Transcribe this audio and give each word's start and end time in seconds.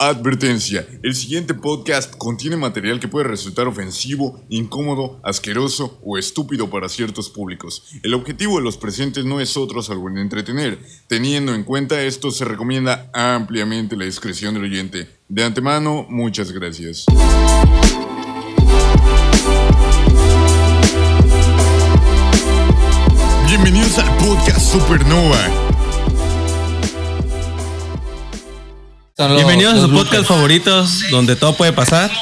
Advertencia, 0.00 0.86
el 1.02 1.12
siguiente 1.16 1.54
podcast 1.54 2.14
contiene 2.16 2.56
material 2.56 3.00
que 3.00 3.08
puede 3.08 3.26
resultar 3.26 3.66
ofensivo, 3.66 4.40
incómodo, 4.48 5.18
asqueroso 5.24 5.98
o 6.04 6.16
estúpido 6.16 6.70
para 6.70 6.88
ciertos 6.88 7.28
públicos. 7.28 7.82
El 8.04 8.14
objetivo 8.14 8.58
de 8.58 8.62
los 8.62 8.76
presentes 8.76 9.24
no 9.24 9.40
es 9.40 9.56
otro 9.56 9.82
salvo 9.82 10.08
en 10.08 10.18
entretener. 10.18 10.78
Teniendo 11.08 11.52
en 11.52 11.64
cuenta 11.64 12.00
esto, 12.00 12.30
se 12.30 12.44
recomienda 12.44 13.10
ampliamente 13.12 13.96
la 13.96 14.04
discreción 14.04 14.54
del 14.54 14.62
oyente. 14.62 15.08
De 15.28 15.42
antemano, 15.42 16.06
muchas 16.08 16.52
gracias. 16.52 17.06
Bienvenidos 23.48 23.98
al 23.98 24.16
podcast 24.18 24.60
Supernova. 24.60 25.77
Los- 29.18 29.34
Bienvenidos 29.36 29.74
a 29.74 29.80
su 29.80 29.88
bloopers. 29.88 30.08
podcast 30.10 30.28
favoritos, 30.28 31.02
donde 31.10 31.34
todo 31.36 31.56
puede 31.56 31.72
pasar. 31.72 32.10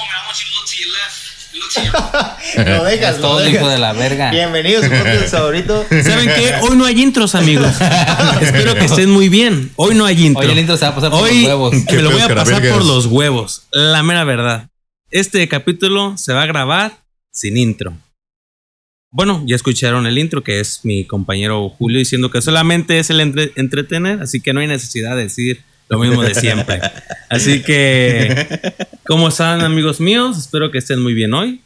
Lo 2.56 2.84
dejas, 2.84 3.16
lo 3.16 3.20
todo 3.22 3.38
dejas. 3.40 3.54
hijo 3.54 3.68
de 3.68 3.78
la 3.78 3.92
verga. 3.92 4.30
Bienvenidos 4.30 4.84
a 4.84 4.88
su 4.88 4.94
podcast 5.04 5.30
favorito. 5.30 5.84
¿Saben 6.02 6.26
qué? 6.34 6.54
Hoy 6.62 6.76
no 6.76 6.86
hay 6.86 7.02
intros, 7.02 7.34
amigos. 7.34 7.70
Espero 8.40 8.74
que 8.74 8.86
estén 8.86 9.10
muy 9.10 9.28
bien. 9.28 9.70
Hoy 9.76 9.94
no 9.94 10.06
hay 10.06 10.24
intro. 10.24 10.42
Hoy 10.42 10.50
el 10.52 10.58
intro 10.58 10.76
se 10.78 10.86
va 10.86 10.92
a 10.92 10.94
pasar 10.94 11.10
por 11.10 11.22
Hoy 11.22 11.40
los 11.42 11.48
huevos. 11.48 11.74
me 11.74 12.02
lo 12.02 12.10
voy 12.12 12.20
a 12.22 12.34
pasar 12.34 12.66
por 12.70 12.84
los 12.84 13.06
huevos. 13.06 13.64
La 13.72 14.02
mera 14.02 14.24
verdad. 14.24 14.68
Este 15.10 15.46
capítulo 15.48 16.16
se 16.16 16.32
va 16.32 16.44
a 16.44 16.46
grabar 16.46 16.98
sin 17.30 17.58
intro. 17.58 17.92
Bueno, 19.10 19.42
ya 19.46 19.56
escucharon 19.56 20.06
el 20.06 20.16
intro, 20.18 20.42
que 20.42 20.60
es 20.60 20.80
mi 20.82 21.04
compañero 21.04 21.68
Julio 21.68 21.98
diciendo 21.98 22.30
que 22.30 22.40
solamente 22.40 22.98
es 22.98 23.10
el 23.10 23.20
entre- 23.20 23.52
entretener, 23.56 24.22
así 24.22 24.40
que 24.40 24.52
no 24.54 24.60
hay 24.60 24.66
necesidad 24.66 25.14
de 25.16 25.24
decir 25.24 25.62
lo 25.88 25.98
mismo 25.98 26.22
de 26.22 26.34
siempre. 26.34 26.80
Así 27.28 27.62
que, 27.62 28.74
¿cómo 29.06 29.28
están 29.28 29.62
amigos 29.62 30.00
míos? 30.00 30.38
Espero 30.38 30.70
que 30.70 30.78
estén 30.78 31.00
muy 31.02 31.14
bien 31.14 31.32
hoy, 31.34 31.60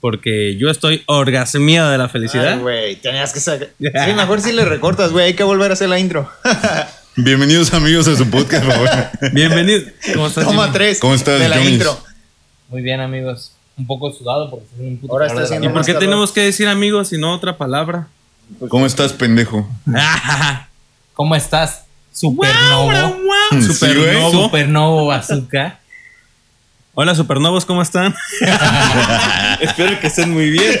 porque 0.00 0.56
yo 0.56 0.70
estoy 0.70 1.02
orgasmeado 1.06 1.90
de 1.90 1.98
la 1.98 2.08
felicidad. 2.08 2.58
Güey, 2.60 2.96
tenías 2.96 3.32
que 3.32 3.40
sacar. 3.40 3.68
Sí, 3.78 4.12
mejor 4.14 4.40
si 4.40 4.52
le 4.52 4.64
recortas, 4.64 5.12
güey. 5.12 5.26
Hay 5.26 5.34
que 5.34 5.44
volver 5.44 5.70
a 5.70 5.74
hacer 5.74 5.88
la 5.88 5.98
intro. 5.98 6.30
Bienvenidos 7.16 7.72
amigos 7.74 8.08
a 8.08 8.16
su 8.16 8.28
podcast 8.30 8.66
favorito. 8.66 9.10
Bienvenido. 9.32 9.82
¿Cómo 10.14 10.26
estás? 10.26 10.44
Toma 10.44 10.62
Jimmy? 10.64 10.72
tres. 10.74 10.98
¿Cómo 10.98 11.14
estás, 11.14 11.40
De 11.40 11.48
la 11.48 11.62
intro. 11.62 11.98
Muy 12.68 12.82
bien, 12.82 13.00
amigos. 13.00 13.52
Un 13.76 13.86
poco 13.86 14.12
sudado 14.12 14.50
porque 14.50 14.66
estoy 14.70 14.86
un 14.86 14.98
puto 14.98 15.12
Ahora 15.12 15.26
está 15.26 15.56
¿Y 15.56 15.68
por 15.68 15.80
qué 15.84 15.92
calor. 15.92 16.00
tenemos 16.00 16.32
que 16.32 16.42
decir 16.42 16.68
amigos 16.68 17.12
y 17.12 17.18
no 17.18 17.34
otra 17.34 17.56
palabra? 17.56 18.08
¿Cómo 18.68 18.86
estás, 18.86 19.12
pendejo? 19.12 19.68
¿Cómo 21.14 21.34
estás? 21.34 21.84
Supernovo. 22.12 22.90
Sí, 23.52 23.62
Supernovo. 23.62 24.30
güey. 24.30 24.42
Supernovo 24.44 25.06
bazooka. 25.06 25.78
Hola, 26.94 27.14
supernovos, 27.14 27.64
¿cómo 27.64 27.80
están? 27.80 28.14
Espero 29.60 29.98
que 29.98 30.08
estén 30.08 30.30
muy 30.30 30.50
bien. 30.50 30.78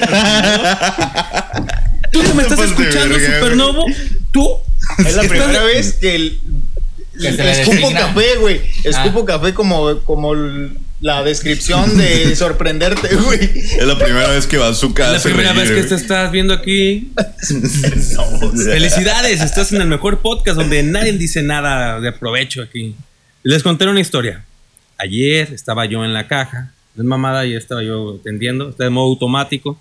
¿Tú 2.10 2.20
que 2.20 2.34
me 2.34 2.42
estás 2.42 2.58
escuchando, 2.60 3.14
verga, 3.16 3.36
supernovo? 3.38 3.86
¿Tú? 4.30 4.46
Es 4.98 5.16
la 5.16 5.22
primera 5.22 5.62
vez 5.64 5.94
que 5.94 6.14
el. 6.14 6.40
Que 7.18 7.28
escupo 7.62 7.92
café, 7.92 8.36
güey. 8.40 8.60
Escupo 8.84 9.20
Ah. 9.20 9.26
café 9.26 9.54
como, 9.54 9.98
como 10.00 10.34
l- 10.34 10.70
la 11.02 11.24
descripción 11.24 11.98
de 11.98 12.34
sorprenderte, 12.36 13.14
güey. 13.16 13.40
Es 13.42 13.84
la 13.84 13.98
primera 13.98 14.28
vez 14.28 14.46
que 14.46 14.56
Bazooka 14.56 15.10
La 15.10 15.16
hace 15.16 15.30
primera 15.30 15.52
reír, 15.52 15.72
vez 15.72 15.82
que 15.82 15.88
te 15.88 15.94
estás 15.96 16.30
viendo 16.30 16.54
aquí. 16.54 17.12
Felicidades, 18.64 19.40
estás 19.42 19.72
en 19.72 19.82
el 19.82 19.88
mejor 19.88 20.20
podcast 20.20 20.56
donde 20.56 20.84
nadie 20.84 21.12
dice 21.14 21.42
nada 21.42 22.00
de 22.00 22.12
provecho 22.12 22.62
aquí. 22.62 22.94
Les 23.42 23.64
conté 23.64 23.84
una 23.88 24.00
historia. 24.00 24.44
Ayer 24.96 25.52
estaba 25.52 25.86
yo 25.86 26.04
en 26.04 26.14
la 26.14 26.28
caja, 26.28 26.72
no 26.94 27.02
es 27.02 27.08
mamada, 27.08 27.40
ayer 27.40 27.58
estaba 27.58 27.82
yo 27.82 28.18
atendiendo, 28.20 28.70
está 28.70 28.84
de 28.84 28.90
modo 28.90 29.06
automático. 29.06 29.80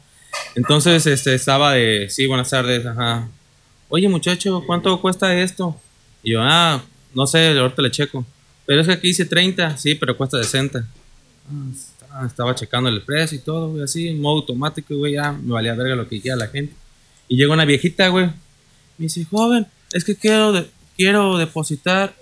Entonces 0.55 1.05
este, 1.05 1.35
estaba 1.35 1.73
de, 1.73 2.07
sí, 2.09 2.25
buenas 2.25 2.49
tardes, 2.49 2.83
ajá. 2.83 3.29
Oye 3.89 4.09
muchacho, 4.09 4.63
¿cuánto 4.65 4.99
cuesta 4.99 5.39
esto? 5.39 5.79
Y 6.23 6.31
yo, 6.31 6.39
ah, 6.41 6.83
no 7.13 7.27
sé, 7.27 7.55
ahorita 7.59 7.83
le 7.83 7.91
checo. 7.91 8.25
Pero 8.65 8.81
es 8.81 8.87
que 8.87 8.93
aquí 8.93 9.09
dice 9.09 9.25
30, 9.25 9.77
sí, 9.77 9.93
pero 9.93 10.17
cuesta 10.17 10.41
60. 10.41 10.83
Ah, 11.49 11.69
estaba- 11.73 12.27
Estaba 12.27 12.55
checando 12.55 12.89
el 12.89 13.01
precio 13.03 13.37
y 13.37 13.41
todo, 13.41 13.69
güey, 13.71 13.83
así, 13.83 14.07
en 14.09 14.19
modo 14.21 14.39
automático, 14.41 14.95
güey, 14.97 15.13
ya 15.13 15.31
me 15.31 15.53
valía 15.53 15.73
verga 15.75 15.95
lo 15.95 16.07
que 16.07 16.19
quiera 16.21 16.35
la 16.37 16.47
gente. 16.47 16.73
Y 17.29 17.37
llega 17.37 17.53
una 17.53 17.63
viejita, 17.65 18.09
güey. 18.09 18.25
Me 18.97 19.05
dice, 19.05 19.23
joven, 19.25 19.65
es 19.93 20.03
que 20.03 20.15
quiero, 20.15 20.51
de- 20.51 20.69
quiero 20.97 21.37
depositar 21.37 22.13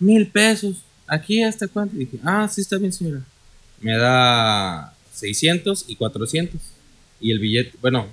mil 0.00 0.26
pesos. 0.26 0.78
Aquí 1.06 1.42
hasta 1.42 1.68
cuánto. 1.68 1.94
Y 1.96 2.00
dije, 2.00 2.18
ah, 2.24 2.48
sí 2.52 2.60
está 2.60 2.76
bien, 2.78 2.92
señora. 2.92 3.22
Me 3.80 3.96
da 3.96 4.92
600 5.12 5.84
y 5.86 5.94
400. 5.96 6.60
Y 7.20 7.30
el 7.30 7.38
billete, 7.38 7.78
bueno, 7.80 8.06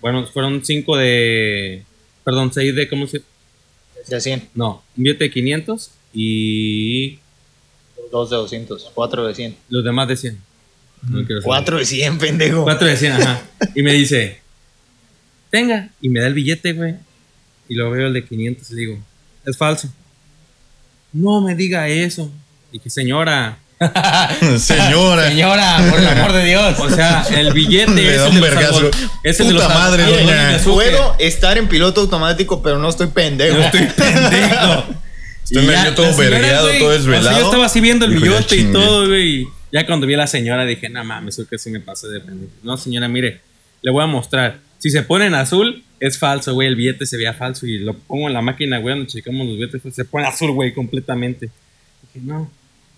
bueno, 0.00 0.26
fueron 0.26 0.64
5 0.64 0.96
de, 0.96 1.84
perdón, 2.24 2.52
6 2.52 2.74
de, 2.74 2.88
¿cómo 2.88 3.06
se? 3.06 3.22
De 4.08 4.20
100. 4.20 4.48
No, 4.54 4.82
un 4.96 5.04
billete 5.04 5.24
de 5.24 5.30
500 5.30 5.90
y 6.12 7.20
Dos 8.10 8.30
de 8.30 8.36
200. 8.36 8.90
Cuatro 8.94 9.26
de 9.26 9.34
100. 9.34 9.56
los 9.68 9.84
demás 9.84 10.08
de 10.08 10.16
100. 10.16 10.40
No 11.02 11.24
quiero 11.24 11.40
saber. 11.40 11.42
Cuatro 11.44 11.78
de 11.78 11.86
100, 11.86 12.18
pendejo. 12.18 12.62
4 12.64 12.88
de 12.88 12.96
100, 12.96 13.12
ajá. 13.12 13.42
Y 13.74 13.82
me 13.82 13.92
dice, 13.92 14.40
tenga. 15.50 15.88
Y 16.00 16.08
me 16.08 16.20
da 16.20 16.26
el 16.26 16.34
billete, 16.34 16.72
güey. 16.72 16.94
Y 17.68 17.74
lo 17.74 17.90
veo 17.90 18.08
el 18.08 18.12
de 18.12 18.24
500 18.24 18.70
y 18.70 18.74
le 18.74 18.80
digo, 18.80 18.98
es 19.46 19.56
falso. 19.56 19.88
No 21.12 21.40
me 21.40 21.54
diga 21.54 21.88
eso. 21.88 22.30
Dije, 22.72 22.90
señora. 22.90 23.58
Señora. 24.58 25.28
Señora, 25.28 25.78
por 25.90 25.98
el 25.98 26.06
amor 26.06 26.32
de 26.34 26.44
Dios. 26.44 26.78
O 26.78 26.90
sea, 26.90 27.24
el 27.30 27.52
billete 27.54 27.92
Le 27.94 28.14
es 28.14 28.18
da 28.18 28.26
el 28.26 28.34
un 28.34 28.40
de 28.42 28.50
los 28.50 28.96
es 29.22 29.40
el 29.40 29.46
de 29.48 29.52
los 29.54 29.68
madre, 29.68 30.04
doña. 30.04 30.58
Puedo 30.62 31.16
estar 31.18 31.56
en 31.56 31.66
piloto 31.66 32.02
automático, 32.02 32.62
pero 32.62 32.78
no 32.78 32.90
estoy 32.90 33.06
pendejo. 33.06 33.56
No 33.56 33.64
estoy 33.64 33.86
pendejo. 33.86 34.84
Y 35.50 35.58
me 35.58 35.72
ya, 35.72 35.82
vio 35.84 35.94
todo 35.94 36.16
vergueado, 36.16 36.68
todo 36.78 36.88
o 36.88 36.92
sea, 36.92 36.98
desvelado. 36.98 37.38
yo 37.38 37.44
estaba 37.44 37.66
así 37.66 37.80
viendo 37.80 38.04
el 38.06 38.12
billete 38.12 38.56
y 38.56 38.58
chingué. 38.60 38.72
todo, 38.72 39.06
güey. 39.08 39.42
y 39.42 39.48
Ya 39.72 39.86
cuando 39.86 40.06
vi 40.06 40.14
a 40.14 40.18
la 40.18 40.26
señora 40.26 40.64
dije, 40.64 40.88
no 40.88 41.02
mames, 41.04 41.38
eso 41.38 41.48
que 41.48 41.58
sí 41.58 41.70
me 41.70 41.80
pasé 41.80 42.08
de 42.08 42.20
pendejo. 42.20 42.52
No, 42.62 42.76
señora, 42.76 43.08
mire, 43.08 43.40
le 43.82 43.90
voy 43.90 44.02
a 44.02 44.06
mostrar. 44.06 44.60
Si 44.78 44.90
se 44.90 45.02
pone 45.02 45.26
en 45.26 45.34
azul, 45.34 45.82
es 45.98 46.18
falso, 46.18 46.54
güey. 46.54 46.68
El 46.68 46.76
billete 46.76 47.04
se 47.06 47.16
veía 47.16 47.34
falso 47.34 47.66
y 47.66 47.78
lo 47.78 47.94
pongo 47.94 48.28
en 48.28 48.32
la 48.34 48.42
máquina, 48.42 48.78
güey, 48.78 48.94
donde 48.96 49.10
checamos 49.12 49.46
los 49.46 49.56
billetes. 49.56 49.82
pues, 49.82 49.94
Se 49.94 50.04
pone 50.04 50.26
azul, 50.26 50.52
güey, 50.52 50.72
completamente. 50.72 51.50
Dije, 52.14 52.26
no. 52.26 52.50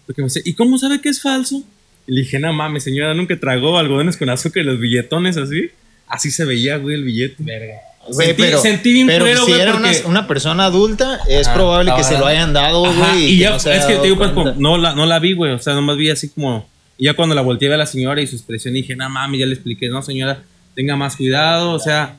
Porque 0.07 0.23
me 0.23 0.27
dice, 0.27 0.43
¿y 0.45 0.55
cómo 0.55 0.79
sabe 0.79 1.01
que 1.01 1.09
es 1.09 1.21
falso? 1.21 1.63
Y 2.07 2.13
le 2.13 2.21
dije, 2.23 2.39
no 2.39 2.53
mames, 2.53 2.85
señora, 2.85 3.15
nunca 3.15 3.39
tragó 3.39 3.79
algodones 3.79 4.17
con 4.17 4.29
azúcar 4.29 4.63
y 4.63 4.67
los 4.67 4.79
billetones 4.79 5.37
así. 5.37 5.71
Así 6.07 6.31
se 6.31 6.45
veía, 6.45 6.77
güey, 6.77 6.97
el 6.97 7.05
billete. 7.05 7.37
Verga. 7.39 7.75
Güey, 8.09 8.29
Sentí- 8.29 8.43
pero, 8.43 8.59
sentí 8.61 8.93
bien 8.93 9.07
pero 9.07 9.25
culero, 9.25 9.45
si 9.45 9.51
güey, 9.53 9.61
era 9.63 9.73
porque- 9.73 9.99
una, 10.01 10.09
una 10.09 10.27
persona 10.27 10.65
adulta, 10.65 11.21
es 11.29 11.47
Ajá, 11.47 11.55
probable 11.57 11.93
que 11.97 12.03
se 12.05 12.19
lo 12.19 12.27
hayan 12.27 12.53
dado, 12.53 12.85
Ajá, 12.87 13.13
güey. 13.13 13.27
y 13.27 13.39
ya, 13.39 13.49
que 13.49 13.53
no 13.55 13.61
se 13.61 13.77
es 13.77 13.85
que 13.85 13.95
te 13.97 14.03
digo, 14.05 14.17
pues, 14.19 14.31
cuenta. 14.33 14.55
no, 14.59 14.77
la, 14.77 14.95
no 14.95 15.07
la 15.07 15.19
vi, 15.21 15.35
güey. 15.35 15.53
O 15.53 15.59
sea, 15.59 15.75
nomás 15.75 15.97
vi 15.97 16.11
así 16.11 16.29
como. 16.31 16.69
Y 16.99 17.05
ya 17.07 17.15
cuando 17.15 17.35
la 17.35 17.43
volteé 17.43 17.73
a 17.73 17.77
la 17.77 17.87
señora 17.87 18.21
y 18.21 18.27
su 18.27 18.37
expresión, 18.37 18.75
dije, 18.75 18.97
no 18.97 19.09
mami, 19.09 19.39
ya 19.39 19.47
le 19.47 19.55
expliqué, 19.55 19.89
no 19.89 20.03
señora, 20.03 20.43
tenga 20.75 20.97
más 20.97 21.17
cuidado. 21.17 21.73
O 21.73 21.79
sea, 21.79 22.17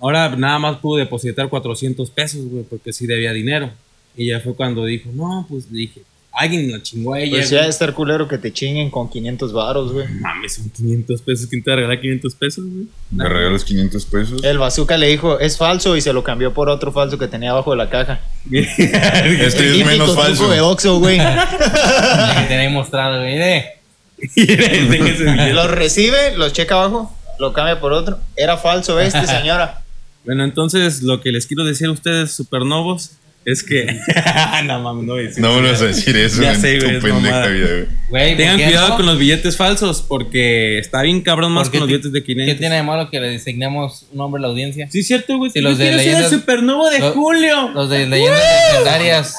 ahora 0.00 0.34
nada 0.36 0.58
más 0.58 0.78
pude 0.78 1.00
depositar 1.04 1.48
400 1.48 2.10
pesos, 2.10 2.40
güey, 2.46 2.64
porque 2.64 2.92
sí 2.92 3.06
debía 3.06 3.32
dinero. 3.32 3.70
Y 4.16 4.26
ya 4.28 4.40
fue 4.40 4.54
cuando 4.54 4.84
dijo, 4.84 5.10
no, 5.12 5.46
pues 5.48 5.70
dije, 5.72 6.02
alguien 6.32 6.70
la 6.70 6.82
chingó 6.82 7.14
a 7.14 7.20
ella. 7.20 7.36
Pues 7.36 7.50
ya 7.50 7.62
de 7.62 7.68
estar 7.68 7.92
culero 7.94 8.28
que 8.28 8.38
te 8.38 8.52
chinguen 8.52 8.90
con 8.90 9.08
500 9.08 9.52
varos, 9.52 9.92
güey. 9.92 10.08
Mames, 10.08 10.54
son 10.54 10.70
500 10.70 11.22
pesos. 11.22 11.46
¿Quién 11.46 11.62
te 11.62 11.70
va 11.70 11.74
a 11.74 11.76
regalar 11.76 12.00
500 12.00 12.34
pesos, 12.34 12.64
güey? 12.64 12.86
¿Me 13.10 13.28
regalas 13.28 13.64
500 13.64 14.06
pesos? 14.06 14.44
El 14.44 14.58
bazooka 14.58 14.96
le 14.96 15.08
dijo, 15.08 15.38
es 15.38 15.56
falso, 15.56 15.96
y 15.96 16.00
se 16.00 16.12
lo 16.12 16.22
cambió 16.22 16.52
por 16.54 16.68
otro 16.68 16.92
falso 16.92 17.18
que 17.18 17.28
tenía 17.28 17.50
abajo 17.50 17.72
de 17.72 17.76
la 17.76 17.90
caja. 17.90 18.20
Este 18.50 19.80
es 19.80 19.86
menos 19.86 20.14
falso. 20.14 20.48
de 20.50 20.60
Oxxo, 20.60 20.98
güey. 20.98 21.18
Que 21.18 22.46
te 22.48 22.64
he 22.64 22.68
mostrado, 22.68 23.20
güey. 23.20 23.34
Billete. 23.36 23.80
los 25.54 25.70
recibe, 25.70 26.36
los 26.36 26.52
checa 26.52 26.74
abajo, 26.74 27.16
lo 27.38 27.52
cambia 27.52 27.80
por 27.80 27.92
otro. 27.92 28.18
Era 28.36 28.56
falso 28.56 28.98
este, 29.00 29.26
señora. 29.26 29.76
Bueno, 30.22 30.44
entonces 30.44 31.02
lo 31.02 31.22
que 31.22 31.32
les 31.32 31.46
quiero 31.46 31.64
decir 31.64 31.86
a 31.86 31.92
ustedes, 31.92 32.32
supernovos, 32.32 33.12
es 33.44 33.62
que. 33.62 33.86
no 34.66 34.80
mames, 34.80 35.04
no 35.06 35.12
voy 35.14 35.24
a 35.24 35.26
decir 35.28 35.42
No 35.42 35.48
eso, 35.50 35.58
vuelvas 35.60 35.78
ya. 35.80 35.84
a 35.84 35.88
decir 35.88 36.16
eso 36.16 36.42
Ya 36.42 36.54
sé, 36.54 36.78
güey, 36.78 37.00
güey. 37.00 37.12
Güey, 37.12 37.86
¿por 38.08 38.36
Tengan 38.36 38.56
cuidado 38.60 38.88
no? 38.90 38.96
con 38.96 39.06
los 39.06 39.18
billetes 39.18 39.56
falsos 39.56 40.02
porque 40.02 40.78
está 40.78 41.02
bien 41.02 41.22
cabrón 41.22 41.52
más 41.52 41.70
con 41.70 41.80
los 41.80 41.88
billetes 41.88 42.12
de 42.12 42.22
500. 42.22 42.54
¿Qué 42.54 42.58
tiene 42.58 42.76
de 42.76 42.82
malo 42.82 43.08
que 43.10 43.18
le 43.20 43.28
designemos 43.28 44.06
un 44.12 44.18
nombre 44.18 44.40
a 44.40 44.42
la 44.42 44.48
audiencia? 44.48 44.88
Sí, 44.90 45.02
cierto, 45.02 45.36
güey. 45.38 45.50
Si 45.50 45.60
Yo 45.62 45.68
los 45.68 45.78
de 45.78 45.84
quiero 45.84 45.98
ser 45.98 46.08
el 46.08 46.14
leyendas- 46.16 46.30
supernovo 46.30 46.90
de 46.90 47.00
Julio. 47.00 47.70
Los 47.70 47.88
de 47.90 48.06
leyendas 48.06 48.42
legendarias 48.72 49.34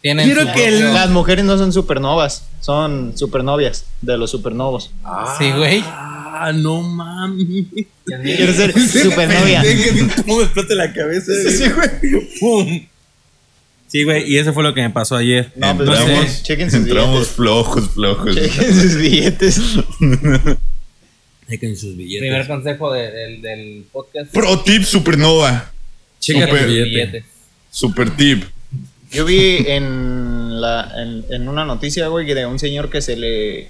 tienen 0.00 0.26
Quiero 0.26 0.52
que 0.52 0.68
el- 0.68 0.94
Las 0.94 1.10
mujeres 1.10 1.44
no 1.44 1.56
son 1.58 1.72
supernovas, 1.72 2.46
son 2.60 3.16
supernovias 3.16 3.84
de 4.02 4.16
los 4.18 4.30
supernovos. 4.30 4.90
Sí, 5.38 5.50
güey. 5.52 5.82
Ah, 5.86 6.52
no 6.54 6.82
mames. 6.82 7.46
Quiero 8.22 8.52
ser 8.52 8.72
supernovia. 9.02 9.62
¿Cómo 10.24 10.36
me 10.38 10.44
explota 10.44 10.74
la 10.74 10.92
cabeza? 10.92 11.32
Sí, 11.50 11.64
güey. 11.68 12.28
¡Pum! 12.40 12.87
Sí, 13.88 14.04
güey, 14.04 14.30
y 14.30 14.36
eso 14.36 14.52
fue 14.52 14.62
lo 14.62 14.74
que 14.74 14.82
me 14.82 14.90
pasó 14.90 15.16
ayer. 15.16 15.50
No, 15.56 15.74
pues 15.76 15.88
entramos, 15.88 16.22
no 16.24 16.28
sé, 16.28 16.42
chequen 16.42 16.70
sus 16.70 16.80
entramos 16.80 17.10
billetes. 17.14 17.34
flojos, 17.34 17.90
flojos. 17.90 18.34
Chequen 18.34 18.74
sus 18.82 18.94
billetes. 18.96 19.60
Chequen 21.48 21.76
sus 21.76 21.96
billetes. 21.96 22.20
Primer 22.28 22.46
consejo 22.46 22.92
de- 22.92 23.10
del, 23.10 23.42
del 23.42 23.84
podcast. 23.90 24.30
Pro 24.32 24.60
tip 24.60 24.82
supernova. 24.82 25.72
Super. 26.18 26.48
tu 26.50 26.54
billete. 26.66 26.84
billetes. 26.84 27.24
Super 27.70 28.10
tip. 28.10 28.44
Yo 29.10 29.24
vi 29.24 29.64
en, 29.68 30.60
la, 30.60 30.92
en, 30.98 31.24
en 31.30 31.48
una 31.48 31.64
noticia, 31.64 32.08
güey, 32.08 32.26
que 32.26 32.34
de 32.34 32.44
un 32.44 32.58
señor 32.58 32.90
que 32.90 33.00
se 33.00 33.16
le. 33.16 33.68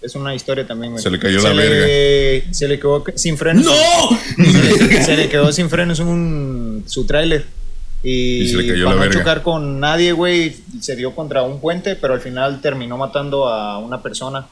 Es 0.00 0.16
una 0.16 0.34
historia 0.34 0.66
también, 0.66 0.90
güey. 0.92 1.02
Se 1.04 1.10
le 1.10 1.20
cayó 1.20 1.40
la 1.42 1.54
le- 1.54 2.52
Se 2.52 2.66
le 2.66 2.80
quedó 2.80 3.04
sin 3.14 3.38
frenos. 3.38 3.64
¡No! 3.66 4.18
Se 4.44 4.78
le, 4.88 5.04
se 5.04 5.16
le 5.16 5.28
quedó 5.28 5.52
sin 5.52 5.70
frenos 5.70 6.00
un, 6.00 6.82
su 6.88 7.06
tráiler. 7.06 7.44
Y, 8.02 8.42
Y 8.42 8.48
se 8.48 8.56
le 8.56 8.66
cayó 8.68 8.84
para 8.86 8.96
la 8.96 9.02
no 9.04 9.08
verga. 9.08 9.18
chocar 9.20 9.42
con 9.42 9.78
nadie, 9.80 10.12
güey, 10.12 10.56
se 10.80 10.96
dio 10.96 11.14
contra 11.14 11.42
un 11.42 11.60
puente, 11.60 11.94
pero 11.96 12.14
al 12.14 12.20
final 12.20 12.60
terminó 12.60 12.96
matando 12.96 13.48
a 13.48 13.78
una 13.78 14.02
persona. 14.02 14.46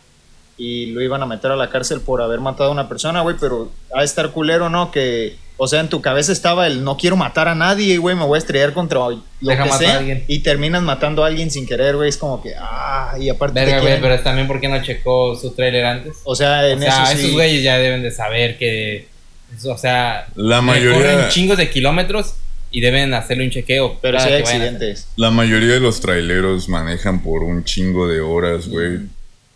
Y 0.56 0.86
lo 0.92 1.00
iban 1.00 1.22
a 1.22 1.26
meter 1.26 1.50
a 1.50 1.56
la 1.56 1.70
cárcel 1.70 2.00
por 2.02 2.20
haber 2.20 2.38
matado 2.40 2.68
a 2.68 2.72
una 2.72 2.86
persona, 2.88 3.22
güey, 3.22 3.34
pero 3.40 3.70
de 3.96 4.04
estar 4.04 4.30
culero, 4.30 4.68
¿no? 4.68 4.90
Que, 4.90 5.36
o 5.56 5.66
sea, 5.66 5.80
en 5.80 5.88
tu 5.88 6.02
cabeza 6.02 6.32
estaba 6.32 6.66
el 6.66 6.84
no 6.84 6.98
quiero 6.98 7.16
matar 7.16 7.48
a 7.48 7.54
nadie, 7.54 7.96
güey, 7.96 8.14
me 8.14 8.24
voy 8.26 8.36
a 8.36 8.38
estrellar 8.38 8.74
contra 8.74 8.98
lo 9.08 9.22
Deja 9.40 9.64
que 9.64 9.70
matar 9.70 9.84
a 9.86 9.88
sea. 9.88 9.98
alguien. 9.98 10.24
Y 10.28 10.40
terminas 10.40 10.82
matando 10.82 11.24
a 11.24 11.28
alguien 11.28 11.50
sin 11.50 11.66
querer, 11.66 11.96
güey, 11.96 12.10
es 12.10 12.18
como 12.18 12.42
que, 12.42 12.52
ah, 12.60 13.14
y 13.18 13.30
aparte 13.30 13.54
te 13.54 13.60
Verga, 13.60 13.76
güey, 13.78 13.86
quieren- 13.86 14.02
pero 14.02 14.14
es 14.16 14.22
también 14.22 14.46
porque 14.46 14.68
no 14.68 14.82
checó 14.82 15.34
su 15.34 15.50
trailer 15.54 15.86
antes. 15.86 16.18
O 16.24 16.36
sea, 16.36 16.68
en 16.68 16.78
O 16.78 16.82
sea, 16.82 17.04
eso 17.04 17.12
sí. 17.12 17.18
esos 17.20 17.32
güeyes 17.32 17.62
ya 17.64 17.78
deben 17.78 18.02
de 18.02 18.10
saber 18.10 18.58
que. 18.58 19.08
O 19.66 19.78
sea, 19.78 20.26
La 20.36 20.60
mayoría, 20.60 21.28
chingos 21.30 21.56
de 21.56 21.70
kilómetros 21.70 22.34
y 22.70 22.80
deben 22.80 23.12
hacerle 23.14 23.44
un 23.44 23.50
chequeo. 23.50 23.98
Pero 24.00 24.18
hay 24.20 24.34
accidentes. 24.34 25.08
la 25.16 25.30
mayoría 25.30 25.74
de 25.74 25.80
los 25.80 26.00
traileros 26.00 26.68
manejan 26.68 27.22
por 27.22 27.42
un 27.42 27.64
chingo 27.64 28.06
de 28.08 28.20
horas, 28.20 28.68
güey. 28.68 29.00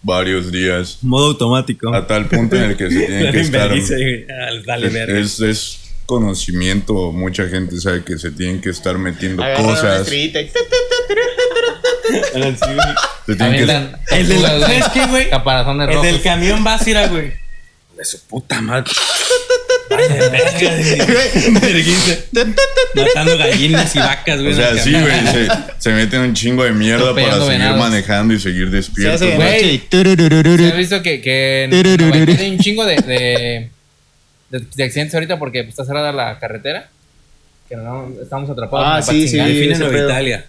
Varios 0.03 0.53
días. 0.53 0.99
Modo 1.03 1.29
automático. 1.29 1.95
A 1.95 2.07
tal 2.07 2.27
punto 2.29 2.57
en 2.57 2.65
el 2.65 2.77
que 2.77 2.91
se 2.91 2.99
tienen 3.07 3.33
que 3.33 3.41
estar. 3.41 3.71
Ah, 3.73 4.51
Dale. 4.67 5.21
Es, 5.21 5.41
es 5.41 5.79
conocimiento, 6.05 7.13
mucha 7.13 7.49
gente 7.49 7.81
sabe 7.81 8.05
que 8.05 8.19
se 8.19 8.31
tienen 8.31 8.61
que 8.61 8.69
estar 8.69 8.99
metiendo 8.99 9.43
Agarran 9.43 9.65
cosas. 9.65 10.13
y- 10.13 10.29
Se 13.27 13.37
tienen 13.37 13.55
que, 13.55 13.61
El 14.11 14.29
del- 14.29 14.43
El 15.85 16.03
del 16.03 16.23
camión 16.23 16.65
va 16.67 16.75
a 16.77 16.89
ir 16.91 16.97
a, 16.99 17.09
güey. 17.09 17.33
De 17.97 18.05
su 18.05 18.21
puta 18.27 18.61
madre. 18.61 18.91
Matando 22.95 23.39
gallinas 23.39 23.95
y 23.95 23.99
vacas, 23.99 24.41
güey. 24.41 24.53
o 24.53 24.57
sea, 24.57 24.75
sí, 24.77 24.93
güey. 24.93 25.27
Se, 25.27 25.49
se 25.79 25.93
meten 25.93 26.21
un 26.21 26.35
chingo 26.35 26.65
de 26.65 26.73
mierda 26.73 27.15
para 27.15 27.33
seguir 27.35 27.49
venados. 27.49 27.79
manejando 27.79 28.35
y 28.35 28.41
seguir 28.41 28.69
Se 28.71 28.77
despiertos. 28.77 29.21
hace 29.23 29.31
de 29.31 29.37
güey. 29.37 29.53
noche 29.55 29.67
y 29.73 29.79
¿Sí 29.79 29.85
tururururu. 29.89 30.67
¿Has 30.67 30.77
visto 30.77 31.03
que, 31.03 31.21
que 31.21 31.65
en 31.65 32.39
hay 32.39 32.51
un 32.51 32.59
chingo 32.59 32.85
de, 32.85 32.97
de, 32.97 33.71
de- 34.51 34.67
de 34.75 34.85
accidentes 34.85 35.15
ahorita 35.15 35.39
porque 35.39 35.63
pues, 35.65 35.71
está 35.71 35.85
cerrada 35.85 36.13
la 36.13 36.39
carretera? 36.39 36.89
Que 37.69 37.77
no, 37.77 38.09
estamos 38.23 38.51
atrapados 38.51 38.87
Ah, 38.89 39.03
sí, 39.03 39.27
sí. 39.27 39.39
Al 39.41 39.51
fin 39.53 39.63
en 39.65 39.73
ese 39.73 39.85
Nueva. 39.85 40.05
Italia. 40.05 40.47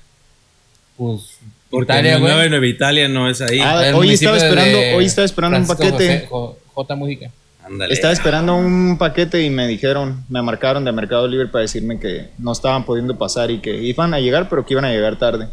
Pues, 0.97 1.21
Porque 1.69 1.91
Italia, 1.93 2.19
Nueva. 2.19 2.45
Nueva 2.47 2.67
Italia 2.67 3.07
no 3.07 3.29
es 3.29 3.41
ahí. 3.41 3.59
Ah, 3.61 3.91
hoy 3.93 4.11
estaba 4.13 4.37
esperando, 4.37 4.77
de 4.77 4.95
hoy 4.95 5.05
estaba 5.05 5.25
esperando 5.25 5.57
un 5.57 5.67
paquete. 5.67 5.91
José- 5.91 6.27
Jo- 6.29 6.59
J. 6.73 6.95
Mújica. 6.95 7.31
Ándale. 7.65 7.93
Estaba 7.93 8.13
esperando 8.13 8.55
un 8.55 8.97
paquete 8.97 9.41
y 9.43 9.49
me 9.49 9.67
dijeron, 9.67 10.23
me 10.29 10.41
marcaron 10.41 10.85
de 10.85 10.91
Mercado 10.91 11.27
Libre 11.27 11.47
para 11.47 11.63
decirme 11.63 11.99
que 11.99 12.27
no 12.37 12.51
estaban 12.51 12.85
pudiendo 12.85 13.17
pasar 13.17 13.49
y 13.49 13.59
que 13.59 13.75
iban 13.75 14.13
a 14.13 14.19
llegar, 14.19 14.47
pero 14.49 14.65
que 14.65 14.73
iban 14.73 14.85
a 14.85 14.91
llegar 14.91 15.17
tarde. 15.17 15.47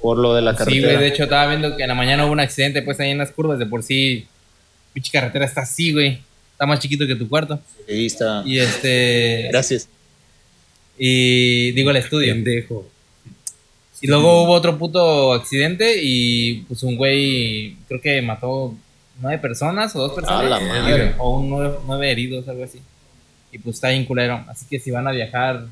Por 0.00 0.16
lo 0.18 0.34
de 0.34 0.42
la 0.42 0.52
Sí, 0.52 0.58
carretera. 0.58 0.92
güey. 0.92 0.98
De 1.02 1.08
hecho, 1.08 1.24
estaba 1.24 1.48
viendo 1.48 1.76
que 1.76 1.82
en 1.82 1.88
la 1.88 1.94
mañana 1.94 2.24
hubo 2.24 2.32
un 2.32 2.40
accidente, 2.40 2.82
pues 2.82 2.98
ahí 3.00 3.10
en 3.10 3.18
las 3.18 3.30
curvas. 3.32 3.58
De 3.58 3.66
por 3.66 3.82
sí, 3.82 4.26
pinche 4.94 5.10
carretera 5.12 5.44
está 5.44 5.62
así, 5.62 5.92
güey. 5.92 6.20
Está 6.52 6.66
más 6.66 6.80
chiquito 6.80 7.06
que 7.06 7.14
tu 7.14 7.28
cuarto. 7.28 7.60
Ahí 7.88 8.06
está. 8.06 8.42
Y 8.46 8.58
este. 8.58 9.48
Gracias. 9.50 9.88
Y 10.96 11.72
digo 11.72 11.90
el 11.90 11.96
estudio. 11.96 12.32
Pendejo. 12.32 12.88
Y 14.00 14.06
luego 14.06 14.44
hubo 14.44 14.52
otro 14.52 14.78
puto 14.78 15.32
accidente 15.34 15.96
y 16.00 16.62
pues 16.68 16.82
un 16.84 16.96
güey 16.96 17.76
creo 17.88 18.00
que 18.00 18.22
mató 18.22 18.74
nueve 19.20 19.38
personas 19.38 19.94
o 19.96 20.00
dos 20.00 20.12
personas. 20.12 20.40
A 20.40 20.48
la 20.48 20.60
madre. 20.60 21.14
O 21.18 21.38
un 21.38 21.50
nueve, 21.50 21.76
nueve 21.86 22.10
heridos, 22.10 22.48
algo 22.48 22.64
así. 22.64 22.80
Y 23.52 23.58
pues 23.58 23.76
está 23.76 23.88
bien 23.90 24.04
culero. 24.04 24.44
Así 24.48 24.66
que 24.68 24.78
si 24.78 24.90
van 24.90 25.06
a 25.08 25.12
viajar 25.12 25.66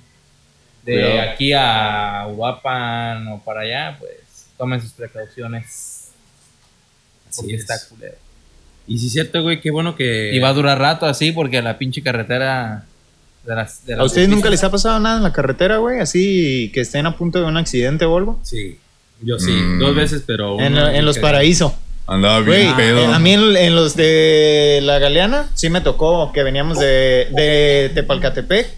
de 0.85 0.93
Cuidado. 0.95 1.31
aquí 1.31 1.53
a 1.53 2.27
Uruapan 2.31 3.29
o 3.29 3.41
para 3.43 3.61
allá, 3.63 3.97
pues 3.99 4.13
tomen 4.57 4.81
sus 4.81 4.93
precauciones. 4.93 6.11
Así 7.29 7.41
Porque 7.43 7.55
es. 7.57 7.61
está 7.63 7.75
culero. 7.89 8.15
Y 8.89 8.99
si 8.99 9.07
es 9.09 9.13
cierto, 9.13 9.43
güey, 9.43 9.61
qué 9.61 9.71
bueno 9.71 9.97
que. 9.97 10.33
Y 10.35 10.39
va 10.39 10.49
a 10.51 10.53
durar 10.53 10.79
rato 10.79 11.07
así 11.07 11.33
porque 11.33 11.61
la 11.61 11.77
pinche 11.77 12.03
carretera 12.03 12.85
de 13.45 13.55
las... 13.55 13.85
De 13.85 13.95
¿A 13.95 14.05
ustedes 14.05 14.29
nunca 14.29 14.49
les 14.49 14.63
ha 14.65 14.71
pasado 14.71 14.99
nada 15.01 15.17
en 15.17 15.23
la 15.25 15.33
carretera, 15.33 15.79
güey? 15.79 15.99
Así 16.01 16.71
que 16.73 16.81
estén 16.83 17.05
a 17.07 17.17
punto 17.17 17.41
de 17.41 17.47
un 17.47 17.57
accidente 17.57 18.05
o 18.05 18.17
algo. 18.17 18.39
Sí. 18.45 18.79
Yo 19.23 19.39
sí. 19.39 19.51
Mm. 19.51 19.79
Dos 19.81 19.97
veces, 19.97 20.23
pero. 20.27 20.61
En, 20.61 20.77
en 20.77 21.05
los 21.05 21.17
que- 21.17 21.23
paraísos. 21.23 21.73
Andaba 22.07 22.41
Güey, 22.41 22.63
bien 22.65 22.77
pedo. 22.77 22.99
eh, 23.01 23.07
a 23.07 23.19
mí 23.19 23.33
en, 23.33 23.57
en 23.57 23.75
los 23.75 23.97
de 23.97 24.81
la 24.83 24.99
Galeana 24.99 25.49
sí 25.55 25.71
me 25.71 25.81
tocó 25.81 26.33
que 26.33 26.43
veníamos 26.45 26.79
de, 26.79 27.29
de 27.33 27.91
Tepalcatepec 27.95 28.69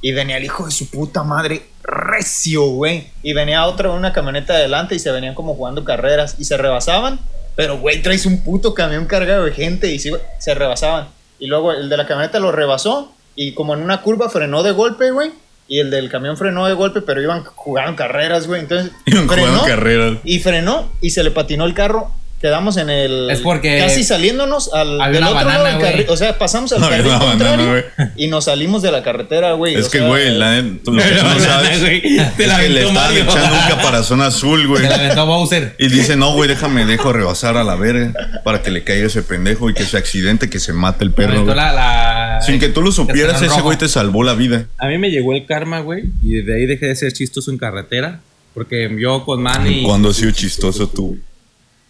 y 0.00 0.12
venía 0.12 0.38
el 0.38 0.44
hijo 0.44 0.64
de 0.64 0.70
su 0.72 0.88
puta 0.90 1.22
madre 1.22 1.66
recio, 1.82 2.62
güey. 2.66 3.08
Y 3.22 3.32
venía 3.34 3.66
otro 3.66 3.92
en 3.92 3.98
una 3.98 4.12
camioneta 4.12 4.54
adelante 4.54 4.94
y 4.94 4.98
se 4.98 5.10
venían 5.10 5.34
como 5.34 5.54
jugando 5.54 5.84
carreras 5.84 6.36
y 6.38 6.44
se 6.44 6.56
rebasaban. 6.56 7.18
Pero, 7.56 7.78
güey, 7.78 8.00
traes 8.02 8.24
un 8.24 8.42
puto 8.44 8.72
camión 8.74 9.06
cargado 9.06 9.44
de 9.44 9.52
gente 9.52 9.92
y 9.92 9.98
sí, 9.98 10.10
güey, 10.10 10.22
se 10.38 10.54
rebasaban. 10.54 11.08
Y 11.38 11.46
luego 11.46 11.72
el 11.72 11.88
de 11.88 11.96
la 11.96 12.06
camioneta 12.06 12.38
lo 12.38 12.52
rebasó 12.52 13.12
y 13.34 13.52
como 13.52 13.74
en 13.74 13.82
una 13.82 14.00
curva 14.02 14.28
frenó 14.30 14.62
de 14.62 14.70
golpe, 14.72 15.10
güey. 15.10 15.30
Y 15.66 15.80
el 15.80 15.90
del 15.90 16.08
camión 16.08 16.36
frenó 16.38 16.66
de 16.66 16.72
golpe, 16.72 17.02
pero 17.02 17.20
iban 17.20 17.44
jugando 17.44 17.94
carreras, 17.96 18.46
güey. 18.46 18.60
Entonces, 18.62 18.92
Iban 19.04 19.28
frenó 19.28 19.62
carreras. 19.66 20.18
y 20.24 20.38
frenó 20.38 20.90
y 21.02 21.10
se 21.10 21.22
le 21.22 21.30
patinó 21.32 21.64
el 21.66 21.74
carro. 21.74 22.10
Quedamos 22.40 22.76
en 22.76 22.88
el. 22.88 23.28
Es 23.30 23.40
porque 23.40 23.78
Casi 23.78 24.04
saliéndonos 24.04 24.72
al. 24.72 24.98
del 24.98 25.00
otro 25.00 25.20
lado 25.20 25.34
banana, 25.34 25.68
del 25.70 25.78
carril. 25.80 26.02
güey. 26.04 26.14
O 26.14 26.16
sea, 26.16 26.38
pasamos 26.38 26.72
al 26.72 26.84
Había 26.84 26.98
carril 26.98 27.12
banana, 27.12 27.30
contrario 27.30 27.68
güey. 27.68 28.08
y 28.16 28.28
nos 28.28 28.44
salimos 28.44 28.80
de 28.82 28.92
la 28.92 29.02
carretera, 29.02 29.52
güey. 29.54 29.74
Es 29.74 29.86
o 29.86 29.90
que, 29.90 30.00
güey, 30.00 30.30
la 30.38 30.62
tú 30.84 30.92
lo 30.92 31.02
que 31.02 31.10
no 31.10 31.16
banana, 31.24 31.44
sabes 31.44 31.80
güey, 31.80 32.00
te 32.00 32.42
es 32.44 32.48
la 32.48 32.60
que 32.60 32.68
le 32.68 32.86
estaban 32.86 33.16
echando 33.16 33.54
un 33.56 33.68
caparazón 33.68 34.22
azul, 34.22 34.68
güey. 34.68 34.82
Se 34.84 34.88
la 34.88 34.94
aventó 34.94 35.26
Bowser. 35.26 35.74
Y 35.80 35.88
dice, 35.88 36.14
no, 36.14 36.32
güey, 36.32 36.48
déjame, 36.48 36.86
dejo 36.86 37.12
rebasar 37.12 37.56
a 37.56 37.64
la 37.64 37.74
verga 37.74 38.12
para 38.44 38.62
que 38.62 38.70
le 38.70 38.84
caiga 38.84 39.08
ese 39.08 39.22
pendejo 39.24 39.68
y 39.68 39.74
que 39.74 39.84
se 39.84 39.96
accidente, 39.96 40.48
que 40.48 40.60
se 40.60 40.72
mate 40.72 41.04
el 41.04 41.10
perro. 41.10 41.44
la, 41.44 41.72
la- 41.72 42.38
Sin 42.42 42.60
que 42.60 42.68
tú 42.68 42.82
lo 42.82 42.92
supieras, 42.92 43.42
ese 43.42 43.60
güey 43.62 43.76
te 43.76 43.88
salvó 43.88 44.22
la 44.22 44.34
vida. 44.34 44.66
A 44.78 44.86
mí 44.86 44.96
me 44.98 45.10
llegó 45.10 45.32
el 45.34 45.44
karma, 45.44 45.80
güey. 45.80 46.04
Y 46.22 46.34
desde 46.34 46.54
ahí 46.54 46.66
dejé 46.66 46.86
de 46.86 46.94
ser 46.94 47.12
chistoso 47.12 47.50
en 47.50 47.58
carretera. 47.58 48.20
Porque 48.54 48.90
yo 48.98 49.24
con 49.24 49.42
Manny. 49.42 49.82
¿Cuándo 49.82 50.08
has 50.10 50.16
sido 50.16 50.30
chistoso 50.32 50.88
tú? 50.88 51.18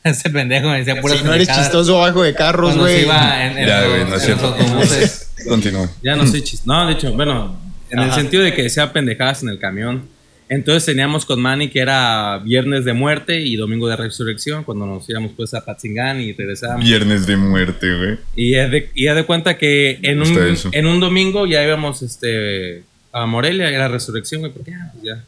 Ese 0.10 0.30
pendejo 0.30 0.68
me 0.68 0.78
decía 0.78 1.00
puras 1.00 1.18
Si 1.18 1.24
no 1.24 1.32
eres 1.32 1.46
pendejadas 1.46 1.70
chistoso 1.70 1.98
bajo 1.98 2.22
de 2.22 2.34
carros, 2.34 2.76
güey. 2.76 3.06
Ya, 3.06 3.86
güey, 3.88 4.04
no 4.04 4.16
es 4.16 4.22
cierto. 4.22 4.56
Continúa. 5.48 5.90
Ya 6.02 6.16
no 6.16 6.26
soy 6.26 6.42
chistoso. 6.42 6.72
No, 6.72 6.86
de 6.86 6.94
hecho, 6.94 7.12
bueno, 7.12 7.58
en 7.90 7.98
el 7.98 8.06
Ajá. 8.06 8.16
sentido 8.16 8.42
de 8.42 8.54
que 8.54 8.62
decía 8.62 8.92
pendejadas 8.92 9.42
en 9.42 9.50
el 9.50 9.58
camión. 9.58 10.08
Entonces 10.50 10.86
teníamos 10.86 11.26
con 11.26 11.40
Manny 11.40 11.68
que 11.68 11.78
era 11.78 12.38
viernes 12.38 12.86
de 12.86 12.94
muerte 12.94 13.38
y 13.38 13.56
domingo 13.56 13.86
de 13.86 13.96
resurrección, 13.96 14.64
cuando 14.64 14.86
nos 14.86 15.08
íbamos 15.08 15.32
pues 15.36 15.52
a 15.52 15.62
Patzingán 15.62 16.22
y 16.22 16.32
regresábamos. 16.32 16.86
Viernes 16.86 17.26
de 17.26 17.36
muerte, 17.36 17.94
güey. 17.94 18.18
Y 18.34 18.54
haz 18.54 18.70
de, 18.70 18.90
y 18.94 19.04
de 19.04 19.24
cuenta 19.24 19.58
que 19.58 19.98
en 20.02 20.22
un, 20.22 20.38
eso. 20.38 20.70
en 20.72 20.86
un 20.86 21.00
domingo 21.00 21.46
ya 21.46 21.62
íbamos 21.62 22.00
este, 22.00 22.82
a 23.12 23.26
Morelia, 23.26 23.68
era 23.68 23.88
resurrección, 23.88 24.40
güey, 24.40 24.52
porque 24.52 24.72
ah, 24.72 24.90
pues 24.92 25.04
ya. 25.04 25.24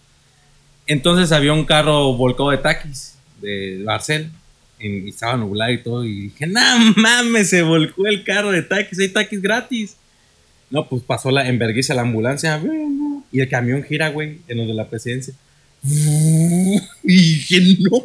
Entonces 0.86 1.32
había 1.32 1.52
un 1.52 1.66
carro 1.66 2.14
volcado 2.14 2.50
de 2.50 2.58
taquis, 2.58 3.18
de 3.42 3.82
Barcel, 3.84 4.30
y 4.80 5.08
estaba 5.08 5.36
nublado 5.36 5.72
y 5.72 5.82
todo, 5.82 6.04
y 6.04 6.22
dije, 6.22 6.46
no 6.46 6.60
mames, 6.96 7.50
se 7.50 7.62
volcó 7.62 8.06
el 8.06 8.24
carro 8.24 8.50
de 8.50 8.62
taquis, 8.62 8.98
hay 8.98 9.08
taquis 9.08 9.40
gratis. 9.40 9.96
No, 10.70 10.88
pues 10.88 11.02
pasó 11.02 11.30
la 11.30 11.48
enverguiza 11.48 11.94
la 11.94 12.02
ambulancia, 12.02 12.60
y 13.32 13.40
el 13.40 13.48
camión 13.48 13.82
gira, 13.82 14.08
güey, 14.10 14.38
en 14.48 14.58
los 14.58 14.66
de 14.66 14.74
la 14.74 14.88
presidencia. 14.88 15.34
Y 15.82 17.16
dije, 17.16 17.76
no, 17.80 18.02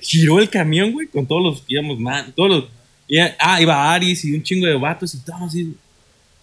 giró 0.00 0.38
el 0.38 0.48
camión, 0.48 0.92
güey, 0.92 1.06
con 1.06 1.26
todos 1.26 1.42
los 1.42 1.64
íbamos, 1.66 1.98
man, 1.98 2.32
todos 2.34 2.50
los, 2.50 2.64
y, 3.08 3.18
ah, 3.18 3.60
iba 3.60 3.94
Aris 3.94 4.24
y 4.24 4.34
un 4.34 4.42
chingo 4.42 4.66
de 4.66 4.74
vatos 4.74 5.14
y 5.14 5.18
todos 5.18 5.42
así, 5.42 5.74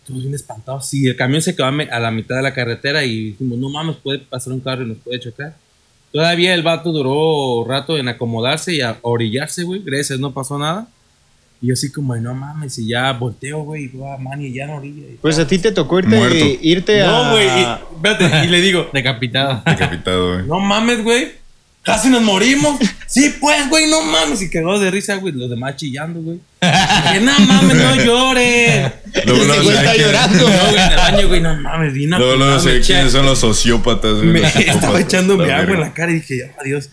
todos 0.05 0.21
bien 0.21 0.33
espantados. 0.33 0.87
Sí, 0.87 1.07
el 1.07 1.15
camión 1.15 1.41
se 1.41 1.55
quedó 1.55 1.67
a 1.67 1.99
la 1.99 2.11
mitad 2.11 2.37
de 2.37 2.41
la 2.41 2.53
carretera 2.53 3.05
y 3.05 3.31
dijimos, 3.31 3.57
no 3.59 3.69
mames, 3.69 3.97
puede 3.97 4.19
pasar 4.19 4.53
un 4.53 4.59
carro 4.59 4.83
y 4.83 4.87
nos 4.87 4.97
puede 4.97 5.19
chocar. 5.19 5.55
Todavía 6.15 6.53
el 6.53 6.63
vato 6.63 6.93
duró 6.93 7.65
rato 7.69 7.97
en 7.97 8.07
acomodarse 8.07 8.73
y 8.73 8.79
a 8.79 8.97
orillarse, 9.01 9.63
güey, 9.63 9.81
gracias, 9.83 10.17
no 10.17 10.31
pasó 10.33 10.57
nada. 10.57 10.87
Y 11.61 11.67
yo 11.67 11.73
así 11.73 11.91
como, 11.91 12.15
no 12.15 12.33
mames, 12.33 12.79
y 12.79 12.87
ya 12.87 13.11
volteo, 13.11 13.63
güey, 13.63 13.83
y 13.83 13.87
veo 13.89 14.13
a 14.13 14.17
Manny 14.17 14.53
ya 14.53 14.65
la 14.67 14.75
orilla. 14.75 15.07
y- 15.07 15.17
Pues 15.21 15.37
a 15.39 15.45
ti 15.45 15.57
te 15.59 15.73
tocó 15.73 15.99
irte, 15.99 16.15
Muerto. 16.15 16.45
irte 16.61 17.01
a. 17.01 17.07
No, 17.07 17.31
güey, 17.31 17.47
y, 17.47 17.95
espérate, 17.97 18.45
y 18.45 18.47
le 18.51 18.61
digo, 18.61 18.87
Decapitado. 18.93 19.61
Decapitado, 19.65 20.33
güey. 20.35 20.47
no 20.47 20.59
mames, 20.61 21.03
güey, 21.03 21.33
casi 21.85 22.09
nos 22.09 22.21
morimos. 22.23 22.77
sí, 23.07 23.33
pues, 23.39 23.69
güey, 23.69 23.87
no 23.89 24.01
mames. 24.01 24.41
Y 24.41 24.49
cagó 24.49 24.77
de 24.79 24.91
risa, 24.91 25.15
güey, 25.15 25.33
los 25.33 25.49
demás 25.49 25.75
chillando, 25.77 26.19
güey. 26.21 26.39
Dije, 26.61 27.19
no 27.21 27.39
mames, 27.39 27.75
no 27.77 27.95
llores. 28.03 28.91
Luego, 29.25 29.53
sé 29.63 29.73
está 29.73 29.93
quién- 29.93 30.05
llorando. 30.05 30.49
No, 30.49 30.55
güey, 30.71 30.75
en 30.83 30.91
el 30.91 30.97
baño, 30.97 31.27
güey, 31.27 31.41
no 31.41 31.55
mames, 31.55 31.93
vino. 31.93 32.17
Luego, 32.17 32.35
luego 32.35 32.53
no, 32.53 32.59
sé 32.59 32.81
quiénes 32.81 33.11
son 33.11 33.25
los 33.25 33.39
sociópatas, 33.39 34.15
güey. 34.15 34.27
Me 34.27 34.39
los 34.41 34.55
estaba 34.55 34.99
echándome 34.99 35.47
La 35.47 35.59
agua 35.59 35.75
en 35.75 35.79
la 35.81 35.93
cara 35.93 36.11
y 36.11 36.15
dije, 36.15 36.51
adiós, 36.59 36.89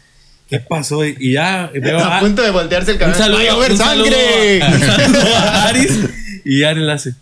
¿qué 0.49 0.61
pasó? 0.61 1.05
Y 1.05 1.33
ya 1.33 1.71
veo 1.75 1.99
A 1.99 2.19
a, 2.19 2.21
punto 2.21 2.43
de 2.43 2.51
voltearse 2.51 2.91
el 2.93 2.97
un 2.97 3.01
cabello. 3.01 3.19
saludo, 3.19 3.39
¡Vaya 3.39 3.53
a 3.53 3.57
ver 3.57 3.71
un 3.73 3.79
sangre! 3.79 4.63
a- 4.63 4.69
un 4.69 4.81
saludo 4.81 5.37
a 5.37 5.63
Aris. 5.69 5.99
Y 6.45 6.63
Aris 6.65 6.83
le 6.83 6.93
hace, 6.93 7.15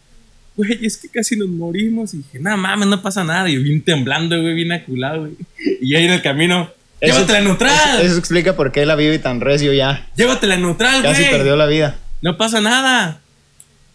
güey, 0.56 0.84
es 0.84 0.96
que 0.96 1.08
casi 1.08 1.36
nos 1.36 1.48
morimos. 1.48 2.12
Y 2.14 2.18
dije, 2.18 2.38
no 2.40 2.56
mames, 2.56 2.88
no 2.88 3.00
pasa 3.00 3.22
nada. 3.22 3.48
Y 3.48 3.54
yo 3.54 3.62
vine 3.62 3.80
temblando, 3.80 4.40
güey, 4.40 4.54
bien 4.54 4.72
aculado, 4.72 5.20
güey. 5.20 5.32
Y 5.80 5.94
ahí 5.94 6.06
en 6.06 6.12
el 6.12 6.22
camino, 6.22 6.70
Eso- 7.00 7.14
llévatela 7.16 7.40
neutral. 7.40 8.00
Eso 8.02 8.18
explica 8.18 8.54
por 8.54 8.72
qué 8.72 8.84
la 8.86 8.94
vive 8.96 9.18
tan 9.18 9.40
recio 9.40 9.72
ya. 9.72 10.06
Llévatela 10.16 10.56
neutral, 10.56 11.02
güey. 11.02 11.12
Casi 11.12 11.24
perdió 11.24 11.56
la 11.56 11.66
vida. 11.66 11.96
No 12.22 12.36
pasa 12.36 12.60
nada. 12.60 13.20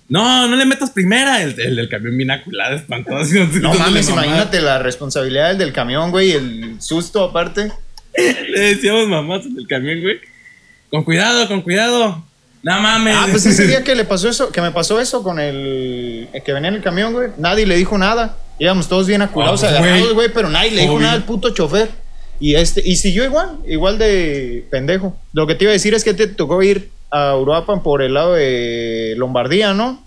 No, 0.07 0.47
no 0.47 0.55
le 0.55 0.65
metas 0.65 0.91
primera. 0.91 1.41
El, 1.41 1.59
el 1.59 1.75
del 1.75 1.89
camión 1.89 2.17
bien 2.17 2.31
aculado, 2.31 2.75
espantoso. 2.75 3.33
No 3.61 3.73
mames, 3.79 4.09
imagínate 4.09 4.61
la 4.61 4.79
responsabilidad 4.79 5.49
del 5.49 5.57
del 5.57 5.73
camión, 5.73 6.11
güey, 6.11 6.31
el 6.31 6.75
susto 6.79 7.23
aparte. 7.23 7.71
Le 8.17 8.59
decíamos 8.59 9.07
mamás 9.07 9.45
en 9.45 9.57
el 9.57 9.67
camión, 9.67 10.01
güey. 10.01 10.19
Con 10.89 11.03
cuidado, 11.03 11.47
con 11.47 11.61
cuidado. 11.61 12.23
No 12.63 12.79
mames. 12.81 13.15
Ah, 13.17 13.27
pues 13.29 13.45
ese 13.45 13.67
día 13.67 13.83
que 13.83 13.93
le 13.95 14.05
pasó 14.05 14.29
eso, 14.29 14.51
que 14.51 14.61
me 14.61 14.71
pasó 14.71 14.99
eso 15.01 15.21
con 15.21 15.39
el, 15.39 16.27
el 16.33 16.43
que 16.43 16.53
venía 16.53 16.69
en 16.69 16.75
el 16.75 16.81
camión, 16.81 17.13
güey, 17.13 17.29
nadie 17.37 17.65
le 17.65 17.75
dijo 17.75 17.97
nada. 17.97 18.37
Íbamos 18.57 18.87
todos 18.87 19.05
bien 19.07 19.21
aculados, 19.21 19.63
Ah, 19.63 19.67
pues, 19.67 19.79
agarrados, 19.79 20.01
güey. 20.03 20.13
güey, 20.13 20.29
pero 20.33 20.49
nadie 20.49 20.71
le 20.71 20.81
dijo 20.81 20.93
Obvio. 20.93 21.01
nada 21.03 21.13
al 21.13 21.23
puto 21.25 21.49
chofer. 21.49 21.89
Y 22.39 22.55
este, 22.55 22.81
y 22.83 22.95
siguió 22.97 23.23
igual, 23.23 23.57
igual 23.67 23.97
de 23.97 24.65
pendejo. 24.69 25.15
Lo 25.33 25.47
que 25.47 25.55
te 25.55 25.63
iba 25.65 25.71
a 25.71 25.73
decir 25.73 25.93
es 25.93 26.03
que 26.03 26.13
te 26.13 26.27
tocó 26.27 26.61
ir 26.61 26.89
a 27.11 27.31
Europa 27.31 27.81
por 27.81 28.01
el 28.01 28.13
lado 28.13 28.33
de 28.33 29.13
Lombardía, 29.17 29.73
¿no? 29.73 30.03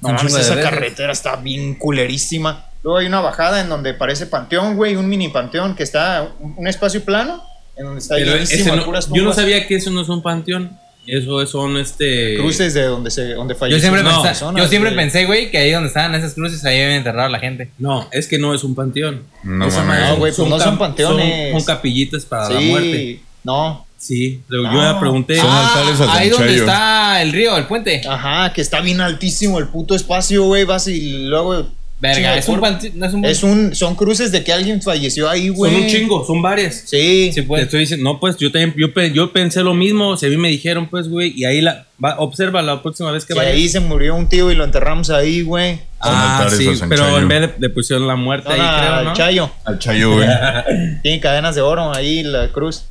No 0.00 0.14
esa 0.16 0.24
veces. 0.54 0.56
carretera 0.58 1.12
está 1.12 1.36
bien 1.36 1.74
culerísima. 1.74 2.66
Luego 2.82 2.98
hay 2.98 3.06
una 3.06 3.20
bajada 3.20 3.60
en 3.60 3.68
donde 3.68 3.94
parece 3.94 4.26
panteón, 4.26 4.76
güey, 4.76 4.94
un 4.96 5.08
mini 5.08 5.28
panteón 5.28 5.74
que 5.74 5.82
está 5.82 6.28
un 6.40 6.68
espacio 6.68 7.02
plano, 7.04 7.42
en 7.76 7.84
donde 7.86 8.00
está 8.00 8.14
Pero 8.14 8.34
llenísimo 8.34 8.76
no- 8.76 8.84
puras 8.84 9.08
yo 9.12 9.22
no 9.22 9.32
sabía 9.32 9.66
que 9.66 9.76
eso 9.76 9.90
no 9.90 10.02
es 10.02 10.08
un 10.08 10.22
panteón. 10.22 10.78
Eso 11.08 11.46
son 11.46 11.76
este. 11.78 12.36
cruces 12.36 12.74
de 12.74 12.82
donde 12.84 13.10
se 13.10 13.32
donde 13.34 13.54
Yo 13.54 13.58
falleció 13.58 13.80
siempre, 13.80 14.02
no, 14.02 14.10
pensé, 14.10 14.28
personas, 14.28 14.62
yo 14.62 14.68
siempre 14.68 14.90
güey. 14.92 15.04
pensé, 15.04 15.24
güey, 15.24 15.50
que 15.50 15.58
ahí 15.58 15.70
donde 15.72 15.88
estaban 15.88 16.14
esas 16.14 16.34
cruces, 16.34 16.64
ahí 16.64 16.76
habían 16.76 16.98
enterrado 16.98 17.28
a 17.28 17.30
la 17.30 17.38
gente. 17.38 17.70
No, 17.78 18.08
es 18.12 18.26
que 18.28 18.38
no 18.38 18.54
es 18.54 18.62
un 18.64 18.74
panteón. 18.74 19.22
No 19.42 19.66
madre 19.68 20.08
No, 20.08 20.16
güey, 20.16 20.32
pues 20.34 20.48
no 20.48 20.60
son 20.60 20.76
panteones. 20.78 21.52
Son, 21.52 21.60
son 21.60 21.66
capillitas 21.76 22.24
para 22.24 22.50
la 22.50 22.60
Sí, 22.60 22.66
muerte. 22.66 23.20
no. 23.44 23.86
Sí, 24.00 24.42
pero 24.48 24.62
yo 24.62 24.70
No. 24.70 24.80
ya 24.92 25.00
pregunté. 25.00 25.36
Son 25.38 25.50
altares 25.50 26.00
a 26.02 26.14
ahí 26.14 26.28
donde 26.28 26.54
está 26.54 27.20
el 27.20 27.32
río, 27.32 27.56
el 27.56 27.66
puente. 27.66 28.00
Ajá, 28.08 28.52
que 28.52 28.60
está 28.60 28.80
bien 28.80 29.00
altísimo 29.00 29.58
el 29.58 29.66
puto 29.66 29.96
espacio, 29.96 30.44
güey, 30.44 30.62
vas 30.64 30.86
y 30.86 31.26
luego... 31.26 31.66
Verga, 32.00 32.32
de 32.34 32.38
es 32.38 32.48
un. 32.48 32.60
No 32.60 33.06
es 33.06 33.12
un 33.12 33.24
Es 33.24 33.42
un, 33.42 33.74
son 33.74 33.96
cruces 33.96 34.30
de 34.30 34.44
que 34.44 34.52
alguien 34.52 34.80
falleció 34.80 35.28
ahí, 35.28 35.48
güey. 35.48 35.72
son 35.72 35.82
un 35.82 35.88
chingo, 35.88 36.24
son 36.24 36.40
varias. 36.40 36.84
Sí. 36.86 37.30
Sí, 37.32 37.40
Te 37.40 37.42
pues. 37.42 37.64
estoy 37.64 37.80
diciendo, 37.80 38.04
no, 38.04 38.20
pues 38.20 38.36
yo 38.36 38.52
también, 38.52 38.72
yo, 38.76 38.88
yo 39.12 39.32
pensé 39.32 39.62
lo 39.64 39.74
mismo, 39.74 40.12
a 40.14 40.26
mí 40.26 40.36
me 40.36 40.48
dijeron, 40.48 40.88
pues, 40.88 41.08
güey, 41.08 41.32
y 41.34 41.44
ahí 41.44 41.60
la, 41.60 41.86
va, 42.02 42.16
observa 42.18 42.62
la 42.62 42.82
próxima 42.82 43.10
vez 43.10 43.24
que 43.24 43.34
Que 43.34 43.38
vayas. 43.40 43.54
ahí 43.54 43.68
se 43.68 43.80
murió 43.80 44.14
un 44.14 44.28
tío 44.28 44.52
y 44.52 44.54
lo 44.54 44.62
enterramos 44.62 45.10
ahí, 45.10 45.42
güey. 45.42 45.80
Ah, 46.00 46.46
sí, 46.48 46.68
a 46.68 46.88
pero 46.88 47.02
Chayo. 47.04 47.18
en 47.18 47.28
vez 47.28 47.40
de, 47.40 47.54
le 47.58 47.70
pusieron 47.70 48.06
la 48.06 48.14
muerte 48.14 48.48
ahí, 48.48 48.58
Zona 48.58 48.78
creo, 48.78 49.02
¿no? 49.02 49.12
Chayo. 49.14 49.50
Al 49.64 49.78
Chayo, 49.80 50.12
güey. 50.14 50.28
Tiene 51.02 51.18
cadenas 51.18 51.56
de 51.56 51.62
oro 51.62 51.92
ahí 51.92 52.22
la 52.22 52.52
cruz. 52.52 52.84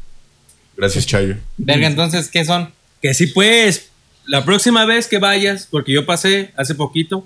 Gracias, 0.75 1.05
Chayo. 1.07 1.37
Verga, 1.55 1.87
entonces, 1.87 2.27
¿qué 2.29 2.43
son? 2.43 2.73
Que 3.01 3.13
sí, 3.13 3.27
pues, 3.27 3.89
la 4.25 4.43
próxima 4.43 4.85
vez 4.85 5.07
que 5.07 5.17
vayas, 5.17 5.65
porque 5.71 5.93
yo 5.93 6.05
pasé 6.05 6.51
hace 6.57 6.75
poquito, 6.75 7.25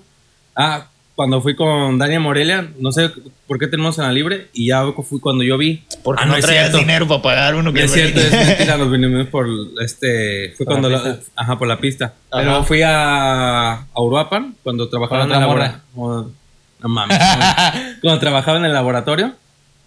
ah, 0.54 0.86
cuando 1.14 1.40
fui 1.42 1.54
con 1.54 1.98
Dania 1.98 2.18
Morelia, 2.20 2.68
no 2.78 2.90
sé 2.92 3.10
por 3.46 3.58
qué 3.58 3.66
tenemos 3.66 3.98
en 3.98 4.04
la 4.04 4.12
libre, 4.12 4.48
y 4.54 4.68
ya 4.68 4.82
fui 4.92 5.20
cuando 5.20 5.44
yo 5.44 5.58
vi. 5.58 5.82
Porque 6.02 6.22
Ah, 6.22 6.26
no, 6.26 6.32
traías 6.38 6.68
cierto. 6.70 6.78
dinero 6.78 7.06
para 7.06 7.22
pagar 7.22 7.54
uno 7.54 7.64
No 7.64 7.72
que 7.72 7.84
es 7.84 7.92
cierto, 7.92 8.18
es 8.20 8.32
mentira, 8.46 8.76
nos 8.78 8.90
vinimos 8.90 9.26
por 9.28 9.46
este. 9.82 10.54
Fue 10.56 10.64
Por 10.64 10.74
cuando. 10.74 10.88
la 10.88 10.98
la- 11.02 11.16
pista. 11.16 11.32
ajá, 11.36 11.58
por 11.58 11.68
la 11.68 11.78
pista. 11.78 12.04
Ajá. 12.30 12.42
Pero 12.42 12.64
fui 12.64 12.82
a, 12.82 13.72
a 13.72 14.00
Uruapan 14.00 14.54
cuando 14.62 14.88
trabajaba 14.88 15.24
en 15.24 15.32
el 15.32 15.40
laboratorio. 15.40 15.82
No 15.94 16.88
mames. 16.88 17.18
cuando, 18.00 18.18
trabajaba 18.18 18.58
en 18.58 18.64
el 18.64 18.72
laboratorio. 18.72 19.34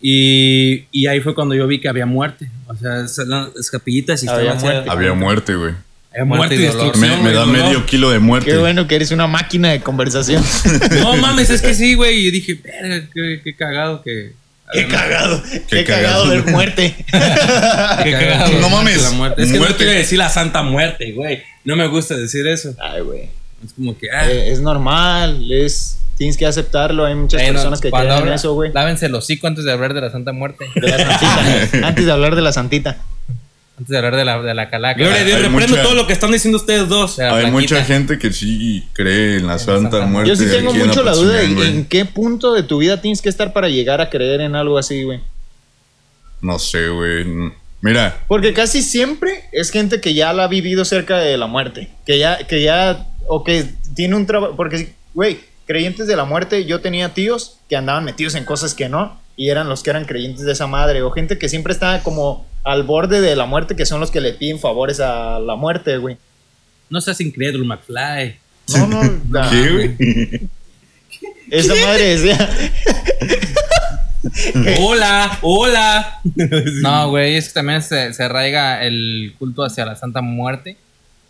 Y, 0.02 0.86
y 0.92 1.08
ahí 1.08 1.20
fue 1.22 1.34
cuando 1.34 1.56
yo 1.56 1.66
vi 1.68 1.80
que 1.82 1.90
había 1.90 2.06
muerte. 2.06 2.50
O 2.68 2.76
sea, 2.76 3.06
las 3.26 3.70
capillitas 3.72 4.24
y 4.24 4.28
Había 4.28 4.52
estaban 4.54 4.62
muerte. 4.62 4.78
cerca. 4.80 4.92
Había 4.92 5.14
muerte, 5.14 5.56
güey. 5.56 5.74
Había 6.16 6.26
Muerte 6.26 6.56
muerte 6.56 6.56
y 6.56 6.60
destrucción. 6.60 7.24
Me, 7.24 7.32
da 7.34 7.46
medio 7.46 7.86
kilo 7.86 8.10
de 8.10 8.20
muerte. 8.20 8.50
Qué 8.50 8.58
bueno 8.58 8.88
que 8.88 8.96
eres 8.96 9.12
una 9.12 9.28
máquina 9.28 9.72
de 9.72 9.82
conversación. 9.82 10.42
No 11.02 11.18
mames, 11.18 11.50
es 11.50 11.62
que 11.62 11.74
sí, 11.74 11.94
güey. 11.94 12.20
Y 12.20 12.26
yo 12.26 12.32
dije, 12.32 12.54
verga, 12.64 13.06
qué, 13.14 13.42
qué 13.44 13.56
cagado 13.56 14.02
que. 14.02 14.32
Qué 14.72 14.88
cagado. 14.88 15.44
Qué, 15.70 15.84
cagado. 15.84 16.24
cagado 16.24 16.30
ver 16.30 16.46
muerte. 16.52 16.96
Qué 18.04 18.12
cagado 18.12 18.60
No 18.60 18.70
mames, 18.70 19.04
la 19.04 19.12
muerte. 19.12 19.44
Es 19.44 19.50
que 19.50 19.54
no 19.56 19.60
muerte. 19.60 19.78
quiero 19.78 19.92
decir 19.92 20.18
la 20.18 20.30
santa 20.30 20.64
muerte, 20.64 21.12
güey. 21.12 21.44
No 21.66 21.76
me 21.76 21.86
gusta 21.88 22.16
decir 22.16 22.48
eso. 22.48 22.74
Ay, 22.82 23.02
güey. 23.02 23.30
Es 23.64 23.74
como 23.74 23.98
que. 23.98 24.08
ah, 24.10 24.30
Eh, 24.32 24.52
es 24.52 24.62
normal, 24.62 25.52
es 25.52 26.00
tienes 26.18 26.38
que 26.38 26.46
aceptarlo. 26.46 27.06
Hay 27.06 27.16
muchas 27.16 27.42
Bueno, 27.42 27.54
personas 27.54 27.82
que 27.82 27.92
creen 27.92 28.28
en 28.28 28.34
eso, 28.34 28.54
güey. 28.54 28.72
Lávense 28.72 29.06
el 29.08 29.16
hocico 29.16 29.48
antes 29.48 29.66
de 29.66 29.72
hablar 29.72 29.94
de 29.94 30.02
la 30.02 30.10
Santa 30.10 30.32
Muerte. 30.32 30.66
De 30.76 30.88
la 30.88 30.98
santita. 30.98 31.88
Antes 31.88 32.06
de 32.06 32.12
hablar 32.12 32.36
de 32.36 32.42
la 32.42 32.52
santita. 32.54 32.98
Antes 33.78 33.90
de 33.90 33.98
hablar 33.98 34.16
de 34.16 34.24
la, 34.24 34.42
de 34.42 34.54
la 34.54 34.70
calaca. 34.70 34.98
Gloria 34.98 35.22
a 35.22 35.24
Dios, 35.26 35.42
reprendo 35.42 35.68
mucha- 35.76 35.84
todo 35.84 35.96
lo 35.96 36.08
que 36.08 36.14
están 36.14 36.32
diciendo 36.32 36.58
ustedes 36.58 36.88
dos. 36.88 37.20
Hay 37.20 37.52
mucha 37.52 37.84
gente 37.84 38.18
que 38.18 38.32
sí 38.32 38.88
cree 38.94 39.38
en 39.38 39.48
la 39.48 39.60
Santa 39.60 39.98
Santa 40.00 40.06
Muerte. 40.06 40.30
Yo 40.30 40.36
sí 40.38 40.46
tengo 40.50 40.74
mucho 40.74 41.04
la 41.04 41.12
duda 41.12 41.34
de 41.40 41.48
güey. 41.54 41.68
en 41.70 41.86
qué 41.86 42.06
punto 42.06 42.54
de 42.54 42.64
tu 42.64 42.78
vida 42.78 43.02
tienes 43.02 43.22
que 43.22 43.28
estar 43.28 43.52
para 43.52 43.68
llegar 43.68 44.00
a 44.00 44.10
creer 44.10 44.40
en 44.42 44.56
algo 44.56 44.78
así, 44.78 45.04
güey. 45.04 45.20
No 46.42 46.58
sé, 46.60 46.88
güey. 46.90 47.26
Mira, 47.82 48.24
Porque 48.28 48.54
casi 48.54 48.82
siempre 48.82 49.44
es 49.52 49.70
gente 49.72 50.00
que 50.02 50.14
ya 50.14 50.32
la 50.34 50.46
ha 50.46 50.48
vivido 50.48 50.86
cerca 50.86 51.18
de 51.20 51.38
la 51.38 51.48
muerte. 51.48 51.90
Que 52.06 52.18
ya, 52.18 52.38
que 52.48 52.62
ya, 52.64 53.06
o 53.28 53.44
que 53.44 53.66
tiene 53.94 54.16
un 54.16 54.26
trabajo. 54.26 54.56
Porque, 54.56 54.94
güey, 55.14 55.40
creyentes 55.68 56.08
de 56.08 56.16
la 56.16 56.24
muerte, 56.26 56.66
yo 56.66 56.80
tenía 56.82 57.14
tíos 57.14 57.58
que 57.70 57.76
andaban 57.76 58.06
metidos 58.06 58.36
en 58.36 58.46
cosas 58.46 58.74
que 58.74 58.88
no. 58.90 59.20
Y 59.36 59.50
eran 59.50 59.68
los 59.68 59.84
que 59.84 59.90
eran 59.90 60.06
creyentes 60.06 60.46
de 60.46 60.54
esa 60.54 60.66
madre. 60.66 61.02
O 61.02 61.12
gente 61.12 61.38
que 61.38 61.50
siempre 61.50 61.74
está 61.74 62.02
como 62.04 62.46
al 62.66 62.84
borde 62.84 63.22
de 63.22 63.36
la 63.36 63.46
muerte, 63.46 63.76
que 63.76 63.86
son 63.86 64.00
los 64.00 64.12
que 64.12 64.20
le 64.22 64.34
piden 64.34 64.60
favores 64.60 65.00
a 65.00 65.40
la 65.40 65.56
muerte, 65.56 65.98
güey. 65.98 66.18
No 66.90 67.00
seas 67.00 67.22
incrédulo, 67.22 67.64
McFly. 67.66 68.36
No, 68.76 68.88
no. 68.88 69.02
la- 69.32 69.50
¿qué, 69.52 69.70
güey? 69.72 70.50
Esa 71.52 71.74
madre 71.76 72.18
decía. 72.18 72.38
Hola, 74.82 75.38
hola. 75.42 76.20
No, 76.82 77.10
güey, 77.10 77.36
es 77.36 77.48
que 77.50 77.54
también 77.54 77.82
se, 77.82 78.12
se 78.14 78.24
arraiga 78.24 78.84
el 78.84 79.36
culto 79.38 79.64
hacia 79.64 79.86
la 79.86 79.96
Santa 79.96 80.22
Muerte. 80.22 80.78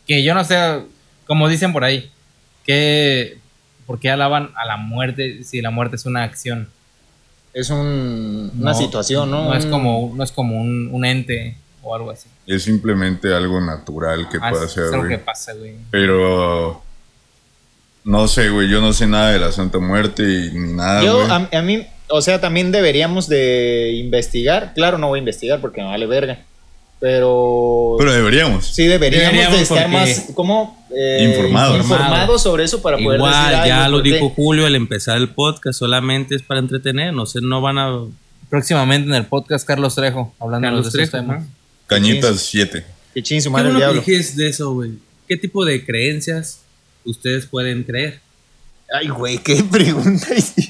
Que 0.08 0.24
yo 0.24 0.34
no 0.34 0.44
sé, 0.44 0.56
como 1.28 1.50
dicen 1.50 1.74
por 1.74 1.84
ahí, 1.84 2.10
que 2.66 3.38
¿por 3.86 4.00
qué 4.00 4.10
alaban 4.10 4.52
a 4.56 4.66
la 4.66 4.78
muerte 4.78 5.44
si 5.44 5.62
la 5.62 5.72
muerte 5.72 5.98
es 5.98 6.06
una 6.06 6.24
acción? 6.24 6.70
Es 7.56 7.70
un- 7.70 8.52
una 8.60 8.72
No, 8.72 8.78
situación, 8.78 9.32
¿no? 9.32 9.46
No 9.46 9.56
es 9.56 9.66
como, 9.66 10.12
no 10.16 10.24
es 10.24 10.32
como 10.32 10.60
un, 10.62 10.90
un 10.92 11.06
ente 11.06 11.56
o 11.82 11.96
algo 11.96 12.12
así. 12.12 12.28
Es 12.46 12.64
simplemente 12.64 13.34
algo 13.34 13.62
natural 13.62 14.28
que 14.30 14.38
Ah, 14.42 14.52
pasa, 14.52 14.66
es 14.88 14.94
algo 14.94 15.08
que 15.08 15.18
pasa, 15.18 15.54
güey. 15.54 15.76
Pero 15.90 16.84
no 18.04 18.28
sé, 18.28 18.50
güey, 18.50 18.70
yo 18.70 18.82
no 18.82 18.92
sé 18.92 19.08
nada 19.08 19.32
de 19.32 19.40
la 19.40 19.52
Santa 19.54 19.80
Muerte 19.80 20.24
y 20.24 20.52
ni 20.52 20.74
nada, 20.74 21.02
Yo, 21.04 21.16
güey. 21.26 21.32
a, 21.32 21.50
a 21.58 21.62
mí, 21.62 21.88
o 22.10 22.22
sea, 22.22 22.42
también 22.42 22.72
deberíamos 22.74 23.28
de 23.30 23.94
investigar. 23.96 24.74
Claro, 24.76 24.98
no 24.98 25.08
voy 25.08 25.20
a 25.20 25.22
investigar 25.22 25.62
porque 25.62 25.82
me 25.82 25.88
vale 25.88 26.06
verga. 26.08 26.40
Pero, 27.00 27.96
Pero 28.00 28.14
deberíamos. 28.14 28.66
sí 28.68 28.86
deberíamos, 28.88 29.32
Deberíamos 29.32 29.58
de 29.58 29.64
estar 29.64 29.90
más, 29.90 30.28
¿cómo? 30.34 30.86
Eh, 30.96 31.30
Informados. 31.30 31.78
Informados 31.78 32.42
sobre 32.42 32.64
eso 32.64 32.82
para 32.82 32.98
poder 32.98 33.20
decir, 33.20 33.34
Igual, 33.36 33.56
"Ay, 33.56 33.68
ya 33.70 33.90
lo 33.90 33.98
¿por 33.98 34.04
qué?". 34.04 34.14
dijo 34.14 34.30
Julio 34.30 34.66
al 34.66 34.76
empezar 34.76 35.18
el 35.18 35.30
podcast, 35.30 35.78
solamente 35.78 36.36
es 36.36 36.42
para 36.42 36.60
entretener, 36.62 37.14
no 37.14 37.26
sé, 37.26 37.40
no 37.42 37.62
van 37.62 37.78
a... 37.78 38.00
Próximamente 38.50 39.10
en 39.10 39.16
el 39.16 39.26
podcast 39.26 39.68
Carlos 39.68 39.96
Trejo, 39.96 40.34
hablando 40.40 40.68
Carlos 40.68 40.86
de 40.86 40.92
Trejo, 40.92 41.12
temas. 41.18 41.42
¿no? 41.42 41.48
Cañitas 41.88 42.40
7. 42.42 42.86
Que 43.14 43.22
ching 43.24 43.42
su 43.42 43.50
¿Qué 43.50 43.54
madre 43.54 43.72
que 43.72 43.78
diablo. 43.78 44.02
de 44.06 44.48
eso, 44.48 44.74
güey? 44.74 44.92
¿Qué 45.28 45.36
tipo 45.38 45.66
de 45.66 45.86
creencias 45.86 46.62
ustedes 47.04 47.46
pueden 47.46 47.84
creer? 47.84 48.22
Ay, 48.94 49.10
güey, 49.10 49.38
qué 49.40 49.64
pregunta 49.72 50.28
hiciste. 50.36 50.65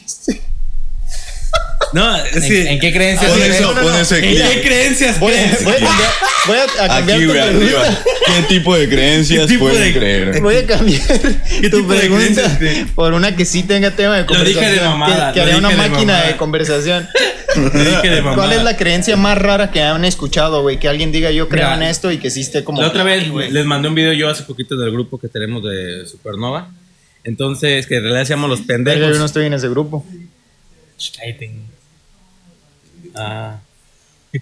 No, 1.96 2.18
¿En, 2.26 2.42
sí. 2.42 2.58
en 2.68 2.80
qué 2.80 2.92
creencias 2.92 3.32
Pon 3.32 3.42
eso, 3.42 3.74
pon 3.74 3.96
ese 3.96 4.18
¿En 4.18 4.52
qué 4.52 4.62
creencias 4.62 5.18
Voy, 5.20 5.34
a- 5.34 5.38
crees? 5.38 5.64
voy 5.64 5.74
a 5.74 5.78
cambiar, 5.80 6.10
voy 6.48 6.58
a- 6.58 6.64
a 6.84 6.88
cambiar 6.88 7.18
Aquí, 7.18 7.26
tu 7.26 7.32
güey, 7.32 7.42
pregunta. 7.42 7.78
arriba. 7.82 8.00
¿Qué 8.26 8.42
tipo 8.54 8.76
de 8.76 8.90
creencias 8.90 9.42
¿Qué 9.42 9.48
tipo 9.48 9.66
pueden 9.70 9.94
de- 9.94 10.00
creer? 10.00 10.42
Voy 10.42 10.56
a 10.58 10.66
cambiar 10.68 11.02
¿Qué 11.08 11.70
tu 11.70 11.78
tipo 11.78 11.94
de 11.94 12.00
pregunta 12.00 12.58
creencias, 12.58 12.92
por 12.92 13.14
una 13.14 13.36
que 13.36 13.46
sí 13.46 13.64
tenga 13.64 13.92
tema 13.92 14.18
de 14.18 14.24
Lo 14.24 14.28
dije 14.44 14.54
conversación. 14.56 14.74
de 14.76 14.82
mamada, 14.90 15.28
que, 15.32 15.34
que 15.36 15.42
haría 15.42 15.58
una 15.58 15.70
de 15.70 15.76
máquina 15.78 16.14
mamada. 16.14 16.28
de 16.28 16.36
conversación. 16.38 17.08
Te 17.56 17.62
dije 17.86 18.10
de 18.10 18.22
mamada. 18.22 18.36
¿Cuál 18.36 18.52
es 18.58 18.64
la 18.64 18.76
creencia 18.76 19.16
más 19.16 19.38
rara 19.38 19.72
que 19.72 19.82
han 19.82 20.04
escuchado, 20.04 20.62
güey? 20.64 20.78
Que 20.78 20.90
alguien 20.90 21.14
diga 21.14 21.32
yo 21.32 21.48
creo 21.48 21.64
Mira, 21.64 21.76
en 21.78 21.84
esto 21.84 22.12
y 22.12 22.18
que 22.18 22.30
sí 22.30 22.42
esté 22.42 22.66
como. 22.66 22.82
La 22.82 22.90
otra 22.90 23.04
vez 23.06 23.30
güey. 23.30 23.50
les 23.52 23.66
mandé 23.66 23.88
un 23.88 23.96
video 23.96 24.12
yo 24.12 24.30
hace 24.30 24.44
poquito 24.44 24.76
del 24.76 24.92
grupo 24.92 25.18
que 25.18 25.30
tenemos 25.30 25.64
de 25.64 26.06
Supernova. 26.06 26.68
Entonces, 27.24 27.88
que 27.88 27.96
en 27.96 28.04
realidad 28.04 28.24
se 28.26 28.30
llaman 28.34 28.50
los 28.50 28.62
pendejos. 28.62 29.14
Yo 29.14 29.18
no 29.18 29.26
estoy 29.26 29.46
en 29.46 29.54
ese 29.54 29.70
grupo. 29.70 30.06
Cállate. 31.18 31.52
Ah. 33.18 33.58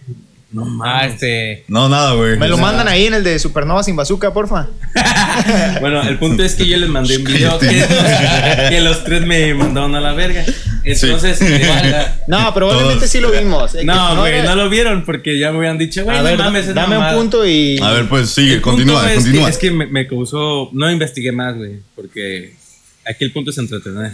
No 0.53 0.65
Ah, 0.65 0.69
mames. 0.69 1.13
este. 1.15 1.63
No, 1.67 1.89
nada, 1.89 2.13
güey. 2.13 2.37
Me 2.37 2.47
lo 2.47 2.57
mandan 2.59 2.87
ahí 2.87 3.07
en 3.07 3.15
el 3.15 3.23
de 3.23 3.39
Supernova 3.39 3.81
sin 3.81 3.95
bazooka, 3.95 4.31
porfa. 4.33 4.67
Bueno, 5.81 6.03
el 6.03 6.19
punto 6.19 6.43
es 6.43 6.53
que 6.53 6.67
yo 6.67 6.77
les 6.77 6.87
mandé 6.89 7.17
un 7.17 7.23
video 7.23 7.57
que, 7.57 7.83
que 8.69 8.81
los 8.81 9.03
tres 9.03 9.25
me 9.25 9.51
mandaron 9.55 9.95
a 9.95 9.99
la 9.99 10.13
verga. 10.13 10.45
Entonces, 10.83 11.39
No, 12.27 12.53
probablemente 12.53 12.97
Todos. 12.99 13.09
sí 13.09 13.19
lo 13.19 13.31
vimos. 13.31 13.73
Eh, 13.73 13.83
no, 13.83 14.15
güey, 14.19 14.33
era- 14.35 14.43
no 14.43 14.55
lo 14.55 14.69
vieron 14.69 15.03
porque 15.05 15.39
ya 15.39 15.51
me 15.51 15.57
habían 15.57 15.79
dicho, 15.79 16.03
güey, 16.03 16.15
A 16.15 16.19
no 16.19 16.25
ver, 16.25 16.37
mames, 16.37 16.67
es 16.67 16.75
dame 16.75 16.99
un 16.99 17.15
punto 17.15 17.47
y. 17.47 17.79
A 17.81 17.89
ver, 17.89 18.07
pues 18.07 18.29
sigue, 18.29 18.53
El 18.53 18.61
punto 18.61 18.77
continúa, 18.77 19.11
es 19.11 19.15
continúa. 19.23 19.45
Que, 19.45 19.49
es 19.49 19.57
que 19.57 19.71
me, 19.71 19.87
me 19.87 20.07
causó. 20.07 20.69
No 20.71 20.91
investigué 20.91 21.31
más, 21.31 21.55
güey. 21.57 21.79
Porque 21.95 22.53
aquí 23.07 23.23
el 23.25 23.31
punto 23.31 23.49
es 23.49 23.57
entretener. 23.57 24.11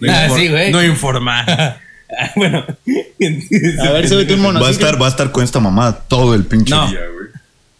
No 0.00 0.12
Ah, 0.12 0.26
infor- 0.28 0.36
sí, 0.36 0.48
güey. 0.48 0.72
No 0.72 0.82
informar. 0.82 1.78
Ah, 2.18 2.30
bueno. 2.36 2.64
A 2.66 3.92
ver, 3.92 4.08
súbete 4.08 4.34
un 4.34 4.40
Va 4.44 4.48
a 4.48 4.52
monociclo. 4.52 4.86
estar, 4.86 5.00
va 5.02 5.06
a 5.06 5.10
estar 5.10 5.30
con 5.32 5.44
esta 5.44 5.60
mamada 5.60 6.00
todo 6.08 6.34
el 6.34 6.44
pinche 6.44 6.74
No. 6.74 6.88
día, 6.88 7.00
güey. 7.12 7.28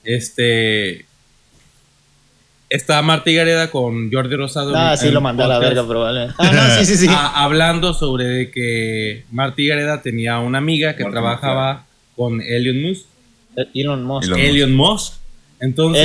Este. 0.04 1.06
Está 2.68 3.02
Marta 3.02 3.28
Gareda 3.32 3.68
con 3.70 4.12
Jordi 4.12 4.36
Rosado. 4.36 4.72
Ah, 4.76 4.92
en- 4.92 4.98
sí 4.98 5.08
en 5.08 5.14
lo 5.14 5.20
mandé 5.20 5.42
a 5.42 5.48
la 5.48 5.58
verga, 5.58 5.84
probablemente. 5.86 6.34
Ah, 6.38 6.52
no, 6.52 6.76
sí, 6.78 6.86
sí, 6.86 6.96
sí. 6.96 7.06
a- 7.10 7.26
hablando 7.44 7.94
sobre 7.94 8.24
de 8.26 8.50
que 8.52 9.24
Marta 9.32 9.56
Gareda 9.58 10.02
tenía 10.02 10.38
una 10.38 10.58
amiga 10.58 10.94
que 10.94 11.02
Marta 11.02 11.18
trabajaba 11.20 11.86
con 12.14 12.40
Elon 12.40 12.80
Musk. 12.82 13.06
Elon 13.74 14.04
Musk. 14.04 14.28
Elon- 14.28 14.38
Elon 14.40 14.74
Musk. 14.74 15.14
Entonces. 15.58 16.02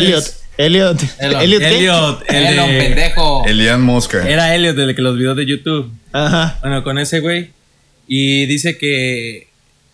Elliot. 0.57 0.97
Elliot. 0.97 1.01
Elon. 1.19 1.41
Elliot. 1.41 1.59
¿qué? 1.61 1.77
Elliot, 1.77 2.23
el 2.29 2.45
Elon, 2.47 2.69
de- 2.71 2.77
pendejo. 2.79 3.43
Elian 3.45 3.81
Mosca. 3.81 4.27
Era 4.27 4.55
Elliot 4.55 4.77
el 4.79 4.95
que 4.95 5.01
los 5.03 5.17
videos 5.17 5.37
de 5.37 5.45
YouTube. 5.45 5.91
Ajá. 6.13 6.57
Bueno, 6.61 6.83
con 6.83 6.97
ese 6.97 7.19
güey. 7.19 7.51
Y 8.07 8.45
dice 8.45 8.77
que. 8.77 9.47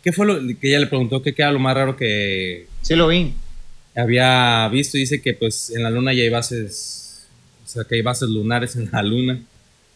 ¿Qué 0.03 0.11
fue 0.11 0.25
lo 0.25 0.39
que 0.59 0.69
ella 0.69 0.79
le 0.79 0.87
preguntó? 0.87 1.21
¿Qué 1.21 1.33
era 1.37 1.51
lo 1.51 1.59
más 1.59 1.75
raro 1.75 1.95
que 1.95 2.65
Sí 2.81 2.95
lo 2.95 3.07
vi. 3.07 3.33
había 3.95 4.67
visto? 4.69 4.97
Dice 4.97 5.21
que, 5.21 5.33
pues, 5.33 5.69
en 5.69 5.83
la 5.83 5.89
luna 5.89 6.13
ya 6.13 6.23
hay 6.23 6.29
bases. 6.29 7.27
O 7.63 7.67
sea, 7.67 7.83
que 7.83 7.95
hay 7.95 8.01
bases 8.01 8.29
lunares 8.29 8.75
en 8.75 8.89
la 8.91 9.03
luna. 9.03 9.39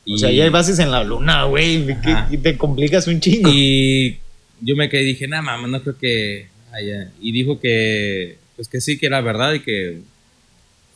O 0.08 0.18
sea, 0.18 0.32
ya 0.32 0.44
hay 0.44 0.50
bases 0.50 0.78
en 0.80 0.92
la 0.92 1.04
luna, 1.04 1.46
güey. 1.46 1.86
Te 2.42 2.58
complicas 2.58 3.08
un 3.08 3.20
chingo. 3.20 3.50
Y 3.52 4.20
yo 4.62 4.76
me 4.76 4.90
quedé 4.90 5.02
y 5.04 5.08
dije, 5.08 5.28
nah, 5.28 5.42
mamá, 5.42 5.68
no 5.68 5.82
creo 5.82 5.98
que 5.98 6.48
haya. 6.72 7.12
Y 7.20 7.32
dijo 7.32 7.60
que. 7.60 8.38
Pues 8.56 8.68
que 8.68 8.80
sí, 8.80 8.98
que 8.98 9.08
era 9.08 9.22
verdad 9.22 9.54
y 9.54 9.60
que. 9.62 10.00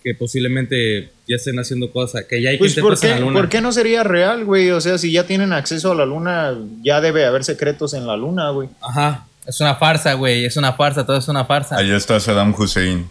Que 0.03 0.13
posiblemente 0.13 1.09
ya 1.29 1.35
estén 1.35 1.59
haciendo 1.59 1.91
cosas. 1.91 2.25
Que 2.25 2.41
ya 2.41 2.49
hay 2.49 2.57
Pues, 2.57 2.71
gente 2.71 2.81
¿por 2.81 2.91
pues, 2.91 3.03
en 3.03 3.09
qué, 3.09 3.15
la 3.15 3.21
luna. 3.25 3.39
¿por 3.39 3.49
qué 3.49 3.61
no 3.61 3.71
sería 3.71 4.03
real, 4.03 4.43
güey? 4.45 4.71
O 4.71 4.81
sea, 4.81 4.97
si 4.97 5.11
ya 5.11 5.25
tienen 5.25 5.53
acceso 5.53 5.91
a 5.91 5.95
la 5.95 6.05
luna, 6.05 6.55
ya 6.83 6.99
debe 7.01 7.25
haber 7.25 7.43
secretos 7.43 7.93
en 7.93 8.07
la 8.07 8.17
luna, 8.17 8.49
güey. 8.49 8.67
Ajá. 8.81 9.25
Es 9.45 9.59
una 9.61 9.75
farsa, 9.75 10.13
güey. 10.13 10.45
Es 10.45 10.57
una 10.57 10.73
farsa, 10.73 11.05
todo 11.05 11.17
es 11.17 11.27
una 11.27 11.45
farsa. 11.45 11.77
Allá 11.77 11.95
está 11.95 12.19
Saddam 12.19 12.53
Hussein. 12.57 13.07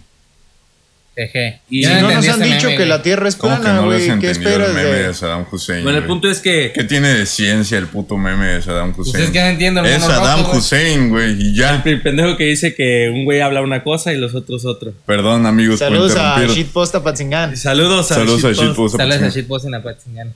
Jeje. 1.19 1.61
Y 1.69 1.83
Yo 1.83 1.89
Si 1.89 1.95
no 1.97 2.13
nos 2.13 2.29
han 2.29 2.43
dicho 2.43 2.67
meme, 2.69 2.77
que 2.77 2.87
la. 2.87 3.03
Tierra 3.03 3.29
es 3.29 3.35
¿Cómo 3.35 3.57
que 3.57 3.63
plana, 3.63 3.81
no 3.81 3.87
güey. 3.87 3.99
¿Qué 3.99 4.13
entendido 4.13 4.31
el 4.31 4.63
esperas 4.63 4.75
meme 4.75 4.89
de 4.89 5.09
de...? 5.09 5.15
Saddam 5.15 5.47
Hussein? 5.51 5.83
Bueno, 5.83 5.99
el 5.99 6.05
punto 6.05 6.31
es 6.31 6.39
que. 6.41 6.71
¿Qué 6.73 6.85
tiene 6.85 7.09
de 7.09 7.27
ciencia 7.27 7.77
el 7.79 7.87
puto 7.89 8.17
meme 8.17 8.47
de 8.47 8.63
Saddam 8.63 8.91
Hussein? 8.97 9.13
Pues 9.13 9.25
es 9.25 9.31
que 9.31 9.71
no 9.73 9.85
Es 9.85 10.03
Saddam. 10.03 10.57
Hussein, 10.57 11.09
güey, 11.11 11.33
y 11.41 11.55
ya. 11.57 11.83
El 11.85 12.03
pendejo 12.03 12.37
que 12.37 12.45
dice 12.45 12.75
que 12.75 13.11
un 13.13 13.25
güey 13.25 13.41
habla 13.41 13.63
una 13.63 13.83
cosa 13.83 14.13
y 14.13 14.17
los 14.17 14.35
otros 14.35 14.65
otro. 14.65 14.93
Perdón, 15.07 15.47
amigos, 15.47 15.81
Saludos 15.81 16.13
por 16.13 16.21
a. 16.21 16.47
Shitpost 16.47 16.95
Apatzingán. 16.95 17.57
Saludos 17.57 18.13
a 18.13 18.15
Saludos 18.15 18.45
a 18.45 18.53
Shitpost. 18.53 18.97
Saludos 18.97 19.23
a 19.23 19.29
Shitpost 19.29 19.67
en. 19.67 20.35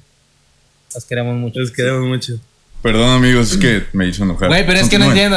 Los 0.94 1.04
queremos 1.04 1.36
mucho. 1.36 1.60
Los 1.60 1.70
queremos 1.70 2.04
mucho. 2.04 2.34
Perdón, 2.82 3.10
amigos, 3.10 3.52
es 3.52 3.58
que 3.58 3.84
me 3.92 4.08
hizo 4.08 4.24
enojar. 4.24 4.48
Güey, 4.48 4.66
pero 4.66 4.80
es 4.80 4.88
que 4.88 4.98
no 4.98 5.04
entiendo. 5.04 5.36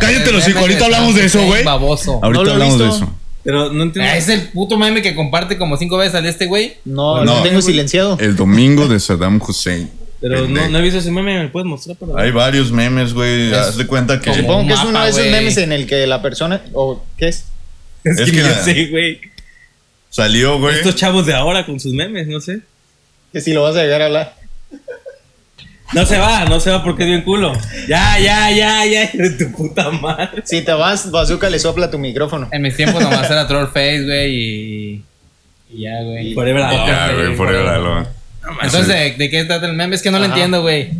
Cállate 0.00 0.32
los 0.32 0.48
hijos, 0.48 0.62
ahorita 0.62 0.86
hablamos 0.86 1.14
de 1.14 1.26
eso, 1.26 1.38
Hussein 1.38 1.46
güey. 1.46 1.64
Baboso. 1.64 2.20
Ahorita 2.22 2.44
No 2.44 2.50
hablamos 2.52 2.78
de 2.78 2.88
eso. 2.88 3.14
Pero 3.44 3.72
no 3.72 3.82
entiendo. 3.84 4.10
Ah, 4.10 4.16
Es 4.16 4.28
el 4.28 4.48
puto 4.48 4.76
meme 4.78 5.00
que 5.02 5.14
comparte 5.14 5.56
como 5.56 5.76
cinco 5.76 5.96
veces 5.96 6.14
al 6.16 6.26
este 6.26 6.46
güey. 6.46 6.74
No, 6.84 7.24
No. 7.24 7.36
lo 7.36 7.42
tengo 7.42 7.62
silenciado. 7.62 8.16
El 8.20 8.36
domingo 8.36 8.86
de 8.88 8.98
Saddam 9.00 9.40
Hussein. 9.40 9.90
Pero 10.20 10.48
no, 10.48 10.68
no 10.68 10.78
he 10.78 10.82
visto 10.82 10.98
ese 10.98 11.12
meme, 11.12 11.38
¿me 11.40 11.48
puedes 11.48 11.66
mostrar? 11.66 11.96
Por 11.96 12.08
favor? 12.08 12.20
Hay 12.22 12.32
varios 12.32 12.72
memes, 12.72 13.14
güey. 13.14 13.54
Haz 13.54 13.76
de 13.76 13.86
cuenta 13.86 14.20
que. 14.20 14.34
Supongo 14.34 14.66
que 14.66 14.74
es 14.74 14.84
uno 14.84 15.02
de 15.02 15.10
esos 15.10 15.26
memes 15.26 15.56
en 15.58 15.72
el 15.72 15.86
que 15.86 16.06
la 16.08 16.20
persona... 16.20 16.60
¿O 16.72 17.04
qué 17.16 17.28
es? 17.28 17.44
Es, 18.02 18.18
Es 18.18 18.30
que, 18.30 18.36
que 18.42 18.54
sé, 18.64 18.86
güey. 18.86 19.20
Salió, 20.10 20.58
güey. 20.58 20.74
Estos 20.74 20.96
chavos 20.96 21.24
de 21.26 21.34
ahora 21.34 21.64
con 21.64 21.78
sus 21.78 21.92
memes, 21.92 22.26
no 22.26 22.40
sé. 22.40 22.60
Que 23.32 23.40
si 23.40 23.52
lo 23.52 23.62
vas 23.62 23.76
a 23.76 23.82
llegar 23.82 24.02
a 24.02 24.06
hablar. 24.06 24.34
No 25.94 26.04
se 26.04 26.18
va, 26.18 26.44
no 26.44 26.60
se 26.60 26.70
va 26.70 26.82
porque 26.84 27.04
dio 27.06 27.14
en 27.14 27.22
culo. 27.22 27.52
Ya, 27.88 28.18
ya, 28.18 28.50
ya, 28.50 28.84
ya, 28.84 29.10
de 29.12 29.30
tu 29.30 29.50
puta 29.52 29.90
madre. 29.90 30.42
Si 30.44 30.62
te 30.62 30.72
vas, 30.72 31.10
Bazooka 31.10 31.48
le 31.48 31.58
sopla 31.58 31.90
tu 31.90 31.98
micrófono. 31.98 32.48
En 32.52 32.62
mis 32.62 32.76
tiempos 32.76 33.02
nomás 33.02 33.30
era 33.30 33.46
Trollface, 33.48 34.04
güey, 34.04 34.34
y... 34.34 35.04
y 35.72 35.80
ya, 35.82 36.02
güey. 36.02 36.34
Forever 36.34 36.62
Alone. 36.62 36.86
Ya, 36.86 37.12
güey, 37.14 37.36
forever 37.36 37.66
alone. 37.68 38.06
Entonces, 38.62 38.88
¿de, 38.88 39.14
de 39.16 39.30
qué 39.30 39.44
trata 39.44 39.66
el 39.66 39.74
meme? 39.74 39.94
Es 39.96 40.02
que 40.02 40.10
no 40.10 40.18
lo 40.18 40.26
entiendo, 40.26 40.60
güey. 40.62 40.90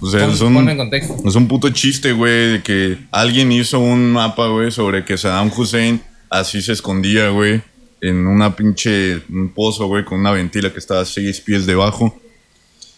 O 0.00 0.10
sea, 0.10 0.20
Pon- 0.20 0.30
es 0.32 0.40
un, 0.40 0.54
ponme 0.54 0.72
en 0.72 0.78
contexto. 0.78 1.16
es 1.26 1.34
un 1.34 1.46
puto 1.46 1.68
chiste, 1.70 2.12
güey, 2.12 2.52
de 2.52 2.62
que 2.62 2.96
alguien 3.10 3.52
hizo 3.52 3.78
un 3.78 4.10
mapa, 4.12 4.46
güey, 4.48 4.70
sobre 4.70 5.04
que 5.04 5.18
Saddam 5.18 5.50
Hussein 5.54 6.02
así 6.30 6.62
se 6.62 6.72
escondía, 6.72 7.28
güey, 7.28 7.60
en 8.00 8.26
una 8.26 8.56
pinche 8.56 9.20
un 9.30 9.52
pozo, 9.54 9.86
güey, 9.86 10.04
con 10.04 10.20
una 10.20 10.30
ventila 10.32 10.72
que 10.72 10.78
estaba 10.78 11.00
a 11.00 11.04
seis 11.04 11.40
pies 11.40 11.66
debajo. 11.66 12.18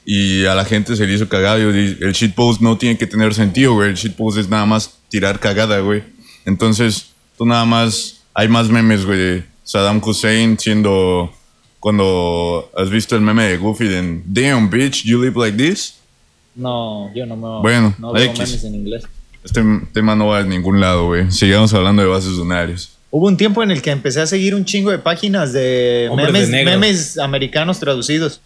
Y 0.04 0.44
a 0.46 0.54
la 0.54 0.64
gente 0.64 0.96
se 0.96 1.06
le 1.06 1.14
hizo 1.14 1.28
cagado. 1.28 1.60
y 1.60 1.98
El 2.00 2.12
shitpost 2.12 2.60
no 2.60 2.76
tiene 2.76 2.98
que 2.98 3.06
tener 3.06 3.34
sentido, 3.34 3.74
güey. 3.74 3.90
El 3.90 3.94
shitpost 3.96 4.38
es 4.38 4.48
nada 4.48 4.66
más 4.66 4.98
tirar 5.08 5.38
cagada, 5.38 5.78
güey. 5.80 6.02
Entonces, 6.44 7.10
tú 7.36 7.46
nada 7.46 7.64
más. 7.64 8.20
Hay 8.34 8.48
más 8.48 8.68
memes, 8.68 9.04
güey, 9.04 9.44
Saddam 9.62 10.00
Hussein 10.04 10.58
siendo. 10.58 11.32
Cuando 11.78 12.70
has 12.76 12.90
visto 12.90 13.16
el 13.16 13.22
meme 13.22 13.44
de 13.44 13.56
Goofy 13.56 13.88
de 13.88 14.22
Damn, 14.24 14.70
bitch, 14.70 15.02
you 15.04 15.20
live 15.20 15.36
like 15.36 15.56
this. 15.56 15.96
No, 16.54 17.12
yo 17.12 17.26
no 17.26 17.36
me... 17.36 17.60
Bueno, 17.60 17.94
no 17.98 18.12
veo 18.12 18.24
X. 18.26 18.38
memes 18.38 18.64
en 18.64 18.74
inglés. 18.76 19.04
Este 19.42 19.62
tema 19.92 20.14
no 20.14 20.28
va 20.28 20.38
a 20.38 20.42
ningún 20.44 20.80
lado, 20.80 21.06
güey. 21.06 21.32
Sigamos 21.32 21.74
hablando 21.74 22.02
de 22.02 22.08
bases 22.08 22.32
lunares. 22.32 22.92
Hubo 23.10 23.26
un 23.26 23.36
tiempo 23.36 23.62
en 23.62 23.70
el 23.70 23.82
que 23.82 23.90
empecé 23.90 24.20
a 24.20 24.26
seguir 24.26 24.54
un 24.54 24.64
chingo 24.64 24.90
de 24.90 24.98
páginas 24.98 25.52
de 25.52 26.08
memes, 26.14 26.50
de 26.50 26.64
memes 26.64 27.18
americanos 27.18 27.80
traducidos. 27.80 28.40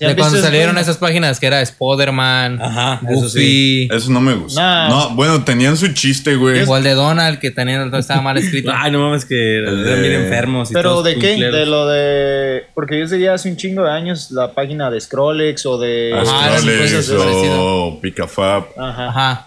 ¿Sí 0.00 0.06
De 0.06 0.16
cuando 0.16 0.40
salieron 0.40 0.78
esas 0.78 0.96
páginas 0.96 1.38
que 1.38 1.46
era 1.46 1.60
Spider-Man, 1.60 2.58
Ajá, 2.62 3.00
eso 3.06 3.20
Goofy, 3.20 3.86
Eso 3.92 4.10
no 4.10 4.22
me 4.22 4.32
gusta. 4.32 4.58
Nah. 4.62 4.88
No, 4.88 5.10
bueno, 5.14 5.44
tenían 5.44 5.76
su 5.76 5.88
chiste, 5.92 6.36
güey. 6.36 6.62
o 6.66 6.74
el 6.78 6.82
de 6.82 6.94
Donald, 6.94 7.38
que 7.38 7.50
también 7.50 7.92
estaba 7.94 8.22
mal 8.22 8.38
escrito. 8.38 8.72
Ay, 8.74 8.90
no 8.90 9.00
mames, 9.00 9.26
que 9.26 9.58
eran 9.58 10.00
bien 10.00 10.12
enfermos. 10.14 10.70
Y 10.70 10.72
¿Pero 10.74 11.02
de 11.02 11.16
qué? 11.16 11.36
De 11.36 11.66
lo 11.66 11.86
de... 11.86 12.62
Porque 12.74 12.98
yo 12.98 13.06
seguía 13.06 13.34
hace 13.34 13.50
un 13.50 13.58
chingo 13.58 13.84
de 13.84 13.90
años 13.90 14.30
la 14.30 14.54
página 14.54 14.90
de 14.90 14.98
Scrollex 15.02 15.66
o 15.66 15.76
de... 15.78 16.14
Ajá, 16.14 16.46
Astrales 16.56 16.92
cosas 16.94 17.16
parecidas. 17.18 17.56
o 17.58 17.98
Picafab. 18.00 18.64
Ajá. 18.78 19.08
Ajá. 19.08 19.46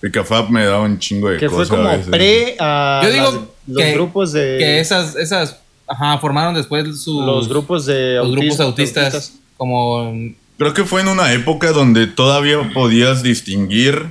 Picafab 0.00 0.50
me 0.50 0.64
daba 0.64 0.80
un 0.82 0.98
chingo 0.98 1.30
de 1.30 1.38
Que 1.38 1.48
fue 1.48 1.58
cosas. 1.58 1.72
a 1.74 1.76
como 1.76 1.88
veces. 1.90 2.08
pre 2.08 2.56
a 2.58 3.00
Yo 3.04 3.10
digo 3.12 3.24
las- 3.26 3.34
los 3.68 3.76
que- 3.84 3.92
grupos 3.92 4.32
de... 4.32 4.56
Que 4.58 4.80
esas, 4.80 5.14
esas, 5.14 5.60
ajá, 5.86 6.18
formaron 6.18 6.56
después 6.56 6.84
sus... 7.00 7.24
los 7.24 7.48
grupos 7.48 7.86
de 7.86 8.14
los 8.16 8.32
grupos 8.32 8.58
autismo- 8.58 8.64
autistas, 8.64 9.34
como... 9.62 10.12
Creo 10.58 10.74
que 10.74 10.82
fue 10.84 11.02
en 11.02 11.08
una 11.08 11.32
época 11.32 11.70
donde 11.70 12.08
todavía 12.08 12.58
podías 12.74 13.22
distinguir 13.22 14.06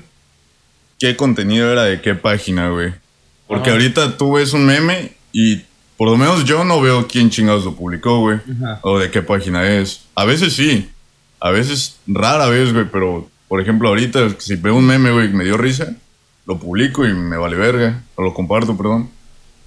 qué 0.97 1.17
contenido 1.17 1.69
era 1.69 1.83
de 1.83 1.99
qué 1.99 2.15
página, 2.15 2.69
güey. 2.69 2.93
Porque 3.47 3.69
Ajá. 3.69 3.77
ahorita 3.77 4.17
tú 4.17 4.33
ves 4.33 4.53
un 4.53 4.65
meme 4.65 5.11
y 5.33 5.63
por 5.97 6.09
lo 6.09 6.15
menos 6.15 6.45
yo 6.45 6.63
no 6.63 6.79
veo 6.79 7.05
quién 7.05 7.29
chingados 7.29 7.65
lo 7.65 7.75
publicó, 7.75 8.19
güey. 8.19 8.39
O 8.81 8.97
de 8.97 9.11
qué 9.11 9.21
página 9.21 9.69
es. 9.69 10.05
A 10.15 10.23
veces 10.23 10.53
sí. 10.53 10.89
A 11.41 11.51
veces, 11.51 11.97
rara 12.07 12.47
vez, 12.47 12.71
güey. 12.71 12.85
Pero, 12.89 13.29
por 13.49 13.59
ejemplo, 13.59 13.89
ahorita, 13.89 14.29
si 14.39 14.55
veo 14.55 14.75
un 14.75 14.85
meme, 14.85 15.11
güey, 15.11 15.31
que 15.31 15.35
me 15.35 15.43
dio 15.43 15.57
risa, 15.57 15.93
lo 16.45 16.59
publico 16.59 17.05
y 17.05 17.13
me 17.13 17.35
vale 17.35 17.57
verga. 17.57 18.03
O 18.15 18.23
lo 18.23 18.33
comparto, 18.33 18.77
perdón. 18.77 19.09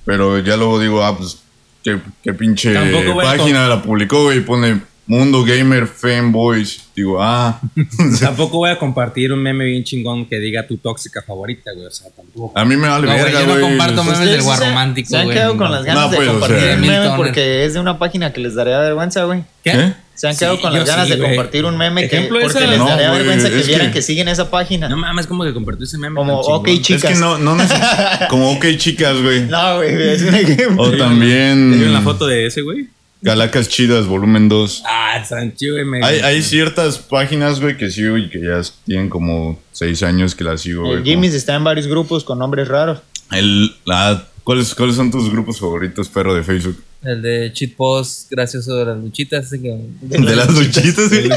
Pero 0.06 0.38
ya 0.38 0.56
luego 0.56 0.80
digo, 0.80 1.04
ah, 1.04 1.14
pues, 1.14 1.42
qué, 1.82 1.98
qué 2.22 2.32
pinche 2.32 2.74
página 3.16 3.68
la 3.68 3.82
publicó, 3.82 4.24
güey. 4.24 4.38
Y 4.38 4.40
pone 4.40 4.80
Mundo 5.06 5.44
Gamer 5.44 5.86
Fanboys. 5.86 6.82
Digo, 6.96 7.18
ah. 7.22 7.60
Tampoco 8.20 8.58
voy 8.58 8.70
a 8.70 8.78
compartir 8.78 9.32
un 9.32 9.42
meme 9.42 9.64
bien 9.64 9.84
chingón 9.84 10.26
que 10.26 10.38
diga 10.38 10.66
tu 10.66 10.76
tóxica 10.78 11.20
favorita, 11.22 11.72
güey. 11.74 11.86
O 11.86 11.90
sea, 11.90 12.10
tampoco. 12.10 12.58
A 12.58 12.64
mí 12.64 12.76
me 12.76 12.88
vale 12.88 13.06
No, 13.06 13.12
güey, 13.12 13.24
verga, 13.24 13.40
yo 13.40 13.54
no 13.54 13.60
comparto 13.60 14.02
memes 14.04 14.12
Ustedes 14.18 14.30
del 14.32 14.40
sí 14.40 14.46
guarromántico, 14.46 15.08
Se 15.10 15.16
han 15.16 15.24
güey. 15.24 15.36
quedado 15.36 15.56
con 15.56 15.70
las 15.72 15.84
ganas 15.84 16.04
No, 16.04 16.10
de 16.10 16.16
pues, 16.16 16.28
o 16.28 16.32
compartir 16.32 16.58
sea, 16.60 16.76
meme 16.76 16.96
toner. 16.96 17.16
porque 17.16 17.64
es 17.66 17.74
de 17.74 17.80
una 17.80 17.98
página 17.98 18.32
que 18.32 18.40
les 18.40 18.54
daría 18.54 18.78
vergüenza, 18.78 19.24
güey. 19.24 19.42
¿Qué? 19.62 19.92
Se 20.14 20.28
han 20.28 20.36
quedado 20.36 20.56
Sí, 20.56 20.62
con 20.62 20.70
yo 20.72 20.78
las 20.78 20.88
ganas 20.88 21.06
sí, 21.08 21.10
de 21.14 21.18
güey. 21.18 21.34
compartir 21.34 21.64
un 21.64 21.76
meme 21.76 22.08
que, 22.08 22.16
Ejemplo, 22.16 22.38
porque 22.40 22.58
esa- 22.58 22.66
les 22.68 22.78
No, 22.78 22.86
daría 22.86 23.08
güey, 23.08 23.18
vergüenza 23.18 23.50
que 23.50 23.58
es 23.60 23.66
vieran 23.66 23.88
que- 23.88 23.94
que 23.94 24.02
siguen 24.02 24.28
esa 24.28 24.48
página. 24.48 24.88
No 24.88 24.96
mames, 24.96 25.26
como 25.26 25.42
que 25.44 25.52
compartió 25.52 25.84
ese 25.84 25.98
meme. 25.98 26.14
Como, 26.14 26.32
tan 26.34 26.42
chingón. 26.42 26.60
ok, 26.60 26.68
Es 26.68 26.80
chicas. 26.82 27.12
que 27.12 27.18
no, 27.18 27.36
no 27.38 27.56
neces- 27.56 28.28
Como 28.28 28.52
OK 28.52 28.64
Chicas, 28.78 29.20
güey. 29.20 29.42
No, 29.46 29.76
güey, 29.78 30.12
es 30.12 30.22
un 30.22 30.34
ejemplo. 30.36 30.82
O 30.84 30.90
¿Te 30.90 30.96
también. 30.98 31.72
vieron 31.72 31.92
la 31.92 32.00
foto 32.00 32.26
de 32.28 32.46
ese, 32.46 32.62
güey? 32.62 32.88
Galacas 33.24 33.68
Chidas, 33.70 34.06
volumen 34.06 34.50
2. 34.50 34.82
Ah, 34.86 35.24
Sancho, 35.24 35.66
güey. 35.72 35.84
me- 35.86 36.04
Hay, 36.04 36.20
hay 36.20 36.42
ciertas 36.42 36.98
páginas, 36.98 37.58
güey, 37.58 37.76
que 37.78 37.90
sigo 37.90 38.18
y 38.18 38.28
que 38.28 38.38
ya 38.38 38.60
tienen 38.84 39.08
como 39.08 39.58
6 39.72 40.02
años 40.02 40.34
que 40.34 40.44
las 40.44 40.60
sigo, 40.60 40.82
güey. 40.82 40.98
El 40.98 41.04
Jimmy's 41.04 41.32
está 41.32 41.54
en 41.54 41.64
varios 41.64 41.86
grupos 41.86 42.22
con 42.22 42.38
nombres 42.38 42.68
raros. 42.68 43.00
como- 43.28 43.38
El, 43.40 43.74
la- 43.86 44.28
¿cuáles, 44.44 44.74
¿Cuáles 44.74 44.96
son 44.96 45.10
tus 45.10 45.30
grupos 45.30 45.58
favoritos, 45.58 46.10
perro, 46.10 46.34
de 46.34 46.42
Facebook? 46.42 46.76
El 47.04 47.20
de 47.22 47.52
cheat 47.52 47.72
post 47.74 48.30
gracioso 48.30 48.76
de 48.76 48.84
las 48.86 48.96
luchitas. 48.96 49.46
así 49.46 49.60
que- 49.60 49.76
De 50.02 50.36
las 50.36 50.54
duchitas, 50.54 51.08
güey. 51.10 51.28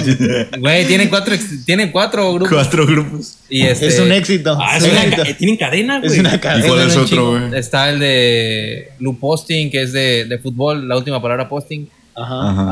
Güey, 0.59 0.85
tienen 0.87 1.09
cuatro, 1.09 1.35
tienen 1.65 1.91
cuatro 1.91 2.33
grupos. 2.33 2.53
Cuatro 2.53 2.85
grupos. 2.85 3.37
Y 3.49 3.61
este, 3.63 3.87
Es 3.87 3.99
un 3.99 4.11
éxito. 4.11 4.57
Ah, 4.59 4.77
Es 4.77 4.83
es 4.83 4.89
un 4.89 4.95
una 4.95 5.03
éxito. 5.05 5.23
ca- 5.23 5.33
tienen 5.37 5.57
cadena, 5.57 5.99
güey. 5.99 6.11
Es 6.11 6.19
una 6.19 6.35
¿Y 6.35 6.39
cadena. 6.39 6.67
cuál 6.67 6.87
es 6.87 6.95
otro, 6.95 7.31
güey? 7.31 7.59
Está 7.59 7.89
el 7.89 7.99
de 7.99 8.89
Lu 8.99 9.19
Posting, 9.19 9.69
que 9.69 9.81
es 9.83 9.93
de, 9.93 10.25
de 10.25 10.37
fútbol, 10.37 10.87
la 10.87 10.97
última 10.97 11.21
palabra 11.21 11.47
posting. 11.49 11.87
Ajá. 12.15 12.49
Ajá. 12.49 12.71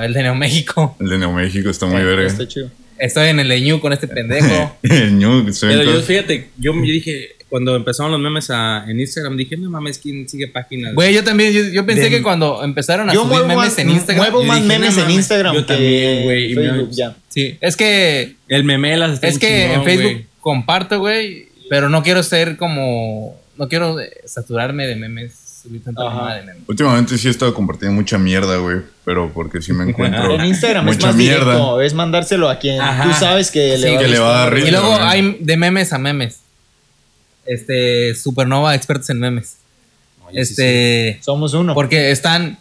Ah, 0.00 0.02
el 0.04 0.12
de 0.12 0.22
Neo 0.22 0.34
México. 0.34 0.96
El 1.00 1.08
de 1.08 1.18
Neo 1.18 1.32
México 1.32 1.68
está 1.70 1.86
muy 1.86 2.02
verga. 2.02 2.26
Está 2.26 2.46
chido. 2.46 2.70
Estoy 2.96 3.28
en 3.30 3.40
el 3.40 3.48
de 3.48 3.60
Ñu 3.60 3.80
con 3.80 3.92
este 3.92 4.06
pendejo. 4.06 4.76
El 4.84 5.18
Ñu, 5.18 5.44
Pero 5.62 5.82
yo, 5.82 6.00
fíjate, 6.02 6.50
yo, 6.58 6.72
yo 6.74 6.80
dije, 6.80 7.30
cuando 7.54 7.76
empezaron 7.76 8.10
los 8.10 8.20
memes 8.20 8.50
a- 8.50 8.84
en 8.90 8.98
Instagram, 8.98 9.36
dije, 9.36 9.56
no 9.56 9.70
mames, 9.70 9.98
¿quién 10.00 10.28
sigue 10.28 10.48
páginas? 10.48 10.92
Güey, 10.92 11.14
yo 11.14 11.22
también, 11.22 11.52
yo, 11.52 11.62
yo 11.62 11.86
pensé 11.86 12.02
De- 12.02 12.10
que 12.10 12.20
cuando 12.20 12.64
empezaron 12.64 13.08
a 13.08 13.14
Yo 13.14 13.22
subir 13.22 13.42
memes 13.42 13.56
más, 13.56 13.78
en 13.78 13.90
Instagram. 13.90 14.24
muevo 14.24 14.42
yo 14.42 14.48
más 14.48 14.56
dije, 14.56 14.68
memes 14.68 14.88
no 14.90 14.94
en 14.96 15.02
mames, 15.02 15.16
Instagram 15.16 15.54
yo 15.54 15.60
que 15.60 15.66
también, 15.72 16.22
güey, 16.24 16.54
me- 16.56 16.62
Facebook, 16.68 16.90
ya. 16.90 17.14
Sí, 17.28 17.56
es 17.60 17.76
que 17.76 18.34
El 18.48 18.64
memelas 18.64 19.12
está 19.12 19.28
Es 19.28 19.38
que 19.38 19.66
en 19.66 19.70
chingón, 19.70 19.84
Facebook 19.84 20.12
güey. 20.14 20.26
comparto, 20.40 20.98
güey, 20.98 21.46
pero 21.70 21.88
no 21.88 22.02
quiero 22.02 22.24
ser 22.24 22.56
como. 22.56 23.38
No 23.56 23.68
quiero 23.68 23.98
saturarme 24.26 24.88
de 24.88 24.96
memes. 24.96 25.40
Últimamente 26.66 27.16
sí 27.18 27.28
he 27.28 27.30
estado 27.30 27.54
compartiendo 27.54 27.94
mucha 27.94 28.18
mierda, 28.18 28.56
güey. 28.56 28.78
Pero 29.04 29.30
porque 29.32 29.62
sí 29.62 29.72
me 29.72 29.84
encuentro. 29.88 30.34
En 30.34 30.44
Instagram 30.44 30.88
es 30.88 30.96
mucha 30.96 31.06
más 31.08 31.16
mierda. 31.16 31.44
directo, 31.52 31.80
es 31.82 31.94
mandárselo 31.94 32.48
a 32.50 32.58
quien 32.58 32.80
Ajá. 32.80 33.04
tú 33.04 33.12
sabes 33.18 33.50
que 33.50 33.76
Sí, 33.76 33.82
le 33.82 33.94
va, 33.94 34.02
que 34.02 34.08
le 34.08 34.18
va 34.18 34.28
a 34.28 34.38
dar 34.44 34.54
risa. 34.54 34.68
Y 34.68 34.70
luego 34.70 34.94
hay 35.00 35.36
de 35.40 35.56
memes 35.56 35.92
a 35.92 35.98
memes. 35.98 36.40
Este, 37.46 38.14
Supernova, 38.14 38.74
expertos 38.74 39.10
en 39.10 39.18
memes. 39.20 39.56
Oye, 40.26 40.44
sí, 40.44 40.52
este, 40.52 41.20
Somos 41.22 41.52
uno. 41.54 41.74
porque 41.74 42.10
están 42.10 42.58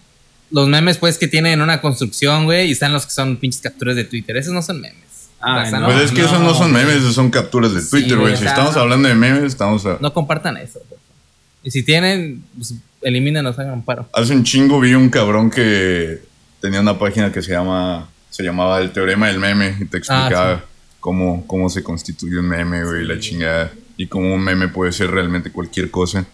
los 0.51 0.67
memes, 0.67 0.97
pues, 0.97 1.17
que 1.17 1.27
tienen 1.27 1.61
una 1.61 1.81
construcción, 1.81 2.45
güey, 2.45 2.67
y 2.67 2.71
están 2.73 2.93
los 2.93 3.05
que 3.05 3.11
son 3.11 3.37
pinches 3.37 3.61
capturas 3.61 3.95
de 3.95 4.03
Twitter. 4.03 4.37
Esos 4.37 4.53
no 4.53 4.61
son 4.61 4.81
memes. 4.81 4.97
Ah, 5.41 5.67
no. 5.71 5.85
Pues 5.87 6.01
es 6.01 6.11
que 6.11 6.21
esos 6.21 6.39
no 6.39 6.53
son 6.53 6.71
güey. 6.71 6.85
memes, 6.85 7.01
esos 7.01 7.15
son 7.15 7.29
capturas 7.29 7.73
de 7.73 7.81
Sí, 7.81 7.89
Twitter, 7.89 8.17
güey. 8.17 8.31
güey, 8.33 8.37
si 8.37 8.45
estamos 8.45 8.75
hablando 8.77 9.07
de 9.09 9.15
memes, 9.15 9.43
estamos 9.43 9.85
a... 9.85 9.97
No 9.99 10.13
compartan 10.13 10.57
eso, 10.57 10.79
favor. 10.81 10.99
Y 11.63 11.71
si 11.71 11.83
tienen, 11.83 12.43
pues, 12.55 12.75
elimínenos, 13.01 13.57
hagan 13.59 13.73
un 13.73 13.83
paro. 13.83 14.07
Hace 14.13 14.33
un 14.33 14.43
chingo 14.43 14.79
vi 14.79 14.93
un 14.93 15.09
cabrón 15.09 15.49
que 15.49 16.21
tenía 16.61 16.79
una 16.81 16.97
página 16.99 17.31
que 17.31 17.41
se 17.41 17.51
llama 17.51 18.09
se 18.29 18.41
llamaba 18.41 18.79
el 18.79 18.91
teorema 18.91 19.27
del 19.27 19.37
meme 19.39 19.75
y 19.79 19.85
te 19.85 19.97
explicaba 19.97 20.53
Ah, 20.53 20.63
cómo, 20.99 21.45
cómo 21.45 21.69
se 21.69 21.83
constituye 21.83 22.39
un 22.39 22.47
meme, 22.47 22.83
güey, 22.83 23.05
la 23.05 23.19
chingada. 23.19 23.71
Y 23.97 24.07
cómo 24.07 24.33
un 24.33 24.43
meme 24.43 24.67
puede 24.67 24.91
ser 24.91 25.11
realmente 25.11 25.51
cualquier 25.51 25.91
cosa. 25.91 26.25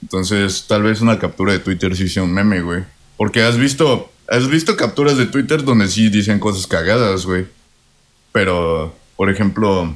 Entonces, 0.00 0.64
tal 0.66 0.82
vez 0.82 1.00
una 1.00 1.18
captura 1.18 1.52
de 1.52 1.58
Twitter 1.58 1.96
sí 1.96 2.08
sea 2.08 2.22
un 2.22 2.32
meme, 2.32 2.60
güey. 2.60 2.82
Porque 3.16 3.42
has 3.42 3.56
visto, 3.56 4.10
has 4.28 4.48
visto 4.48 4.76
capturas 4.76 5.16
de 5.16 5.26
Twitter 5.26 5.62
donde 5.64 5.88
sí 5.88 6.08
dicen 6.08 6.38
cosas 6.38 6.66
cagadas, 6.66 7.24
güey. 7.24 7.46
Pero, 8.32 8.94
por 9.16 9.30
ejemplo, 9.30 9.94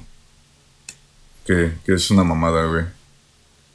que, 1.47 1.73
que 1.85 1.95
es 1.95 2.11
una 2.11 2.23
mamada, 2.23 2.67
güey. 2.67 2.85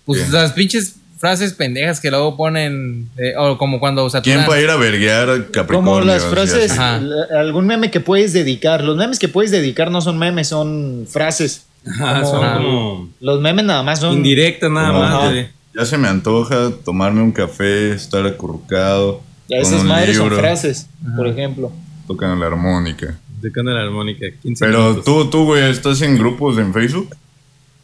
Pues 0.06 0.20
Bien. 0.20 0.34
las 0.34 0.54
pinches 0.54 0.96
frases 1.22 1.54
pendejas 1.54 2.02
que 2.02 2.10
luego 2.10 2.36
ponen, 2.36 3.10
eh, 3.16 3.34
o 3.38 3.56
como 3.58 3.80
cuando 3.80 4.10
¿Quién 4.24 4.40
va 4.50 4.56
a 4.56 4.60
ir 4.60 4.70
a 4.72 4.76
verguear 4.76 5.52
Capricornio? 5.52 5.94
Como 5.94 6.02
las 6.02 6.26
frases, 6.26 6.78
algún 6.80 7.68
meme 7.68 7.92
que 7.92 8.00
puedes 8.00 8.34
dedicar. 8.34 8.84
Los 8.84 8.98
memes 8.98 9.20
que 9.20 9.28
puedes 9.28 9.52
dedicar 9.52 9.92
no 9.92 10.02
son 10.02 10.18
memes, 10.18 10.48
son 10.48 11.06
frases. 11.08 11.68
Ajá, 11.86 12.22
Como- 12.22 12.32
son 12.32 12.54
como 12.54 13.10
Los 13.20 13.42
memes 13.42 13.66
nada 13.66 13.82
más 13.84 14.00
son. 14.00 14.14
indirectas 14.14 14.70
nada 14.70 14.88
Como- 14.92 15.00
más. 15.02 15.14
Ajá. 15.32 15.48
Ya 15.74 15.86
se 15.86 15.98
me 15.98 16.08
antoja 16.08 16.72
tomarme 16.84 17.22
un 17.22 17.32
café, 17.32 17.92
estar 17.94 18.26
acurrucado. 18.26 19.22
Ya 19.50 19.58
con 19.62 19.68
esas 19.68 19.82
un 19.82 19.88
madres 19.88 20.18
son 20.18 20.32
frases, 20.32 20.88
por 21.16 21.28
ejemplo. 21.28 21.72
Tocando 22.08 22.36
la 22.36 22.48
armónica. 22.48 23.18
Tocando 23.42 23.72
la 23.72 23.82
armónica. 23.82 24.26
15 24.42 24.66
Pero 24.66 24.80
minutos. 24.90 25.06
tú, 25.06 25.30
tú, 25.30 25.46
güey, 25.46 25.70
¿estás 25.72 26.02
en 26.02 26.18
grupos 26.18 26.58
en 26.58 26.74
Facebook? 26.74 27.16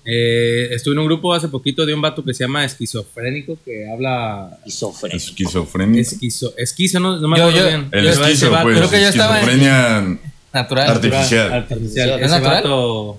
Eh, 0.06 0.70
estuve 0.72 0.94
en 0.94 1.00
un 1.00 1.06
grupo 1.08 1.34
hace 1.34 1.48
poquito 1.50 1.86
de 1.86 1.94
un 1.94 2.02
vato 2.02 2.24
que 2.24 2.34
se 2.34 2.44
llama 2.44 2.64
esquizofrénico 2.64 3.58
que 3.66 3.90
habla. 3.90 4.58
Esquizofrénico. 4.66 5.18
Esquizofrenia. 5.18 6.02
Esquizo, 6.02 6.54
esquizo, 6.58 7.00
no, 7.00 7.20
no 7.20 7.28
me 7.28 7.38
acuerdo 7.40 7.58
yo- 7.60 7.66
bien. 7.68 7.90
El 7.92 8.04
yo- 8.06 8.10
esquizo, 8.12 8.52
vato- 8.52 8.64
pues. 8.64 8.78
creo 8.78 8.90
que 8.90 9.02
yo 9.02 9.08
estaba 9.10 9.40
en- 9.42 9.50
esquizofrenia 9.50 10.20
Natural. 10.54 10.90
artificial. 10.92 11.54
Artificial. 11.54 12.10
¿Es 12.12 12.16
Ese 12.22 12.30
natural? 12.30 12.64
vato 12.64 13.18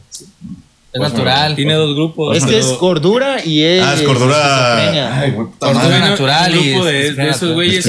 Es 1.06 1.12
natural. 1.12 1.56
tiene 1.56 1.74
dos 1.74 1.94
grupos. 1.94 2.37
Es 2.37 2.44
que 2.44 2.58
es 2.58 2.66
cordura 2.66 3.44
y 3.44 3.62
es. 3.62 3.82
Ah, 3.82 3.94
es 3.94 4.02
cordura. 4.02 5.20
Ay, 5.20 5.30
güey, 5.32 5.48
Cordura 5.58 5.98
natural 6.00 6.52
un 6.56 6.64
y 6.64 6.70
grupo 6.70 6.84
de, 6.87 7.08
esos 7.30 7.52
güeyes. 7.54 7.87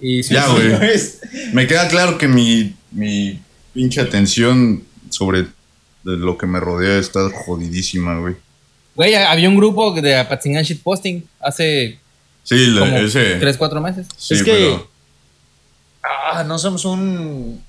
Y 0.00 0.22
sí, 0.22 0.34
Ya, 0.34 0.46
güey. 0.48 0.72
Es- 0.92 1.20
Me 1.52 1.66
queda 1.66 1.88
claro 1.88 2.18
que 2.18 2.28
mi, 2.28 2.74
mi 2.90 3.38
pinche 3.72 4.00
atención 4.00 4.82
sobre 5.10 5.46
lo 6.04 6.36
que 6.38 6.46
me 6.46 6.60
rodea 6.60 6.98
está 6.98 7.28
jodidísima, 7.30 8.18
güey. 8.18 8.36
Güey, 8.94 9.14
había 9.14 9.48
un 9.48 9.56
grupo 9.56 9.92
de 9.92 10.16
Apatzingan 10.16 10.62
Shitposting 10.64 11.26
hace 11.40 11.98
Sí, 12.44 12.74
como 12.78 12.96
ese. 12.96 13.34
3, 13.36 13.56
4 13.56 13.80
meses. 13.80 14.06
Sí, 14.16 14.34
Es 14.34 14.42
que- 14.42 14.52
pero- 14.52 14.88
Ah, 16.32 16.44
no 16.44 16.58
somos 16.58 16.84
un. 16.84 17.60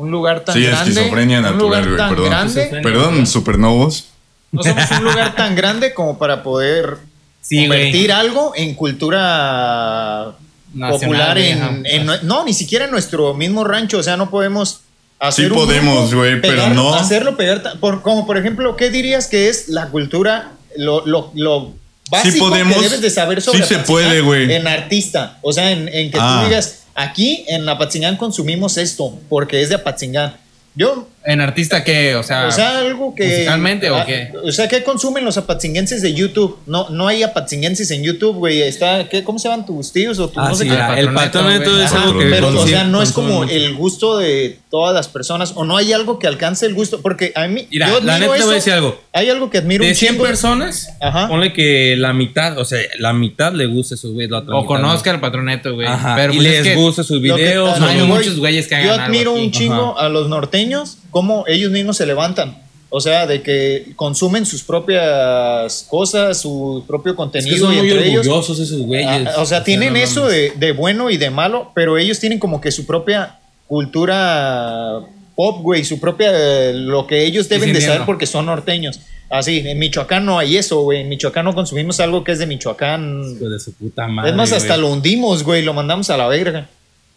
Un 0.00 0.10
lugar 0.12 0.44
tan 0.44 0.54
Sí, 0.54 0.62
grande. 0.62 0.90
esquizofrenia 0.92 1.38
un 1.38 1.42
natural, 1.44 1.58
lugar 1.60 1.84
güey, 1.84 1.96
tan 1.96 2.08
perdón. 2.10 2.30
grande. 2.30 2.80
Perdón, 2.82 3.26
supernovos. 3.26 4.04
No 4.52 4.62
somos 4.62 4.90
un 4.92 5.04
lugar 5.04 5.34
tan 5.34 5.54
grande 5.56 5.92
como 5.92 6.18
para 6.18 6.42
poder 6.42 6.98
Sí, 7.40 7.60
convertir 7.62 8.12
algo 8.12 8.52
en 8.56 8.74
cultura 8.74 10.32
Nacional, 10.74 11.00
popular 11.00 11.38
en, 11.38 11.86
en 11.86 12.06
no 12.22 12.44
ni 12.44 12.52
siquiera 12.52 12.84
en 12.84 12.90
nuestro 12.90 13.32
mismo 13.34 13.64
rancho 13.64 13.98
o 13.98 14.02
sea 14.02 14.16
no 14.18 14.28
podemos 14.30 14.80
hacer 15.18 15.46
Sí 15.46 15.50
un 15.50 15.56
podemos, 15.56 16.14
güey, 16.14 16.40
pero 16.42 16.68
no. 16.70 16.94
hacerlo 16.94 17.36
pegar 17.36 17.62
por, 17.80 18.02
como 18.02 18.26
por 18.26 18.36
ejemplo 18.36 18.76
qué 18.76 18.90
dirías 18.90 19.26
que 19.28 19.48
es 19.48 19.68
la 19.68 19.86
cultura 19.88 20.52
lo, 20.76 21.04
lo, 21.06 21.30
lo 21.34 21.72
básico 22.10 22.48
podemos. 22.50 22.76
que 22.76 22.82
debes 22.82 23.00
de 23.00 23.10
saber 23.10 23.40
sobre 23.42 23.62
Sí 23.62 23.64
se 23.74 23.78
puede, 23.80 24.20
güey. 24.20 24.52
en 24.52 24.68
artista 24.68 25.38
o 25.42 25.52
sea 25.52 25.70
en, 25.72 25.88
en 25.88 26.10
que 26.10 26.18
Ah. 26.20 26.40
tú 26.42 26.48
digas 26.48 26.80
aquí 26.98 27.44
en 27.46 27.68
Apatzingán 27.68 28.16
consumimos 28.16 28.76
esto 28.76 29.16
porque 29.28 29.62
es 29.62 29.68
de 29.68 29.76
Apatzingán. 29.76 30.36
Yo 30.74 31.08
En 31.24 31.40
artista 31.40 31.84
que, 31.84 32.14
o 32.14 32.22
sea, 32.22 32.46
o 32.46 32.52
sea, 32.52 32.78
algo 32.78 33.14
que. 33.14 33.24
¿musicalmente 33.26 33.90
o 33.90 33.96
ah, 33.96 34.06
qué? 34.06 34.30
O 34.44 34.52
sea, 34.52 34.68
¿qué 34.68 34.82
consumen 34.82 35.24
los 35.24 35.36
apatzinguenses 35.36 36.00
de 36.00 36.14
YouTube? 36.14 36.58
No, 36.66 36.88
no 36.90 37.06
hay 37.08 37.22
apatzinguenses 37.22 37.90
en 37.90 38.02
YouTube, 38.02 38.36
güey. 38.36 38.62
Está, 38.62 39.08
¿qué, 39.08 39.24
¿Cómo 39.24 39.38
se 39.38 39.48
llaman 39.48 39.66
tus 39.66 39.92
tíos 39.92 40.18
o 40.20 40.28
tus 40.28 40.38
Ah, 40.38 40.48
no 40.48 40.54
sé 40.54 40.64
sí, 40.64 40.70
qué? 40.70 40.76
el 41.00 41.10
güey. 41.12 41.84
es 41.84 41.92
Ajá, 41.92 42.02
algo 42.04 42.18
que 42.18 42.26
pero, 42.26 42.48
o 42.48 42.66
sea, 42.66 42.84
no 42.84 43.02
es 43.02 43.12
como 43.12 43.40
mucho. 43.40 43.52
el 43.52 43.74
gusto 43.74 44.16
de 44.16 44.58
todas 44.70 44.94
las 44.94 45.08
personas, 45.08 45.52
o 45.54 45.64
no 45.64 45.76
hay 45.76 45.92
algo 45.92 46.18
que 46.18 46.26
alcance 46.26 46.64
el 46.66 46.74
gusto, 46.74 47.00
porque 47.02 47.32
a 47.34 47.46
mí, 47.48 47.66
Mira, 47.70 47.88
yo 47.88 48.00
la 48.00 48.18
neta 48.18 48.34
te 48.34 48.42
voy 48.42 48.52
a 48.52 48.54
decir 48.54 48.72
algo. 48.72 49.00
Hay 49.12 49.28
algo 49.28 49.50
que 49.50 49.58
admiro 49.58 49.84
De 49.84 49.90
un 49.90 49.96
100 49.96 50.12
chingo. 50.12 50.24
personas, 50.24 50.88
Ajá. 51.00 51.28
ponle 51.28 51.52
que 51.52 51.96
la 51.98 52.12
mitad, 52.12 52.58
o 52.58 52.64
sea, 52.64 52.78
la 52.98 53.12
mitad 53.12 53.52
le 53.52 53.66
gusta 53.66 53.96
la 53.96 54.38
otra 54.38 54.54
o 54.54 54.62
mitad 54.62 54.66
conozca 54.68 55.10
no. 55.10 55.16
el 55.16 55.20
patroneto, 55.20 55.74
güey. 55.74 55.86
Ajá, 55.86 56.14
Pero 56.16 56.32
y 56.32 56.36
pues, 56.36 56.48
es 56.48 56.52
les 56.54 56.62
que 56.62 56.74
gusta 56.76 57.02
sus 57.02 57.20
videos. 57.20 57.78
no 57.80 57.86
hay 57.86 58.02
muchos 58.02 58.38
güeyes 58.38 58.66
que 58.68 58.76
hagan 58.76 58.86
Yo 58.86 59.02
admiro 59.02 59.32
un 59.32 59.50
chingo 59.50 59.98
a 59.98 60.08
los 60.08 60.28
norteños, 60.28 60.98
cómo 61.18 61.44
ellos 61.48 61.72
mismos 61.72 61.96
se 61.96 62.06
levantan. 62.06 62.56
O 62.90 63.00
sea, 63.00 63.26
de 63.26 63.42
que 63.42 63.92
consumen 63.96 64.46
sus 64.46 64.62
propias 64.62 65.84
cosas, 65.90 66.40
su 66.40 66.84
propio 66.86 67.12
Es 67.12 67.16
contenido 67.16 67.54
que 67.54 67.60
son 67.60 67.74
y 67.74 67.78
muy 67.78 67.90
entre 67.90 68.08
ellos. 68.08 68.26
orgullosos 68.26 68.58
esos 68.60 68.80
güeyes. 68.82 69.26
Ah, 69.26 69.42
o 69.42 69.46
sea, 69.46 69.64
tienen 69.64 69.94
no 69.94 69.98
eso 69.98 70.26
de, 70.26 70.52
de 70.56 70.72
bueno 70.72 71.10
y 71.10 71.16
de 71.16 71.30
malo, 71.30 71.72
pero 71.74 71.98
ellos 71.98 72.20
tienen 72.20 72.38
como 72.38 72.60
que 72.60 72.70
su 72.70 72.86
propia 72.86 73.40
cultura 73.66 75.00
pop, 75.34 75.60
güey, 75.62 75.84
su 75.84 75.98
propia, 76.00 76.32
lo 76.72 77.06
que 77.06 77.24
ellos 77.24 77.48
deben 77.48 77.72
de 77.72 77.80
saber 77.80 78.02
porque 78.06 78.26
son 78.26 78.46
norteños. 78.46 79.00
Así, 79.28 79.58
en 79.66 79.78
Michoacán 79.78 80.24
no 80.24 80.38
hay 80.38 80.56
eso, 80.56 80.80
güey. 80.82 81.00
En 81.02 81.08
Michoacán 81.10 81.44
no 81.44 81.54
consumimos 81.54 82.00
algo 82.00 82.24
que 82.24 82.32
es 82.32 82.38
de 82.38 82.46
Michoacán. 82.46 83.22
Hijo 83.36 83.50
de 83.50 83.58
su 83.60 83.74
puta 83.74 84.06
madre. 84.08 84.30
es 84.30 84.36
más, 84.36 84.52
hasta 84.52 84.76
güey. 84.76 84.80
lo 84.80 84.92
hundimos, 84.94 85.42
güey, 85.42 85.62
lo 85.62 85.74
mandamos 85.74 86.08
a 86.10 86.16
la 86.16 86.26
verga. 86.28 86.68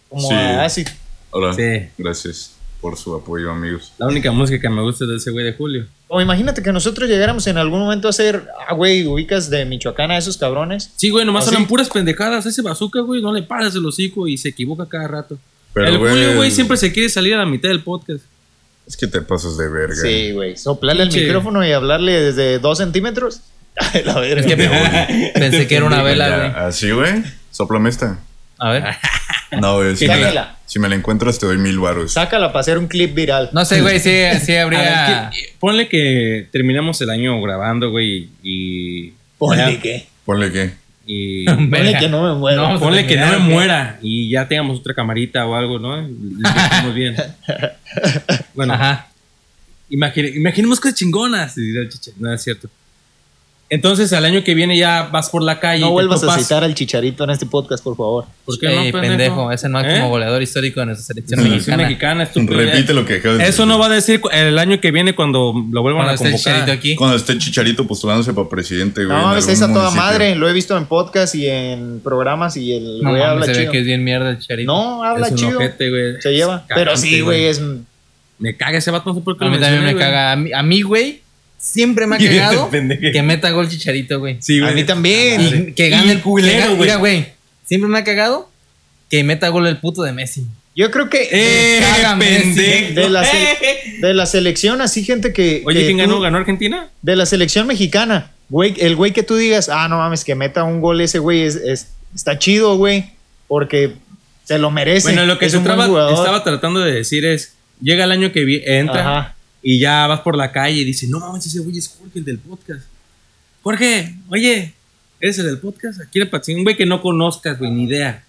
Como 0.10 0.28
Sí. 0.28 0.34
a 0.34 0.66
ácido. 0.66 0.92
Hola. 1.30 1.54
Sí. 1.54 1.88
Gracias 1.98 2.52
por 2.82 2.98
su 2.98 3.16
apoyo, 3.16 3.52
amigos. 3.52 3.94
La 4.00 4.08
única 4.08 4.32
música 4.32 4.60
que 4.60 4.70
me 4.70 4.82
gusta 4.82 5.06
es 5.06 5.10
de 5.12 5.16
ese 5.18 5.32
güey 5.32 5.46
de 5.46 5.54
Julio. 5.54 5.86
O 6.08 6.20
imagínate 6.20 6.64
que 6.64 6.72
nosotros 6.72 7.08
llegáramos 7.08 7.46
en 7.48 7.58
algún 7.58 7.80
momento 7.80 8.08
a 8.08 8.10
hacer, 8.10 8.48
ah, 8.68 8.74
güey, 8.74 9.06
ubicas 9.06 9.50
de 9.50 9.64
Michoacán 9.66 10.12
a 10.12 10.18
esos 10.18 10.38
cabrones. 10.38 10.92
Sí, 10.96 11.10
güey, 11.10 11.26
nomás 11.26 11.46
¿Ah, 11.46 11.50
hablan 11.50 11.68
puras 11.68 11.90
pendejadas. 11.90 12.46
Ese 12.46 12.62
bazooka, 12.62 13.02
güey, 13.02 13.22
no 13.22 13.32
le 13.32 13.44
paras 13.44 13.76
el 13.76 13.86
hocico 13.86 14.28
y 14.28 14.38
se 14.38 14.50
equivoca 14.50 14.88
cada 14.90 15.08
rato. 15.08 15.38
Pero, 15.74 15.88
el 15.88 15.98
güey, 16.00 16.12
Julio, 16.12 16.36
güey, 16.36 16.52
siempre 16.52 16.76
se 16.76 16.92
quiere 16.92 17.08
salir 17.08 17.36
a 17.36 17.38
la 17.38 17.46
mitad 17.46 17.70
del 17.70 17.84
podcast. 17.84 18.26
Es 18.88 18.98
que 18.98 19.08
te 19.08 19.22
pasas 19.22 19.58
de 19.58 19.70
verga. 19.70 19.96
Sí, 19.96 20.32
güey. 20.32 20.58
Soplarle 20.58 21.04
el 21.04 21.14
micrófono 21.14 21.66
y 21.66 21.72
hablarle 21.72 22.20
desde 22.20 22.60
dos 22.60 22.80
centímetros. 22.80 23.42
Ay, 23.78 24.04
la 24.04 24.20
verga. 24.20 24.42
Es 24.42 24.48
que 24.48 25.32
pensé 25.40 25.68
que 25.68 25.76
era 25.76 25.86
una 25.86 26.04
vela, 26.04 26.28
Ya, 26.28 26.38
güey. 26.38 26.66
Así, 26.66 26.92
güey. 26.92 27.24
Sóplame 27.52 27.90
esta. 27.90 28.20
A 28.58 28.72
ver. 28.72 28.84
No, 29.60 29.76
güey. 29.78 29.96
Si, 29.98 30.08
me 30.08 30.16
la, 30.18 30.28
Sácala. 30.28 30.56
si 30.66 30.80
me 30.80 30.88
la 30.90 30.96
encuentras, 30.96 31.38
te 31.40 31.46
doy 31.46 31.58
mil 31.58 31.80
baros. 31.80 32.14
Sácala 32.14 32.48
para 32.54 32.62
hacer 32.62 32.78
un 32.78 32.88
clip 32.88 33.14
viral. 33.14 33.50
No 33.54 33.66
sé, 33.66 33.82
güey, 33.82 34.00
sí, 34.00 34.12
sí 34.46 34.56
habría. 34.56 35.30
ver, 35.30 35.30
¿qué- 35.32 35.54
ponle 35.60 35.88
que 35.90 36.48
terminamos 36.52 37.02
el 37.02 37.10
año 37.10 37.42
grabando, 37.42 37.90
güey, 37.92 38.30
y... 38.44 39.14
Ponle 39.38 39.74
ya- 39.76 39.82
que. 39.82 40.08
Ponle 40.26 40.52
que. 40.52 40.72
Y... 41.06 41.46
Ponle 41.46 41.98
que 42.00 42.08
no 42.08 42.24
me 42.34 42.40
muero. 42.40 42.70
No, 42.74 42.80
Ponle 42.80 43.06
que 43.08 43.18
no 43.18 43.28
me 43.32 43.38
muera 43.40 43.98
y 44.02 44.30
ya 44.30 44.48
tengamos 44.48 44.80
otra 44.80 44.94
camarita 44.94 45.46
o 45.48 45.56
algo, 45.56 45.80
¿no? 45.80 45.98
Estamos 46.00 46.94
bien. 46.96 47.16
Bueno, 48.54 48.74
Ajá. 48.74 49.08
imagine- 49.90 50.32
imaginemos 50.36 50.80
cosas 50.80 50.96
chingonas. 50.98 51.56
No 52.18 52.34
es 52.34 52.42
cierto. 52.42 52.70
Entonces, 53.74 54.12
al 54.12 54.26
año 54.26 54.44
que 54.44 54.54
viene 54.54 54.78
ya 54.78 55.04
vas 55.14 55.30
por 55.30 55.42
la 55.42 55.62
calle. 55.62 55.80
No 55.80 55.92
vuelvas 55.92 56.22
a 56.26 56.38
citar 56.38 56.62
al 56.66 56.76
chicharito 56.76 57.24
en 57.24 57.30
este 57.30 57.46
podcast, 57.46 57.82
por 57.82 57.96
favor. 57.96 58.26
¿Por 58.44 58.60
qué 58.60 58.68
Ey, 58.68 58.92
no, 58.92 59.00
pendejo? 59.00 59.50
Es 59.50 59.64
el 59.64 59.70
máximo 59.72 60.08
¿Eh? 60.08 60.10
goleador 60.10 60.42
histórico 60.42 60.82
de 60.82 60.88
nuestra 60.88 61.06
selección 61.06 61.42
mexicana. 61.42 62.30
Repite 62.36 62.94
lo 62.94 63.06
que 63.06 63.16
acabas 63.16 63.38
de 63.38 63.44
Eso 63.46 63.52
decir. 63.64 63.66
no 63.68 63.80
va 63.80 63.86
a 63.86 63.90
decir 63.90 64.22
el 64.34 64.60
año 64.60 64.82
que 64.82 64.92
viene 64.92 65.16
cuando 65.16 65.54
lo 65.72 65.82
vuelvan 65.84 66.04
Cuando 66.06 66.12
a 66.12 66.16
esté 66.16 66.26
convocar. 66.32 66.54
Chicharito 66.54 66.72
aquí. 66.74 66.96
Cuando 66.98 67.16
esté 67.16 67.38
Chicharito 67.38 67.88
postulándose 67.88 68.34
para 68.34 68.50
presidente, 68.50 69.06
güey. 69.06 69.18
No, 69.18 69.32
en 69.32 69.38
es 69.40 69.48
a 69.48 69.52
algún 69.66 69.68
toda 69.78 69.86
municipio. 69.90 70.04
madre. 70.04 70.36
Lo 70.36 70.50
he 70.50 70.54
visto 70.54 70.76
en 70.78 70.86
podcast 70.86 71.34
y 71.36 71.48
en 71.48 72.02
programas 72.04 72.58
y 72.58 72.74
el 72.76 73.02
No 73.02 73.12
güey 73.12 73.22
habla 73.24 73.46
se 73.46 73.52
ve 73.54 73.58
chido. 73.60 73.72
que 73.72 73.80
es 73.80 73.86
bien 73.86 74.04
mierda 74.04 74.32
el 74.32 74.40
Chicharito. 74.40 74.70
No, 74.70 75.02
habla 75.06 75.28
Es 75.28 75.32
un 75.32 75.38
chido. 75.38 75.58
ojete, 75.60 75.90
güey. 75.90 76.22
Se 76.22 76.34
lleva. 76.34 76.64
Cagante, 76.68 76.74
Pero 76.76 76.98
sí, 76.98 77.22
güey, 77.22 77.46
es. 77.46 77.62
Me 78.38 78.58
caga 78.58 78.80
ese 78.80 78.92
vato, 78.92 79.10
no 79.12 79.16
sé 79.16 79.22
por 79.22 79.38
qué 79.38 79.46
A 79.46 79.50
mí 79.50 79.58
también 79.60 79.86
me 79.86 79.96
caga. 79.96 80.34
A 80.34 80.64
mí, 80.64 80.82
güey, 80.82 81.22
siempre 81.62 82.08
me 82.08 82.16
ha 82.16 82.20
cagado 82.30 82.70
que 82.70 83.22
meta 83.24 83.52
gol 83.52 83.70
Chicharito, 83.70 84.20
güey. 84.20 84.38
Sí, 84.42 84.60
A 84.60 84.64
güey. 84.64 84.76
mí 84.76 84.84
también. 84.84 85.68
Y 85.70 85.72
que 85.74 85.90
gane 85.90 86.08
Y 86.08 86.10
el 86.12 86.22
culero, 86.22 86.66
güey. 86.70 86.80
Mira, 86.80 86.96
güey. 86.98 87.26
Siempre 87.66 87.90
me 87.90 88.00
ha 88.00 88.04
cagado 88.04 88.50
que 89.10 89.24
meta 89.24 89.48
gol 89.50 89.68
el 89.68 89.78
puto 89.78 90.04
de 90.04 90.12
Messi. 90.12 90.46
Yo 90.76 90.90
creo 90.90 91.10
que. 91.10 91.28
¡Eh, 91.32 91.82
Messi. 92.18 92.56
pendejo! 92.56 93.02
De 93.02 93.10
la, 93.10 93.24
Eh. 93.24 93.58
de 94.02 94.14
la 94.14 94.26
selección, 94.26 94.82
así 94.82 95.04
gente 95.04 95.34
que. 95.34 95.62
Oye, 95.66 95.80
que 95.82 95.86
¿quién 95.88 95.98
tú- 95.98 96.02
ganó? 96.04 96.20
¿Ganó 96.22 96.38
Argentina? 96.38 96.90
De 97.02 97.16
la 97.16 97.26
selección 97.26 97.68
mexicana. 97.68 98.32
Güey, 98.50 98.74
el 98.80 98.96
güey 98.96 99.12
que 99.14 99.24
tú 99.24 99.36
digas, 99.36 99.70
ah, 99.70 99.88
no 99.88 99.98
mames, 99.98 100.24
que 100.26 100.36
meta 100.36 100.64
un 100.64 100.82
gol 100.82 101.00
ese 101.02 101.20
güey 101.20 101.42
es, 101.44 101.56
es- 101.56 101.88
está 102.16 102.38
chido, 102.40 102.78
güey. 102.78 103.06
Porque 103.48 103.94
se 104.46 104.58
lo 104.60 104.72
merece. 104.72 105.08
Bueno, 105.08 105.26
lo 105.26 105.38
que 105.38 105.46
es 105.46 105.52
se 105.52 105.58
estaba, 105.58 106.44
tratando 106.44 106.80
de 106.80 106.92
decir 106.94 107.26
es, 107.26 107.54
llega 107.82 108.06
el 108.06 108.12
año 108.12 108.32
que 108.32 108.44
vi- 108.46 108.62
entra 108.66 109.02
Ajá. 109.02 109.36
Y 109.62 109.80
ya 109.80 110.08
vas 110.08 110.22
por 110.22 110.36
la 110.36 110.52
calle 110.52 110.82
y 110.82 110.84
dices, 110.84 111.10
no 111.10 111.20
mames, 111.20 111.46
ese 111.46 111.60
güey 111.60 111.78
es 111.78 111.88
Jorge, 111.88 112.20
el 112.20 112.26
del 112.26 112.40
podcast. 112.40 112.86
Jorge, 113.62 114.16
oye, 114.30 114.74
¿eres 115.20 115.38
el 115.40 115.46
del 115.46 115.60
podcast? 115.60 116.02
Aquí 116.02 116.20
en 116.20 116.30
Patzín, 116.30 116.58
un 116.58 116.64
güey 116.64 116.76
que 116.76 116.86
no 116.86 117.02
conozcas, 117.02 117.60
güey, 117.60 117.72
ni 117.72 117.84
idea. 117.84 118.24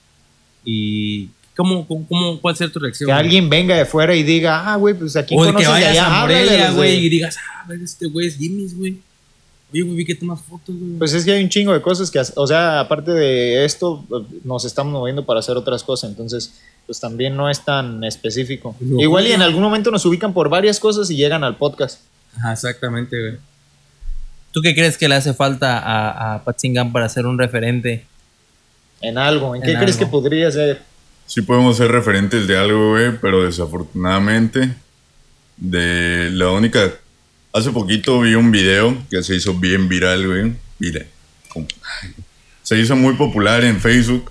Y, 0.64 1.30
¿cómo, 1.56 1.86
cómo, 1.86 2.40
cuál 2.40 2.56
ser 2.56 2.70
tu 2.70 2.78
reacción? 2.78 3.08
Que 3.08 3.12
güey? 3.12 3.24
alguien 3.24 3.48
venga 3.48 3.76
de 3.76 3.86
fuera 3.86 4.14
y 4.14 4.22
diga, 4.22 4.72
ah, 4.72 4.76
güey, 4.76 4.94
pues 4.94 5.16
aquí 5.16 5.34
o 5.34 5.40
que 5.40 5.46
conoces 5.46 5.68
de 5.68 5.72
vayas 5.72 5.90
allá, 5.90 6.06
a 6.06 6.20
Morelia, 6.20 6.70
güey, 6.72 7.06
y 7.06 7.08
digas, 7.08 7.38
ah, 7.38 7.64
ver, 7.66 7.80
este 7.80 8.06
güey 8.06 8.26
es 8.26 8.36
Jimmy's, 8.36 8.76
güey. 8.76 8.98
Oye, 9.72 9.82
güey, 9.82 9.96
vi 9.96 10.04
que 10.04 10.14
tomas 10.14 10.42
fotos, 10.42 10.76
güey. 10.76 10.98
Pues 10.98 11.14
es 11.14 11.24
que 11.24 11.32
hay 11.32 11.42
un 11.42 11.48
chingo 11.48 11.72
de 11.72 11.80
cosas 11.80 12.10
que, 12.10 12.20
o 12.36 12.46
sea, 12.46 12.80
aparte 12.80 13.10
de 13.10 13.64
esto, 13.64 14.06
nos 14.44 14.66
estamos 14.66 14.92
moviendo 14.92 15.24
para 15.24 15.40
hacer 15.40 15.56
otras 15.56 15.82
cosas, 15.82 16.10
entonces, 16.10 16.60
pues 16.92 17.00
también 17.00 17.34
no 17.38 17.48
es 17.48 17.64
tan 17.64 18.04
específico. 18.04 18.76
Igual 18.98 19.26
y 19.26 19.32
en 19.32 19.40
algún 19.40 19.62
momento 19.62 19.90
nos 19.90 20.04
ubican 20.04 20.34
por 20.34 20.50
varias 20.50 20.78
cosas 20.78 21.10
y 21.10 21.16
llegan 21.16 21.42
al 21.42 21.56
podcast. 21.56 22.02
Ajá, 22.36 22.52
exactamente, 22.52 23.18
güey. 23.18 23.38
¿Tú 24.50 24.60
qué 24.60 24.74
crees 24.74 24.98
que 24.98 25.08
le 25.08 25.14
hace 25.14 25.32
falta 25.32 25.78
a, 25.78 26.34
a 26.34 26.44
Patzingán 26.44 26.92
para 26.92 27.08
ser 27.08 27.24
un 27.24 27.38
referente? 27.38 28.04
En 29.00 29.16
algo, 29.16 29.56
¿en 29.56 29.62
qué 29.62 29.74
crees 29.76 29.96
que 29.96 30.04
podría 30.04 30.50
ser? 30.50 30.82
Sí 31.24 31.40
podemos 31.40 31.78
ser 31.78 31.90
referentes 31.90 32.46
de 32.46 32.58
algo, 32.58 32.90
güey, 32.90 33.16
pero 33.22 33.42
desafortunadamente 33.42 34.74
de 35.56 36.28
la 36.30 36.50
única... 36.50 36.92
Hace 37.54 37.70
poquito 37.70 38.20
vi 38.20 38.34
un 38.34 38.50
video 38.50 38.94
que 39.08 39.22
se 39.22 39.34
hizo 39.34 39.54
bien 39.54 39.88
viral, 39.88 40.26
güey. 40.26 40.52
Mira, 40.78 41.06
se 42.62 42.78
hizo 42.78 42.96
muy 42.96 43.14
popular 43.14 43.64
en 43.64 43.80
Facebook 43.80 44.30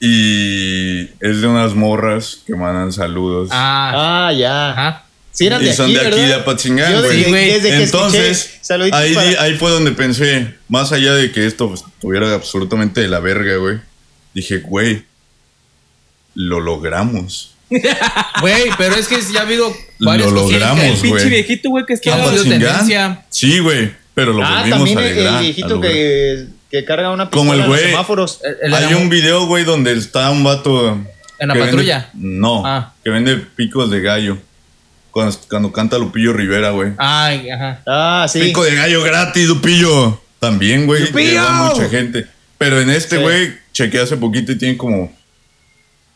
y 0.00 1.00
es 1.20 1.40
de 1.40 1.46
unas 1.46 1.74
morras 1.74 2.40
que 2.46 2.54
mandan 2.54 2.92
saludos. 2.92 3.48
Ah, 3.52 4.28
Ah, 4.28 4.32
ya. 4.32 4.70
ajá. 4.70 5.04
Sí, 5.32 5.46
eran 5.46 5.62
y 5.62 5.66
de 5.66 5.72
son 5.74 5.86
aquí, 5.86 5.94
de 5.94 6.00
aquí, 6.00 6.10
¿verdad? 6.10 6.26
de 6.28 6.34
Apatzingán, 6.34 6.92
Yo 6.92 7.02
güey. 7.04 7.24
güey. 7.24 7.60
que 7.60 7.82
Entonces, 7.84 8.58
escuché 8.62 8.90
ahí, 8.96 9.14
para- 9.14 9.28
di- 9.30 9.36
ahí 9.36 9.54
fue 9.54 9.70
donde 9.70 9.92
pensé, 9.92 10.54
más 10.68 10.90
allá 10.92 11.14
de 11.14 11.30
que 11.30 11.46
esto 11.46 11.68
pues, 11.68 11.82
estuviera 11.82 12.34
absolutamente 12.34 13.00
de 13.00 13.08
la 13.08 13.20
verga, 13.20 13.56
güey. 13.56 13.78
Dije, 14.34 14.58
güey, 14.58 15.04
lo 16.34 16.60
logramos. 16.60 17.54
Güey, 18.40 18.70
pero 18.78 18.94
es 18.94 19.06
que 19.08 19.20
ya 19.32 19.40
ha 19.40 19.42
habido 19.42 19.70
varias 20.00 20.30
Lo 20.32 20.40
logramos, 20.42 20.80
que- 20.80 20.86
El 20.88 20.92
pinche 20.94 21.08
güey. 21.10 21.28
viejito, 21.28 21.68
güey, 21.70 21.84
que 21.84 21.94
¿Qué 22.00 22.10
estaba... 22.10 22.30
ha 22.32 22.42
tendencia? 22.42 23.26
Sí, 23.28 23.58
güey, 23.58 23.92
pero 24.14 24.32
lo 24.32 24.42
ah, 24.44 24.60
volvimos 24.60 24.78
también 24.78 24.98
a 24.98 25.00
el, 25.02 25.06
alegrar. 25.12 25.34
el 25.34 25.40
viejito 25.42 25.68
lograr. 25.68 25.92
que, 25.92 26.46
que 26.70 26.84
carga 26.84 27.10
una 27.10 27.30
Como 27.30 27.52
pistola 27.52 27.54
el 27.54 27.60
en 27.64 27.68
los 27.70 27.78
güey. 27.80 27.90
semáforos. 27.90 28.40
El- 28.44 28.56
el 28.62 28.70
de 28.70 28.76
Hay 28.76 28.94
un 28.94 29.08
video, 29.08 29.46
güey, 29.46 29.64
donde 29.64 29.92
está 29.92 30.30
un 30.30 30.44
vato... 30.44 30.98
¿En 31.40 31.48
la 31.48 31.54
vende- 31.54 31.64
patrulla? 31.66 32.10
no, 32.14 32.66
Ah. 32.66 32.94
que 33.04 33.10
vende 33.10 33.36
picos 33.36 33.90
de 33.90 34.00
gallo. 34.00 34.38
Cuando, 35.10 35.38
cuando 35.48 35.72
canta 35.72 35.96
Lupillo 35.98 36.32
Rivera, 36.32 36.70
güey. 36.70 36.92
Ay, 36.98 37.48
ajá. 37.50 37.80
Ah, 37.86 38.26
sí. 38.28 38.40
Pico 38.40 38.62
de 38.64 38.74
gallo 38.74 39.02
gratis, 39.02 39.46
Lupillo. 39.48 40.20
También, 40.40 40.86
güey. 40.86 41.04
¡Lupillo! 41.06 41.42
Mucha 41.74 41.88
gente. 41.88 42.26
Pero 42.58 42.80
en 42.80 42.90
este, 42.90 43.16
Sí. 43.16 43.22
güey, 43.22 43.54
chequeé 43.72 44.00
hace 44.02 44.16
poquito 44.16 44.52
y 44.52 44.58
tiene 44.58 44.76
como 44.76 45.12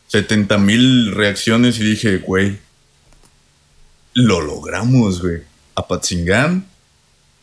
70 0.09 0.59
mil 0.59 1.13
reacciones 1.13 1.79
y 1.79 1.85
dije, 1.85 2.19
güey, 2.19 2.59
lo 4.15 4.41
logramos, 4.41 5.23
güey. 5.23 5.39
Apatzingán 5.75 6.67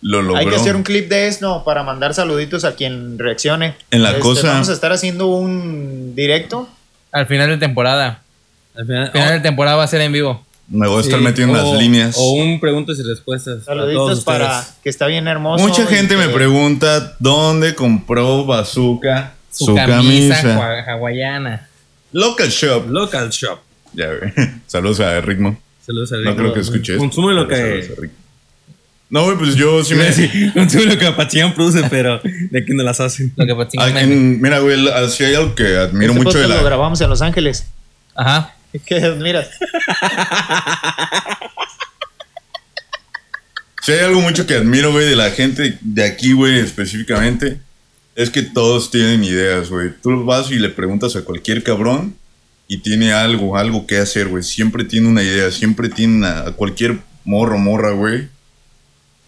lo 0.02 0.22
logró. 0.22 0.38
Hay 0.40 0.48
que 0.48 0.56
hacer 0.56 0.76
un 0.76 0.84
clip 0.84 1.10
de 1.10 1.28
esto 1.28 1.64
para 1.66 1.84
mandar 1.84 2.14
saluditos 2.14 2.64
a 2.66 2.76
quien 2.76 3.18
reaccione. 3.20 3.76
En 3.92 4.04
la 4.04 4.10
Este, 4.10 4.22
cosa- 4.22 4.48
Vamos 4.54 4.70
a 4.70 4.74
estar 4.74 4.92
haciendo 4.92 5.28
un 5.28 6.14
directo. 6.16 6.70
Al 7.12 7.26
final 7.28 7.50
de 7.50 7.58
temporada. 7.58 8.22
Al 8.76 8.86
final, 8.86 9.04
Al 9.08 9.12
final 9.12 9.30
de 9.34 9.40
temporada 9.42 9.78
va 9.78 9.84
a 9.84 9.88
ser 9.88 10.02
en 10.02 10.12
vivo. 10.12 10.46
Me 10.70 10.88
voy 10.88 11.00
a 11.00 11.02
estar 11.02 11.18
Sí, 11.20 11.26
metiendo 11.26 11.54
o- 11.54 11.74
las 11.74 11.82
líneas. 11.82 12.16
O 12.18 12.34
un 12.34 12.60
preguntas 12.60 13.00
y 13.00 13.04
respuestas. 13.04 13.64
Saluditos 13.66 14.20
ustedes. 14.20 14.24
para 14.24 14.64
que 14.84 14.90
está 14.90 15.08
bien 15.08 15.28
hermoso. 15.28 15.68
Mucha 15.68 15.86
gente 15.88 16.16
me 16.16 16.30
pregunta 16.30 17.16
dónde 17.20 17.74
compró 17.74 18.46
Bazooka 18.46 19.34
Su, 19.52 19.66
su, 19.66 19.76
camisa, 19.76 20.84
hawaiana. 20.88 21.68
Local 22.12 22.50
Shop. 22.50 22.88
Local 22.90 23.30
Shop. 23.32 23.60
Ya. 23.94 24.10
Saludos 24.68 25.00
a 25.00 25.20
Ritmo. 25.22 25.58
Saludos 25.84 26.12
a 26.14 26.18
No 26.18 26.36
creo 26.36 26.54
que 26.54 26.60
escuches. 26.60 26.98
Consume 27.00 27.34
lo 27.34 27.48
que. 27.48 27.90
No, 29.10 29.24
güey, 29.24 29.38
pues 29.38 29.56
yo 29.56 29.84
sí 29.84 29.96
me. 29.96 30.04
decir, 30.04 30.52
Consume 30.54 30.86
lo 30.86 30.98
que 30.98 31.08
Apachian 31.08 31.54
produce, 31.54 31.82
pero 31.90 32.20
de 32.24 32.60
aquí 32.60 32.74
no 32.74 32.84
las 32.84 33.00
hacen. 33.00 33.34
Lo 33.36 33.46
que 33.46 33.68
Ah, 33.80 33.90
mira, 34.06 34.60
güey, 34.60 34.78
si 35.10 35.24
hay 35.24 35.34
algo 35.34 35.56
que 35.56 35.78
admiro 35.78 36.12
Este 36.14 36.24
mucho 36.24 36.38
de 36.38 36.44
podcast 36.44 36.50
lo 36.50 36.56
la. 36.58 36.64
grabamos 36.64 37.02
en 37.02 37.10
Los 37.10 37.22
Ángeles. 37.22 37.66
Ajá. 38.16 38.56
¿Qué 38.86 38.96
admiras? 38.98 39.50
Si 43.82 43.94
hay 43.94 44.00
algo 44.00 44.20
mucho 44.22 44.46
que 44.46 44.56
admiro, 44.56 44.92
güey, 44.92 45.08
de 45.08 45.16
la 45.16 45.32
gente 45.32 45.78
de 45.82 46.04
aquí, 46.04 46.34
güey, 46.34 46.60
específicamente, 46.60 47.60
es 48.14 48.30
que 48.30 48.44
todos 48.44 48.92
tienen 48.92 49.24
ideas, 49.24 49.70
güey. 49.70 49.92
Tú 50.04 50.26
vas 50.26 50.52
y 50.52 50.60
le 50.60 50.70
preguntas 50.70 51.16
a 51.16 51.22
cualquier 51.24 51.64
cabrón 51.64 52.14
y 52.68 52.80
tiene 52.80 53.14
algo, 53.14 53.58
algo 53.58 53.88
que 53.88 53.98
hacer, 53.98 54.28
güey. 54.28 54.44
Siempre 54.44 54.84
tiene 54.84 55.08
una 55.08 55.24
idea, 55.24 55.50
siempre 55.50 55.88
tiene 55.90 56.18
una, 56.18 56.40
a 56.42 56.52
cualquier 56.52 57.00
morro, 57.24 57.58
morra, 57.58 57.92
güey. 57.92 58.28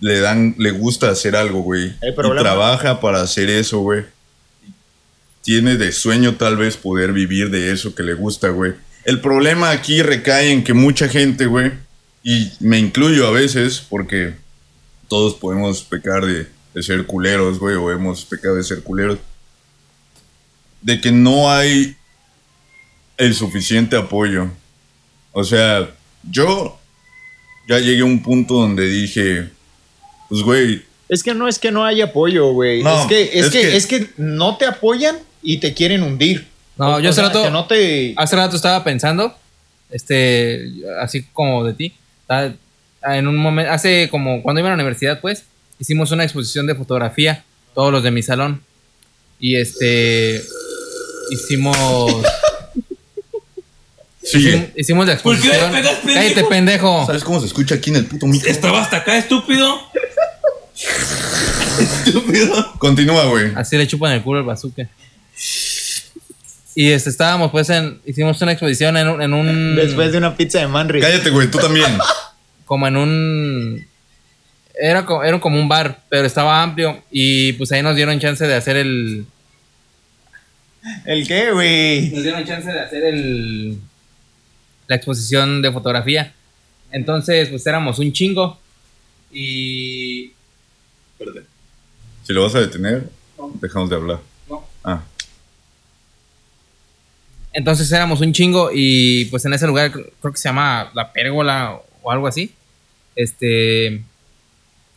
Le 0.01 0.19
dan, 0.19 0.55
le 0.57 0.71
gusta 0.71 1.09
hacer 1.09 1.35
algo, 1.35 1.61
güey. 1.61 1.93
Y 2.01 2.13
trabaja 2.37 2.99
para 2.99 3.21
hacer 3.21 3.49
eso, 3.49 3.79
güey. 3.79 4.03
Tiene 5.41 5.77
de 5.77 5.93
sueño 5.93 6.35
tal 6.35 6.57
vez 6.57 6.75
poder 6.75 7.13
vivir 7.13 7.49
de 7.49 7.71
eso 7.71 7.95
que 7.95 8.03
le 8.03 8.13
gusta, 8.13 8.49
güey. 8.49 8.73
El 9.05 9.21
problema 9.21 9.71
aquí 9.71 10.01
recae 10.01 10.51
en 10.51 10.63
que 10.63 10.73
mucha 10.73 11.07
gente, 11.07 11.45
güey, 11.45 11.71
y 12.23 12.51
me 12.59 12.77
incluyo 12.77 13.27
a 13.27 13.31
veces 13.31 13.83
porque 13.89 14.33
todos 15.07 15.35
podemos 15.35 15.81
pecar 15.81 16.25
de, 16.25 16.47
de 16.73 16.83
ser 16.83 17.05
culeros, 17.05 17.59
güey, 17.59 17.75
o 17.75 17.91
hemos 17.91 18.25
pecado 18.25 18.55
de 18.55 18.63
ser 18.63 18.83
culeros. 18.83 19.19
De 20.81 20.99
que 20.99 21.11
no 21.11 21.51
hay 21.51 21.95
el 23.17 23.35
suficiente 23.35 23.95
apoyo 23.95 24.49
O 25.31 25.43
sea, 25.43 25.91
yo 26.23 26.79
ya 27.67 27.77
llegué 27.77 28.01
a 28.01 28.05
un 28.05 28.23
punto 28.23 28.55
donde 28.55 28.87
dije, 28.87 29.49
pues 30.31 30.41
güey, 30.43 30.81
Es 31.09 31.21
que 31.23 31.33
no 31.35 31.47
es 31.47 31.59
que 31.59 31.71
no 31.71 31.85
haya 31.85 32.05
apoyo, 32.05 32.51
güey. 32.53 32.81
No, 32.83 33.01
es, 33.01 33.07
que, 33.07 33.21
es, 33.37 33.45
es 33.45 33.49
que, 33.51 33.61
que- 33.61 33.75
es 33.77 33.85
que 33.87 34.09
no 34.17 34.57
te 34.57 34.65
apoyan 34.65 35.17
y 35.43 35.57
te 35.57 35.73
quieren 35.73 36.01
hundir. 36.03 36.47
No, 36.77 36.95
O- 36.95 36.99
yo 36.99 37.07
o 37.07 37.11
hace 37.11 37.19
sea, 37.21 37.25
rato- 37.29 37.43
que 37.43 37.51
no 37.51 37.65
te... 37.67 38.13
Hace 38.17 38.35
rato 38.35 38.55
estaba 38.55 38.83
pensando, 38.83 39.35
este, 39.91 40.71
así 41.01 41.23
como 41.33 41.63
de 41.65 41.73
ti, 41.73 41.93
en 43.03 43.27
un 43.27 43.35
momento, 43.37 43.71
hace 43.71 44.07
como 44.09 44.41
cuando 44.41 44.59
iba 44.61 44.69
a 44.69 44.71
la 44.71 44.75
universidad, 44.75 45.19
pues, 45.19 45.43
hicimos 45.79 46.11
una 46.11 46.23
exposición 46.23 46.65
de 46.65 46.75
fotografía, 46.75 47.43
todos 47.75 47.91
los 47.91 48.03
de 48.03 48.11
mi 48.11 48.23
salón, 48.23 48.63
y 49.39 49.55
este, 49.57 50.41
hicimos. 51.31 51.75
Hicimos, 54.23 54.69
hicimos 54.75 55.07
la 55.07 55.17
¿Por 55.17 55.39
qué 55.39 55.47
me 55.47 55.55
exposición. 55.55 55.71
pegas, 55.71 55.95
pendejo? 55.97 56.19
Cállate, 56.21 56.43
pendejo. 56.45 57.05
¿Sabes 57.05 57.23
cómo 57.23 57.39
se 57.39 57.45
escucha 57.47 57.75
aquí 57.75 57.89
en 57.89 57.97
el 57.97 58.05
puto 58.05 58.27
micro? 58.27 58.49
Estaba 58.49 58.81
hasta 58.81 58.97
acá, 58.97 59.17
estúpido. 59.17 59.79
estúpido. 61.79 62.73
Continúa, 62.77 63.25
güey. 63.25 63.51
Así 63.55 63.77
le 63.77 63.87
chupan 63.87 64.13
el 64.13 64.21
culo 64.21 64.39
al 64.39 64.45
bazooka. 64.45 64.87
Y 66.73 66.89
este, 66.89 67.09
estábamos, 67.09 67.51
pues, 67.51 67.69
en, 67.69 67.99
hicimos 68.05 68.41
una 68.41 68.53
exposición 68.53 68.95
en 68.95 69.07
un, 69.09 69.21
en 69.21 69.33
un 69.33 69.75
Después 69.75 70.11
de 70.11 70.17
una 70.17 70.35
pizza 70.37 70.59
de 70.59 70.67
Manri. 70.67 71.01
Cállate, 71.01 71.29
güey, 71.29 71.49
tú 71.51 71.57
también. 71.57 71.97
como 72.65 72.87
en 72.87 72.95
un 72.95 73.91
era 74.81 75.05
como, 75.05 75.23
era 75.23 75.39
como 75.39 75.59
un 75.59 75.67
bar, 75.67 76.01
pero 76.09 76.25
estaba 76.25 76.63
amplio 76.63 77.03
y 77.11 77.53
pues 77.53 77.71
ahí 77.71 77.83
nos 77.83 77.95
dieron 77.95 78.19
chance 78.19 78.45
de 78.45 78.55
hacer 78.55 78.77
el 78.77 79.25
¿El 81.05 81.27
qué, 81.27 81.51
güey? 81.51 82.09
nos 82.09 82.23
dieron 82.23 82.45
chance 82.45 82.71
de 82.71 82.79
hacer 82.79 83.03
el 83.03 83.79
la 84.91 84.97
exposición 84.97 85.61
de 85.61 85.71
fotografía. 85.71 86.33
Entonces, 86.91 87.47
pues 87.49 87.65
éramos 87.65 87.97
un 87.99 88.11
chingo 88.11 88.59
y 89.31 90.33
Si 92.25 92.33
lo 92.33 92.43
vas 92.43 92.55
a 92.55 92.59
detener, 92.59 93.09
dejamos 93.61 93.89
de 93.89 93.95
hablar. 93.95 94.19
No. 94.49 94.65
Ah, 94.83 95.01
entonces 97.53 97.91
éramos 97.91 98.21
un 98.21 98.31
chingo 98.33 98.69
y 98.73 99.25
pues 99.25 99.43
en 99.45 99.53
ese 99.53 99.67
lugar 99.67 99.91
cr- 99.91 100.09
creo 100.21 100.31
que 100.33 100.37
se 100.39 100.47
llama 100.49 100.89
La 100.93 101.11
Pérgola 101.11 101.79
o 102.01 102.11
algo 102.11 102.27
así. 102.27 102.53
Este 103.15 104.01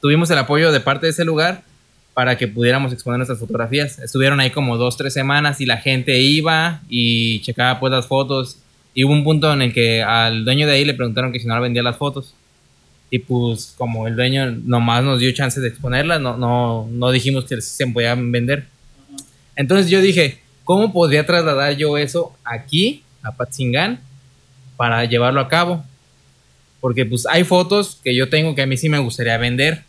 tuvimos 0.00 0.30
el 0.30 0.38
apoyo 0.38 0.70
de 0.70 0.80
parte 0.80 1.06
de 1.06 1.10
ese 1.10 1.24
lugar 1.24 1.62
para 2.12 2.36
que 2.38 2.46
pudiéramos 2.46 2.92
exponer 2.92 3.18
nuestras 3.18 3.38
fotografías. 3.40 3.98
Estuvieron 3.98 4.38
ahí 4.40 4.50
como 4.50 4.76
dos, 4.76 4.96
tres 4.96 5.12
semanas 5.14 5.60
y 5.60 5.66
la 5.66 5.78
gente 5.78 6.18
iba 6.20 6.80
y 6.88 7.40
checaba 7.42 7.80
pues 7.80 7.90
las 7.92 8.06
fotos. 8.06 8.58
Y 8.94 9.04
hubo 9.04 9.12
un 9.12 9.24
punto 9.24 9.52
en 9.52 9.60
el 9.60 9.72
que 9.74 10.02
al 10.02 10.44
dueño 10.44 10.66
de 10.66 10.74
ahí 10.74 10.84
le 10.84 10.94
preguntaron 10.94 11.32
que 11.32 11.40
si 11.40 11.48
no 11.48 11.60
vendía 11.60 11.82
las 11.82 11.96
fotos. 11.96 12.34
Y 13.10 13.18
pues 13.18 13.74
como 13.76 14.06
el 14.06 14.14
dueño 14.16 14.50
nomás 14.50 15.04
nos 15.04 15.18
dio 15.20 15.32
chance 15.32 15.60
de 15.60 15.68
exponerlas, 15.68 16.20
no, 16.20 16.36
no, 16.36 16.88
no 16.90 17.10
dijimos 17.10 17.44
que 17.44 17.60
se 17.60 17.86
podían 17.88 18.30
vender. 18.30 18.66
Entonces 19.56 19.90
yo 19.90 20.00
dije, 20.00 20.38
¿cómo 20.64 20.92
podría 20.92 21.26
trasladar 21.26 21.76
yo 21.76 21.98
eso 21.98 22.36
aquí, 22.44 23.02
a 23.22 23.32
Patzingán, 23.32 24.00
para 24.76 25.04
llevarlo 25.04 25.40
a 25.40 25.48
cabo? 25.48 25.84
Porque 26.80 27.04
pues 27.04 27.26
hay 27.26 27.44
fotos 27.44 28.00
que 28.02 28.14
yo 28.14 28.28
tengo 28.28 28.54
que 28.54 28.62
a 28.62 28.66
mí 28.66 28.76
sí 28.76 28.88
me 28.88 28.98
gustaría 28.98 29.36
vender. 29.38 29.82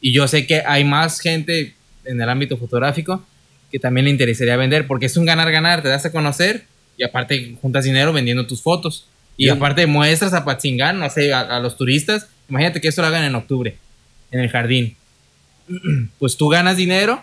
Y 0.00 0.12
yo 0.12 0.26
sé 0.28 0.46
que 0.46 0.62
hay 0.64 0.84
más 0.84 1.20
gente 1.20 1.74
en 2.04 2.20
el 2.20 2.28
ámbito 2.28 2.56
fotográfico 2.56 3.24
que 3.70 3.78
también 3.78 4.04
le 4.04 4.10
interesaría 4.10 4.56
vender, 4.56 4.86
porque 4.86 5.06
es 5.06 5.16
un 5.16 5.24
ganar-ganar, 5.24 5.82
te 5.82 5.88
das 5.88 6.04
a 6.04 6.12
conocer 6.12 6.64
y 7.00 7.04
aparte 7.04 7.56
juntas 7.62 7.84
dinero 7.84 8.12
vendiendo 8.12 8.46
tus 8.46 8.60
fotos. 8.60 9.06
Y 9.38 9.48
aparte 9.48 9.86
muestras 9.86 10.34
a 10.34 10.44
Patzingán, 10.44 10.98
no 10.98 11.08
sé, 11.08 11.32
a, 11.32 11.40
a 11.40 11.60
los 11.60 11.78
turistas. 11.78 12.26
Imagínate 12.50 12.78
que 12.82 12.88
eso 12.88 13.00
lo 13.00 13.06
hagan 13.08 13.24
en 13.24 13.34
octubre, 13.34 13.78
en 14.30 14.40
el 14.40 14.50
jardín. 14.50 14.96
Pues 16.18 16.36
tú 16.36 16.48
ganas 16.48 16.76
dinero, 16.76 17.22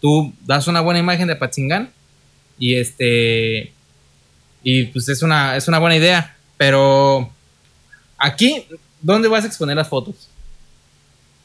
tú 0.00 0.32
das 0.46 0.68
una 0.68 0.80
buena 0.80 1.00
imagen 1.00 1.26
de 1.26 1.34
Patzingán 1.34 1.90
y 2.58 2.76
este 2.76 3.72
y 4.62 4.84
pues 4.86 5.08
es 5.08 5.22
una 5.22 5.56
es 5.56 5.66
una 5.66 5.78
buena 5.80 5.96
idea, 5.96 6.36
pero 6.56 7.32
aquí 8.18 8.64
¿dónde 9.02 9.26
vas 9.28 9.42
a 9.44 9.48
exponer 9.48 9.74
las 9.76 9.88
fotos? 9.88 10.28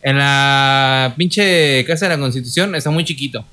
En 0.04 0.18
la 0.18 1.14
pinche 1.18 1.84
Casa 1.86 2.08
de 2.08 2.16
la 2.16 2.22
Constitución 2.22 2.76
está 2.76 2.92
muy 2.92 3.06
chiquito. 3.06 3.44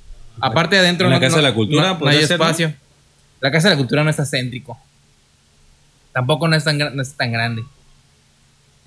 Aparte 0.40 0.78
adentro 0.78 1.06
En 1.06 1.10
la 1.12 1.16
no- 1.16 1.20
Casa 1.20 1.36
no- 1.36 1.42
de 1.42 1.48
la 1.48 1.54
Cultura, 1.54 1.94
no- 1.98 2.06
hay 2.06 2.18
espacio. 2.18 2.74
La 3.40 3.50
Casa 3.50 3.68
de 3.68 3.74
la 3.74 3.78
Cultura 3.78 4.02
no 4.04 4.10
está 4.10 4.24
céntrico. 4.26 4.78
Tampoco 6.12 6.48
no 6.48 6.56
es 6.56 6.64
tan, 6.64 6.78
no 6.78 7.02
es 7.02 7.12
tan 7.14 7.30
grande. 7.32 7.62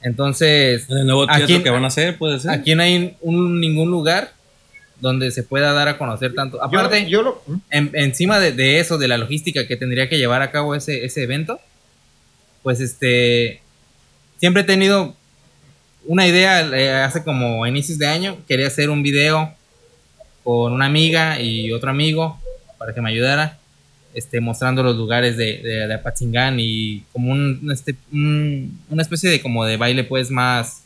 Entonces, 0.01 0.89
En 0.89 0.97
el 0.99 1.05
nuevo 1.05 1.25
teatro 1.27 1.43
Aquí- 1.45 1.63
que 1.63 1.69
van 1.69 1.83
a 1.83 1.87
hacer, 1.87 2.17
puede 2.17 2.39
ser. 2.39 2.51
aquí 2.51 2.73
no 2.75 2.83
hay 2.83 3.15
un- 3.21 3.59
ningún 3.59 3.91
lugar 3.91 4.33
donde 4.99 5.31
se 5.31 5.43
pueda 5.43 5.73
dar 5.73 5.87
a 5.87 5.97
conocer 5.97 6.33
tanto. 6.33 6.61
Aparte, 6.63 7.07
yo, 7.09 7.21
lo... 7.21 7.41
¿Mm? 7.47 7.55
en- 7.69 7.91
encima 7.93 8.39
de, 8.39 8.51
de 8.51 8.79
eso, 8.79 8.97
de 8.97 9.07
la 9.07 9.17
logística 9.17 9.67
que 9.67 9.75
tendría 9.77 10.09
que 10.09 10.17
llevar 10.17 10.41
a 10.41 10.51
cabo 10.51 10.75
ese, 10.75 11.05
ese 11.05 11.23
evento, 11.23 11.59
pues 12.63 12.79
este, 12.81 13.61
siempre 14.39 14.63
he 14.63 14.65
tenido 14.65 15.15
una 16.05 16.27
idea, 16.27 16.61
eh, 16.61 16.91
hace 17.03 17.23
como 17.23 17.65
inicios 17.67 17.97
de 17.99 18.07
año, 18.07 18.37
quería 18.47 18.67
hacer 18.67 18.89
un 18.89 19.03
video 19.03 19.53
con 20.43 20.73
una 20.73 20.85
amiga 20.87 21.39
y 21.39 21.71
otro 21.71 21.89
amigo 21.91 22.39
para 22.79 22.93
que 22.93 23.01
me 23.01 23.09
ayudara, 23.11 23.59
este, 24.13 24.39
mostrando 24.41 24.83
los 24.83 24.95
lugares 24.97 25.37
de, 25.37 25.57
de, 25.59 25.87
de 25.87 25.93
Apatzingán 25.93 26.57
y 26.59 27.03
como 27.13 27.31
un, 27.31 27.69
este, 27.71 27.95
un- 28.11 28.79
una 28.89 29.01
especie 29.01 29.29
de 29.29 29.41
como 29.41 29.65
de 29.65 29.77
baile 29.77 30.03
pues 30.03 30.29
más 30.31 30.83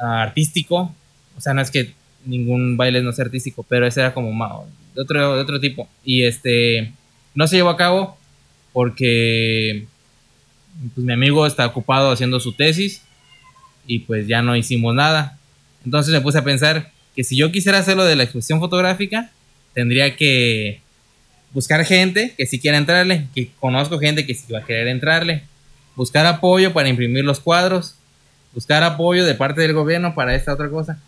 ah, 0.00 0.22
artístico, 0.22 0.94
o 1.36 1.40
sea, 1.40 1.54
no 1.54 1.60
es 1.60 1.70
que 1.70 1.92
ningún 2.24 2.76
baile 2.76 3.02
no 3.02 3.12
sea 3.12 3.24
artístico, 3.24 3.64
pero 3.68 3.86
ese 3.86 4.00
era 4.00 4.14
como 4.14 4.66
de 4.94 5.00
otro, 5.02 5.34
de 5.36 5.40
otro 5.40 5.60
tipo. 5.60 5.88
Y 6.04 6.22
este 6.24 6.92
no 7.34 7.46
se 7.46 7.56
llevó 7.56 7.70
a 7.70 7.76
cabo 7.76 8.16
porque 8.72 9.86
pues, 10.94 11.04
mi 11.06 11.12
amigo 11.12 11.46
está 11.46 11.66
ocupado 11.66 12.12
haciendo 12.12 12.38
su 12.40 12.52
tesis 12.52 13.02
y 13.86 14.00
pues 14.00 14.26
ya 14.28 14.42
no 14.42 14.54
hicimos 14.56 14.94
nada. 14.94 15.38
Entonces 15.84 16.12
me 16.12 16.20
puse 16.20 16.38
a 16.38 16.44
pensar 16.44 16.92
que 17.16 17.24
si 17.24 17.36
yo 17.36 17.50
quisiera 17.50 17.78
hacerlo 17.78 18.04
de 18.04 18.16
la 18.16 18.22
exposición 18.22 18.60
fotográfica, 18.60 19.30
tendría 19.74 20.14
que 20.16 20.80
buscar 21.52 21.84
gente 21.84 22.34
que 22.36 22.46
sí 22.46 22.58
quiera 22.58 22.78
entrarle, 22.78 23.28
que 23.34 23.50
conozco 23.60 23.98
gente 23.98 24.26
que 24.26 24.34
sí 24.34 24.52
va 24.52 24.60
a 24.60 24.64
querer 24.64 24.88
entrarle, 24.88 25.44
buscar 25.94 26.26
apoyo 26.26 26.72
para 26.72 26.88
imprimir 26.88 27.24
los 27.24 27.40
cuadros, 27.40 27.96
buscar 28.54 28.82
apoyo 28.82 29.24
de 29.24 29.34
parte 29.34 29.60
del 29.60 29.72
gobierno 29.72 30.14
para 30.14 30.34
esta 30.34 30.52
otra 30.52 30.68
cosa. 30.68 30.98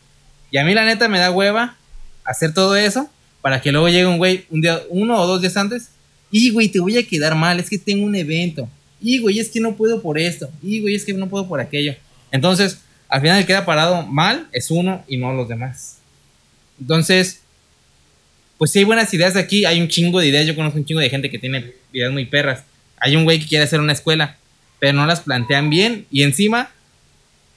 Y 0.50 0.59
a 0.59 0.64
mí 0.64 0.74
la 0.74 0.85
neta 0.85 1.09
me 1.09 1.18
da 1.18 1.30
hueva 1.30 1.76
hacer 2.24 2.52
todo 2.52 2.76
eso 2.76 3.09
para 3.40 3.61
que 3.61 3.72
luego 3.72 3.88
llegue 3.88 4.07
un 4.07 4.18
güey 4.18 4.46
un 4.50 4.61
día, 4.61 4.80
uno 4.88 5.20
o 5.20 5.26
dos 5.26 5.40
días 5.40 5.57
antes. 5.57 5.90
Y 6.30 6.50
güey, 6.50 6.68
te 6.68 6.80
voy 6.80 6.98
a 6.98 7.07
quedar 7.07 7.35
mal, 7.35 7.61
es 7.61 7.68
que 7.68 7.78
tengo 7.78 8.04
un 8.04 8.14
evento. 8.14 8.68
Y 9.00 9.18
güey, 9.18 9.38
es 9.38 9.50
que 9.50 9.61
no 9.61 9.76
puedo 9.76 10.00
por 10.00 10.18
esto. 10.18 10.50
Y 10.62 10.80
güey, 10.80 10.94
es 10.94 11.04
que 11.04 11.12
no 11.12 11.28
puedo 11.28 11.46
por 11.46 11.61
aquello. 11.61 11.94
Entonces, 12.30 12.80
al 13.09 13.20
final 13.20 13.38
el 13.38 13.44
que 13.44 13.48
queda 13.48 13.66
parado 13.66 14.07
mal 14.07 14.48
es 14.52 14.70
uno 14.70 15.04
y 15.07 15.16
no 15.16 15.33
los 15.33 15.48
demás. 15.48 15.98
Entonces, 16.80 17.42
pues 18.59 18.71
si 18.71 18.81
hay 18.81 18.85
buenas 18.85 19.12
ideas 19.14 19.37
aquí, 19.37 19.64
hay 19.64 19.81
un 19.81 19.88
chingo 19.88 20.21
de 20.21 20.29
ideas. 20.29 20.47
Yo 20.47 20.55
conozco 20.55 20.79
un 20.79 20.85
chingo 20.85 21.01
de 21.01 21.11
gente 21.11 21.31
que 21.31 21.38
tiene 21.38 21.73
ideas 21.93 22.12
muy 22.12 22.25
perras. 22.27 22.64
Hay 22.99 23.17
un 23.17 23.25
güey 23.25 23.38
que 23.40 23.47
quiere 23.47 23.64
hacer 23.64 23.81
una 23.81 23.93
escuela, 23.93 24.37
pero 24.79 24.93
no 24.95 25.07
las 25.07 25.21
plantean 25.21 25.71
bien. 25.71 26.07
Y 26.11 26.23
encima, 26.23 26.71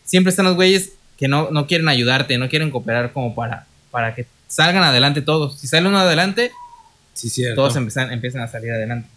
siempre 0.03 0.29
están 0.31 0.45
los 0.45 0.55
güeyes 0.55 0.91
que 1.17 1.27
no, 1.27 1.49
no 1.51 1.67
quieren 1.67 1.87
ayudarte, 1.87 2.37
no 2.37 2.49
quieren 2.49 2.69
cooperar 2.71 3.11
como 3.13 3.33
para, 3.35 3.65
para 3.91 4.13
que 4.15 4.25
salgan 4.47 4.83
adelante 4.83 5.21
todos. 5.21 5.59
Si 5.59 5.67
sale 5.67 5.87
uno 5.87 5.99
adelante, 5.99 6.51
Sí, 7.13 7.29
cierto. 7.29 7.55
todos 7.61 7.75
empiezan, 7.75 8.11
empiezan 8.11 8.41
a 8.41 8.47
salir 8.47 8.71
adelante. 8.71 9.09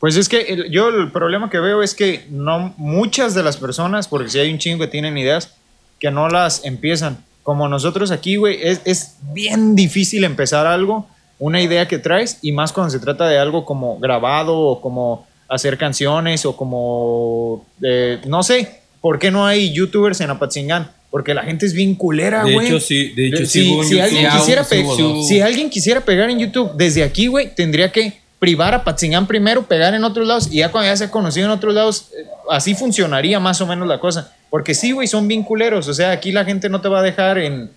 Pues 0.00 0.16
es 0.16 0.28
que 0.28 0.40
el- 0.42 0.70
yo 0.70 0.88
el 0.88 1.10
problema 1.12 1.48
que 1.50 1.60
veo 1.60 1.82
es 1.82 1.94
que 1.94 2.24
no 2.30 2.74
muchas 2.76 3.34
de 3.34 3.42
las 3.42 3.56
personas, 3.56 4.08
porque 4.08 4.30
si 4.30 4.38
hay 4.38 4.50
un 4.52 4.58
chingo 4.58 4.80
que 4.84 4.90
tienen 4.90 5.16
ideas, 5.16 5.54
que 6.00 6.10
no 6.10 6.28
las 6.28 6.64
empiezan. 6.64 7.24
Como 7.42 7.68
nosotros 7.68 8.10
aquí, 8.10 8.36
güey, 8.36 8.58
es, 8.62 8.80
es 8.84 9.16
bien 9.32 9.74
difícil 9.74 10.24
empezar 10.24 10.66
algo, 10.66 11.06
una 11.38 11.60
idea 11.60 11.88
que 11.88 11.98
traes, 11.98 12.38
y 12.42 12.52
más 12.52 12.72
cuando 12.72 12.90
se 12.90 13.00
trata 13.00 13.26
de 13.28 13.38
algo 13.38 13.64
como 13.64 13.98
grabado 13.98 14.56
o 14.58 14.80
como 14.80 15.26
hacer 15.48 15.76
canciones 15.76 16.46
o 16.46 16.56
como, 16.56 17.66
eh, 17.82 18.20
no 18.26 18.42
sé, 18.42 18.80
¿por 19.00 19.18
qué 19.18 19.30
no 19.30 19.44
hay 19.44 19.72
youtubers 19.72 20.20
en 20.20 20.30
Apatzingán? 20.30 20.90
Porque 21.10 21.34
la 21.34 21.42
gente 21.42 21.66
es 21.66 21.74
bien 21.74 21.94
culera, 21.94 22.44
de 22.44 22.54
güey. 22.54 22.66
hecho, 22.68 22.80
sí. 22.80 23.08
De 23.10 23.26
hecho, 23.28 23.38
De- 23.40 23.46
sí. 23.46 23.78
si, 23.84 24.00
alguien 24.00 24.30
Sí, 24.30 24.38
quisiera 24.38 24.64
si 24.64 25.40
alguien 25.40 25.68
quisiera 25.68 26.00
pegar 26.00 26.30
en 26.30 26.38
YouTube 26.38 26.72
desde 26.74 27.02
aquí, 27.02 27.26
güey, 27.26 27.54
tendría 27.54 27.92
que 27.92 28.22
privar 28.38 28.72
a 28.74 28.82
Patzingán 28.82 29.26
primero, 29.26 29.64
pegar 29.64 29.94
en 29.94 30.02
otros 30.04 30.26
lados 30.26 30.48
y 30.50 30.58
ya 30.58 30.70
cuando 30.72 30.90
ya 30.90 30.96
se 30.96 31.04
ha 31.04 31.10
conocido 31.10 31.46
en 31.46 31.52
otros 31.52 31.74
lados, 31.74 32.06
eh, 32.18 32.24
así 32.50 32.74
funcionaría 32.74 33.38
más 33.40 33.60
o 33.60 33.66
menos 33.66 33.86
la 33.86 34.00
cosa. 34.00 34.32
Porque 34.52 34.74
sí, 34.74 34.92
güey, 34.92 35.08
son 35.08 35.26
bien 35.28 35.44
culeros. 35.44 35.88
O 35.88 35.94
sea, 35.94 36.10
aquí 36.10 36.30
la 36.30 36.44
gente 36.44 36.68
no 36.68 36.82
te 36.82 36.88
va 36.88 36.98
a 37.00 37.02
dejar 37.02 37.38
en. 37.38 37.70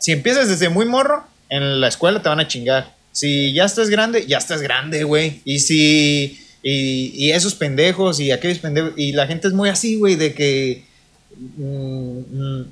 Si 0.00 0.10
empiezas 0.10 0.48
desde 0.48 0.68
muy 0.68 0.84
morro, 0.84 1.24
en 1.48 1.80
la 1.80 1.86
escuela 1.86 2.20
te 2.20 2.28
van 2.28 2.40
a 2.40 2.48
chingar. 2.48 2.92
Si 3.12 3.52
ya 3.52 3.66
estás 3.66 3.88
grande, 3.88 4.26
ya 4.26 4.38
estás 4.38 4.62
grande, 4.62 5.04
güey. 5.04 5.42
Y 5.44 5.60
si. 5.60 6.40
Y, 6.64 7.12
y 7.14 7.30
esos 7.30 7.54
pendejos 7.54 8.18
y 8.18 8.32
aquellos 8.32 8.58
pendejos. 8.58 8.94
Y 8.96 9.12
la 9.12 9.28
gente 9.28 9.46
es 9.46 9.54
muy 9.54 9.68
así, 9.68 9.94
güey, 9.94 10.16
de 10.16 10.34
que. 10.34 10.82
mm, 11.38 12.18
mm, 12.32 12.64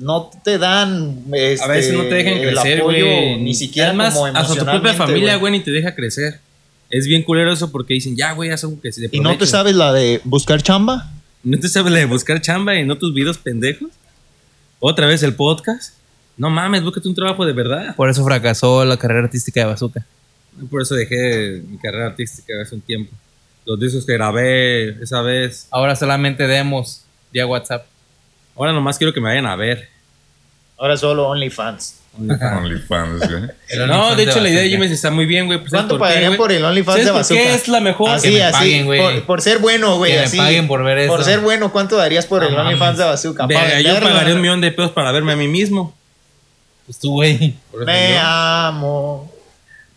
no 0.00 0.30
te 0.44 0.58
dan. 0.58 1.22
A 1.28 1.66
veces 1.66 1.94
no 1.94 2.02
te 2.02 2.14
dejan 2.14 2.34
este, 2.34 2.48
crecer, 2.52 2.82
güey. 2.82 3.40
Ni 3.40 3.54
siquiera 3.54 3.88
Además, 3.88 4.12
como 4.12 4.26
hasta 4.26 4.54
tu 4.54 4.66
propia 4.66 4.92
familia, 4.92 5.36
güey. 5.36 5.52
ni 5.52 5.60
te 5.60 5.70
deja 5.70 5.94
crecer. 5.94 6.40
Es 6.90 7.06
bien 7.06 7.22
culero 7.22 7.50
eso 7.50 7.72
porque 7.72 7.94
dicen, 7.94 8.14
ya, 8.18 8.32
güey, 8.32 8.50
haz 8.50 8.64
algo 8.64 8.78
que 8.82 8.92
se 8.92 9.00
de 9.00 9.08
¿Y 9.12 9.20
no 9.20 9.30
te 9.30 9.36
provecho". 9.36 9.50
sabes 9.50 9.74
la 9.74 9.94
de 9.94 10.20
buscar 10.24 10.62
chamba? 10.62 11.10
¿No 11.48 11.58
te 11.58 11.66
sabes 11.66 11.90
la 11.90 12.00
de 12.00 12.04
buscar 12.04 12.42
chamba 12.42 12.74
y 12.74 12.84
no 12.84 12.98
tus 12.98 13.14
videos 13.14 13.38
pendejos? 13.38 13.88
¿Otra 14.80 15.06
vez 15.06 15.22
el 15.22 15.34
podcast? 15.34 15.94
No 16.36 16.50
mames, 16.50 16.82
búscate 16.82 17.08
un 17.08 17.14
trabajo 17.14 17.46
de 17.46 17.54
verdad. 17.54 17.96
Por 17.96 18.10
eso 18.10 18.22
fracasó 18.22 18.84
la 18.84 18.98
carrera 18.98 19.24
artística 19.24 19.60
de 19.60 19.66
Bazooka. 19.66 20.04
Por 20.70 20.82
eso 20.82 20.94
dejé 20.94 21.62
mi 21.66 21.78
carrera 21.78 22.08
artística 22.08 22.52
hace 22.60 22.74
un 22.74 22.82
tiempo. 22.82 23.16
Los 23.64 23.80
discos 23.80 24.04
que 24.04 24.12
grabé 24.12 25.02
esa 25.02 25.22
vez. 25.22 25.68
Ahora 25.70 25.96
solamente 25.96 26.46
demos 26.46 27.06
vía 27.32 27.46
WhatsApp. 27.46 27.86
Ahora 28.54 28.74
nomás 28.74 28.98
quiero 28.98 29.14
que 29.14 29.20
me 29.22 29.30
vayan 29.30 29.46
a 29.46 29.56
ver. 29.56 29.88
Ahora 30.76 30.98
solo 30.98 31.28
OnlyFans. 31.28 31.98
OnlyFans, 32.58 33.28
güey. 33.28 33.86
No, 33.86 34.14
de 34.16 34.22
hecho 34.24 34.40
la 34.40 34.48
idea 34.48 34.62
de. 34.62 34.68
Jiménez 34.68 34.92
está 34.92 35.10
muy 35.10 35.26
bien, 35.26 35.46
güey. 35.46 35.58
Pues, 35.58 35.70
¿sabes 35.70 35.86
¿Cuánto 35.86 35.98
por 35.98 36.08
qué, 36.08 36.14
pagarían 36.14 36.36
por 36.36 36.52
el 36.52 36.64
OnlyFans 36.64 36.92
¿Sabes 36.94 37.06
de 37.06 37.12
Bazooka? 37.12 37.40
qué 37.42 37.54
es 37.54 37.68
la 37.68 37.80
mejor? 37.80 38.10
Así, 38.10 38.30
me 38.30 38.42
así. 38.42 38.52
paguen, 38.52 38.86
güey. 38.86 39.00
por, 39.00 39.22
por 39.26 39.42
ser 39.42 39.58
bueno, 39.58 39.96
güey. 39.96 40.12
Que 40.12 40.18
me 40.18 40.24
así. 40.24 40.36
paguen 40.36 40.66
por 40.66 40.82
ver 40.84 40.98
eso. 40.98 41.08
Por 41.14 41.24
ser 41.24 41.40
bueno, 41.40 41.72
¿cuánto 41.72 41.96
darías 41.96 42.26
por 42.26 42.44
el. 42.44 42.54
OnlyFans 42.54 42.98
de 42.98 43.04
Bazooka? 43.04 43.46
Verga, 43.46 43.80
yo 43.80 44.00
pagaría 44.00 44.34
un 44.34 44.40
millón 44.40 44.60
de 44.60 44.72
pesos 44.72 44.92
para 44.92 45.12
verme 45.12 45.32
a 45.32 45.36
mí 45.36 45.48
mismo. 45.48 45.96
Pues 46.86 46.98
tú, 46.98 47.12
güey. 47.12 47.54
Me 47.86 48.10
yo- 48.14 48.20
amo. 48.20 49.32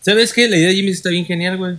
¿Sabes 0.00 0.32
qué? 0.32 0.48
La 0.48 0.56
idea 0.56 0.68
de 0.68 0.74
Jimmy 0.74 0.90
está 0.90 1.10
bien 1.10 1.24
genial, 1.24 1.56
güey. 1.56 1.76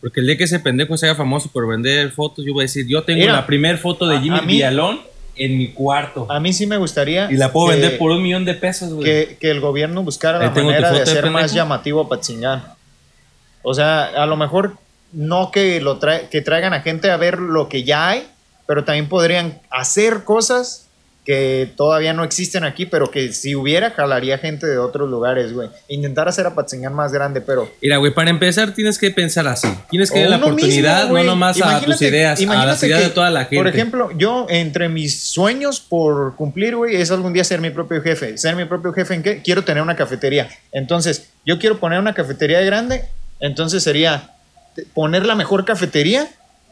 Porque 0.00 0.20
el 0.20 0.26
día 0.26 0.36
que 0.36 0.44
ese 0.44 0.60
pendejo 0.60 0.96
se 0.96 1.06
haga 1.06 1.14
famoso 1.16 1.50
por 1.50 1.66
vender 1.66 2.10
fotos, 2.10 2.44
yo 2.44 2.52
voy 2.52 2.62
a 2.62 2.66
decir, 2.66 2.86
yo 2.86 3.02
tengo 3.02 3.20
Mira, 3.20 3.32
la 3.32 3.46
primera 3.46 3.78
foto 3.78 4.06
de 4.06 4.20
Jimmy 4.20 4.40
Villalón 4.46 5.00
en 5.36 5.58
mi 5.58 5.68
cuarto. 5.72 6.26
A 6.30 6.38
mí 6.40 6.52
sí 6.52 6.66
me 6.66 6.76
gustaría. 6.76 7.30
Y 7.30 7.36
la 7.36 7.52
puedo 7.52 7.68
que- 7.68 7.74
vender 7.80 7.98
por 7.98 8.10
un 8.10 8.22
millón 8.22 8.44
de 8.44 8.54
pesos, 8.54 8.92
güey. 8.92 9.04
que, 9.04 9.36
que 9.40 9.50
el 9.50 9.60
gobierno 9.60 10.02
buscara 10.02 10.38
la 10.38 10.46
Ahí 10.52 10.62
manera 10.64 10.92
de 10.92 11.02
hacer 11.02 11.30
más 11.30 11.52
llamativo 11.52 12.00
a 12.02 12.08
Patzingán. 12.08 12.64
O 13.62 13.74
sea, 13.74 14.04
a 14.04 14.26
lo 14.26 14.36
mejor 14.36 14.76
no 15.12 15.50
que 15.50 15.80
lo 15.80 15.98
tra- 16.00 16.28
que 16.28 16.40
traigan 16.42 16.74
a 16.74 16.80
gente 16.82 17.10
a 17.10 17.16
ver 17.16 17.38
lo 17.38 17.68
que 17.68 17.84
ya 17.84 18.08
hay, 18.10 18.26
pero 18.66 18.84
también 18.84 19.08
podrían 19.08 19.60
hacer 19.70 20.24
cosas 20.24 20.88
que 21.24 21.70
todavía 21.76 22.12
no 22.12 22.22
existen 22.22 22.64
aquí, 22.64 22.84
pero 22.84 23.10
que 23.10 23.32
si 23.32 23.54
hubiera, 23.54 23.90
jalaría 23.90 24.36
gente 24.36 24.66
de 24.66 24.76
otros 24.76 25.08
lugares, 25.08 25.54
güey. 25.54 25.70
Intentar 25.88 26.28
hacer 26.28 26.46
a 26.46 26.54
Patzingán 26.54 26.92
más 26.92 27.12
grande, 27.12 27.40
pero 27.40 27.70
Mira, 27.80 27.96
güey, 27.96 28.12
para 28.12 28.28
empezar 28.28 28.74
tienes 28.74 28.98
que 28.98 29.10
pensar 29.10 29.48
así. 29.48 29.68
Tienes 29.88 30.10
que 30.10 30.18
O 30.18 30.22
dar 30.22 30.30
la 30.30 30.36
mismo, 30.36 30.52
oportunidad, 30.52 31.08
güey. 31.08 31.24
no 31.24 31.30
nomás 31.32 31.60
a 31.62 31.80
tus 31.80 32.02
ideas, 32.02 32.38
a 32.40 32.66
las 32.66 32.82
ideas 32.82 33.00
que, 33.00 33.08
de 33.08 33.14
toda 33.14 33.30
la 33.30 33.40
gente. 33.46 33.56
Por 33.56 33.68
ejemplo, 33.68 34.10
yo 34.18 34.46
entre 34.50 34.90
mis 34.90 35.18
sueños 35.18 35.80
por 35.80 36.36
cumplir, 36.36 36.76
güey, 36.76 36.96
es 36.96 37.10
algún 37.10 37.32
día 37.32 37.42
ser 37.42 37.60
mi 37.60 37.70
propio 37.70 38.02
jefe. 38.02 38.36
¿Ser 38.36 38.54
mi 38.54 38.66
propio 38.66 38.92
jefe 38.92 39.14
en 39.14 39.22
qué? 39.22 39.40
Quiero 39.42 39.64
tener 39.64 39.82
una 39.82 39.96
cafetería. 39.96 40.48
Entonces, 40.72 41.30
yo 41.46 41.58
quiero 41.58 41.78
poner 41.80 42.00
una 42.00 42.12
cafetería 42.12 42.60
grande, 42.60 43.04
entonces 43.40 43.82
sería 43.82 44.30
poner 44.92 45.24
la 45.24 45.34
mejor 45.36 45.64
cafetería 45.64 46.28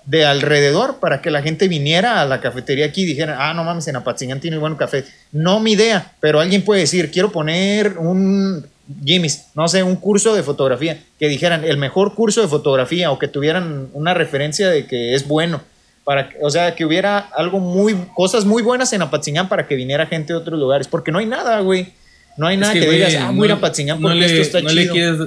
de 0.07 0.25
alrededor 0.27 0.99
para 1.01 1.23
que 1.23 1.31
la 1.31 1.43
gente 1.43 1.69
viniera 1.69 2.21
a 2.21 2.27
la 2.27 2.41
cafetería 2.41 2.87
aquí 2.87 3.03
y 3.03 3.07
dijera, 3.07 3.49
ah, 3.49 3.55
no 3.55 3.65
mames, 3.65 3.87
en 3.89 3.97
Apatzingán 3.97 4.41
tiene 4.41 4.59
buen 4.59 4.75
café. 4.77 5.05
No 5.31 5.61
mi 5.61 5.73
idea, 5.73 6.13
pero 6.21 6.41
alguien 6.41 6.63
puede 6.65 6.81
decir, 6.81 7.11
quiero 7.11 7.31
poner 7.31 7.99
un 7.99 8.67
Jimmy's, 9.05 9.45
no 9.55 9.69
sé, 9.69 9.83
un 9.83 9.97
curso 9.97 10.35
de 10.35 10.43
fotografía, 10.43 11.01
que 11.19 11.29
dijeran 11.29 11.65
el 11.65 11.77
mejor 11.77 12.15
curso 12.15 12.43
de 12.43 12.49
fotografía 12.49 13.11
o 13.13 13.19
que 13.19 13.29
tuvieran 13.29 13.89
una 13.93 14.13
referencia 14.13 14.69
de 14.69 14.87
que 14.87 15.15
es 15.15 15.27
bueno. 15.29 15.61
Para, 16.05 16.31
o 16.41 16.51
sea, 16.51 16.75
que 16.75 16.85
hubiera 16.85 17.19
algo 17.19 17.61
muy, 17.61 17.95
cosas 18.17 18.45
muy 18.45 18.61
buenas 18.63 18.93
en 18.93 19.03
Apatzingán 19.03 19.49
para 19.49 19.69
que 19.69 19.77
viniera 19.77 20.07
gente 20.07 20.33
de 20.33 20.39
otros 20.41 20.59
lugares, 20.59 20.89
porque 20.89 21.13
no 21.13 21.21
hay 21.21 21.27
nada, 21.27 21.61
güey. 21.61 21.93
No 22.37 22.49
hay 22.49 22.55
Es 22.57 22.61
nada 22.61 22.73
que, 22.73 22.81
güey, 22.87 22.97
digas, 22.97 23.15
ah, 23.21 23.31
voy 23.31 23.43
a 23.43 23.47
ir 23.47 23.53
a 23.53 23.55
Apatzingán 23.55 24.01
no 24.01 24.09
porque 24.09 24.19
le- 24.19 24.27
esto 24.27 24.59
está 24.59 24.61
no 24.63 24.71
le 24.75 24.89
quieres, 24.89 25.19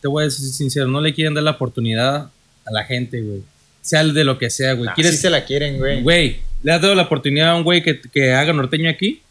te 0.00 0.08
voy 0.08 0.22
a 0.22 0.24
decir 0.24 0.46
sincero, 0.48 0.86
no 0.86 1.02
le 1.02 1.12
quieren 1.12 1.34
dar 1.34 1.44
la 1.44 1.50
oportunidad 1.50 2.30
a 2.64 2.72
la 2.72 2.84
gente, 2.84 3.20
güey. 3.20 3.42
Sea 3.88 4.04
de 4.04 4.24
lo 4.24 4.38
que 4.38 4.50
sea, 4.50 4.74
güey. 4.74 4.88
Ah, 4.90 4.94
¿Quieres, 4.94 5.14
sí 5.14 5.22
se 5.22 5.30
la 5.30 5.44
quieren, 5.44 5.78
güey. 5.78 6.02
Güey, 6.02 6.36
le 6.62 6.72
has 6.72 6.82
dado 6.82 6.94
la 6.94 7.04
oportunidad 7.04 7.50
a 7.50 7.54
un 7.54 7.64
güey 7.64 7.82
que, 7.82 7.98
que 8.12 8.32
haga 8.34 8.52
norteño 8.52 8.90
aquí. 8.90 9.22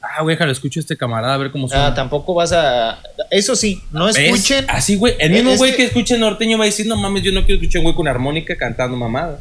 Ah, 0.00 0.22
güey, 0.22 0.36
déjalo, 0.36 0.52
escucho 0.52 0.78
a 0.78 0.82
este 0.82 0.96
camarada 0.96 1.34
a 1.34 1.38
ver 1.38 1.50
cómo 1.50 1.66
suena. 1.68 1.88
Ah, 1.88 1.94
tampoco 1.94 2.32
vas 2.34 2.52
a... 2.52 3.02
Eso 3.30 3.56
sí, 3.56 3.82
no 3.90 4.06
¿Ves? 4.06 4.16
escuchen... 4.16 4.64
Así, 4.68 4.94
güey. 4.94 5.14
El 5.18 5.32
mismo 5.32 5.56
güey 5.56 5.72
que- 5.72 5.78
que... 5.78 5.84
escuche 5.86 6.16
norteño 6.16 6.56
va 6.58 6.64
a 6.64 6.66
decir, 6.66 6.86
no 6.86 6.96
mames, 6.96 7.24
yo 7.24 7.32
no 7.32 7.44
quiero 7.44 7.60
escuchar 7.60 7.80
un 7.80 7.84
güey 7.86 7.96
con 7.96 8.06
armónica 8.06 8.56
cantando 8.56 8.96
mamada. 8.96 9.40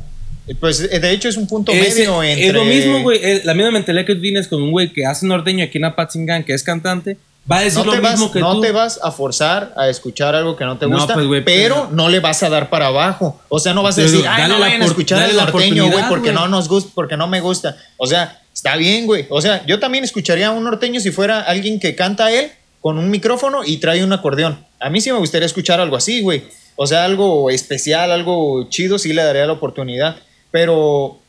Pues 0.59 0.80
eh, 0.91 0.99
de 0.99 1.11
hecho 1.11 1.28
es 1.30 1.38
un 1.38 1.47
punto 1.47 1.72
Es, 1.72 1.95
medio 1.95 2.24
entre... 2.24 2.47
es 2.47 2.53
lo 2.53 2.66
mismo, 2.66 3.01
güey. 3.01 3.20
La 3.43 3.53
misma 3.53 3.72
mentalidad 3.72 4.05
que 4.05 4.16
tú 4.16 4.22
tienes 4.22 4.47
con 4.47 4.61
un 4.63 4.72
güey 4.72 4.91
que 4.91 5.05
hace 5.05 5.26
norteño 5.28 5.63
aquí 5.66 5.78
en 5.78 5.86
Apatzingán, 5.86 6.43
que 6.43 6.53
es 6.53 6.63
cantante, 6.63 7.18
va 7.51 7.57
a 7.57 7.61
decir 7.61 7.79
No, 7.79 7.85
lo 7.85 7.91
te 7.93 7.99
vas, 7.99 8.11
mismo 8.13 8.31
que 8.31 8.39
no 8.39 8.53
tú. 8.55 8.61
te 8.61 8.71
vas 8.71 8.99
a 9.03 9.11
forzar 9.11 9.73
a 9.77 9.87
escuchar 9.89 10.35
algo 10.35 10.55
que 10.55 10.65
no 10.65 10.77
te 10.77 10.87
No, 10.87 10.95
gusta, 10.97 11.13
pues, 11.13 11.27
pero 11.27 11.43
pero- 11.45 11.89
no 11.91 12.09
le 12.09 12.19
vas 12.19 12.41
a 12.43 12.49
dar 12.49 12.69
para 12.69 12.87
abajo. 12.87 13.39
O 13.49 13.59
sea, 13.59 13.73
no 13.73 13.83
vas 13.83 13.97
a 13.97 14.01
decir, 14.01 14.25
ay, 14.27 14.43
dale 14.43 14.53
no 14.55 14.59
vayan 14.59 14.81
a 14.81 14.85
escuchar 14.85 15.29
el 15.29 15.35
norteño, 15.35 15.87
güey, 15.91 16.03
porque 16.09 16.31
no 16.31 16.47
nos 16.47 16.67
gusta, 16.67 16.91
porque 16.95 17.17
no 17.17 17.27
me 17.27 17.41
gusta. 17.41 17.75
O 17.97 18.07
sea, 18.07 18.41
está 18.53 18.75
bien, 18.77 19.05
güey. 19.05 19.27
O 19.29 19.41
sea, 19.41 19.65
yo 19.65 19.79
también 19.79 20.03
escucharía 20.03 20.47
a 20.47 20.51
un 20.51 20.63
norteño 20.63 20.99
si 20.99 21.11
fuera 21.11 21.41
alguien 21.41 21.79
que 21.79 21.95
canta 21.95 22.31
él 22.31 22.51
con 22.81 22.97
un 22.97 23.09
micrófono 23.09 23.63
y 23.65 23.77
trae 23.77 24.03
un 24.03 24.13
acordeón. 24.13 24.65
A 24.79 24.89
mí 24.89 25.01
sí 25.01 25.11
me 25.11 25.17
gustaría 25.19 25.45
escuchar 25.45 25.79
algo 25.79 25.95
así, 25.95 26.21
güey. 26.21 26.43
O 26.75 26.85
sea, 26.87 27.03
algo 27.05 27.49
especial, 27.49 28.11
algo 28.11 28.67
chido, 28.69 28.97
sí 28.99 29.13
le 29.13 29.23
daría 29.23 29.45
la 29.45 29.53
oportunidad. 29.53 30.17
Pero 30.51 31.19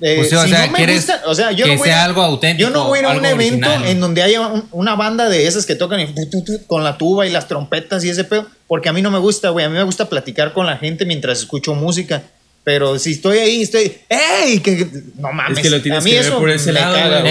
eh, 0.00 0.14
Pues 0.16 0.28
sí, 0.30 0.34
o 0.34 0.42
si 0.42 0.48
sea, 0.50 0.66
no 0.66 0.72
me 0.72 0.76
quieres 0.78 0.96
gusta, 0.96 1.22
o 1.26 1.34
sea, 1.34 1.52
yo 1.52 1.64
que 1.64 1.72
no 1.72 1.78
voy 1.78 1.88
sea 1.88 2.02
a- 2.02 2.04
algo 2.04 2.22
auténtico, 2.22 2.68
Yo 2.68 2.74
no 2.74 2.86
voy 2.86 2.98
a 2.98 3.02
ir 3.02 3.06
a 3.06 3.10
un 3.12 3.24
evento 3.24 3.68
original. 3.68 3.86
en 3.90 4.00
donde 4.00 4.22
haya 4.22 4.40
un- 4.40 4.68
una 4.72 4.94
banda 4.96 5.28
de 5.28 5.46
esas 5.46 5.64
que 5.66 5.74
tocan 5.74 6.00
y 6.00 6.06
tu, 6.06 6.28
tu, 6.30 6.44
tu, 6.44 6.66
con 6.66 6.84
la 6.84 6.96
tuba 6.98 7.26
y 7.26 7.30
las 7.30 7.48
trompetas 7.48 8.04
y 8.04 8.10
ese 8.10 8.24
pedo, 8.24 8.46
porque 8.66 8.88
a 8.88 8.92
mí 8.92 9.02
no 9.02 9.10
me 9.10 9.18
gusta, 9.18 9.50
güey. 9.50 9.64
A 9.64 9.68
mí 9.68 9.76
me 9.76 9.82
gusta 9.84 10.08
platicar 10.08 10.52
con 10.52 10.66
la 10.66 10.76
gente 10.76 11.04
mientras 11.04 11.38
escucho 11.40 11.74
música. 11.74 12.22
Pero 12.64 12.98
si 12.98 13.12
estoy 13.12 13.38
ahí, 13.38 13.62
estoy, 13.62 13.92
¡ey! 14.08 14.58
Que, 14.58 14.88
no 15.18 15.32
mames. 15.32 15.58
Es 15.58 15.62
que 15.62 15.70
lo 15.70 15.80
tienes 15.80 16.00
a 16.00 16.04
mí 16.04 16.10
que 16.10 16.16
ver 16.16 16.26
eso 16.26 16.38
por 16.40 16.50
ese 16.50 16.72
lado, 16.72 16.94
caga. 16.96 17.22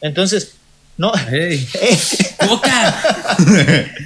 Entonces, 0.00 0.52
no. 0.98 1.12
Ey, 1.30 1.68
¡Ey! 1.80 1.98
¡Coca! 2.48 2.94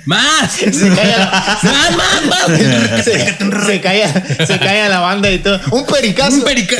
¡Más! 0.06 0.52
Se 0.52 0.70
cae 0.70 1.16
la, 1.18 1.58
¡Más, 1.62 1.96
más, 1.96 2.26
más! 2.26 3.04
se, 3.04 3.36
se 3.66 3.80
cae, 3.80 4.46
se 4.46 4.58
cae 4.58 4.88
la 4.88 5.00
banda 5.00 5.30
y 5.30 5.38
todo. 5.38 5.60
Un 5.72 5.84
pericazo. 5.86 6.36
Un 6.36 6.42
perica. 6.42 6.76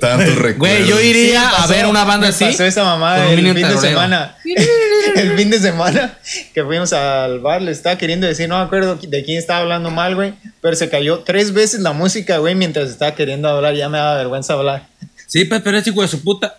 Tantos 0.00 0.36
recuerdos. 0.36 0.58
Güey, 0.58 0.86
yo 0.88 0.98
Sí, 0.98 1.06
iría 1.08 1.48
a 1.48 1.56
pasó- 1.56 1.68
ver 1.74 1.86
una 1.86 2.04
banda 2.04 2.28
así. 2.28 2.44
Pasó 2.44 2.64
esa 2.64 2.84
mamada 2.84 3.30
el 3.30 3.40
fin 3.54 3.68
de 3.68 3.78
semana. 3.78 4.36
el 5.16 5.36
fin 5.36 5.50
de 5.50 5.58
semana 5.58 6.14
que 6.54 6.64
fuimos 6.64 6.92
al 6.92 7.40
bar, 7.40 7.62
le 7.62 7.70
estaba 7.72 7.96
queriendo 7.98 8.26
decir, 8.26 8.48
no 8.48 8.58
me 8.58 8.64
acuerdo 8.64 8.96
de 8.96 9.24
quién 9.24 9.38
estaba 9.38 9.60
hablando 9.60 9.90
mal, 9.90 10.14
güey. 10.14 10.34
Pero 10.60 10.76
se 10.76 10.88
cayó 10.88 11.20
tres 11.20 11.52
veces 11.52 11.80
la 11.80 11.92
música, 11.92 12.38
güey, 12.38 12.54
mientras 12.54 12.88
estaba 12.90 13.14
queriendo 13.14 13.48
hablar. 13.48 13.74
Ya 13.74 13.88
me 13.88 13.98
daba 13.98 14.16
vergüenza 14.16 14.54
hablar. 14.54 14.86
Sí, 15.26 15.44
pues, 15.44 15.60
pero 15.62 15.78
ese 15.78 15.90
hijo 15.90 16.02
de 16.02 16.08
su 16.08 16.22
puta. 16.22 16.58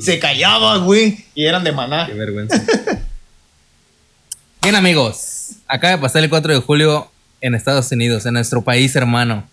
Se 0.00 0.18
callaba, 0.18 0.78
güey. 0.78 1.24
Y 1.34 1.46
eran 1.46 1.64
de 1.64 1.72
maná. 1.72 2.06
Qué 2.06 2.12
vergüenza. 2.14 2.62
Bien, 4.62 4.74
amigos. 4.76 5.50
Acaba 5.66 5.92
de 5.96 5.98
pasar 6.00 6.22
el 6.22 6.30
4 6.30 6.52
de 6.54 6.60
julio 6.60 7.10
en 7.40 7.54
Estados 7.54 7.90
Unidos, 7.92 8.26
en 8.26 8.34
nuestro 8.34 8.62
país 8.62 8.94
hermano. 8.94 9.48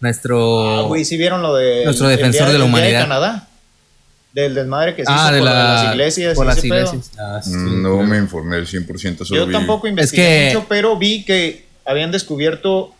Nuestro. 0.00 0.78
Ah, 0.80 0.82
güey, 0.82 1.04
¿sí 1.04 1.16
vieron 1.16 1.42
lo 1.42 1.54
de. 1.54 1.84
Nuestro 1.84 2.08
el 2.10 2.16
defensor 2.16 2.46
día- 2.46 2.52
de 2.54 2.58
la 2.58 2.64
el 2.64 2.70
humanidad. 2.70 3.02
Canadá? 3.02 3.48
Del 4.32 4.54
desmadre 4.54 4.96
que 4.96 5.04
se 5.04 5.12
ah, 5.12 5.26
hizo 5.26 5.32
de, 5.34 5.38
por 5.40 5.48
la- 5.48 5.74
las 5.84 5.92
iglesias. 5.94 6.34
Por 6.34 6.44
y 6.44 6.48
las 6.48 6.58
ese 6.58 6.68
pedo. 6.68 6.88
iglesias. 6.94 7.10
Ah, 7.18 7.40
sí, 7.42 7.52
No 7.54 8.02
me 8.02 8.16
informé 8.18 8.56
al 8.56 8.66
100%. 8.66 9.24
Solo 9.24 9.46
Yo 9.46 9.52
tampoco 9.52 9.86
investigué 9.86 10.48
que- 10.50 10.54
mucho, 10.56 10.66
pero 10.68 10.96
vi 10.96 11.24
que 11.24 11.66
habían 11.84 12.10
descubierto 12.10 12.92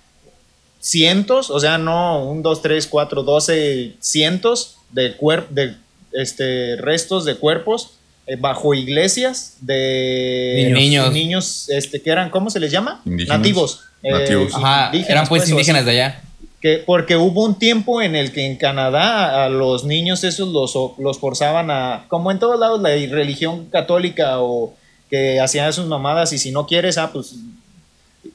cientos, 0.81 1.51
o 1.51 1.59
sea, 1.59 1.79
no 1.79 2.23
un, 2.25 2.43
dos, 2.43 2.61
tres, 2.63 2.87
cuatro, 2.87 3.23
doce, 3.23 3.95
cientos 4.01 4.77
de, 4.91 5.17
cuer 5.17 5.49
de 5.49 5.75
este, 6.15 6.77
restos 6.77 7.25
de 7.25 7.37
cuerpos 7.37 7.99
eh, 8.27 8.37
bajo 8.37 8.73
iglesias 8.73 9.59
de 9.61 10.71
Niños. 10.73 11.13
niños 11.13 11.69
este, 11.69 12.01
que 12.01 12.11
eran, 12.11 12.31
¿cómo 12.31 12.49
se 12.49 12.59
les 12.59 12.73
llama? 12.73 13.03
Indígenas. 13.05 13.39
Nativos. 13.39 13.81
eh, 14.03 14.13
Nativos. 14.13 14.55
Ajá, 14.55 14.87
indígenas, 14.87 15.11
eran 15.11 15.27
pues 15.29 15.43
o 15.43 15.45
así. 15.45 15.53
indígenas 15.53 15.85
de 15.85 15.91
allá. 15.91 16.23
Que, 16.63 16.79
porque 16.79 17.17
hubo 17.17 17.45
un 17.45 17.59
tiempo 17.59 18.01
en 18.01 18.17
el 18.17 18.33
que 18.33 18.47
en 18.47 18.57
Canadá 18.57 19.45
a 19.45 19.51
los 19.51 19.85
niños 19.85 20.25
esos 20.25 20.49
los, 20.49 20.75
los 20.99 21.19
forzaban 21.19 21.71
a, 21.71 22.07
como 22.09 22.31
en 22.31 22.39
todos 22.39 22.59
lados, 22.59 22.81
la 22.81 22.89
religión 22.89 23.67
católica 23.67 24.41
o 24.41 24.75
que 25.11 25.39
hacían 25.41 25.71
sus 25.75 25.87
mamadas 25.87 26.33
y 26.33 26.39
si 26.39 26.51
no 26.51 26.67
quieres, 26.67 26.97
ah, 26.97 27.11
pues... 27.13 27.35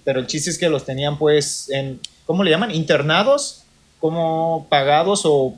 Pero 0.04 0.20
el 0.20 0.28
chiste 0.28 0.52
es 0.52 0.60
que 0.60 0.70
los 0.70 0.86
tenían 0.86 1.18
pues 1.18 1.68
en, 1.72 2.00
¿cómo 2.28 2.44
le 2.44 2.52
llaman? 2.52 2.70
Internados, 2.70 3.64
como 4.00 4.68
pagados 4.70 5.22
o 5.26 5.56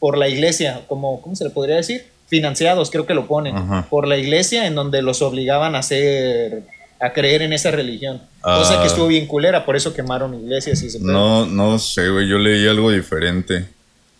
por 0.00 0.18
la 0.18 0.28
iglesia, 0.28 0.80
como, 0.88 1.20
¿cómo 1.22 1.36
se 1.36 1.44
le 1.44 1.50
podría 1.50 1.76
decir? 1.76 2.04
Financiados, 2.26 2.90
creo 2.90 3.06
que 3.06 3.14
lo 3.14 3.26
ponen, 3.28 3.56
Ajá. 3.56 3.86
por 3.88 4.08
la 4.08 4.16
iglesia 4.18 4.66
en 4.66 4.74
donde 4.74 5.02
los 5.02 5.22
obligaban 5.22 5.74
a 5.76 5.78
hacer 5.80 6.62
a 7.02 7.12
creer 7.14 7.40
en 7.42 7.52
esa 7.54 7.70
religión. 7.70 8.20
Cosa 8.42 8.78
Ah. 8.78 8.82
que 8.82 8.88
estuvo 8.88 9.06
bien 9.06 9.26
culera, 9.26 9.64
por 9.64 9.74
eso 9.76 9.94
quemaron 9.94 10.34
iglesias 10.34 10.82
y 10.82 10.98
pedo. 10.98 11.12
No, 11.12 11.46
no 11.46 11.78
sé, 11.78 12.08
güey. 12.10 12.28
Yo 12.28 12.36
leí 12.38 12.66
algo 12.68 12.90
diferente. 12.90 13.66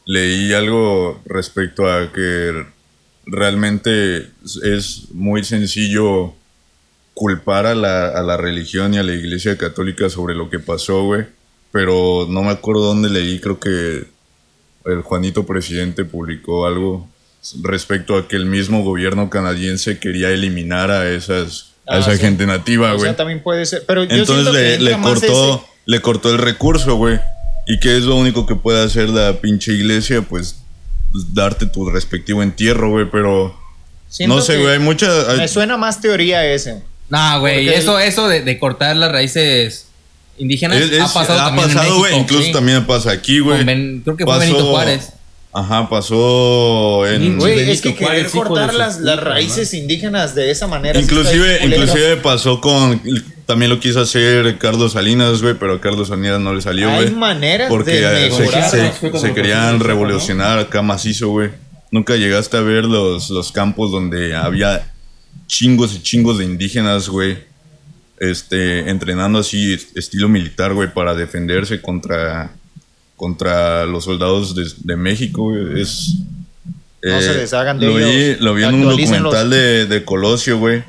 Leí 0.06 0.52
algo 0.54 1.20
respecto 1.26 1.86
a 1.90 2.10
que 2.12 2.64
realmente 3.26 4.26
es 4.64 5.08
muy 5.12 5.44
sencillo 5.44 6.34
culpar 7.14 7.66
a 7.66 7.74
la, 7.74 8.08
a 8.08 8.22
la 8.22 8.36
religión 8.36 8.94
y 8.94 8.98
a 8.98 9.02
la 9.02 9.12
iglesia 9.12 9.56
católica 9.58 10.08
sobre 10.08 10.34
lo 10.34 10.48
que 10.50 10.58
pasó, 10.58 11.04
güey. 11.04 11.26
Pero 11.72 12.26
no 12.28 12.42
me 12.42 12.50
acuerdo 12.50 12.82
dónde 12.82 13.10
leí, 13.10 13.38
creo 13.40 13.60
que 13.60 14.04
el 14.86 15.02
Juanito 15.02 15.44
Presidente 15.46 16.04
publicó 16.04 16.66
algo 16.66 17.08
respecto 17.62 18.16
a 18.16 18.28
que 18.28 18.36
el 18.36 18.46
mismo 18.46 18.82
gobierno 18.84 19.30
canadiense 19.30 19.98
quería 19.98 20.30
eliminar 20.30 20.90
a 20.90 21.08
esas 21.10 21.66
a 21.86 21.94
Ah, 21.96 21.98
esa 22.00 22.12
sí. 22.12 22.18
gente 22.18 22.46
nativa, 22.46 22.90
O 22.92 22.96
güey. 22.98 23.08
sea, 23.08 23.16
también 23.16 23.42
puede 23.42 23.66
ser. 23.66 23.84
Pero 23.86 24.04
yo 24.04 24.14
Entonces 24.16 24.52
que 24.78 24.78
le, 24.84 24.92
cortó, 25.00 25.54
ese- 25.56 25.64
le 25.86 26.00
cortó 26.00 26.30
el 26.30 26.38
recurso, 26.38 26.94
güey. 26.96 27.18
¿Y 27.66 27.80
qué 27.80 27.96
es 27.96 28.04
lo 28.04 28.14
único 28.16 28.46
que 28.46 28.54
puede 28.54 28.84
hacer 28.84 29.08
la 29.08 29.40
pinche 29.40 29.72
iglesia? 29.72 30.22
Pues, 30.22 30.56
darte 31.32 31.66
tu 31.66 31.88
respectivo 31.90 32.42
entierro, 32.42 32.90
güey. 32.90 33.06
Pero 33.10 33.58
siento 34.08 34.36
no 34.36 34.40
sé, 34.42 34.54
que 34.54 34.60
güey. 34.62 34.72
Hay 34.74 34.78
mucha. 34.78 35.30
hay- 35.32 35.38
Me 35.38 35.48
suena 35.48 35.76
más 35.76 36.00
teoría 36.00 36.44
ese. 36.46 36.82
No, 37.08 37.40
güey, 37.40 37.68
eso, 37.68 37.98
eso 37.98 38.28
de, 38.28 38.42
de 38.42 38.58
cortar 38.60 38.94
las 38.94 39.10
raíces 39.10 39.86
indígenas 40.40 40.78
es- 40.80 40.90
es- 40.90 41.00
ha 41.00 41.12
pasado 41.12 41.38
también 41.38 41.68
en 41.70 41.74
pasado, 41.76 41.98
güey. 41.98 42.10
México. 42.12 42.22
Incluso 42.22 42.44
Sí. 42.46 42.52
también 42.52 42.84
pasa 42.86 43.10
aquí, 43.12 43.38
güey. 43.38 43.64
Creo 43.64 44.16
que 44.16 44.24
fue 44.24 44.34
Pasó- 44.34 44.40
Benito 44.40 44.64
Juárez. 44.70 45.12
Ajá, 45.52 45.88
pasó 45.88 47.06
en. 47.08 47.36
Güey, 47.38 47.54
Benito 47.56 47.72
es 47.72 47.80
que 47.80 47.94
querer 47.96 48.30
cortar 48.30 48.72
las, 48.74 49.00
raíces 49.20 49.74
indígenas 49.74 50.34
de 50.34 50.50
esa 50.50 50.66
manera. 50.68 51.00
Inclusive, 51.00 51.60
inclusive 51.64 52.16
pasó 52.18 52.60
con. 52.60 53.00
También 53.46 53.68
lo 53.68 53.80
quiso 53.80 54.00
hacer 54.00 54.58
Carlos 54.58 54.92
Salinas, 54.92 55.42
güey. 55.42 55.54
Pero 55.54 55.74
a 55.74 55.80
Carlos 55.80 56.06
Salinas 56.08 56.38
no 56.40 56.54
le 56.54 56.62
salió, 56.62 56.88
Hay 56.88 56.96
güey. 57.06 57.10
maneras 57.10 57.68
Porque 57.68 57.90
de 58.00 58.30
se, 58.30 58.38
mejorar. 58.40 58.70
se- 58.70 58.92
se 59.18 59.28
lo 59.28 59.34
querían 59.34 59.80
revolucionar 59.80 60.58
acá 60.60 60.82
macizo, 60.82 61.28
güey. 61.30 61.50
Nunca 61.90 62.14
llegaste 62.14 62.56
a 62.56 62.60
ver 62.60 62.84
los, 62.84 63.28
los 63.30 63.50
campos 63.50 63.90
donde 63.90 64.36
había 64.36 64.92
chingos 65.48 65.94
y 65.96 66.02
chingos 66.02 66.38
de 66.38 66.44
indígenas, 66.44 67.08
güey. 67.08 67.38
Este, 68.20 68.90
entrenando 68.90 69.38
así, 69.40 69.72
estilo 69.94 70.28
militar, 70.28 70.74
güey, 70.74 70.92
para 70.92 71.14
defenderse 71.14 71.80
contra, 71.80 72.52
contra 73.16 73.86
los 73.86 74.04
soldados 74.04 74.54
de, 74.54 74.66
de 74.84 74.96
México, 74.96 75.44
güey. 75.44 75.80
Es. 75.80 76.16
eh, 77.02 77.10
No 77.12 77.20
se 77.22 77.34
deshagan 77.34 77.80
de 77.80 77.86
lo 77.86 77.94
Vi, 77.94 78.04
ellos. 78.04 78.40
lo 78.40 78.54
vi 78.54 78.62
en 78.64 78.74
un 78.74 78.82
documental 78.90 79.48
de, 79.50 79.86
de 79.86 80.04
Colosio, 80.04 80.58
güey. 80.58 80.84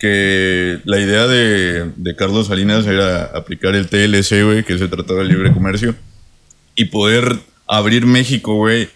Que 0.00 0.80
la 0.84 0.98
idea 1.00 1.26
de, 1.26 1.90
de 1.96 2.16
Carlos 2.16 2.48
Salinas 2.48 2.84
era 2.86 3.24
aplicar 3.26 3.74
el 3.74 3.88
TLC, 3.88 4.44
güey, 4.44 4.64
que 4.64 4.76
se 4.76 4.88
trataba 4.88 5.20
de 5.20 5.26
libre 5.28 5.52
comercio 5.54 5.94
y 6.74 6.86
poder 6.86 7.38
abrir 7.66 8.04
México, 8.04 8.56
güey, 8.56 8.90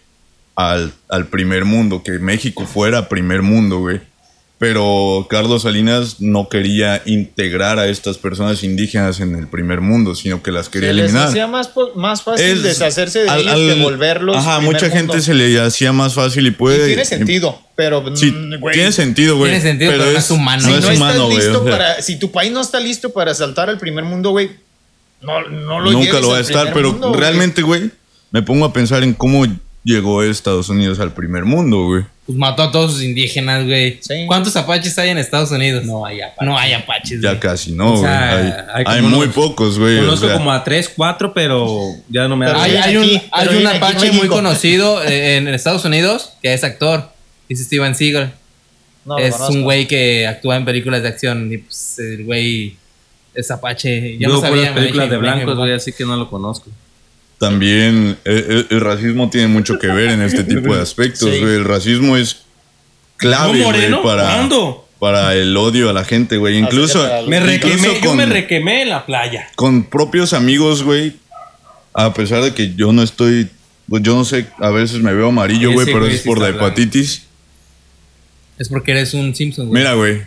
al, 0.56 0.92
al 1.08 1.28
primer 1.28 1.64
mundo, 1.64 2.02
que 2.02 2.18
México 2.18 2.66
fuera 2.66 3.08
primer 3.08 3.40
mundo, 3.42 3.78
güey. 3.78 4.00
Pero 4.60 5.26
Carlos 5.30 5.62
Salinas 5.62 6.20
no 6.20 6.50
quería 6.50 7.00
integrar 7.06 7.78
a 7.78 7.88
estas 7.88 8.18
personas 8.18 8.62
indígenas 8.62 9.18
en 9.20 9.34
el 9.34 9.48
primer 9.48 9.80
mundo, 9.80 10.14
sino 10.14 10.42
que 10.42 10.52
las 10.52 10.68
quería 10.68 10.90
Se 10.90 10.92
les 10.92 11.04
eliminar. 11.06 11.28
hacía 11.28 11.46
más, 11.46 11.70
más 11.96 12.22
fácil 12.22 12.44
Es- 12.44 12.62
deshacerse 12.62 13.20
de 13.20 13.30
al- 13.30 13.40
ellos 13.40 13.52
al- 13.54 13.74
que 13.74 13.82
volverlos. 13.82 14.36
Ajá, 14.36 14.60
mucha 14.60 14.80
mundo. 14.88 14.96
gente 14.96 15.22
se 15.22 15.32
le 15.32 15.58
hacía 15.58 15.94
más 15.94 16.12
fácil 16.12 16.44
y 16.44 16.48
Y 16.48 16.50
puede. 16.50 16.88
tiene 16.88 17.06
sentido, 17.06 17.58
pero. 17.74 18.14
Sí, 18.14 18.32
mm, 18.32 18.60
tiene 18.70 18.92
sentido, 18.92 19.38
güey. 19.38 19.50
Tiene 19.50 19.64
sentido, 19.64 19.92
pero 19.92 20.04
no 20.04 20.10
es 20.18 20.30
humano. 20.30 20.60
Si 20.62 20.68
No 20.68 20.74
es 20.76 20.82
estás 20.84 20.96
humano, 20.98 21.24
güey. 21.24 21.36
listo 21.38 21.60
o 21.60 21.62
sea, 21.64 21.72
para. 21.72 22.02
Si 22.02 22.18
tu 22.18 22.30
país 22.30 22.52
no 22.52 22.60
está 22.60 22.80
listo 22.80 23.08
para 23.14 23.32
saltar 23.32 23.70
al 23.70 23.78
primer 23.78 24.04
mundo, 24.04 24.28
güey. 24.32 24.50
No, 25.22 25.40
no 25.48 25.80
lo 25.80 25.90
nunca 25.90 26.20
lo 26.20 26.28
va 26.28 26.36
a 26.36 26.40
estar, 26.40 26.74
pero 26.74 26.92
mundo, 26.92 27.14
realmente, 27.14 27.62
güey, 27.62 27.90
me 28.30 28.42
pongo 28.42 28.66
a 28.66 28.74
pensar 28.74 29.02
en 29.04 29.14
cómo 29.14 29.46
llegó 29.84 30.22
Estados 30.22 30.68
Unidos 30.68 31.00
al 31.00 31.14
primer 31.14 31.46
mundo, 31.46 31.86
güey. 31.86 32.04
Pues 32.30 32.38
mató 32.38 32.62
a 32.62 32.70
todos 32.70 32.92
sus 32.92 33.02
indígenas, 33.02 33.66
güey. 33.66 33.98
Sí. 34.00 34.24
¿Cuántos 34.28 34.54
apaches 34.54 34.96
hay 35.00 35.08
en 35.10 35.18
Estados 35.18 35.50
Unidos? 35.50 35.84
No 35.84 36.06
hay 36.06 36.20
apaches. 36.20 36.46
No 36.46 36.56
hay 36.56 36.72
apaches, 36.74 37.20
Ya 37.20 37.30
güey. 37.30 37.40
casi, 37.40 37.72
¿no, 37.72 37.88
O 37.94 37.96
güey? 37.96 38.02
sea, 38.02 38.30
hay 38.38 38.52
hay 38.72 38.84
hay 38.86 38.96
como 39.02 39.16
muy 39.16 39.24
unos- 39.24 39.34
pocos, 39.34 39.78
güey. 39.80 39.96
o 39.98 40.00
Conozco 40.02 40.26
sea, 40.28 40.36
como 40.36 40.52
a 40.52 40.62
tres, 40.62 40.88
cuatro, 40.94 41.34
pero 41.34 41.76
ya 42.08 42.28
no 42.28 42.36
me 42.36 42.46
da. 42.46 42.62
Hay, 42.62 42.76
hay 42.76 42.96
un, 42.98 43.02
aquí, 43.04 43.22
hay 43.32 43.48
un 43.56 43.66
apache 43.66 44.12
muy 44.12 44.28
conocido 44.28 45.02
eh, 45.02 45.38
en 45.38 45.48
Estados 45.48 45.84
Unidos 45.84 46.34
que 46.40 46.54
es 46.54 46.62
actor. 46.62 47.10
Es 47.48 47.58
Steven 47.64 47.96
Seagal. 47.96 48.32
No 49.04 49.18
es 49.18 49.34
un 49.48 49.62
güey 49.64 49.88
que 49.88 50.28
actúa 50.28 50.56
en 50.56 50.64
películas 50.64 51.02
de 51.02 51.08
acción. 51.08 51.52
Y 51.52 51.58
pues 51.58 51.98
el 51.98 52.24
güey 52.26 52.76
es 53.34 53.50
apache. 53.50 54.12
Yo 54.18 54.28
Yo 54.28 54.34
no 54.34 54.40
por 54.40 54.50
sabía. 54.50 54.72
películas 54.72 55.10
de 55.10 55.16
blancos, 55.16 55.56
güey, 55.56 55.72
así 55.72 55.92
que 55.92 56.04
no 56.04 56.16
lo 56.16 56.30
conozco. 56.30 56.70
También 57.40 58.18
eh, 58.26 58.46
eh, 58.48 58.66
el, 58.68 58.80
racismo 58.82 59.30
tiene 59.30 59.48
mucho 59.48 59.78
que 59.78 59.86
ver 59.86 60.10
en 60.10 60.20
este 60.20 60.44
tipo 60.44 60.74
de 60.76 60.82
aspectos, 60.82 61.30
Sí. 61.30 61.40
güey. 61.40 61.54
El 61.54 61.64
racismo 61.64 62.16
es 62.18 62.42
clave, 63.16 63.60
¿No, 63.60 63.64
güey, 63.72 64.02
para, 64.02 64.24
¿Cuándo? 64.24 64.86
para 64.98 65.34
el 65.34 65.56
odio 65.56 65.88
a 65.88 65.94
la 65.94 66.04
gente, 66.04 66.36
güey. 66.36 66.58
Incluso, 66.58 67.02
Me 67.26 67.38
incluso 67.38 67.46
requemé, 67.46 68.00
yo 68.02 68.14
me 68.14 68.26
requemé 68.26 68.82
en 68.82 68.90
la 68.90 69.06
playa. 69.06 69.48
con 69.56 69.84
propios 69.84 70.34
amigos, 70.34 70.82
güey. 70.82 71.16
A 71.94 72.12
pesar 72.12 72.42
de 72.42 72.52
que 72.52 72.74
yo 72.74 72.92
no 72.92 73.02
estoy, 73.02 73.48
pues 73.88 74.02
yo 74.02 74.14
no 74.14 74.24
sé, 74.26 74.46
a 74.58 74.68
veces 74.68 75.00
me 75.00 75.14
veo 75.14 75.28
amarillo, 75.30 75.72
güey, 75.72 75.86
pero 75.86 76.00
güey 76.00 76.12
es 76.14 76.20
sí 76.22 76.28
por 76.28 76.38
la 76.38 76.48
hablando. 76.48 76.66
hepatitis. 76.66 77.22
Es 78.58 78.68
porque 78.68 78.90
eres 78.90 79.14
un 79.14 79.34
Simpson, 79.34 79.68
güey. 79.68 79.80
Mira, 79.82 79.94
güey. 79.94 80.22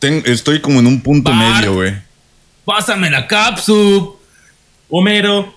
ten- 0.00 0.24
Estoy 0.26 0.60
como 0.60 0.80
en 0.80 0.86
un 0.88 1.00
punto 1.00 1.30
Bart. 1.30 1.58
medio, 1.60 1.74
güey. 1.74 1.94
Pásame 2.64 3.08
la 3.08 3.26
cápsula. 3.28 4.08
Homero, 4.90 5.54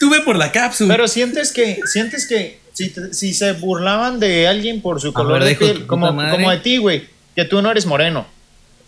tuve 0.00 0.20
por 0.22 0.36
la 0.36 0.50
cápsula. 0.50 0.92
Pero 0.94 1.06
sientes 1.06 1.52
que, 1.52 1.78
sientes 1.84 2.26
que 2.26 2.58
si, 2.72 2.92
si 3.12 3.34
se 3.34 3.52
burlaban 3.52 4.18
de 4.18 4.48
alguien 4.48 4.80
por 4.80 5.00
su 5.00 5.12
color 5.12 5.40
ver, 5.40 5.50
de 5.50 5.54
piel, 5.56 5.86
como, 5.86 6.08
como 6.08 6.50
de 6.50 6.56
ti, 6.58 6.78
güey, 6.78 7.04
que 7.36 7.44
tú 7.44 7.62
no 7.62 7.70
eres 7.70 7.86
moreno. 7.86 8.26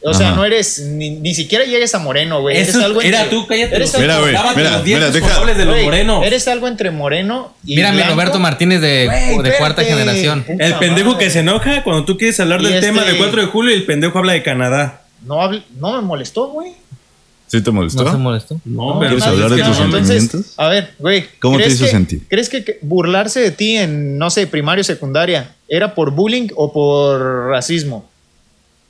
O 0.04 0.12
sea, 0.14 0.28
Ajá. 0.30 0.36
no 0.36 0.44
eres, 0.44 0.80
ni, 0.80 1.10
ni 1.10 1.32
siquiera 1.32 1.64
llegues 1.64 1.94
a 1.94 2.00
moreno, 2.00 2.40
güey. 2.40 2.56
Eres 2.56 2.74
algo 2.74 3.00
era 3.02 3.22
entre- 3.22 3.38
tú, 3.38 3.46
cállate. 3.46 3.76
Eres 3.76 3.96
Mira, 3.96 4.16
algo- 4.16 4.26
güey, 4.26 4.36
mira, 4.56 4.70
los 4.72 4.84
dientes 4.84 5.14
mira, 5.14 5.26
deja- 5.28 5.54
de 5.54 5.64
los 5.64 5.82
morenos. 5.84 6.26
Eres 6.26 6.48
algo 6.48 6.66
entre 6.66 6.90
moreno 6.90 7.54
y 7.64 7.76
Mira, 7.76 7.90
mi 7.92 7.98
blanco. 7.98 8.14
Roberto 8.14 8.40
Martínez 8.40 8.80
de, 8.80 9.06
Güey, 9.32 9.48
de 9.48 9.56
cuarta 9.58 9.84
generación. 9.84 10.42
Puta 10.42 10.64
El 10.66 10.74
pendejo 10.74 11.12
madre. 11.12 11.24
que 11.26 11.30
se 11.30 11.38
enoja 11.38 11.84
cuando 11.84 12.04
tú 12.04 12.18
quieres 12.18 12.40
hablar 12.40 12.60
Y 12.62 12.64
del 12.64 12.74
este- 12.74 12.86
tema 12.88 13.04
del 13.04 13.16
4 13.16 13.42
de 13.42 13.46
julio 13.46 13.70
y 13.72 13.76
el 13.78 13.84
pendejo 13.86 14.18
habla 14.18 14.32
de 14.32 14.42
Canadá. 14.42 15.02
No, 15.24 15.40
hable- 15.40 15.62
no 15.78 15.92
me 15.94 16.00
molestó, 16.00 16.48
güey. 16.48 16.72
¿Sí 17.52 17.60
te 17.60 17.70
molestó? 17.70 18.02
No 18.02 18.10
se 18.12 18.16
molestó. 18.16 18.60
No, 18.64 18.98
pero 18.98 19.10
¿Quieres 19.10 19.26
hablar 19.26 19.44
es 19.44 19.50
de 19.50 19.56
que 19.62 19.68
tus 19.68 19.78
no. 19.78 19.84
Entonces, 19.84 20.18
sentimientos? 20.22 20.54
A 20.56 20.68
ver, 20.68 20.94
güey. 20.98 21.26
¿Cómo 21.38 21.58
te 21.58 21.64
¿crees 21.64 21.74
hizo 21.76 21.84
que- 21.84 21.90
sentir? 21.90 22.22
¿Crees 22.26 22.48
que 22.48 22.64
que 22.64 22.78
burlarse 22.80 23.40
de 23.40 23.50
ti 23.50 23.76
en, 23.76 24.16
no 24.16 24.30
sé, 24.30 24.46
primario 24.46 24.80
o 24.80 24.84
secundaria 24.84 25.54
era 25.68 25.94
por 25.94 26.12
bullying 26.12 26.48
o 26.56 26.72
por 26.72 27.48
racismo? 27.50 28.08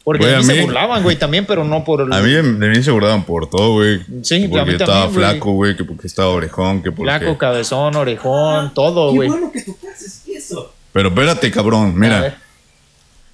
Porque 0.04 0.22
Güey, 0.22 0.34
a 0.36 0.38
mí, 0.38 0.44
se 0.44 0.60
burlaban, 0.62 1.02
güey, 1.02 1.16
también, 1.16 1.44
pero 1.44 1.64
no 1.64 1.82
por... 1.82 2.02
A 2.02 2.20
mí 2.20 2.30
de 2.30 2.42
mí 2.42 2.82
se 2.84 2.92
burlaban 2.92 3.24
por 3.24 3.50
todo, 3.50 3.72
güey. 3.72 3.98
Sí, 4.22 4.36
a 4.36 4.38
mí 4.38 4.46
porque 4.46 4.58
también, 4.76 4.80
estaba 4.80 5.08
flaco, 5.10 5.52
güey, 5.54 5.76
que 5.76 5.82
porque 5.84 6.06
estaba 6.06 6.28
orejón, 6.28 6.84
que 6.84 6.92
porque... 6.92 7.10
Flaco, 7.18 7.36
cabezón, 7.38 7.96
orejón, 7.96 8.74
todo, 8.74 9.12
güey. 9.12 9.28
que 9.52 9.62
tú 9.62 9.76
haces 9.92 10.22
eso. 10.28 10.72
Pero 10.92 11.08
espérate, 11.08 11.50
cabrón, 11.50 11.90
A 11.90 11.98
mira. 11.98 12.38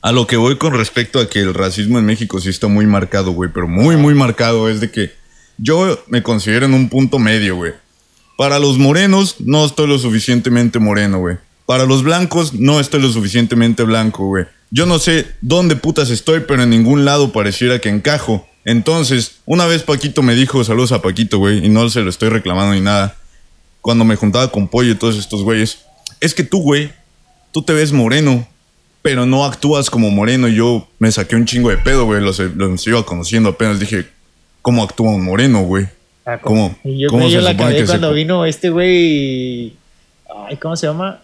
A 0.00 0.12
lo 0.12 0.26
que 0.26 0.36
voy 0.36 0.58
con 0.58 0.74
respecto 0.74 1.18
a 1.18 1.28
que 1.28 1.40
el 1.40 1.54
racismo 1.54 1.98
en 1.98 2.06
México 2.06 2.40
sí 2.40 2.50
está 2.50 2.68
muy 2.68 2.86
marcado, 2.86 3.32
güey, 3.32 3.50
pero 3.52 3.66
muy, 3.66 3.96
muy 3.96 4.14
marcado 4.14 4.68
es 4.68 4.80
de 4.80 4.90
que 4.90 5.12
yo 5.58 6.02
me 6.06 6.22
considero 6.22 6.66
en 6.66 6.74
un 6.74 6.88
punto 6.88 7.18
medio, 7.18 7.56
güey. 7.56 7.72
Para 8.36 8.60
los 8.60 8.78
morenos 8.78 9.36
no 9.40 9.64
estoy 9.64 9.88
lo 9.88 9.98
suficientemente 9.98 10.78
moreno, 10.78 11.18
güey. 11.18 11.38
Para 11.66 11.84
los 11.84 12.04
blancos 12.04 12.54
no 12.54 12.78
estoy 12.78 13.02
lo 13.02 13.10
suficientemente 13.10 13.82
blanco, 13.82 14.26
güey. 14.26 14.46
Yo 14.70 14.86
no 14.86 15.00
sé 15.00 15.26
dónde 15.40 15.74
putas 15.74 16.10
estoy, 16.10 16.40
pero 16.46 16.62
en 16.62 16.70
ningún 16.70 17.04
lado 17.04 17.32
pareciera 17.32 17.80
que 17.80 17.88
encajo. 17.88 18.48
Entonces, 18.64 19.40
una 19.46 19.66
vez 19.66 19.82
Paquito 19.82 20.22
me 20.22 20.36
dijo, 20.36 20.62
saludos 20.62 20.92
a 20.92 21.02
Paquito, 21.02 21.38
güey, 21.38 21.64
y 21.66 21.68
no 21.68 21.88
se 21.90 22.02
lo 22.02 22.10
estoy 22.10 22.28
reclamando 22.28 22.74
ni 22.74 22.80
nada. 22.80 23.16
Cuando 23.80 24.04
me 24.04 24.14
juntaba 24.14 24.52
con 24.52 24.68
Pollo 24.68 24.92
y 24.92 24.94
todos 24.94 25.16
estos 25.16 25.42
güeyes, 25.42 25.78
es 26.20 26.34
que 26.34 26.44
tú, 26.44 26.60
güey, 26.62 26.92
tú 27.50 27.62
te 27.62 27.72
ves 27.72 27.92
moreno, 27.92 28.46
pero 29.02 29.26
no 29.26 29.44
actúas 29.44 29.90
como 29.90 30.10
moreno. 30.10 30.48
Y 30.48 30.56
yo 30.56 30.88
me 30.98 31.10
saqué 31.12 31.36
un 31.36 31.46
chingo 31.46 31.70
de 31.70 31.78
pedo, 31.78 32.04
güey. 32.04 32.20
Los, 32.20 32.38
los 32.38 32.86
iba 32.86 33.04
conociendo 33.04 33.50
apenas. 33.50 33.78
Dije, 33.80 34.06
¿cómo 34.62 34.82
actúa 34.82 35.10
un 35.10 35.24
moreno, 35.24 35.62
güey? 35.62 35.86
Ah, 36.26 36.38
¿Cómo? 36.38 36.76
Y 36.84 36.98
yo, 36.98 37.08
¿Cómo 37.08 37.24
me 37.24 37.30
se 37.30 37.40
la 37.40 37.56
se 37.56 37.84
cuando 37.86 38.12
vino 38.12 38.44
este 38.44 38.68
güey... 38.70 39.74
Ay, 40.46 40.56
¿cómo 40.60 40.76
se 40.76 40.86
llama? 40.86 41.22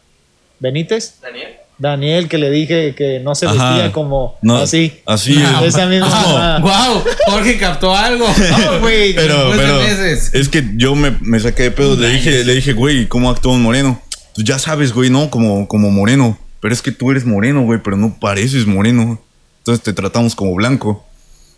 ¿Benítez? 0.60 1.16
Daniel. 1.20 1.48
Daniel, 1.76 2.28
que 2.28 2.38
le 2.38 2.50
dije 2.50 2.94
que 2.94 3.20
no 3.20 3.34
se 3.34 3.46
Ajá. 3.46 3.72
vestía 3.72 3.92
como 3.92 4.38
No, 4.40 4.58
así. 4.58 5.00
Así. 5.04 5.34
No, 5.34 5.64
Esa 5.64 5.86
misma 5.86 6.08
mamá. 6.08 6.58
wow, 6.60 7.02
Jorge 7.26 7.58
captó 7.58 7.94
algo. 7.94 8.26
No, 8.64 8.80
güey. 8.80 9.14
Pero, 9.14 9.50
pero 9.56 9.78
meses. 9.80 10.30
es 10.32 10.48
que 10.48 10.62
yo 10.76 10.94
me, 10.94 11.10
me 11.20 11.40
saqué 11.40 11.64
de 11.64 11.70
pedo. 11.72 11.96
Le 11.96 12.10
dije, 12.10 12.44
le 12.44 12.54
dije, 12.54 12.72
güey, 12.72 13.06
¿cómo 13.08 13.28
actúa 13.28 13.52
un 13.54 13.62
moreno? 13.62 14.00
Pues 14.34 14.46
ya 14.46 14.58
sabes, 14.58 14.92
güey, 14.92 15.10
¿no? 15.10 15.30
Como, 15.30 15.66
como 15.68 15.90
moreno. 15.90 16.38
Pero 16.64 16.72
es 16.72 16.80
que 16.80 16.92
tú 16.92 17.10
eres 17.10 17.26
moreno, 17.26 17.60
güey, 17.60 17.78
pero 17.84 17.94
no 17.98 18.16
pareces 18.18 18.64
moreno. 18.64 19.20
Entonces 19.58 19.84
te 19.84 19.92
tratamos 19.92 20.34
como 20.34 20.54
blanco. 20.54 21.04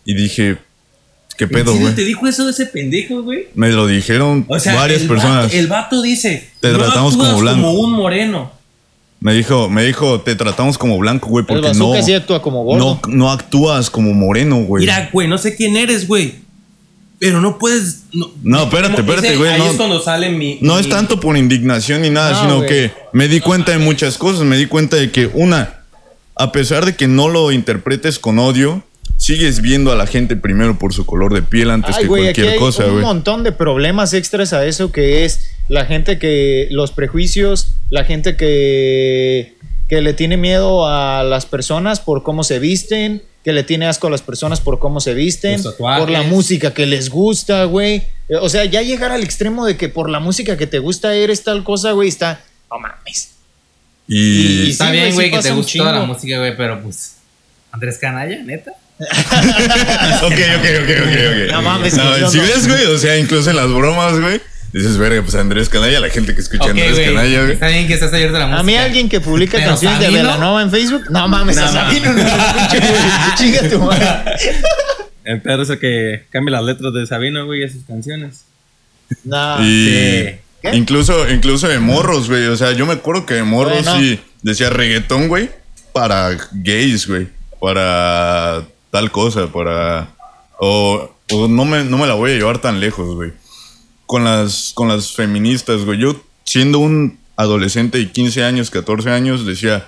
Y 0.05 0.15
dije, 0.15 0.59
¿Qué 1.39 1.47
pedo, 1.47 1.61
¿En 1.61 1.67
serio 1.67 1.81
güey? 1.83 1.95
¿Te 1.95 2.03
dijo 2.03 2.27
eso 2.27 2.45
de 2.45 2.51
ese 2.51 2.67
pendejo, 2.67 3.23
güey? 3.23 3.47
Me 3.55 3.71
lo 3.71 3.87
dijeron 3.87 4.45
O 4.49 4.59
sea, 4.59 4.75
varias 4.75 5.03
el 5.03 5.07
personas. 5.07 5.45
Vato, 5.45 5.57
el 5.57 5.67
vato 5.69 6.03
dice: 6.03 6.51
Te 6.61 6.73
"No 6.73 6.79
tratamos 6.79 7.17
como 7.17 7.39
blanco". 7.39 7.69
como 7.69 7.73
un 7.79 7.93
moreno. 7.93 8.51
Me 9.21 9.33
dijo, 9.33 9.69
me 9.69 9.85
dijo, 9.85 10.23
te 10.23 10.35
tratamos 10.35 10.77
como 10.77 10.99
blanco, 10.99 11.29
güey, 11.29 11.43
El 11.43 11.47
porque 11.47 11.63
no, 11.79 11.91
bazooka 11.91 12.03
sí 12.03 12.13
actúa 12.13 12.43
como 12.43 12.65
gordo. 12.65 13.01
no, 13.07 13.15
no 13.15 13.31
actúas 13.31 13.91
como 13.91 14.13
moreno, 14.13 14.57
güey. 14.65 14.81
Mira, 14.81 15.09
güey, 15.13 15.29
no 15.29 15.39
sé 15.39 15.55
quién 15.55 15.77
eres, 15.77 16.09
güey. 16.09 16.35
Pero 17.19 17.41
no 17.41 17.59
puedes. 17.59 18.05
No, 18.12 18.31
No, 18.43 18.64
espérate, 18.64 19.01
espérate, 19.01 19.37
güey, 19.37 19.51
Ahí 19.53 19.59
no. 19.59 19.71
es 19.71 19.77
cuando 19.77 20.01
sale 20.01 20.29
mi. 20.31 20.59
No 20.61 20.79
es 20.79 20.89
tanto 20.89 21.19
por 21.19 21.37
indignación 21.37 22.03
ni 22.03 22.11
nada, 22.11 22.33
No, 22.33 22.41
sino 22.43 22.57
güey. 22.59 22.69
que 22.69 22.93
me 23.12 23.29
di 23.29 23.41
cuenta 23.41 23.73
de 23.73 23.79
muchas 23.79 24.19
cosas. 24.19 24.43
Me 24.45 24.57
di 24.57 24.67
cuenta 24.67 24.97
de 24.97 25.11
que, 25.11 25.31
una, 25.33 25.81
a 26.35 26.53
pesar 26.53 26.85
de 26.85 26.95
que 26.95 27.09
no 27.09 27.29
lo 27.29 27.53
interpretes 27.53 28.19
con 28.19 28.39
odio, 28.39 28.83
sigues 29.17 29.62
viendo 29.62 29.93
a 29.93 29.97
la 29.97 30.07
gente 30.07 30.37
primero 30.37 30.79
por 30.79 30.93
su 30.93 31.07
color 31.07 31.33
de 31.33 31.41
piel 31.41 31.71
antes 31.71 31.97
Ay, 31.97 32.03
que 32.03 32.09
güey, 32.09 32.29
aquí 32.29 32.35
cualquier 32.43 32.53
hay 32.55 32.59
cosa, 32.59 32.85
un 32.85 32.93
güey. 32.93 33.05
montón 33.05 33.45
de 33.45 33.53
problemas 33.53 34.12
extras 34.12 34.53
a 34.53 34.67
eso 34.67 34.93
que 34.93 35.25
es 35.25 35.53
la 35.69 35.87
gente 35.87 36.19
que 36.19 36.69
los 36.71 36.93
prejuicios, 36.93 37.75
la 37.89 38.05
gente 38.05 38.37
que 38.37 39.55
que 39.89 40.03
le 40.03 40.12
tiene 40.14 40.37
miedo 40.37 40.87
a 40.89 41.23
las 41.23 41.47
personas 41.47 42.01
por 42.01 42.25
cómo 42.25 42.43
se 42.45 42.59
visten, 42.59 43.23
que 43.47 43.53
le 43.53 43.63
tiene 43.63 43.87
asco 43.87 44.09
a 44.09 44.11
las 44.11 44.23
personas 44.23 44.59
por 44.61 44.81
cómo 44.81 44.99
se 44.99 45.15
visten, 45.15 45.63
por 45.79 46.11
la 46.11 46.23
música 46.25 46.75
que 46.75 46.85
les 46.85 47.09
gusta, 47.11 47.63
güey. 47.63 48.03
Eh, 48.29 48.35
O 48.41 48.49
sea, 48.49 48.65
ya 48.65 48.83
llegar 48.83 49.13
al 49.13 49.23
extremo 49.23 49.65
de 49.65 49.77
que 49.77 49.89
por 49.89 50.11
la 50.11 50.19
música 50.19 50.57
que 50.57 50.67
te 50.67 50.81
gusta 50.81 51.15
eres 51.15 51.45
tal 51.45 51.63
cosa, 51.63 51.93
güey, 51.93 52.09
está, 52.09 52.41
no 52.69 52.81
mames. 52.81 53.31
Y, 54.09 54.17
Y- 54.67 54.71
Está 54.73 54.87
Sí, 54.87 54.93
bien, 54.93 55.15
güey, 55.15 55.29
sí 55.31 55.37
que 55.37 55.43
te 55.43 55.51
un 55.53 55.59
guste 55.59 55.79
toda 55.79 55.93
la 55.93 56.03
música, 56.05 56.39
güey, 56.39 56.57
pero 56.57 56.83
pues. 56.83 57.13
Andrés 57.71 57.99
Canalla, 57.99 58.43
neta. 58.43 58.73
ok, 58.99 60.33
ok, 60.33 60.67
ok, 60.83 60.91
ok, 61.03 61.17
ok. 61.47 61.53
No 61.53 61.63
mames, 61.63 61.95
No, 61.97 62.29
si 62.29 62.39
no. 62.39 62.43
ves, 62.43 62.67
güey, 62.67 62.85
o 62.87 62.99
sea, 62.99 63.17
incluso 63.17 63.51
en 63.51 63.57
las 63.57 63.73
bromas, 63.73 64.19
güey, 64.19 64.41
dices, 64.79 64.99
verga, 64.99 65.22
pues 65.22 65.35
Andrés 65.35 65.68
Canalla, 65.68 66.01
la 66.01 66.11
gente 66.11 66.35
que 66.35 66.41
escucha 66.41 66.70
Andrés 66.70 66.93
güey. 66.93 67.07
Canalla, 67.07 67.41
güey. 67.43 67.53
Está 67.53 67.68
bien 67.68 67.87
que 67.87 67.95
estás 67.95 68.12
a 68.12 68.18
la 68.18 68.29
música. 68.29 68.59
A 68.59 68.62
mí 68.62 68.77
alguien 68.77 69.09
que 69.09 69.20
publica 69.20 69.62
canciones 69.62 69.99
de 70.01 70.07
Sabino- 70.07 70.22
Velanova 70.22 70.62
en 70.62 70.70
Facebook, 70.70 71.05
no 71.11 71.29
mames, 71.29 71.59
a 71.59 71.66
No, 71.66 71.72
Sabino 71.72 72.12
no 72.12 72.18
escucho, 72.18 72.81
güey. 72.81 73.35
Chinga 73.37 73.68
tu 73.68 73.79
madre. 73.81 74.33
El 75.24 75.41
perro 75.43 75.62
ese 75.64 75.79
que 75.79 76.24
cambia 76.31 76.53
las 76.53 76.64
letras 76.64 76.93
de 76.95 77.05
Sabino, 77.07 77.47
güey, 77.47 77.64
a 77.64 77.68
sus 77.68 77.83
canciones. 77.85 78.45
No. 79.24 79.61
Y 79.64 79.85
sí. 79.87 80.37
¿Qué? 80.62 80.70
incluso, 80.77 81.29
incluso 81.29 81.66
de 81.68 81.79
morros, 81.81 82.29
güey. 82.29 82.47
O 82.47 82.57
sea, 82.57 82.72
yo 82.72 82.87
me 82.87 82.93
acuerdo 82.95 83.27
que 83.27 83.35
de 83.35 83.43
morros 83.43 83.85
Bueno. 83.85 83.99
sí 83.99 84.20
decía 84.43 84.70
reggaetón, 84.70 85.29
güey, 85.29 85.51
para 85.93 86.31
gays, 86.53 87.09
güey. 87.09 87.29
Para 87.61 88.62
tal 88.91 89.11
cosa, 89.11 89.49
para. 89.53 90.09
O, 90.59 91.12
o 91.33 91.49
no, 91.49 91.64
me, 91.64 91.83
no 91.85 91.99
me 91.99 92.07
la 92.07 92.14
voy 92.14 92.31
a 92.33 92.35
llevar 92.35 92.59
tan 92.61 92.79
lejos, 92.79 93.14
güey. 93.16 93.33
Con 94.07 94.25
las, 94.25 94.73
con 94.75 94.89
las 94.89 95.13
feministas, 95.13 95.85
güey. 95.85 95.99
Yo, 96.01 96.21
siendo 96.45 96.79
un 96.79 97.19
adolescente 97.37 97.99
de 97.99 98.11
15 98.11 98.45
años, 98.45 98.71
14 98.71 99.11
años, 99.11 99.47
decía. 99.47 99.87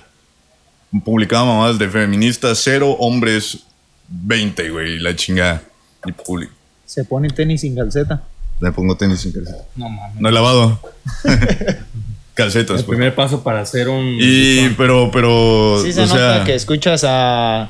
Publicaba 1.05 1.45
mamadas 1.45 1.77
de 1.77 1.87
feministas, 1.87 2.59
cero 2.63 2.95
hombres, 2.99 3.59
20, 4.07 4.71
güey, 4.71 4.97
la 4.97 5.15
chingada. 5.15 5.61
Y 6.03 6.11
public- 6.11 6.49
Se 6.85 7.03
pone 7.05 7.29
tenis 7.29 7.61
sin 7.61 7.75
calceta. 7.75 8.23
Le 8.59 8.71
pongo 8.71 8.97
tenis 8.97 9.19
sin 9.21 9.31
calcetas. 9.31 9.61
No 9.75 9.87
mames. 9.87 10.19
No 10.19 10.29
he 10.29 10.31
lavado. 10.31 10.79
Calcetas, 12.33 12.79
El 12.79 12.85
pues. 12.85 12.97
primer 12.97 13.13
paso 13.15 13.43
para 13.43 13.61
hacer 13.61 13.89
un. 13.89 14.17
Y, 14.19 14.69
pero, 14.77 15.11
pero, 15.11 15.79
Sí 15.83 15.91
se 15.93 16.01
o 16.01 16.05
nota 16.07 16.35
sea, 16.37 16.43
que 16.45 16.55
escuchas 16.55 17.03
a... 17.05 17.69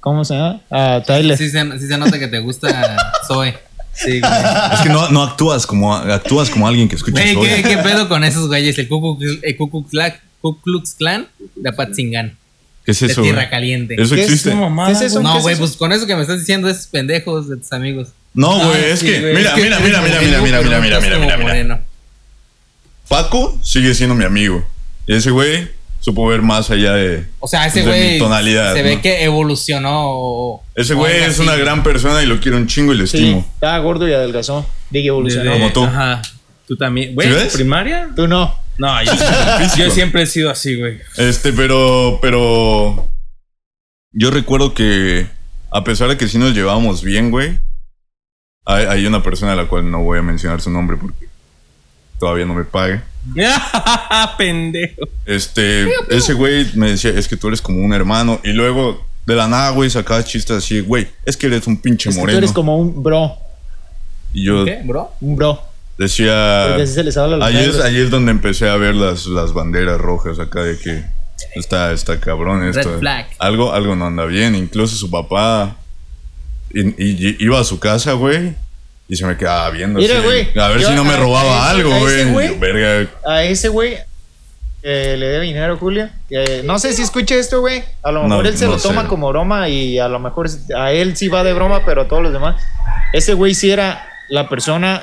¿Cómo 0.00 0.24
se 0.24 0.34
llama? 0.34 0.60
A 0.70 1.02
Tyler. 1.06 1.36
Sí 1.38 1.48
se, 1.50 1.78
sí 1.78 1.86
se 1.88 1.98
nota 1.98 2.18
que 2.18 2.28
te 2.28 2.38
gusta 2.38 2.96
Zoe. 3.26 3.58
Sí, 3.94 4.20
güey. 4.20 4.32
es 4.74 4.80
que 4.80 4.88
no, 4.88 5.10
no 5.10 5.22
actúas 5.22 5.66
como, 5.66 5.94
actúas 5.94 6.48
como 6.50 6.66
alguien 6.66 6.88
que 6.88 6.96
escucha 6.96 7.22
Güey. 7.34 7.62
¿qué, 7.62 7.68
¿qué 7.68 7.76
pedo 7.78 8.08
con 8.08 8.24
esos 8.24 8.48
güeyes? 8.48 8.78
El 8.78 8.88
Ku 8.88 9.18
Klux- 10.64 10.96
Klan- 10.98 11.28
de 11.54 11.68
Apatzingán. 11.68 12.36
¿Qué 12.84 12.90
es 12.92 13.00
De 13.00 13.06
eso? 13.06 13.20
güey? 13.20 13.32
Tierra 13.32 13.48
Caliente. 13.50 13.94
Eso 13.96 14.14
¿Qué 14.14 14.22
es 14.22 14.26
existe. 14.28 14.50
tu 14.50 14.56
mamada, 14.56 14.88
¿Qué 14.88 14.94
es 14.94 15.12
eso? 15.12 15.22
No, 15.22 15.34
¿Qué 15.36 15.40
güey, 15.42 15.52
es 15.54 15.58
pues 15.60 15.76
con 15.76 15.92
eso 15.92 16.06
que 16.06 16.16
me 16.16 16.22
estás 16.22 16.40
diciendo 16.40 16.68
es 16.68 16.86
pendejos 16.88 17.48
de 17.48 17.56
tus 17.58 17.72
amigos. 17.72 18.08
No, 18.34 18.58
güey, 18.66 18.84
es 18.86 19.00
sí, 19.00 19.06
que, 19.06 19.20
güey, 19.20 19.34
mira, 19.36 19.50
es 19.50 19.54
que 19.54 19.62
mira, 19.62 19.78
mira, 19.80 20.00
mira, 20.00 20.20
mira, 20.20 20.40
mira, 20.40 20.62
mira, 20.62 20.80
mira, 20.80 21.00
mira, 21.00 21.36
mira, 21.36 21.54
mira. 21.62 21.84
Paco 23.08 23.58
sigue 23.62 23.94
siendo 23.94 24.14
mi 24.14 24.24
amigo. 24.24 24.64
Y 25.06 25.14
ese 25.14 25.30
güey 25.30 25.68
supo 26.02 26.26
ver 26.26 26.42
más 26.42 26.70
allá 26.70 26.92
de. 26.92 27.24
O 27.40 27.48
sea, 27.48 27.66
ese 27.66 27.80
de 27.80 27.86
mi 27.86 27.90
güey 27.92 28.18
tonalidad, 28.18 28.74
se 28.74 28.82
ve 28.82 28.96
¿no? 28.96 29.02
que 29.02 29.24
evolucionó. 29.24 30.02
o- 30.10 30.62
Ese 30.74 30.92
güey 30.94 31.16
es 31.22 31.30
así. 31.30 31.42
una 31.42 31.56
gran 31.56 31.82
persona 31.82 32.22
y 32.22 32.26
lo 32.26 32.38
quiero 32.40 32.58
un 32.58 32.66
chingo 32.66 32.92
y 32.92 32.98
le 32.98 33.06
Sí, 33.06 33.16
estimo. 33.18 33.46
estaba 33.54 33.78
gordo 33.78 34.06
y 34.06 34.12
adelgazó. 34.12 34.66
Digo, 34.90 35.14
evolucionó. 35.14 35.52
Desde- 35.52 35.58
Como 35.60 35.72
tú. 35.72 35.84
Ajá. 35.84 36.20
Tú 36.68 36.76
también. 36.76 37.14
Güey, 37.14 37.28
¿Sí? 37.48 37.56
¿primaria? 37.56 38.08
Tú 38.14 38.28
no. 38.28 38.54
No, 38.78 39.02
yo, 39.04 39.12
yo 39.78 39.90
siempre 39.90 40.22
he 40.22 40.26
sido 40.26 40.50
así, 40.50 40.78
güey. 40.78 40.98
Este, 41.16 41.52
pero, 41.52 42.18
pero. 42.20 43.08
Yo 44.12 44.30
recuerdo 44.30 44.74
que, 44.74 45.26
a 45.70 45.84
pesar 45.84 46.08
de 46.08 46.16
que 46.18 46.28
sí 46.28 46.36
nos 46.38 46.52
llevábamos 46.54 47.02
bien, 47.02 47.30
güey, 47.30 47.58
hay, 48.66 48.84
hay 48.86 49.06
una 49.06 49.22
persona 49.22 49.52
a 49.52 49.56
la 49.56 49.66
cual 49.68 49.90
no 49.90 50.02
voy 50.02 50.18
a 50.18 50.22
mencionar 50.22 50.60
su 50.60 50.70
nombre 50.70 50.96
porque 51.00 51.28
todavía 52.22 52.46
no 52.46 52.54
me 52.54 52.62
paga. 52.62 53.02
Pendejo. 54.38 55.08
Este, 55.26 55.88
ese 56.08 56.34
güey 56.34 56.68
me 56.76 56.90
decía, 56.90 57.10
es 57.10 57.26
que 57.26 57.36
tú 57.36 57.48
eres 57.48 57.60
como 57.60 57.84
un 57.84 57.92
hermano. 57.92 58.40
Y 58.44 58.52
luego, 58.52 59.04
de 59.26 59.34
la 59.34 59.48
nada, 59.48 59.70
güey, 59.70 59.90
sacaba 59.90 60.22
chistes 60.22 60.56
así, 60.58 60.78
güey, 60.78 61.08
es 61.26 61.36
que 61.36 61.48
eres 61.48 61.66
un 61.66 61.78
pinche 61.78 62.10
Es 62.10 62.16
que 62.16 62.22
tú 62.22 62.28
eres 62.28 62.52
como 62.52 62.78
un 62.78 63.02
bro. 63.02 63.32
Y 64.32 64.44
yo 64.44 64.64
¿Qué, 64.64 64.82
bro? 64.84 65.10
Un 65.20 65.34
bro. 65.34 65.60
decía. 65.98 66.66
Porque 66.68 66.82
así 66.84 66.94
se 66.94 67.02
les 67.02 67.16
habla 67.16 67.34
a 67.34 67.38
los 67.40 67.48
Ahí 67.48 67.56
es, 67.56 67.80
ahí 67.80 67.96
es 67.96 68.08
donde 68.08 68.30
empecé 68.30 68.68
a 68.68 68.76
ver 68.76 68.94
las, 68.94 69.26
las 69.26 69.52
banderas 69.52 70.00
rojas 70.00 70.38
acá 70.38 70.62
de 70.62 70.78
que 70.78 71.02
está, 71.56 71.90
está 71.90 72.20
cabrón 72.20 72.68
esto. 72.68 72.88
Red 72.88 72.98
flag. 73.00 73.26
Algo, 73.40 73.72
algo 73.72 73.96
no 73.96 74.06
anda 74.06 74.26
bien. 74.26 74.54
Incluso 74.54 74.94
su 74.94 75.10
papá 75.10 75.76
y- 76.72 76.86
y- 76.88 77.36
iba 77.40 77.58
a 77.58 77.64
su 77.64 77.80
casa, 77.80 78.12
güey. 78.12 78.54
Y 79.12 79.16
se 79.16 79.26
me 79.26 79.36
quedaba 79.36 79.68
viendo. 79.68 79.98
Mira, 79.98 80.14
así, 80.16 80.24
güey, 80.24 80.48
A 80.58 80.68
ver 80.68 80.80
yo 80.80 80.88
si 80.88 80.94
no 80.94 81.04
me 81.04 81.14
robaba 81.18 81.66
a 81.66 81.70
algo, 81.70 81.92
a 81.92 81.98
ese 81.98 82.24
güey. 82.32 82.48
yo, 82.48 82.58
Verga. 82.58 83.10
A 83.26 83.42
ese 83.44 83.68
güey 83.68 83.98
que 84.80 85.16
le 85.18 85.26
debe 85.28 85.44
dinero, 85.44 85.76
Julia. 85.76 86.12
Que 86.30 86.62
no 86.64 86.78
sé 86.78 86.94
si 86.94 87.02
escucha 87.02 87.34
esto, 87.34 87.60
güey. 87.60 87.84
A 88.02 88.10
lo 88.10 88.22
No, 88.22 88.28
mejor 88.30 88.46
él 88.46 88.56
se 88.56 88.64
no 88.64 88.70
lo 88.72 88.78
toma 88.78 89.02
sé. 89.02 89.08
como 89.08 89.28
broma 89.28 89.68
y 89.68 89.98
a 89.98 90.08
lo 90.08 90.18
mejor 90.18 90.48
a 90.74 90.92
él 90.92 91.14
sí 91.14 91.28
va 91.28 91.44
de 91.44 91.52
broma, 91.52 91.84
pero 91.84 92.00
a 92.02 92.08
todos 92.08 92.22
los 92.22 92.32
demás. 92.32 92.56
Ese 93.12 93.34
güey 93.34 93.52
sí 93.54 93.70
era 93.70 94.08
la 94.30 94.48
persona 94.48 95.02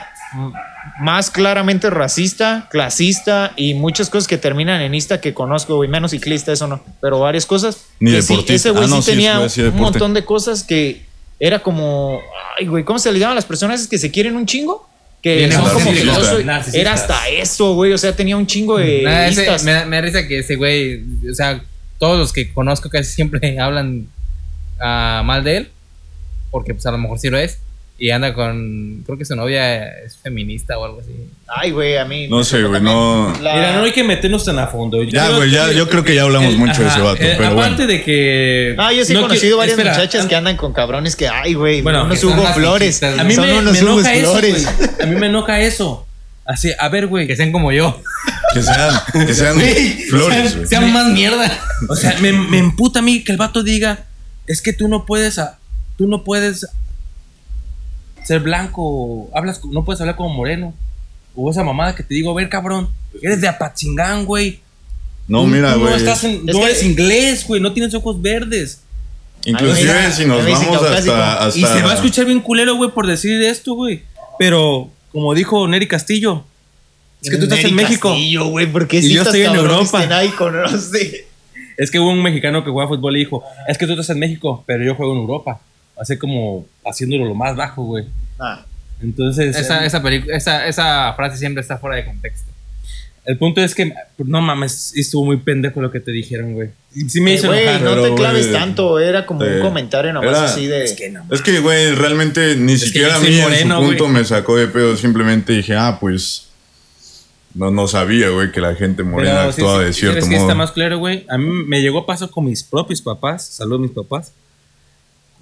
más 1.00 1.30
claramente 1.30 1.92
racista, 1.92 2.68
clasista 2.72 3.54
y 3.58 3.76
muchas 3.76 4.10
cosas 4.10 4.28
que 4.28 4.40
terminan 4.40 4.82
en 4.82 4.96
ista 4.96 5.22
que 5.22 5.36
conozco, 5.36 5.76
güey. 5.76 5.88
Menos 5.88 6.10
ciclista, 6.12 6.52
eso 6.52 6.66
no. 6.66 6.84
Pero 7.00 7.20
varias 7.20 7.46
cosas. 7.46 7.86
Ni 8.00 8.12
que 8.12 8.24
sí, 8.24 8.34
deportista. 8.34 8.56
ese 8.56 8.70
güey 8.72 8.86
Ah, 8.92 9.02
sí 9.04 9.12
tenía 9.12 9.50
sí, 9.50 9.62
un 9.62 9.76
montón 9.76 10.16
de 10.16 10.26
cosas 10.26 10.64
que 10.64 11.08
era 11.40 11.60
como. 11.60 12.20
Ay, 12.58 12.68
güey, 12.68 12.84
¿cómo 12.84 13.00
se 13.00 13.12
le 13.12 13.20
llaman 13.20 13.34
a 13.34 13.36
las 13.36 13.46
personas 13.46 13.88
que 13.88 13.98
se 13.98 14.12
quieren 14.12 14.36
un 14.36 14.46
chingo? 14.46 14.88
Que 15.22 15.52
son 15.52 15.64
como. 15.70 15.92
Narcisistas. 16.46 16.74
Era 16.76 16.94
hasta 16.94 17.28
eso, 17.30 17.74
güey. 17.76 17.92
O 17.94 17.98
sea, 17.98 18.16
tenía 18.16 18.38
un 18.38 18.48
chingo 18.48 18.78
de. 18.78 19.04
Ese- 19.58 19.66
me, 19.66 19.72
da- 19.72 19.86
me 19.86 19.96
da 19.98 20.02
risa 20.02 20.28
que 20.28 20.40
ese 20.40 20.56
güey, 20.56 21.02
o 21.30 21.34
sea, 21.34 21.62
todos 21.98 22.18
los 22.18 22.32
que 22.34 22.52
conozco 22.54 22.90
casi 22.90 23.12
siempre 23.14 23.60
hablan 23.60 24.08
ah, 24.80 25.22
mal 25.26 25.44
de 25.44 25.58
él, 25.58 25.70
porque 26.52 26.74
pues 26.74 26.86
a 26.86 26.92
lo 26.92 26.98
mejor 26.98 27.20
sí 27.20 27.30
lo 27.30 27.38
es, 27.38 27.60
y 28.00 28.12
anda 28.12 28.34
con, 28.34 29.04
creo 29.06 29.18
que 29.18 29.26
su 29.26 29.36
novia 29.36 29.88
es 30.00 30.16
feminista 30.18 30.78
o 30.80 30.86
algo 30.86 31.02
así. 31.02 31.12
Ay, 31.48 31.72
güey, 31.72 31.98
a 31.98 32.06
mí. 32.06 32.28
No 32.30 32.44
sé, 32.44 32.64
güey, 32.64 32.82
no. 32.82 33.34
la- 33.42 33.54
Mira, 33.56 33.74
no 33.78 33.84
hay 33.84 33.92
que 33.92 34.04
meternos 34.04 34.46
tan 34.46 34.58
a 34.60 34.68
fondo. 34.68 35.04
Yo 35.04 35.10
Ya, 35.10 35.30
güey, 35.32 35.52
ya- 35.52 35.72
yo 35.74 35.90
creo 35.90 36.04
que 36.04 36.16
ya 36.16 36.22
hablamos 36.24 36.56
mucho 36.56 36.82
de 36.82 36.88
ese 36.88 37.00
vato, 37.02 37.18
pero 37.20 37.48
Aparte 37.48 37.76
bueno. 37.76 37.88
de 37.88 38.02
que. 38.04 38.76
Ah, 38.78 38.94
yo 38.94 39.04
sí 39.04 39.12
he 39.12 39.16
no 39.16 39.22
conocido 39.24 39.58
que- 39.58 39.60
varias 39.60 39.78
espera, 39.78 39.94
muchachas 39.96 40.26
que 40.28 40.36
andan 40.36 40.56
con 40.56 40.72
cabrones 40.74 41.16
que, 41.16 41.28
ay, 41.28 41.56
güey, 41.56 41.82
Bueno, 41.82 42.06
unos 42.06 42.24
Hugo 42.24 42.46
Flores. 42.54 43.04
A 43.04 43.24
mí 43.24 43.34
son 43.36 43.46
me, 43.48 43.58
unos 43.60 43.74
me 43.74 43.82
Hugo 43.84 43.92
enoja 44.00 44.14
eso, 44.14 44.32
Flores. 44.32 44.76
güey. 44.78 44.90
A 45.02 45.06
mí 45.06 45.16
me 45.20 45.26
enoja 45.28 45.60
eso. 45.62 46.06
Así, 46.46 46.72
a 46.80 46.90
ver, 46.90 47.08
güey. 47.08 47.28
Que 47.28 47.36
sean 47.36 47.52
como 47.52 47.72
yo. 47.72 48.02
Que 48.54 48.64
sean, 48.64 49.00
que 49.28 49.34
sean 49.34 49.60
flores, 50.10 50.56
güey. 50.56 50.68
Sean 50.68 50.92
más 50.94 51.08
mierda. 51.12 51.52
O 51.90 51.96
sea, 51.96 52.16
me, 52.22 52.32
me 52.32 52.58
emputa 52.60 53.00
a 53.00 53.02
mí 53.02 53.24
que 53.24 53.32
el 53.32 53.38
vato 53.38 53.62
diga, 53.62 54.06
es 54.48 54.62
que 54.62 54.74
tú 54.74 54.88
no 54.88 55.06
puedes, 55.06 55.38
a- 55.38 55.60
tú 55.98 56.08
no 56.08 56.24
puedes 56.24 56.66
ser 58.24 58.40
blanco, 58.42 59.30
hablas, 59.34 59.62
no 59.66 59.84
puedes 59.86 60.00
hablar 60.02 60.16
como 60.16 60.30
moreno. 60.34 60.74
O 61.36 61.50
esa 61.52 61.64
mamada 61.64 61.96
que 61.96 62.04
te 62.04 62.14
digo, 62.14 62.32
a 62.32 62.34
ver, 62.36 62.50
cabrón, 62.50 62.90
eres 63.22 63.42
de 63.42 63.48
Apatzingán, 63.48 64.26
güey. 64.26 64.60
No, 65.28 65.46
mira, 65.46 65.76
güey. 65.76 65.92
No, 65.92 65.96
estás 65.96 66.24
en- 66.24 66.48
Es 66.50 66.56
no 66.56 66.60
que- 66.60 66.66
eres 66.66 66.84
inglés, 66.84 67.48
güey, 67.48 67.62
no 67.62 67.72
tienes 67.72 67.94
ojos 67.94 68.22
verdes. 68.22 68.82
Inclusive 69.46 69.90
Ay, 69.92 69.98
mira, 70.00 70.12
si 70.12 70.26
nos 70.26 70.46
vamos 70.46 70.84
hasta, 70.84 71.46
hasta. 71.46 71.58
Y 71.60 71.62
se 71.62 71.82
va 71.82 71.92
a 71.92 71.96
escuchar 71.96 72.26
bien 72.26 72.42
culero, 72.42 72.76
güey, 72.76 72.92
por 72.92 73.08
decir 73.08 73.42
esto, 73.42 73.74
güey. 73.74 74.04
Pero, 74.38 74.90
como 75.12 75.34
dijo 75.34 75.68
Neri 75.68 75.88
Castillo, 75.88 76.44
es 77.22 77.30
que 77.30 77.38
tú 77.38 77.44
estás 77.44 77.64
en 77.64 77.76
México. 77.76 78.10
Castillo, 78.10 78.48
güey, 78.48 78.66
porque 78.68 78.98
Y 78.98 79.14
yo 79.14 79.22
estoy 79.22 79.42
en 79.42 79.56
Europa. 79.56 80.06
Es 81.78 81.92
que 81.92 82.00
hubo 82.00 82.10
un 82.12 82.22
mexicano 82.22 82.64
que 82.66 82.72
juega 82.72 82.90
fútbol 82.90 83.16
y 83.16 83.20
dijo, 83.20 83.44
es 83.68 83.78
que 83.78 83.86
tú 83.86 83.94
estás 83.94 84.10
en 84.10 84.20
México, 84.20 84.64
pero 84.68 84.84
yo 84.84 84.96
juego 84.96 85.14
en 85.14 85.20
Europa. 85.20 85.62
Así 86.00 86.18
como 86.18 86.66
haciéndolo 86.86 87.26
lo 87.26 87.36
más 87.36 87.56
bajo, 87.56 87.84
güey. 87.84 88.06
Ah, 88.40 88.66
Entonces, 89.02 89.56
Esa, 89.56 89.84
eh, 89.84 89.88
esa, 89.88 90.02
esa, 90.36 90.68
esa 90.68 91.14
frase 91.14 91.38
siempre 91.38 91.62
está 91.62 91.78
fuera 91.78 91.98
de 91.98 92.06
contexto. 92.06 92.50
el 93.26 93.38
punto 93.38 93.62
es 93.62 93.76
que, 93.76 93.94
no 94.18 94.42
mames, 94.42 94.94
estuvo 94.96 95.26
muy 95.26 95.38
pendejo 95.38 95.82
lo 95.82 95.92
que 95.92 96.00
te 96.00 96.12
dijeron, 96.12 96.54
güey. 96.54 96.70
Sí 97.08 97.22
me 97.22 97.34
hizo 97.34 97.48
güey, 97.48 97.62
enojar. 97.64 97.82
no 97.82 97.90
pero, 97.92 98.04
te 98.04 98.16
claves 98.16 98.48
güey, 98.48 98.60
tanto, 98.60 99.00
era 99.00 99.26
como 99.26 99.44
eh, 99.44 99.58
un 99.58 99.62
comentario 99.62 100.12
nomás 100.14 100.30
era- 100.30 100.46
así 100.46 100.66
de... 100.68 100.84
Es 100.86 100.94
que 100.94 101.10
no. 101.12 101.24
Es 101.30 101.42
que, 101.42 101.60
güey, 101.60 101.94
realmente 101.96 102.56
ni 102.56 102.74
que 102.74 102.80
siquiera 102.80 103.16
a 103.18 103.20
mí 103.20 103.28
en 103.36 103.42
moreno, 103.42 103.80
su 103.82 103.88
punto 103.88 104.04
güey. 104.06 104.16
me 104.16 104.26
sacó 104.26 104.56
de 104.56 104.68
pedo. 104.68 104.96
Simplemente 104.98 105.54
dije, 105.54 105.76
ah, 105.76 105.98
pues. 106.00 106.46
No, 107.54 107.72
no 107.72 107.88
sabía, 107.88 108.30
güey, 108.30 108.52
que 108.52 108.62
la 108.62 108.74
gente 108.76 109.04
morena 109.04 109.40
Pero, 109.40 109.52
sí, 109.52 109.62
actuaba 109.62 109.80
sí, 109.82 109.86
de 109.86 109.94
sí, 109.94 110.00
cierto 110.02 110.16
¿sabes 110.22 110.30
qué 110.30 110.36
modo. 110.36 110.46
está 110.48 110.56
más 110.56 110.72
claro, 110.72 110.98
güey. 111.00 111.26
A 111.30 111.38
mí 111.38 111.46
me 111.66 111.82
llegó 111.82 112.00
a 112.00 112.06
pasar 112.06 112.30
con 112.30 112.46
mis 112.46 112.64
propios 112.64 113.02
papás. 113.02 113.46
Saludos 113.48 113.82
mis 113.82 113.92
papás. 113.92 114.32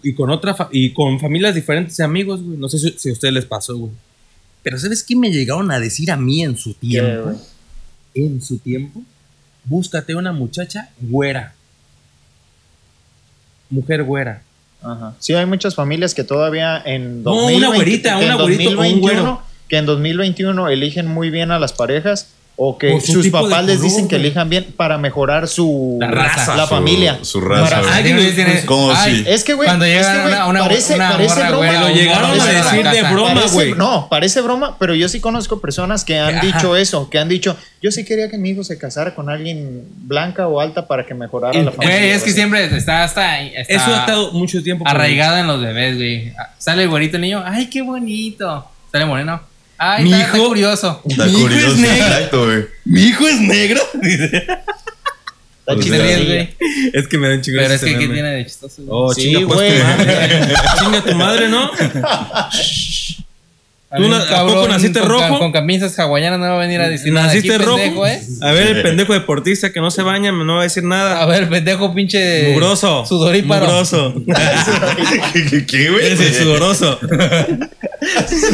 Y 0.04 0.14
con 0.14 0.30
otra 0.30 0.54
fa- 0.54 0.70
y 0.72 0.94
con 0.94 1.20
familias 1.20 1.56
diferentes 1.56 1.98
de 1.98 2.04
amigos, 2.04 2.42
güey. 2.44 2.58
No 2.58 2.70
sé 2.70 2.78
si, 2.80 2.92
si 2.98 3.10
a 3.10 3.14
ustedes 3.14 3.34
les 3.34 3.46
pasó, 3.46 3.76
güey. 3.78 3.92
Pero 4.64 4.78
¿sabes 4.80 5.04
qué 5.04 5.16
me 5.16 5.32
llegaron 5.32 5.72
a 5.72 5.80
decir 5.80 6.12
a 6.12 6.18
mí 6.18 6.44
en 6.44 6.58
su 6.58 6.74
¿Qué, 6.74 6.80
tiempo? 6.90 7.24
güey? 7.30 7.36
En 8.14 8.42
su 8.42 8.58
tiempo. 8.60 9.02
Búscate 9.64 10.16
una 10.16 10.32
muchacha 10.32 10.90
güera. 11.00 11.54
Mujer 13.70 14.04
güera. 14.04 14.44
Ajá. 14.82 15.16
Sí, 15.20 15.34
hay 15.34 15.46
muchas 15.46 15.76
familias 15.76 16.14
que 16.14 16.24
todavía 16.24 16.82
en 16.86 17.24
No, 17.24 17.32
2020 17.32 17.58
una 17.68 17.76
güerita, 17.76 18.18
una 18.18 18.36
güerita 18.36 18.64
o 18.70 18.72
un 18.72 18.76
2021 18.78 19.00
güero. 19.02 19.42
que 19.68 19.78
en 19.78 19.86
2021 19.86 20.70
eligen 20.70 21.08
muy 21.08 21.30
bien 21.30 21.52
a 21.52 21.60
las 21.60 21.74
parejas 21.74 22.30
o 22.60 22.76
que 22.76 23.00
su 23.00 23.14
sus 23.22 23.28
papás 23.28 23.64
les 23.66 23.78
color, 23.78 23.92
dicen 23.92 24.08
que 24.08 24.16
elijan 24.16 24.50
bien 24.50 24.66
para 24.76 24.98
mejorar 24.98 25.48
su 25.48 25.98
La 26.02 26.10
raza. 26.10 26.56
la 26.56 26.64
Su- 26.64 26.70
familia. 26.70 27.20
su 27.22 27.40
raza, 27.40 27.82
Ay, 27.92 28.04
tiene- 28.04 28.66
¿Cómo 28.66 28.92
ay, 28.96 29.18
sí? 29.18 29.26
Es 29.28 29.44
que, 29.44 29.54
güey, 29.54 29.68
Cuando 29.68 29.86
es 29.86 29.92
llega 29.96 30.12
que, 30.14 30.22
güey, 30.22 30.34
una, 30.34 30.48
una, 30.48 30.60
parece, 30.62 30.96
una 30.96 31.12
parece 31.12 31.36
morra 31.36 31.50
broma. 31.52 31.72
Lo 31.74 31.90
llegaron 31.90 32.32
a 32.42 32.46
decir 32.46 32.88
de 32.90 33.04
broma. 33.04 33.42
Güey. 33.54 33.74
no, 33.76 34.08
parece 34.10 34.42
broma, 34.42 34.76
pero 34.80 34.96
yo 34.96 35.08
sí 35.08 35.20
conozco 35.20 35.62
personas 35.62 36.04
que 36.04 36.18
han 36.18 36.36
Ajá. 36.38 36.46
dicho 36.48 36.76
eso, 36.76 37.10
que 37.12 37.20
han 37.20 37.30
dicho, 37.30 37.56
yo 37.80 37.92
sí 37.92 38.04
quería 38.04 38.28
que 38.28 38.40
mi 38.40 38.50
hijo 38.50 38.64
se 38.64 38.80
casara 38.80 39.14
con 39.14 39.30
alguien 39.30 39.84
blanca 40.00 40.48
o 40.48 40.60
alta 40.60 40.88
para 40.88 41.06
que 41.06 41.14
mejorara 41.14 41.54
la 41.62 41.72
familia. 41.72 41.96
Güey, 42.00 42.10
es 42.10 42.24
que 42.24 42.32
siempre 42.32 42.66
está, 42.76 43.06
está, 43.06 43.40
está 43.40 43.72
Eso 43.72 43.86
ha 43.94 44.00
estado 44.00 44.32
mucho 44.34 44.64
tiempo. 44.64 44.84
arraigado 44.88 45.38
en 45.38 45.46
los 45.46 45.62
bebés, 45.62 45.96
güey. 45.96 46.34
Sale 46.58 46.82
el 46.84 46.90
güerito 46.90 47.18
el 47.18 47.22
niño, 47.22 47.44
ay, 47.46 47.70
qué 47.70 47.84
bonito. 47.84 48.66
Sale 48.92 49.06
moreno, 49.06 49.42
ay, 49.78 50.04
Mi 50.04 50.12
está, 50.14 50.26
está 50.26 50.38
hijo- 50.38 50.48
curioso. 50.48 51.02
Está 51.08 51.26
Mi 51.26 51.32
hijo 51.40 51.50
es 51.50 51.78
negro. 51.78 52.06
exacto, 52.06 52.46
güey. 52.46 52.66
Mi 52.86 53.02
hijo 53.04 53.28
es 53.28 53.40
negro. 53.42 53.82
Está 55.68 55.82
chistosillo. 55.84 56.26
güey. 56.28 56.56
es 56.94 57.08
que 57.10 57.18
me 57.18 57.28
dan 57.28 57.42
chingados. 57.42 57.68
Pero 57.68 57.74
es 57.76 57.82
que, 57.82 58.00
¿qué 58.00 58.08
tiene 58.14 58.30
de 58.32 58.46
chistoso? 58.46 58.76
güey? 58.84 58.88
Oh, 58.90 59.14
Sí, 59.14 59.22
chinga, 59.34 59.48
pues, 59.54 59.58
güey. 59.58 59.72
chinga 60.80 61.02
tu 61.04 61.16
madre, 61.16 61.50
¿no? 61.50 61.70
A 63.90 63.96
¿Tú 63.98 64.04
un 64.04 64.10
na- 64.12 64.22
a 64.22 64.46
poco 64.46 64.68
naciste 64.68 65.00
con, 65.00 65.08
rojo? 65.10 65.40
Con 65.40 65.54
camisas 65.54 65.98
hawaianas 65.98 66.40
no 66.40 66.46
va 66.46 66.56
a 66.56 66.60
venir 66.60 66.82
a 66.82 66.90
decir 66.90 67.14
nada. 67.14 67.28
¿Naciste 67.28 67.56
Aquí, 67.56 67.64
rojo? 67.64 67.78
pendejo, 67.78 68.06
¿eh? 68.06 68.22
A 68.42 68.52
ver, 68.52 68.68
el 68.78 68.82
pendejo 68.84 69.14
deportista 69.14 69.72
que 69.72 69.80
no 69.80 69.92
se 69.92 70.02
baña 70.02 70.34
no 70.34 70.56
va 70.56 70.60
a 70.60 70.64
decir 70.64 70.84
A 70.84 70.88
nada. 70.88 71.26
ver, 71.26 71.48
pendejo, 71.48 71.94
pinche. 71.96 72.50
Mugroso. 72.52 73.06
Sudoríparo. 73.06 73.66
Mugroso. 73.66 74.14
¿Qué, 75.68 75.90
güey? 75.90 76.06
Ese 76.06 76.34
sudoroso. 76.34 77.00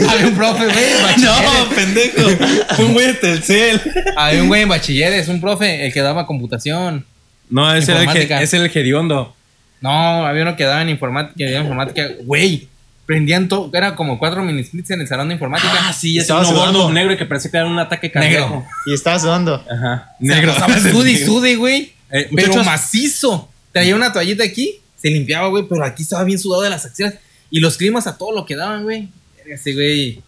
Había 0.10 0.28
un 0.28 0.36
profe, 0.36 0.66
güey. 0.66 0.76
no, 1.18 1.70
pendejo. 1.76 2.30
Fue 2.76 2.86
un 2.86 2.94
güey 2.94 3.08
de 3.08 3.14
Telcel. 3.16 3.82
Había 4.16 4.42
un 4.42 4.48
güey 4.50 4.62
en 4.62 4.70
bachilleres, 4.70 5.28
un 5.30 5.42
profe, 5.42 5.86
el 5.88 5.94
que 5.94 6.02
daba 6.02 6.28
computación. 6.28 7.06
No, 7.50 7.74
ese 7.74 7.92
era 7.92 8.02
el, 8.04 8.12
que, 8.12 8.22
era 8.34 8.40
el 8.42 8.72
hediondo. 8.78 9.36
No, 9.82 10.26
había 10.28 10.44
uno 10.44 10.56
que 10.56 10.64
daba 10.64 10.82
en 10.82 10.90
informática, 10.90 11.36
que 11.38 11.50
daba 11.52 11.64
informática. 11.64 12.08
Güey, 12.24 12.68
prendían 13.06 13.48
todo. 13.48 13.70
Era 13.74 13.96
como 13.96 14.18
cuatro 14.20 14.44
mini 14.44 14.64
splits 14.64 14.92
en 14.92 15.02
el 15.02 15.08
salón 15.08 15.28
de 15.30 15.34
informática. 15.36 15.72
Ah, 15.82 15.94
sí, 15.94 16.18
ese 16.18 16.22
Estaba 16.22 16.42
uno 16.42 16.50
gordo 16.52 16.72
sudando. 16.74 16.90
negro 16.94 17.18
que 17.18 17.26
parecía 17.26 17.52
que 17.52 17.58
era 17.58 17.66
un 17.68 17.80
ataque 17.80 18.12
cardíaco. 18.12 18.46
Negro. 18.56 18.66
Y 18.86 18.94
estás 18.94 19.22
dudando. 19.24 19.56
Ajá. 19.70 20.16
Negro. 20.20 20.54
Sude 20.92 21.12
y 21.12 21.18
sude, 21.18 21.56
güey. 21.56 21.94
Eh, 22.12 22.30
pero 22.36 22.48
muchachos- 22.50 22.66
macizo. 22.66 23.50
Traía 23.72 23.96
una 23.96 24.14
toallita 24.14 24.44
aquí, 24.44 24.80
se 25.02 25.10
limpiaba, 25.10 25.48
güey, 25.48 25.66
pero 25.68 25.84
aquí 25.84 26.04
estaba 26.04 26.24
bien 26.24 26.38
sudado 26.38 26.62
de 26.62 26.70
las 26.70 26.86
axilas. 26.86 27.16
Y 27.50 27.60
los 27.60 27.76
climas 27.78 28.06
a 28.08 28.18
todo 28.18 28.32
lo 28.32 28.46
que 28.46 28.56
daban, 28.56 28.84
güey. 28.84 29.10
Ese 29.46 29.74
güey. 29.74 30.22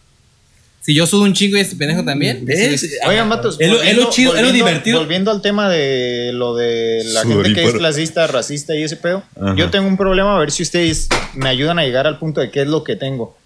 Si 0.86 0.94
yo 0.94 1.04
sudo 1.04 1.22
un 1.22 1.32
chingo 1.34 1.56
y 1.56 1.60
este 1.60 1.74
pendejo 1.74 2.04
también. 2.04 2.44
¿Ves? 2.46 3.00
Oigan, 3.08 3.28
vatos, 3.28 3.56
Es 3.58 3.68
lo- 3.68 3.82
es 3.82 3.96
lo 3.96 4.08
chido, 4.08 4.36
es 4.36 4.42
lo 4.42 4.52
divertido. 4.52 5.00
Volviendo 5.00 5.32
al 5.32 5.42
tema 5.42 5.68
de 5.68 6.30
lo 6.32 6.54
de 6.54 7.02
la 7.06 7.22
gente 7.24 7.54
que 7.54 7.64
es 7.64 7.72
clasista, 7.72 8.28
racista 8.28 8.72
y 8.76 8.84
ese 8.84 8.96
pedo, 8.96 9.24
Ajá. 9.34 9.56
yo 9.56 9.68
tengo 9.68 9.88
un 9.88 9.96
problema, 9.96 10.36
a 10.36 10.38
ver 10.38 10.52
si 10.52 10.62
ustedes 10.62 11.08
me 11.34 11.48
ayudan 11.48 11.80
a 11.80 11.82
llegar 11.84 12.06
al 12.06 12.20
punto 12.20 12.40
de 12.40 12.52
qué 12.52 12.62
es 12.62 12.68
lo 12.68 12.84
que 12.84 12.94
tengo. 12.94 13.36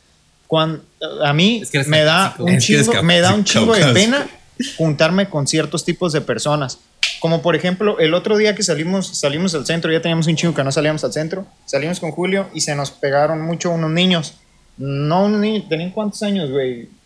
Cuando, 0.46 0.82
a 1.24 1.32
mí 1.32 1.60
Es 1.62 1.70
que 1.70 1.82
me 1.84 2.04
da 2.04 2.34
un 2.38 2.50
Es 2.50 2.66
que 2.66 2.76
chingo, 2.82 3.02
me 3.02 3.20
da 3.20 3.34
un 3.34 3.42
chingo 3.44 3.72
de 3.74 3.86
pena 3.94 4.28
juntarme 4.76 5.30
con 5.30 5.46
ciertos 5.46 5.82
tipos 5.86 6.12
de 6.12 6.20
personas. 6.20 6.78
Como 7.20 7.40
por 7.40 7.56
ejemplo, 7.56 7.98
el 8.00 8.12
otro 8.12 8.36
día 8.36 8.54
que 8.54 8.62
salimos, 8.62 9.16
salimos 9.18 9.54
al 9.54 9.64
centro, 9.64 9.90
ya 9.90 10.02
teníamos 10.02 10.26
un 10.26 10.36
chingo 10.36 10.52
que 10.54 10.62
no 10.62 10.72
salíamos 10.72 11.02
al 11.04 11.12
centro, 11.14 11.46
salimos 11.64 12.00
con 12.00 12.10
Julio 12.10 12.50
y 12.52 12.60
se 12.60 12.74
nos 12.74 12.90
pegaron 12.90 13.40
mucho 13.40 13.70
unos 13.70 13.90
niños. 13.90 14.34
No 14.76 15.24
unos 15.24 15.40
niños, 15.40 15.68
¿tenían 15.70 15.90
cuántos 15.92 16.22
años, 16.22 16.50
güey? 16.50 16.99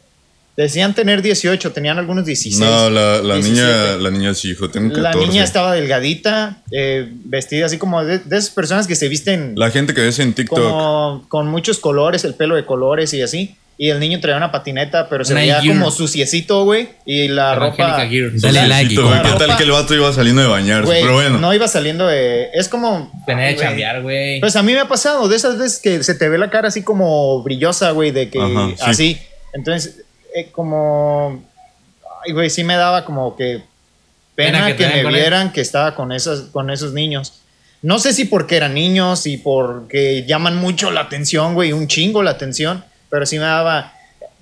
Decían 0.56 0.94
tener 0.94 1.20
18, 1.20 1.72
tenían 1.72 1.98
algunos 1.98 2.24
16. 2.24 2.60
No, 2.60 2.88
la, 2.88 3.18
la 3.22 3.34
17. 3.36 3.50
niña, 3.50 3.96
la 3.96 4.10
niña 4.10 4.34
sí, 4.34 4.50
hijo, 4.50 4.70
tengo 4.70 4.94
14. 4.94 5.18
La 5.18 5.26
niña 5.26 5.42
estaba 5.42 5.74
delgadita, 5.74 6.62
eh, 6.70 7.08
vestida 7.24 7.66
así 7.66 7.76
como 7.78 8.04
de, 8.04 8.20
de 8.20 8.36
esas 8.38 8.50
personas 8.50 8.86
que 8.86 8.94
se 8.94 9.08
visten 9.08 9.54
La 9.56 9.70
gente 9.70 9.94
que 9.94 10.00
ves 10.02 10.18
en 10.20 10.32
TikTok. 10.32 10.56
como 10.58 11.24
con 11.28 11.48
muchos 11.48 11.78
colores, 11.80 12.24
el 12.24 12.34
pelo 12.34 12.54
de 12.54 12.64
colores 12.64 13.12
y 13.14 13.22
así. 13.22 13.56
Y 13.76 13.90
el 13.90 13.98
niño 13.98 14.20
traía 14.20 14.36
una 14.36 14.52
patineta, 14.52 15.08
pero 15.08 15.24
se 15.24 15.34
veía 15.34 15.60
Gear. 15.60 15.76
como 15.76 15.90
suciecito, 15.90 16.62
güey. 16.62 16.90
Y 17.04 17.26
la 17.26 17.54
Evangélica 17.54 17.90
ropa. 17.96 18.06
Gear. 18.08 18.30
Dale 18.34 18.68
like 18.68 18.94
La 18.94 19.22
¿Qué 19.22 19.30
tal 19.36 19.56
que 19.56 19.64
el 19.64 19.70
vato 19.72 19.94
iba 19.96 20.12
saliendo 20.12 20.42
de 20.42 20.46
bañarse? 20.46 20.86
Güey, 20.86 21.00
Pero 21.02 21.14
bueno. 21.14 21.38
no 21.40 21.52
iba 21.52 21.66
saliendo 21.66 22.06
de. 22.06 22.50
Es 22.54 22.68
como. 22.68 23.10
Venía 23.26 23.46
de 23.46 23.56
chambear, 23.56 24.02
güey. 24.02 24.38
Pues 24.38 24.54
a 24.54 24.62
mí 24.62 24.72
me 24.72 24.78
ha 24.78 24.86
pasado, 24.86 25.26
de 25.26 25.34
esas 25.34 25.58
veces 25.58 25.80
que 25.80 26.04
se 26.04 26.14
te 26.14 26.28
ve 26.28 26.38
la 26.38 26.50
cara 26.50 26.68
así 26.68 26.82
como 26.82 27.42
brillosa, 27.42 27.90
güey, 27.90 28.12
de 28.12 28.30
que 28.30 28.38
Ajá, 28.40 28.68
sí. 28.76 28.82
así. 28.86 29.18
Entonces, 29.54 30.04
eh, 30.34 30.50
como. 30.50 31.42
Ay, 32.26 32.32
güey, 32.32 32.50
sí 32.50 32.64
me 32.64 32.74
daba 32.74 33.04
como 33.04 33.36
que 33.36 33.62
pena, 34.34 34.64
Pena 34.66 34.76
que 34.76 34.86
me 34.86 35.00
él. 35.00 35.08
vieran 35.08 35.52
que 35.52 35.60
estaba 35.60 35.94
con, 35.94 36.12
esas, 36.12 36.40
con 36.52 36.70
esos 36.70 36.92
niños. 36.92 37.40
No 37.82 37.98
sé 37.98 38.12
si 38.12 38.24
porque 38.24 38.56
eran 38.56 38.74
niños 38.74 39.26
y 39.26 39.36
porque 39.36 40.24
llaman 40.26 40.56
mucho 40.56 40.90
la 40.90 41.02
atención, 41.02 41.54
güey, 41.54 41.72
un 41.72 41.86
chingo 41.86 42.22
la 42.22 42.32
atención, 42.32 42.84
pero 43.10 43.26
sí 43.26 43.38
me 43.38 43.44
daba. 43.44 43.92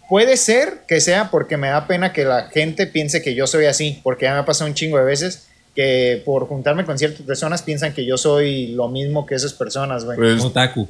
Puede 0.08 0.36
ser 0.36 0.82
que 0.86 1.00
sea 1.00 1.30
porque 1.30 1.56
me 1.56 1.68
da 1.68 1.86
pena 1.86 2.12
que 2.12 2.24
la 2.24 2.48
gente 2.48 2.86
piense 2.86 3.22
que 3.22 3.34
yo 3.34 3.46
soy 3.46 3.66
así, 3.66 4.00
porque 4.02 4.26
ya 4.26 4.32
me 4.32 4.38
ha 4.38 4.44
pasado 4.44 4.68
un 4.68 4.74
chingo 4.74 4.98
de 4.98 5.04
veces 5.04 5.48
que 5.74 6.22
por 6.24 6.46
juntarme 6.46 6.84
con 6.84 6.98
ciertas 6.98 7.22
personas 7.22 7.62
piensan 7.62 7.94
que 7.94 8.04
yo 8.04 8.16
soy 8.18 8.68
lo 8.68 8.88
mismo 8.88 9.26
que 9.26 9.34
esas 9.34 9.54
personas, 9.54 10.04
güey. 10.04 10.16
Pues 10.18 10.42
Otaku. 10.42 10.88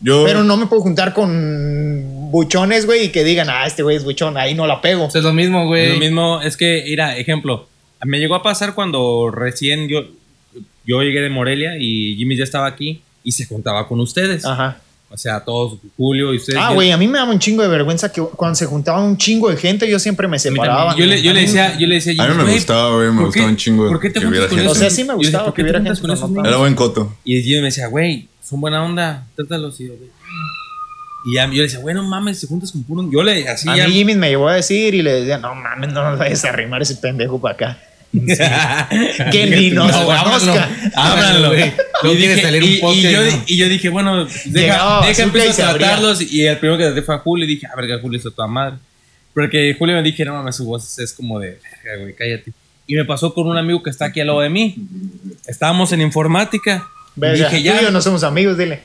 yo. 0.00 0.24
Pero 0.24 0.44
no 0.44 0.56
me 0.56 0.66
puedo 0.66 0.82
juntar 0.82 1.12
con 1.12 2.21
buchones, 2.32 2.86
güey, 2.86 3.04
y 3.04 3.08
que 3.10 3.22
digan, 3.22 3.48
ah, 3.50 3.66
este 3.66 3.82
güey 3.84 3.96
es 3.96 4.02
buchón, 4.04 4.36
ahí 4.36 4.54
no 4.54 4.66
la 4.66 4.80
pego. 4.80 5.06
Eso 5.06 5.18
es 5.18 5.24
lo 5.24 5.32
mismo, 5.32 5.66
güey. 5.66 5.92
Lo 5.92 5.98
mismo 5.98 6.40
es 6.42 6.56
que, 6.56 6.82
mira, 6.86 7.16
ejemplo, 7.16 7.68
me 8.04 8.18
llegó 8.18 8.34
a 8.34 8.42
pasar 8.42 8.74
cuando 8.74 9.30
recién 9.30 9.88
yo, 9.88 10.02
yo 10.84 11.02
llegué 11.02 11.20
de 11.20 11.30
Morelia 11.30 11.76
y 11.78 12.16
Jimmy 12.16 12.36
ya 12.36 12.44
estaba 12.44 12.66
aquí 12.66 13.02
y 13.22 13.30
se 13.32 13.46
juntaba 13.46 13.86
con 13.86 14.00
ustedes. 14.00 14.44
Ajá. 14.44 14.80
O 15.14 15.18
sea, 15.18 15.40
todos, 15.44 15.78
Julio 15.98 16.32
y 16.32 16.38
ustedes. 16.38 16.58
Ah, 16.58 16.72
güey, 16.72 16.90
a 16.90 16.96
mí 16.96 17.06
me 17.06 17.18
daba 17.18 17.30
un 17.30 17.38
chingo 17.38 17.62
de 17.62 17.68
vergüenza 17.68 18.10
que 18.10 18.22
cuando 18.22 18.54
se 18.54 18.64
juntaban 18.64 19.04
un 19.04 19.18
chingo 19.18 19.50
de 19.50 19.58
gente, 19.58 19.86
yo 19.88 19.98
siempre 19.98 20.26
me 20.26 20.38
separaba. 20.38 20.96
Yo 20.96 21.04
le, 21.04 21.20
yo 21.20 21.34
le 21.34 21.42
decía, 21.42 21.76
yo 21.78 21.86
le 21.86 21.96
decía 21.96 22.14
A 22.24 22.28
mí 22.28 22.34
me 22.34 22.42
"Güey, 22.44 22.54
gustaba, 22.54 22.94
güey, 22.96 23.08
me 23.10 23.16
¿por 23.16 23.26
gustaba 23.26 23.48
un 23.48 23.56
chingo 23.56 23.88
¿Por 23.88 24.00
qué 24.00 24.08
te 24.08 24.20
juntas 24.20 24.30
hubiera 24.30 24.48
con 24.48 24.56
gente. 24.56 24.64
esos 24.72 24.76
O 24.78 24.80
sea, 24.80 24.88
sí 24.90 25.04
me 25.04 25.12
gustaba 25.14 25.44
¿por 25.44 25.54
que 25.54 25.62
hubiera 25.62 25.82
gente? 25.82 26.48
Era 26.48 26.56
buen 26.56 26.74
coto. 26.74 27.14
Y 27.24 27.42
Jimmy 27.42 27.58
me 27.60 27.66
decía, 27.66 27.88
güey, 27.88 28.28
son 28.42 28.62
buena 28.62 28.82
onda, 28.82 29.26
trátalos. 29.36 29.78
Y 29.80 29.88
yo, 29.88 29.92
"Güey". 29.98 30.08
Y 31.24 31.34
ya, 31.36 31.46
yo 31.46 31.52
le 31.52 31.62
decía, 31.62 31.78
güey, 31.78 31.94
no 31.94 32.02
mames, 32.02 32.40
se 32.40 32.46
juntas 32.46 32.72
con 32.72 32.82
puro. 32.84 33.08
Yo 33.10 33.22
le, 33.22 33.48
así 33.48 33.68
A 33.68 33.76
ya. 33.76 33.86
mí 33.86 33.94
Jimmy 33.94 34.14
me 34.16 34.28
llevó 34.30 34.48
a 34.48 34.54
decir 34.56 34.94
y 34.94 35.02
le 35.02 35.12
decía, 35.20 35.38
no 35.38 35.54
mames, 35.54 35.92
no 35.92 36.02
nos 36.10 36.18
vayas 36.18 36.44
a 36.44 36.48
arrimar 36.48 36.82
ese 36.82 36.96
pendejo 36.96 37.40
para 37.40 37.54
acá. 37.54 37.78
que 39.32 39.46
ni 39.46 39.70
nos 39.70 39.90
No, 39.90 40.04
conozca. 40.06 40.68
Ábranlo. 40.94 41.48
güey. 41.48 41.72
Quiere 42.02 42.42
salir 42.42 42.62
un 42.82 42.94
y- 42.94 43.02
yo, 43.02 43.22
¿no? 43.24 43.42
y 43.46 43.56
yo 43.56 43.68
dije, 43.68 43.88
bueno, 43.88 44.26
deja, 44.46 45.00
deja 45.06 45.22
empiezo 45.22 45.64
a 45.66 45.74
tratarlos. 45.74 46.20
Y 46.20 46.44
el 46.44 46.58
primero 46.58 46.76
que 46.78 46.84
traté 46.84 47.02
fue 47.02 47.14
a 47.14 47.18
Julio. 47.18 47.44
Y 47.44 47.48
dije, 47.48 47.66
a 47.66 47.80
ver, 47.80 48.00
Julio 48.00 48.18
es 48.18 48.24
toda 48.34 48.46
madre. 48.48 48.76
Porque 49.34 49.74
Julio 49.78 49.96
me 49.96 50.02
dije, 50.02 50.24
no 50.24 50.34
mames, 50.34 50.56
su 50.56 50.64
voz 50.66 50.98
es 50.98 51.12
como 51.14 51.38
de, 51.40 51.58
"Verga, 51.84 52.02
güey, 52.02 52.14
cállate. 52.14 52.52
Y 52.86 52.94
me 52.96 53.04
pasó 53.06 53.32
con 53.32 53.46
un 53.46 53.56
amigo 53.56 53.82
que 53.82 53.88
está 53.88 54.06
aquí 54.06 54.20
al 54.20 54.26
lado 54.26 54.40
de 54.40 54.50
mí. 54.50 54.74
Estábamos 55.46 55.90
en 55.92 56.02
informática. 56.02 56.86
Verga, 57.16 57.48
dije, 57.48 57.58
tú 57.58 57.62
ya, 57.64 57.80
y 57.80 57.84
yo 57.84 57.90
no 57.90 58.02
somos 58.02 58.24
amigos, 58.24 58.58
dile. 58.58 58.82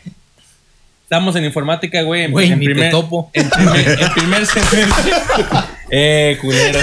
Estamos 1.08 1.38
en 1.38 1.46
informática, 1.46 2.02
güey. 2.02 2.24
En, 2.24 2.32
Güey, 2.32 2.52
en 2.52 2.60
ni 2.60 2.66
te 2.66 2.72
primer, 2.74 2.92
topo. 2.92 3.30
En 3.32 3.50
primer, 3.50 3.98
en 4.02 4.14
primer 4.14 4.46
semestre. 4.46 5.14
eh, 5.90 6.38
culero. 6.42 6.80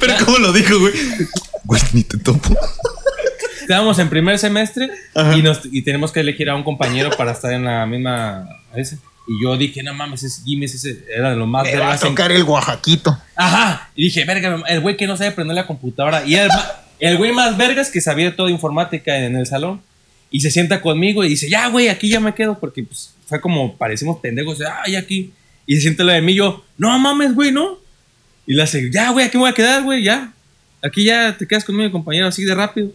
Pero 0.00 0.14
¿cómo 0.24 0.38
lo 0.38 0.52
dijo, 0.52 0.80
güey? 0.80 0.92
Güey, 1.62 1.80
ni 1.92 2.02
te 2.02 2.18
topo. 2.18 2.56
estábamos 3.60 4.00
en 4.00 4.08
primer 4.10 4.36
semestre 4.40 4.90
y, 5.36 5.42
nos, 5.42 5.60
y 5.70 5.82
tenemos 5.82 6.10
que 6.10 6.18
elegir 6.20 6.50
a 6.50 6.56
un 6.56 6.64
compañero 6.64 7.10
para 7.16 7.30
estar 7.30 7.52
en 7.52 7.64
la 7.66 7.86
misma. 7.86 8.48
ese. 8.74 8.98
Y 9.28 9.44
yo 9.44 9.56
dije, 9.56 9.84
no 9.84 9.94
mames, 9.94 10.24
ese 10.24 10.42
Jimmy 10.42 10.64
ese 10.66 11.04
era 11.14 11.30
de 11.30 11.36
los 11.36 11.46
más 11.46 11.62
Me 11.62 11.76
va 11.76 11.90
a 11.92 11.94
en- 11.94 12.00
tocar 12.00 12.32
el 12.32 12.42
Oaxaquito. 12.42 13.16
Ajá. 13.36 13.90
Y 13.94 14.04
dije, 14.06 14.24
verga, 14.24 14.60
el 14.66 14.80
güey 14.80 14.96
que 14.96 15.06
no 15.06 15.16
sabe 15.16 15.30
prender 15.30 15.54
la 15.54 15.68
computadora. 15.68 16.24
Y 16.26 16.34
el, 16.34 16.48
ma- 16.48 16.66
el 16.98 17.16
güey 17.16 17.30
más 17.30 17.56
vergas 17.56 17.90
que 17.90 18.00
sabía 18.00 18.34
toda 18.34 18.50
informática 18.50 19.16
en 19.18 19.36
el 19.36 19.46
salón. 19.46 19.82
Y 20.30 20.40
se 20.40 20.50
sienta 20.50 20.80
conmigo 20.80 21.24
y 21.24 21.28
dice, 21.30 21.50
ya, 21.50 21.68
güey, 21.68 21.88
aquí 21.88 22.08
ya 22.08 22.20
me 22.20 22.34
quedo. 22.34 22.58
Porque 22.58 22.82
pues, 22.84 23.14
fue 23.26 23.40
como, 23.40 23.76
parecimos 23.76 24.18
pendejos. 24.20 24.58
Ay, 24.84 24.96
aquí. 24.96 25.32
Y 25.66 25.76
se 25.76 25.82
sienta 25.82 26.04
la 26.04 26.14
de 26.14 26.22
mí 26.22 26.32
y 26.32 26.36
yo, 26.36 26.64
no 26.78 26.96
mames, 26.98 27.34
güey, 27.34 27.52
no. 27.52 27.78
Y 28.46 28.54
le 28.54 28.62
hace, 28.62 28.90
ya, 28.90 29.10
güey, 29.10 29.26
aquí 29.26 29.36
me 29.36 29.42
voy 29.42 29.50
a 29.50 29.54
quedar, 29.54 29.82
güey, 29.82 30.02
ya. 30.02 30.32
Aquí 30.82 31.04
ya 31.04 31.36
te 31.36 31.46
quedas 31.46 31.64
conmigo, 31.64 31.92
compañero, 31.92 32.26
así 32.26 32.44
de 32.44 32.54
rápido. 32.54 32.90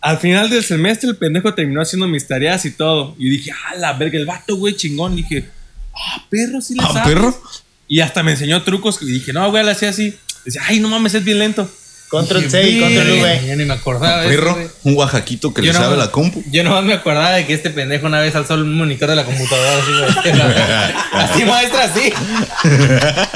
Al 0.00 0.18
final 0.18 0.50
del 0.50 0.64
semestre, 0.64 1.10
el 1.10 1.16
pendejo 1.16 1.54
terminó 1.54 1.80
haciendo 1.80 2.08
mis 2.08 2.26
tareas 2.26 2.64
y 2.64 2.72
todo. 2.72 3.14
Y 3.18 3.30
dije, 3.30 3.52
ah, 3.52 3.76
la 3.76 3.92
verga, 3.92 4.18
el 4.18 4.26
vato, 4.26 4.56
güey, 4.56 4.74
chingón. 4.74 5.14
dije, 5.14 5.48
ah, 5.94 6.26
perro, 6.28 6.60
sí 6.60 6.74
le 6.74 6.82
¿Ah, 6.82 6.92
sabes". 6.92 7.14
perro? 7.14 7.42
Y 7.86 8.00
hasta 8.00 8.22
me 8.22 8.32
enseñó 8.32 8.62
trucos 8.62 9.00
y 9.02 9.06
dije, 9.06 9.32
no, 9.32 9.48
güey, 9.50 9.64
le 9.64 9.70
hacía 9.70 9.90
así. 9.90 10.14
Decía, 10.44 10.62
ay, 10.66 10.80
no 10.80 10.88
mames, 10.88 11.14
es 11.14 11.24
bien 11.24 11.38
lento. 11.38 11.70
Control 12.12 12.44
C 12.50 12.62
y 12.68 12.78
Control. 12.78 13.10
V. 13.22 13.46
Yo 13.48 13.56
ni 13.56 13.64
me 13.64 13.72
acordaba 13.74 14.20
de 14.20 14.34
eso, 14.34 14.44
Perro, 14.44 14.58
un 14.84 14.96
oaxaquito 14.98 15.54
que 15.54 15.62
Yo 15.62 15.72
le 15.72 15.78
no- 15.78 15.84
sabe 15.84 15.96
la 15.96 16.10
compu. 16.10 16.44
Yo 16.52 16.62
nomás 16.62 16.84
me 16.84 16.92
acordaba 16.92 17.30
de 17.32 17.46
que 17.46 17.54
este 17.54 17.70
pendejo 17.70 18.06
una 18.06 18.20
vez 18.20 18.34
alzó 18.36 18.52
el 18.54 18.64
monitor 18.66 19.08
de 19.08 19.16
la 19.16 19.24
computadora 19.24 19.78
así, 19.78 19.92
güey. 19.92 20.10
así 21.12 21.44
maestra, 21.44 21.84
así. 21.84 22.12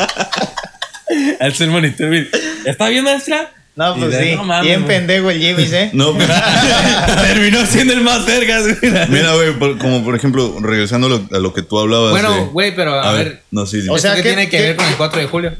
Al 1.40 1.54
ser 1.54 1.68
monitor, 1.68 2.12
¿está 2.66 2.88
bien, 2.88 3.04
maestra? 3.04 3.52
No, 3.76 3.94
pues 3.94 4.10
de, 4.10 4.30
sí. 4.30 4.36
"No 4.36 4.44
mames, 4.44 4.64
Bien 4.66 4.82
güey". 4.84 4.96
pendejo 4.96 5.30
el 5.30 5.38
Jimmy, 5.38 5.62
¿eh? 5.70 5.90
No, 5.92 6.14
pero- 6.18 6.32
Terminó 7.22 7.64
siendo 7.66 7.92
el 7.92 8.00
más 8.00 8.24
vergas, 8.26 8.62
güey. 8.62 8.92
mira, 9.08 9.34
güey, 9.34 9.78
como 9.78 10.02
por 10.04 10.16
ejemplo, 10.16 10.56
regresando 10.62 11.06
a 11.06 11.10
lo, 11.10 11.28
a 11.32 11.38
lo 11.38 11.52
que 11.52 11.62
tú 11.62 11.78
hablabas. 11.78 12.10
Bueno, 12.10 12.46
güey, 12.52 12.74
pero 12.74 12.94
a, 12.94 13.10
a 13.10 13.12
ver. 13.12 13.24
ver, 13.24 13.42
no, 13.50 13.66
sí. 13.66 13.80
O 13.88 13.98
sea, 13.98 14.14
sea, 14.14 14.16
¿qué 14.16 14.22
¿qué- 14.22 14.28
tiene 14.30 14.48
que 14.48 14.56
qué- 14.56 14.62
ver 14.62 14.76
con 14.76 14.86
el 14.86 14.96
4 14.96 15.20
de 15.20 15.26
julio? 15.26 15.52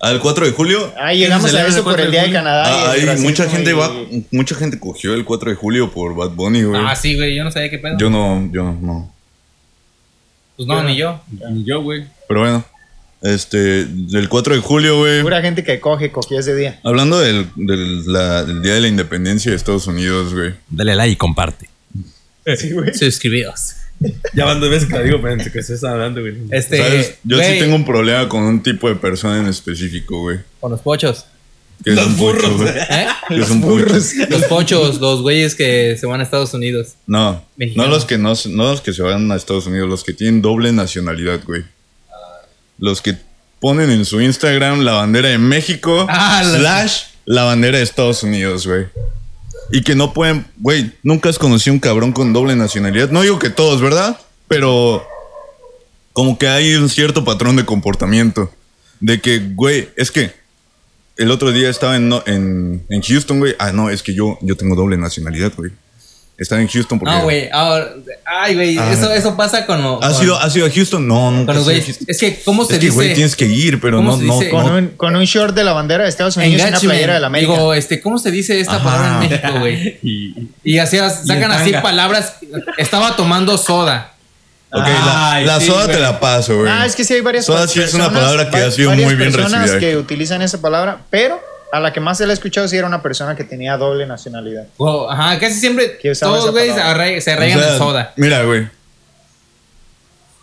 Al 0.00 0.20
4 0.20 0.46
de 0.46 0.52
julio, 0.52 0.92
Ah, 0.96 1.12
llegamos 1.12 1.50
¿Quién 1.50 1.62
a 1.64 1.66
eso 1.66 1.82
por 1.82 1.98
el 2.00 2.10
día 2.12 2.22
de 2.22 2.28
4 2.28 2.32
de 2.32 2.32
Canadá. 2.32 2.64
ah, 2.66 2.90
hay 2.92 3.18
mucha 3.20 3.48
gente 3.50 3.70
y- 3.70 3.74
va, 3.74 3.90
mucha 4.30 4.54
gente 4.54 4.78
cogió 4.78 5.12
el 5.14 5.24
4 5.24 5.50
de 5.50 5.56
julio 5.56 5.90
por 5.90 6.14
Bad 6.14 6.30
Bunny, 6.30 6.62
güey. 6.62 6.80
Ah, 6.84 6.94
sí, 6.94 7.16
güey, 7.16 7.34
yo 7.34 7.42
no 7.42 7.50
sabía 7.50 7.68
qué 7.68 7.78
pedo. 7.78 7.96
Yo 7.98 8.08
no, 8.08 8.48
yo 8.52 8.62
no. 8.80 9.12
Pues 10.56 10.68
no, 10.68 10.82
ni 10.84 10.96
yo. 10.96 11.20
Ni 11.50 11.64
yo, 11.64 11.82
güey. 11.82 12.04
Pero 12.28 12.40
bueno, 12.40 12.64
este, 13.22 13.84
del 13.86 14.28
4 14.28 14.54
de 14.54 14.60
julio, 14.60 14.98
güey. 14.98 15.22
Pura 15.22 15.40
gente 15.40 15.64
que 15.64 15.80
coge, 15.80 16.12
cogió 16.12 16.38
ese 16.38 16.54
día. 16.54 16.78
Hablando 16.84 17.18
del, 17.18 17.46
del, 17.56 18.12
la- 18.12 18.44
del 18.44 18.62
Día 18.62 18.74
de 18.74 18.80
la 18.80 18.88
Independencia 18.88 19.50
de 19.50 19.56
Estados 19.56 19.86
Unidos, 19.88 20.32
güey. 20.32 20.54
Dale 20.70 20.94
like 20.94 21.12
y 21.12 21.16
comparte. 21.16 21.68
Sí, 22.56 22.70
güey. 22.72 22.94
Suscribidos. 22.94 23.74
Ya 24.34 24.44
van 24.44 24.60
dos 24.60 24.70
veces 24.70 24.88
que 24.88 24.94
la 24.94 25.02
digo, 25.02 25.20
pero 25.20 25.36
que 25.50 25.62
se 25.62 25.74
está 25.74 25.90
hablando, 25.92 26.20
güey. 26.20 26.34
Este. 26.50 26.78
¿Sabes? 26.78 27.14
Yo 27.24 27.38
sí 27.38 27.58
tengo 27.58 27.74
un 27.74 27.84
problema 27.84 28.28
con 28.28 28.42
un 28.42 28.62
tipo 28.62 28.88
de 28.88 28.94
persona 28.94 29.38
en 29.40 29.46
específico, 29.48 30.20
güey. 30.20 30.38
Con 30.60 30.70
los 30.70 30.80
pochos. 30.80 31.24
Que 31.84 31.92
Los 31.92 32.16
burros. 32.16 32.56
güey. 32.56 32.68
¿Eh? 32.70 33.06
Que 33.28 33.40
es 33.40 33.50
un 33.50 33.60
pucho. 33.60 33.86
Los 34.30 34.44
pochos, 34.48 35.00
los 35.00 35.22
güeyes 35.22 35.54
que 35.54 35.96
se 35.98 36.06
van 36.06 36.20
a 36.20 36.24
Estados 36.24 36.52
Unidos. 36.54 36.94
No, 37.06 37.44
Mexicanos. 37.56 37.88
no 37.88 37.94
los 37.94 38.04
que 38.04 38.18
no, 38.18 38.32
no 38.56 38.70
los 38.72 38.80
que 38.80 38.92
se 38.92 39.02
van 39.02 39.30
a 39.30 39.36
Estados 39.36 39.66
Unidos, 39.66 39.88
los 39.88 40.02
que 40.04 40.12
tienen 40.12 40.42
doble 40.42 40.72
nacionalidad, 40.72 41.40
güey. 41.44 41.62
Los 42.78 43.00
que 43.02 43.16
ponen 43.60 43.90
en 43.90 44.04
su 44.04 44.20
Instagram 44.20 44.80
la 44.80 44.92
bandera 44.92 45.28
de 45.30 45.38
México 45.38 46.06
Ah, 46.08 46.42
slash 46.44 47.02
la 47.24 47.44
bandera 47.44 47.78
de 47.78 47.84
Estados 47.84 48.22
Unidos, 48.22 48.66
güey. 48.66 48.86
Y 49.70 49.82
que 49.82 49.94
no 49.94 50.12
pueden, 50.12 50.46
güey, 50.56 50.92
nunca 51.02 51.28
has 51.28 51.38
conocido 51.38 51.74
un 51.74 51.80
cabrón 51.80 52.12
con 52.12 52.32
doble 52.32 52.56
nacionalidad. 52.56 53.10
No 53.10 53.22
digo 53.22 53.38
que 53.38 53.50
todos, 53.50 53.80
¿verdad? 53.80 54.18
Pero 54.48 55.06
como 56.12 56.38
que 56.38 56.48
hay 56.48 56.74
un 56.74 56.88
cierto 56.88 57.24
patrón 57.24 57.56
de 57.56 57.64
comportamiento. 57.64 58.50
De 59.00 59.20
que, 59.20 59.38
güey, 59.38 59.90
es 59.96 60.10
que 60.10 60.32
el 61.16 61.30
otro 61.30 61.52
día 61.52 61.68
estaba 61.68 61.96
en, 61.96 62.12
en, 62.26 62.84
en 62.88 63.02
Houston, 63.02 63.38
güey. 63.38 63.54
Ah, 63.58 63.72
no, 63.72 63.90
es 63.90 64.02
que 64.02 64.14
yo, 64.14 64.38
yo 64.40 64.56
tengo 64.56 64.74
doble 64.74 64.96
nacionalidad, 64.96 65.52
güey. 65.56 65.70
Estaba 66.38 66.60
en 66.60 66.68
Houston 66.68 67.00
porque... 67.00 67.12
No, 67.14 67.22
güey. 67.24 67.48
ahora- 67.52 67.88
Ay, 68.24 68.54
güey. 68.54 68.78
Ah. 68.78 68.92
Eso, 68.92 69.12
eso 69.12 69.36
pasa 69.36 69.66
con, 69.66 69.82
los- 69.82 70.00
¿Has 70.04 70.14
con- 70.18 70.24
ido, 70.24 70.38
¿Has 70.38 70.54
ido 70.54 70.66
a 70.66 70.70
Houston? 70.70 71.08
No, 71.08 71.32
nunca. 71.32 71.46
con 71.52 71.56
los 71.56 71.68
he 71.68 71.72
ido 71.72 71.80
a 71.80 71.82
güeyes. 71.82 71.86
Houston. 71.86 72.06
Es 72.08 72.18
que, 72.18 72.42
¿cómo 72.44 72.64
se 72.64 72.74
Es 72.74 72.78
que, 72.78 72.84
dice? 72.86 72.94
güey, 72.94 73.14
tienes 73.14 73.34
que 73.36 73.46
ir, 73.46 73.80
pero 73.80 73.96
¿Cómo 73.96 74.12
no, 74.16 74.22
no, 74.22 74.38
dice? 74.38 74.52
no. 74.52 74.62
Con 74.62 74.72
un, 74.72 74.88
con 74.96 75.16
un 75.16 75.24
short 75.24 75.52
de 75.56 75.64
la 75.64 75.72
bandera 75.72 76.04
de 76.04 76.10
Estados 76.10 76.36
Unidos 76.36 76.62
y 76.64 76.68
una 76.68 76.78
playera 76.78 77.14
de 77.14 77.20
la 77.20 77.26
América. 77.26 77.52
Digo, 77.54 77.74
este, 77.74 78.00
¿cómo 78.00 78.18
se 78.20 78.30
dice 78.30 78.60
esta 78.60 78.76
Ajá. 78.76 78.84
palabra 78.84 79.14
en 79.24 79.30
México, 79.30 79.58
güey? 79.58 79.98
Y, 80.04 80.48
Y 80.62 80.78
así 80.78 80.96
sacan 80.96 81.50
así 81.50 81.72
tanga. 81.72 81.82
palabras. 81.82 82.34
Estaba 82.76 83.16
tomando 83.16 83.58
soda. 83.58 84.14
Ok, 84.70 84.86
la, 84.86 85.32
Ay, 85.32 85.44
la 85.46 85.58
sí, 85.60 85.66
soda 85.66 85.86
te 85.86 85.92
güey. 85.92 86.02
la 86.02 86.20
paso, 86.20 86.56
güey. 86.58 86.70
Ah, 86.70 86.84
es 86.86 86.94
que 86.94 87.02
sí 87.02 87.14
hay 87.14 87.22
varias 87.22 87.46
Soda 87.46 87.66
sí 87.66 87.80
es 87.80 87.94
una 87.94 88.12
palabra 88.12 88.50
que 88.50 88.58
ha 88.58 88.70
sido 88.70 88.90
muy 88.92 89.14
bien 89.16 89.32
personas 89.32 89.62
recibida. 89.62 89.80
que 89.80 89.96
utilizan 89.96 90.42
esa 90.42 90.60
palabra, 90.60 90.98
pero 91.10 91.40
a 91.72 91.80
la 91.80 91.92
que 91.92 92.00
más 92.00 92.18
se 92.18 92.24
le 92.26 92.32
ha 92.32 92.34
escuchado 92.34 92.66
sí 92.68 92.76
era 92.76 92.86
una 92.86 93.02
persona 93.02 93.36
que 93.36 93.44
tenía 93.44 93.76
doble 93.76 94.06
nacionalidad. 94.06 94.66
Wow, 94.78 95.10
ajá, 95.10 95.38
casi 95.38 95.54
siempre 95.60 95.98
todos 96.20 96.44
esa 96.44 96.50
güeyes 96.50 96.74
se 96.74 96.80
O 96.80 96.84
arraigan 96.84 97.20
sea, 97.60 97.72
en 97.72 97.78
soda. 97.78 98.12
Mira, 98.16 98.42
güey. 98.44 98.68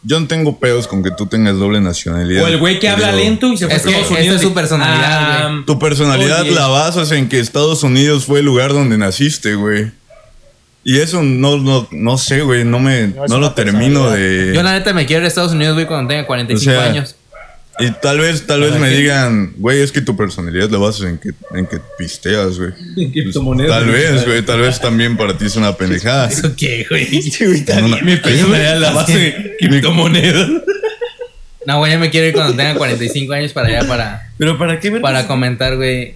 Yo 0.08 0.20
no 0.20 0.28
tengo 0.28 0.60
pedos 0.60 0.88
con 0.88 1.02
que 1.04 1.10
tú 1.10 1.26
tengas 1.26 1.56
doble 1.58 1.82
nacionalidad. 1.82 2.44
O 2.44 2.48
el 2.48 2.60
güey 2.60 2.80
que 2.80 2.88
habla 2.90 3.12
lento 3.12 3.48
y 3.48 3.58
se 3.58 3.66
fue 3.66 3.76
Es 3.76 3.86
a 3.86 3.90
Estados 3.90 4.06
esa 4.12 4.20
Unidos. 4.20 4.36
es 4.36 4.42
su 4.44 4.54
personalidad, 4.54 5.48
Ah, 5.48 5.64
Tu 5.66 5.80
personalidad 5.80 6.42
Oye. 6.42 6.52
la 6.52 6.68
basas 6.68 7.12
en 7.12 7.28
que 7.28 7.40
Estados 7.40 7.82
Unidos 7.82 8.26
fue 8.26 8.40
el 8.40 8.46
lugar 8.46 8.72
donde 8.74 9.00
naciste, 9.00 9.56
güey. 9.56 9.92
Y 10.84 11.00
eso 11.00 11.24
no, 11.24 11.58
no, 11.58 11.88
no 11.90 12.18
sé, 12.20 12.42
güey. 12.42 12.64
No 12.64 12.78
me, 12.78 13.08
No 13.28 13.40
lo 13.40 13.54
termino 13.56 14.12
de. 14.12 14.52
Yo 14.54 14.62
la 14.62 14.74
neta 14.74 14.94
me 14.94 15.08
quiero 15.08 15.22
ir 15.22 15.26
a 15.26 15.28
Estados 15.30 15.54
Unidos, 15.54 15.74
güey, 15.74 15.88
cuando 15.88 16.10
tenga 16.10 16.28
45 16.28 16.72
O 16.72 16.74
sea, 16.80 16.92
años. 16.92 17.16
Y 17.80 17.92
tal 18.02 18.20
vez, 18.20 18.48
tal 18.48 18.62
vez 18.62 18.72
¿Para 18.72 18.82
me 18.82 18.90
qué? 18.90 18.98
digan, 18.98 19.54
güey, 19.58 19.82
es 19.82 19.92
que 19.92 20.00
tu 20.00 20.16
personalidad 20.16 20.70
la 20.70 20.78
basas 20.78 21.08
en 21.10 21.18
que, 21.18 21.32
en 21.54 21.68
que 21.68 21.80
pisteas, 21.98 22.58
güey. 22.58 22.72
En 22.96 23.12
criptomonedas. 23.12 23.70
Tal 23.70 23.90
vez, 23.90 24.26
güey, 24.26 24.42
tal 24.44 24.62
vez 24.62 24.80
también 24.80 25.18
para 25.18 25.38
ti 25.38 25.46
es 25.46 25.56
una 25.58 25.76
pendejada. 25.76 26.28
¿Eso 26.32 26.56
qué, 26.56 26.86
güey? 26.90 27.10
Mi 28.04 28.16
personalidad 28.16 28.80
la 28.80 28.92
base 28.92 29.36
en 29.36 29.52
criptomonedas. 29.60 30.50
No, 31.66 31.80
güey, 31.80 31.92
yo 31.92 32.00
me 32.00 32.10
quiero 32.12 32.28
ir 32.28 32.34
cuando 32.34 32.56
tenga 32.56 32.76
45 32.76 33.34
años 33.34 33.52
para 33.52 33.68
allá 33.68 33.88
para, 33.88 34.30
Pero 34.38 34.58
¿para 34.58 34.80
qué, 34.80 34.92
para 34.92 35.28
comentar, 35.28 35.76
güey. 35.76 36.16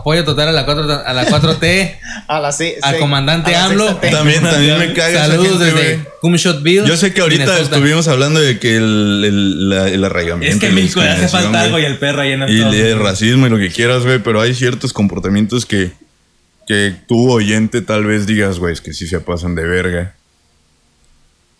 Apoyo 0.00 0.24
total 0.24 0.48
a 0.48 0.52
la 0.52 0.64
4 0.64 1.02
a 1.06 1.12
la 1.12 1.26
4T, 1.26 1.96
A 2.28 2.40
la 2.40 2.52
C- 2.52 2.76
al 2.82 2.98
comandante 2.98 3.54
a 3.54 3.60
la 3.60 3.64
AMLO. 3.66 3.96
También, 3.96 4.42
también 4.42 4.78
me 4.78 4.92
caga 4.92 5.26
Saludos 5.26 5.58
gente, 5.62 5.64
desde. 5.64 6.04
Cumshotville. 6.20 6.86
Yo 6.86 6.96
sé 6.96 7.12
que 7.14 7.20
ahorita 7.20 7.44
Minnesota. 7.44 7.76
estuvimos 7.76 8.08
hablando 8.08 8.40
de 8.40 8.58
que 8.58 8.76
el, 8.76 9.22
el, 9.24 9.68
la- 9.68 9.88
el 9.88 10.02
arraigamiento. 10.04 10.54
Es 10.54 10.60
que 10.60 10.68
en 10.68 10.74
México 10.74 11.00
le 11.00 11.10
hace 11.10 11.28
falta 11.28 11.60
algo 11.62 11.78
y 11.78 11.84
el 11.84 11.98
perro 11.98 12.22
ahí 12.22 12.32
en 12.32 12.42
el 12.42 12.50
Y 12.50 12.60
el 12.80 12.98
racismo 12.98 13.46
y 13.46 13.50
lo 13.50 13.58
que 13.58 13.70
quieras, 13.70 14.04
güey, 14.04 14.18
pero 14.18 14.40
hay 14.40 14.54
ciertos 14.54 14.92
comportamientos 14.92 15.64
que, 15.66 15.92
que 16.66 16.94
tú, 17.06 17.30
oyente, 17.30 17.80
tal 17.82 18.04
vez 18.04 18.26
digas, 18.26 18.58
güey, 18.58 18.72
es 18.72 18.80
que 18.80 18.92
sí 18.92 19.06
se 19.06 19.20
pasan 19.20 19.54
de 19.54 19.66
verga. 19.66 20.14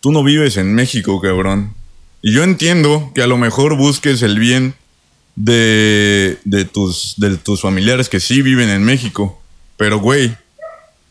Tú 0.01 0.13
no 0.13 0.23
vives 0.23 0.57
en 0.57 0.75
México, 0.75 1.21
cabrón. 1.21 1.75
Y 2.23 2.33
yo 2.33 2.43
entiendo 2.43 3.13
que 3.15 3.23
a 3.23 3.27
lo 3.27 3.37
mejor 3.39 3.77
busques 3.77 4.23
el 4.23 4.39
bien 4.39 4.75
de, 5.37 6.39
de, 6.45 6.65
tus, 6.65 7.15
de 7.19 7.37
tus 7.37 7.61
familiares 7.61 8.09
que 8.09 8.21
sí 8.21 8.43
viven 8.43 8.69
en 8.71 8.83
México. 8.83 9.41
Pero, 9.77 10.01
güey, 10.01 10.35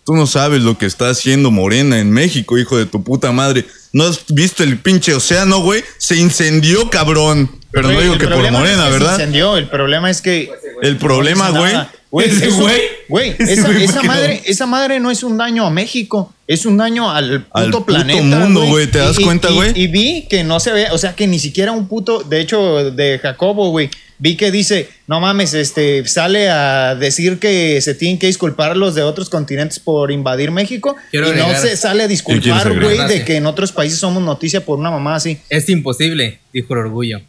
tú 0.05 0.15
no 0.15 0.25
sabes 0.27 0.61
lo 0.63 0.77
que 0.77 0.85
está 0.87 1.09
haciendo 1.09 1.51
Morena 1.51 1.99
en 1.99 2.11
México, 2.11 2.57
hijo 2.57 2.77
de 2.77 2.85
tu 2.85 3.03
puta 3.03 3.31
madre. 3.31 3.65
¿No 3.93 4.03
has 4.05 4.25
visto 4.27 4.63
el 4.63 4.77
pinche 4.79 5.13
océano, 5.13 5.59
güey? 5.61 5.83
Se 5.99 6.17
incendió, 6.17 6.89
cabrón. 6.89 7.49
Pero 7.71 7.91
no 7.91 7.99
digo 8.01 8.13
que 8.17 8.25
por 8.27 8.33
problema 8.35 8.59
no 8.59 8.65
es 8.65 8.71
Morena, 8.77 8.85
que 8.85 8.93
se 8.93 8.99
¿verdad? 8.99 9.13
incendió, 9.19 9.57
el 9.57 9.69
problema 9.69 10.09
es 10.09 10.21
que 10.21 10.49
El 10.81 10.97
problema, 10.97 11.49
no 11.51 11.59
güey. 11.59 11.73
Güey, 12.11 12.29
Ese 12.29 12.47
eso- 12.47 12.61
güey. 12.61 12.81
güey, 13.09 13.29
Ese 13.39 13.53
esa, 13.53 13.67
güey, 13.67 13.83
esa 13.83 13.93
¿por 13.95 14.01
qué 14.01 14.07
no? 14.07 14.13
madre, 14.13 14.41
esa 14.45 14.65
madre 14.65 14.99
no 15.01 15.11
es 15.11 15.21
un 15.23 15.37
daño 15.37 15.65
a 15.65 15.69
México, 15.69 16.33
es 16.47 16.65
un 16.65 16.77
daño 16.77 17.11
al 17.11 17.41
puto 17.43 17.57
Al 17.57 17.65
puto 17.71 17.85
planeta. 17.85 18.21
mundo, 18.39 18.65
güey, 18.67 18.87
¿te 18.87 18.99
das 18.99 19.19
Y- 19.19 19.21
y- 19.21 19.25
cuenta, 19.25 19.49
y- 19.49 19.53
güey? 19.53 19.71
Y, 19.75 19.87
vi 19.87 20.25
que 20.29 20.45
no 20.45 20.61
se 20.61 20.71
ve, 20.71 20.87
o 20.91 20.97
sea, 20.97 21.13
que 21.13 21.27
ni 21.27 21.39
siquiera 21.39 21.73
un 21.73 21.89
puto, 21.89 22.23
de 22.23 22.39
hecho, 22.39 22.91
de 22.91 23.19
Jacobo, 23.21 23.69
güey, 23.71 23.89
vi 24.17 24.37
que 24.37 24.51
dice, 24.51 24.89
no 25.07 25.19
mames, 25.19 25.53
este, 25.53 26.05
sale 26.07 26.49
a 26.49 26.95
decir 26.95 27.39
que 27.39 27.81
se 27.81 27.95
tienen 27.95 28.19
que 28.19 28.27
disculpar 28.27 28.77
los 28.77 28.95
de 28.95 29.03
otros 29.03 29.29
continentes 29.29 29.79
por 29.79 30.11
invadir 30.11 30.51
México 30.51 30.95
Quiero 31.11 31.33
y 31.33 31.37
no 31.37 31.53
se 31.55 31.75
sale 31.77 32.03
a 32.03 32.07
disculpar, 32.07 32.79
güey, 32.79 33.07
de 33.07 33.25
que 33.25 33.37
en 33.37 33.45
otros 33.45 33.71
países 33.71 33.99
somos 33.99 34.23
noticia 34.23 34.65
por 34.65 34.79
una 34.79 34.91
mamá 34.91 35.15
así. 35.15 35.39
Es 35.49 35.69
imposible, 35.69 36.39
dijo 36.53 36.73
el 36.73 36.79
orgullo. 36.79 37.21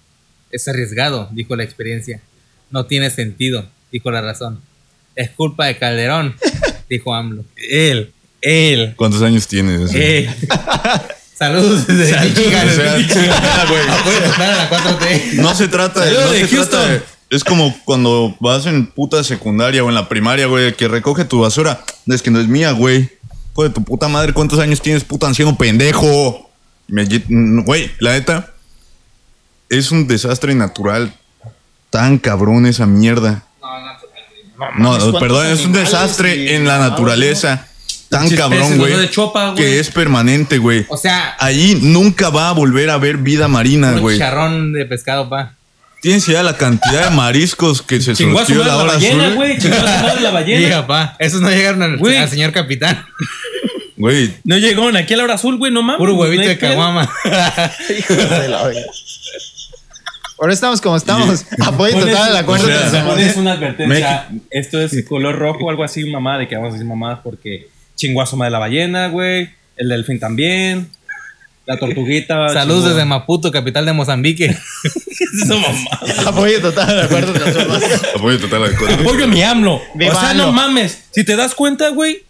Es 0.51 0.69
arriesgado, 0.69 1.29
dijo 1.33 1.57
la 1.57 1.65
experiencia. 1.65 2.21
No 2.71 2.87
tiene 2.87 3.11
sentido, 3.11 3.69
dijo 3.91 4.11
la 4.11 4.21
razón. 4.21 4.61
Es 5.15 5.31
culpa 5.31 5.67
de 5.67 5.77
Calderón, 5.79 6.37
dijo 6.89 7.15
AMLO. 7.15 7.45
Él, 7.71 8.13
él, 8.41 8.95
¿Cuántos 8.97 9.23
años 9.23 9.47
tienes? 9.47 9.95
él. 9.95 10.29
Saludos 11.39 11.87
desde 11.87 12.19
Michigan. 12.21 12.69
O 12.69 12.73
sea, 12.73 12.97
sí, 12.97 13.05
güey. 13.15 13.29
Apoyo 13.91 14.23
total 14.31 14.51
a 14.51 14.57
la 14.57 14.71
4T. 14.71 15.33
No 15.35 15.55
se 15.55 15.69
trata 15.69 16.01
de. 16.05 16.15
Saludos 16.15 16.27
No 16.27 16.33
de 16.33 16.41
se 16.41 16.57
trata 16.57 16.87
de, 16.87 16.97
Houston. 16.97 17.03
Es 17.29 17.45
como 17.45 17.77
cuando 17.85 18.37
vas 18.41 18.67
en 18.67 18.87
puta 18.87 19.23
secundaria 19.25 19.83
o 19.85 19.89
en 19.89 19.95
la 19.95 20.09
primaria, 20.09 20.47
güey, 20.47 20.75
que 20.75 20.89
recoge 20.89 21.25
tu 21.25 21.41
basura. 21.41 21.85
Es 22.07 22.23
que 22.23 22.31
no 22.31 22.41
es 22.41 22.47
mía, 22.49 22.71
güey. 22.71 23.11
Hijo 23.53 23.65
de 23.65 23.71
tu 23.71 23.83
puta 23.83 24.07
madre, 24.09 24.33
¿cuántos 24.33 24.59
años 24.61 24.81
tienes, 24.81 25.03
puta 25.05 25.27
anciano 25.27 25.57
pendejo? 25.59 26.51
Me 26.89 27.05
Güey, 27.65 27.91
la 27.99 28.13
neta, 28.13 28.53
es 29.69 29.91
un 29.91 30.07
desastre 30.07 30.55
natural. 30.55 31.13
Tan 31.91 32.19
cabrón 32.19 32.67
esa 32.67 32.87
mierda. 32.87 33.45
No, 33.61 33.69
no, 33.81 33.87
No, 34.57 34.91
mames, 34.91 35.03
¿cuántos 35.03 35.21
perdón, 35.21 35.47
es 35.49 35.65
un 35.65 35.73
desastre 35.73 36.55
en 36.55 36.65
la 36.67 36.77
Ah, 36.77 36.91
naturaleza. 36.91 37.67
Tan 38.09 38.29
cabrón, 38.31 38.79
güey. 38.79 38.95
Que 39.57 39.79
es 39.79 39.91
permanente, 39.91 40.59
güey. 40.59 40.87
O 40.89 40.97
sea, 40.97 41.35
Allí 41.39 41.79
nunca 41.83 42.31
va 42.31 42.49
a 42.49 42.53
volver 42.53 42.91
a 42.91 42.95
haber 42.95 43.17
vida 43.19 43.49
marina, 43.49 43.93
un 43.93 44.01
güey. 44.01 44.19
charrón 44.19 44.73
de 44.73 44.85
pescado, 44.87 45.29
pa. 45.29 45.55
Tienes 46.03 46.29
idea 46.29 46.39
de 46.39 46.45
la 46.45 46.57
cantidad 46.57 47.11
de 47.11 47.17
mariscos 47.17 47.83
que 47.83 48.01
se 48.01 48.13
Chingó 48.15 48.39
a 48.41 48.45
su 48.47 48.53
madre 48.55 48.67
la 48.67 48.77
la 48.77 48.83
hora 48.83 48.93
ballena, 48.93 49.25
azul. 49.25 49.35
güey. 49.37 49.59
Chingó 49.59 49.75
a 49.77 49.79
su 49.81 50.05
madre 50.05 50.21
la 50.21 50.31
ballena. 50.31 50.59
Diga, 50.61 50.87
pa. 50.87 51.17
Esos 51.19 51.41
no 51.41 51.51
llegaron 51.51 51.83
al, 51.83 51.99
al 52.17 52.29
señor 52.29 52.53
capitán. 52.53 53.05
Güey, 53.97 54.35
No 54.45 54.57
llegaron 54.59 54.95
aquí 54.97 55.15
a 55.15 55.17
la 55.17 55.25
hora 55.25 55.35
azul, 55.35 55.57
güey, 55.57 55.73
no 55.73 55.83
mames. 55.83 55.99
Puro 55.99 56.15
huevito 56.15 56.47
de 56.47 56.59
caguama. 56.59 57.11
Hijos 57.99 58.17
de 58.31 58.49
la. 58.49 58.71
Ahora 60.39 60.53
estamos 60.53 60.83
como 60.83 60.97
estamos. 60.97 61.47
Apoyo 61.65 61.99
total 61.99 62.31
el 62.31 62.37
acuerdo 62.37 62.67
o 62.67 62.91
sea. 62.91 63.05
Pones 63.07 63.37
una 63.37 63.53
advertencia. 63.53 64.29
Esto 64.51 64.81
es 64.81 64.95
color 65.09 65.37
rojo 65.39 65.65
o 65.65 65.71
algo 65.71 65.83
así, 65.83 66.05
mamá, 66.09 66.39
de 66.39 66.47
que 66.47 66.57
vamos 66.57 66.71
a 66.71 66.73
decir 66.75 66.87
mamadas 66.87 67.21
porque 67.25 67.69
chingó 67.97 68.23
a 68.23 68.27
su 68.27 68.37
madre 68.37 68.53
la 68.53 68.59
ballena, 68.61 69.09
güey. 69.09 69.51
El 69.77 69.89
delfín 69.89 70.21
también. 70.21 70.89
La 71.67 71.79
tortuguita. 71.79 72.49
Saludos 72.53 72.91
desde 72.91 73.05
Maputo, 73.05 73.51
capital 73.51 73.85
de 73.87 73.93
Mozambique. 73.93 74.45
Esa 75.43 75.55
mamada. 75.57 76.29
Apoyo 76.31 76.61
total 76.61 76.91
el 76.99 77.05
acuerdo 77.07 77.33
apoyo 78.15 78.39
total 78.41 78.65
al 78.65 78.77
código. 78.77 79.01
Apoyo 79.01 79.27
mi 79.27 79.43
AMLO. 79.43 79.75
O 79.75 80.15
sea, 80.21 80.33
no 80.35 80.53
mames. 80.53 81.05
Si 81.11 81.25
te 81.25 81.35
das 81.37 81.55
cuenta, 81.55 81.89
güey. 81.91 82.23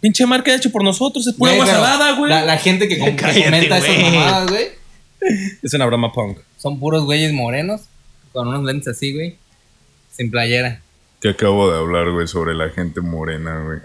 Pinche 0.00 0.26
marca 0.26 0.54
hecho 0.54 0.70
por 0.70 0.84
nosotros. 0.84 1.26
Es 1.26 1.34
pura 1.34 1.52
Güey, 1.52 1.62
agua 1.62 1.72
pero 1.72 1.84
salada, 1.84 2.12
güey. 2.18 2.30
La, 2.30 2.44
la 2.44 2.58
gente 2.58 2.86
que, 2.88 2.98
com- 2.98 3.08
que 3.08 3.16
Cállate, 3.16 3.44
comenta 3.44 3.78
esas 3.78 3.98
mamadas, 3.98 4.50
güey, 4.50 4.66
Es 5.62 5.72
una 5.74 5.86
broma 5.86 6.12
punk. 6.12 6.38
son 6.58 6.78
puros 6.78 7.04
güeyes 7.04 7.32
morenos 7.32 7.80
con 8.32 8.46
unos 8.48 8.62
lentes 8.64 8.88
así, 8.88 9.14
güey. 9.14 9.38
Sin 10.14 10.30
playera. 10.30 10.82
Que 11.22 11.30
acabo 11.30 11.70
de 11.72 11.78
hablar, 11.78 12.10
güey, 12.10 12.28
sobre 12.28 12.54
la 12.54 12.68
gente 12.68 13.00
morena, 13.00 13.62
güey. 13.64 13.78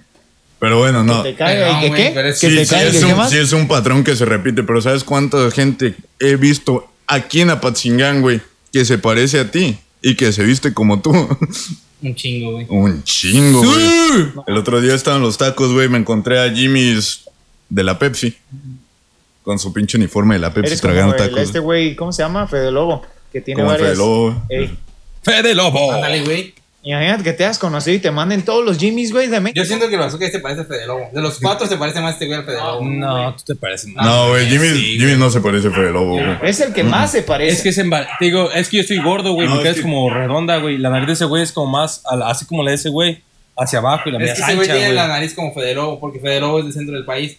Pero 0.61 0.77
bueno, 0.77 1.03
no. 1.03 1.23
Que 1.23 1.31
te 1.31 1.35
caiga 1.37 1.83
y 1.83 1.89
que 1.91 1.95
qué? 2.13 2.33
Sí, 2.35 2.55
te 2.55 2.65
sí, 2.65 2.69
caiga 2.75 2.93
y 2.93 2.95
es 2.95 3.03
un, 3.03 3.17
más. 3.17 3.29
sí 3.31 3.37
es 3.37 3.51
un 3.51 3.67
patrón 3.67 4.03
que 4.03 4.15
se 4.15 4.25
repite, 4.25 4.61
pero 4.63 4.79
¿sabes 4.79 5.03
cuánta 5.03 5.49
gente 5.51 5.95
he 6.19 6.35
visto 6.35 6.87
aquí 7.07 7.41
en 7.41 7.49
Apatzingán, 7.49 8.21
güey, 8.21 8.41
que 8.71 8.85
se 8.85 8.99
parece 8.99 9.39
a 9.39 9.49
ti 9.49 9.77
y 10.03 10.15
que 10.15 10.31
se 10.31 10.43
viste 10.43 10.71
como 10.73 11.01
tú? 11.01 11.11
Un 12.03 12.15
chingo, 12.15 12.51
güey. 12.53 12.65
Un 12.69 13.03
chingo, 13.03 13.61
güey. 13.63 14.25
El 14.47 14.57
otro 14.57 14.81
día 14.81 14.93
estaban 14.95 15.21
los 15.21 15.37
tacos, 15.37 15.71
güey, 15.73 15.87
me 15.89 15.97
encontré 15.99 16.39
a 16.39 16.51
Jimmy's 16.51 17.25
de 17.69 17.83
la 17.83 17.97
Pepsi 17.99 18.35
con 19.43 19.57
su 19.59 19.71
pinche 19.73 19.97
uniforme 19.97 20.35
de 20.35 20.39
la 20.41 20.53
Pepsi 20.53 20.67
Eres 20.73 20.81
como 20.81 20.93
tragando 20.93 21.15
el- 21.15 21.21
tacos. 21.23 21.39
este 21.41 21.59
güey, 21.59 21.95
¿cómo 21.95 22.11
se 22.11 22.21
llama? 22.23 22.47
Fede 22.47 22.71
Lobo. 22.71 23.03
Que 23.33 23.41
tiene 23.41 23.63
varias. 23.63 23.89
Fede 23.89 23.95
Lobo. 23.97 24.43
Ey, 24.49 24.77
Fede 25.23 25.55
Lobo. 25.55 25.91
Ándale, 25.93 26.21
güey. 26.23 26.53
Imagínate 26.83 27.23
que 27.23 27.33
te 27.33 27.45
has 27.45 27.59
conocido 27.59 27.95
y 27.95 27.99
te 27.99 28.09
manden 28.09 28.41
todos 28.43 28.65
los 28.65 28.79
Jimmys, 28.79 29.11
güey, 29.11 29.27
de 29.27 29.39
México. 29.39 29.59
Yo 29.61 29.65
siento 29.65 29.87
que 29.87 29.93
el 29.93 29.99
bazooka 30.01 30.25
este 30.25 30.39
parece 30.39 30.61
a 30.61 30.65
Fede 30.65 30.87
Lobo. 30.87 31.09
De 31.13 31.21
los 31.21 31.39
cuatro 31.39 31.67
se 31.67 31.77
parece 31.77 32.01
más 32.01 32.13
este 32.13 32.25
güey 32.25 32.39
al 32.39 32.45
Fede 32.45 32.57
Lobo. 32.57 32.83
No, 32.83 33.35
tú 33.35 33.43
te 33.45 33.55
pareces 33.55 33.89
más. 33.93 34.03
No, 34.03 34.29
güey, 34.29 34.47
Jimmy, 34.47 34.67
Sí, 34.69 34.97
Jimmy 34.99 35.15
no 35.15 35.29
se 35.29 35.41
parece 35.41 35.67
a 35.67 35.71
Fede 35.71 35.91
Lobo, 35.91 36.13
güey. 36.13 36.25
Es 36.41 36.59
el 36.59 36.73
que 36.73 36.83
más 36.83 37.11
se 37.11 37.21
parece. 37.21 37.53
Es 37.53 37.61
que 37.61 37.69
es 37.69 37.77
en 37.77 37.91
ba- 37.91 38.07
te 38.17 38.25
digo, 38.25 38.51
es 38.51 38.67
que 38.67 38.77
yo 38.77 38.81
estoy 38.81 38.97
gordo, 38.97 39.33
güey. 39.33 39.47
No, 39.47 39.57
cara 39.57 39.69
es 39.69 39.81
como 39.81 40.09
redonda, 40.09 40.57
güey. 40.57 40.79
La 40.79 40.89
nariz 40.89 41.05
de 41.07 41.13
ese 41.13 41.25
güey 41.25 41.43
es 41.43 41.51
como 41.51 41.71
más, 41.71 42.01
a 42.05 42.15
así 42.29 42.45
como 42.45 42.63
la 42.63 42.71
de 42.71 42.75
ese 42.77 42.89
güey, 42.89 43.21
hacia 43.55 43.77
abajo 43.77 44.09
y 44.09 44.13
la 44.13 44.17
mía 44.17 44.33
Es 44.33 44.39
es, 44.39 44.45
que 44.45 44.51
ese 44.51 44.55
güey 44.55 44.67
ancha, 44.69 44.79
tiene 44.79 44.93
la 44.95 45.07
nariz 45.07 45.35
como 45.35 45.53
Fede 45.53 45.75
Lobo, 45.75 45.99
porque 45.99 46.19
Fede 46.19 46.39
Lobo 46.39 46.57
es 46.59 46.65
del 46.65 46.73
centro 46.73 46.95
del 46.95 47.05
país. 47.05 47.37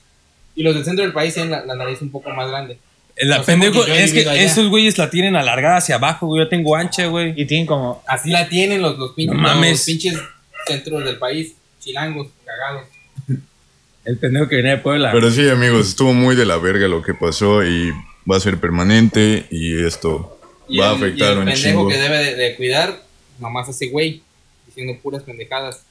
Y 0.54 0.62
los 0.62 0.74
del 0.76 0.84
centro 0.84 1.02
del 1.02 1.12
país 1.12 1.34
tienen 1.34 1.50
la, 1.50 1.66
la 1.66 1.74
nariz 1.74 2.00
un 2.00 2.12
poco 2.12 2.30
más 2.30 2.48
grande. 2.48 2.78
La 3.18 3.38
No 3.38 3.44
pendejo, 3.44 3.84
es 3.86 4.12
que 4.12 4.20
allá. 4.20 4.34
esos 4.42 4.68
güeyes 4.68 4.96
la 4.98 5.10
tienen 5.10 5.36
alargada 5.36 5.76
hacia 5.76 5.96
abajo, 5.96 6.26
güey. 6.28 6.42
Yo 6.42 6.48
tengo 6.48 6.74
ancha, 6.76 7.06
güey. 7.06 7.34
Y 7.36 7.44
tienen 7.46 7.66
como. 7.66 8.02
Así 8.06 8.30
la 8.30 8.48
tienen 8.48 8.80
los, 8.82 8.98
los, 8.98 9.12
pinches, 9.12 9.36
No 9.36 9.42
mames. 9.42 9.70
los 9.72 9.82
pinches 9.84 10.18
centros 10.66 11.04
del 11.04 11.18
país. 11.18 11.54
Chilangos, 11.80 12.28
cagados. 12.44 12.88
El 14.04 14.18
pendejo 14.18 14.48
que 14.48 14.56
venía 14.56 14.72
de 14.72 14.78
Puebla. 14.78 15.12
Pero 15.12 15.30
sí, 15.30 15.48
amigos, 15.48 15.88
estuvo 15.88 16.12
muy 16.12 16.34
de 16.34 16.44
la 16.46 16.56
verga 16.56 16.88
lo 16.88 17.02
que 17.02 17.14
pasó 17.14 17.62
y 17.64 17.90
va 18.30 18.36
a 18.36 18.40
ser 18.40 18.58
permanente 18.58 19.46
y 19.50 19.84
esto 19.84 20.40
Y 20.68 20.78
va 20.78 20.90
a 20.90 20.94
el- 20.94 21.00
y 21.00 21.04
afectar 21.04 21.32
el 21.32 21.38
un 21.38 21.44
pendejo 21.44 21.62
chingo. 21.68 21.88
que 21.88 21.96
debe 21.98 22.18
de, 22.18 22.34
de 22.34 22.56
cuidar, 22.56 23.02
nomás 23.38 23.68
ese 23.68 23.88
güey, 23.88 24.22
diciendo 24.66 24.98
puras 25.02 25.22
pendejadas. 25.22 25.82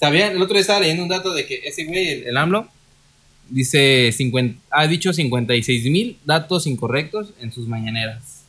¿Sabían? 0.00 0.32
El 0.32 0.42
otro 0.42 0.54
día 0.54 0.60
estaba 0.62 0.80
leyendo 0.80 1.02
un 1.04 1.08
dato 1.08 1.32
de 1.32 1.46
que 1.46 1.60
ese 1.64 1.84
güey, 1.84 2.08
el, 2.10 2.26
el 2.28 2.36
AMLO, 2.36 2.68
dice 3.48 4.12
50, 4.12 4.60
ha 4.70 4.86
dicho 4.86 5.12
56 5.12 5.84
mil 5.90 6.18
datos 6.24 6.66
incorrectos 6.66 7.32
en 7.40 7.52
sus 7.52 7.68
mañaneras. 7.68 8.44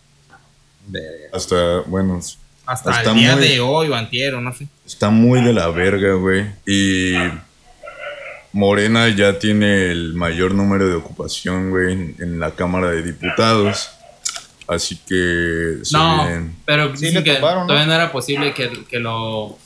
Hasta, 1.33 1.81
bueno, 1.87 2.19
Hasta 2.65 3.01
el 3.11 3.15
día 3.15 3.35
muy- 3.35 3.47
de 3.47 3.59
hoy 3.59 3.89
o 3.89 3.95
antier 3.95 4.35
o 4.35 4.41
no 4.41 4.53
sé. 4.53 4.67
está 4.85 5.09
muy 5.09 5.41
de 5.41 5.53
la 5.53 5.67
verga, 5.69 6.13
güey. 6.13 6.45
Y 6.65 7.13
Morena 8.53 9.09
ya 9.09 9.37
tiene 9.39 9.91
el 9.91 10.13
mayor 10.13 10.53
número 10.53 10.87
de 10.87 10.95
ocupación, 10.95 11.69
güey, 11.69 11.91
en, 11.93 12.15
en 12.19 12.39
la 12.39 12.51
Cámara 12.51 12.89
de 12.91 13.03
Diputados. 13.03 13.89
Así 14.67 14.97
que 15.07 15.77
No, 15.93 16.27
pero 16.65 16.95
Sí, 16.95 17.05
dicen 17.07 17.23
que 17.23 17.35
todavía 17.35 17.85
no 17.85 17.93
era 17.93 18.11
posible 18.11 18.53
que, 18.53 18.69
que 18.89 18.99
lo 18.99 19.57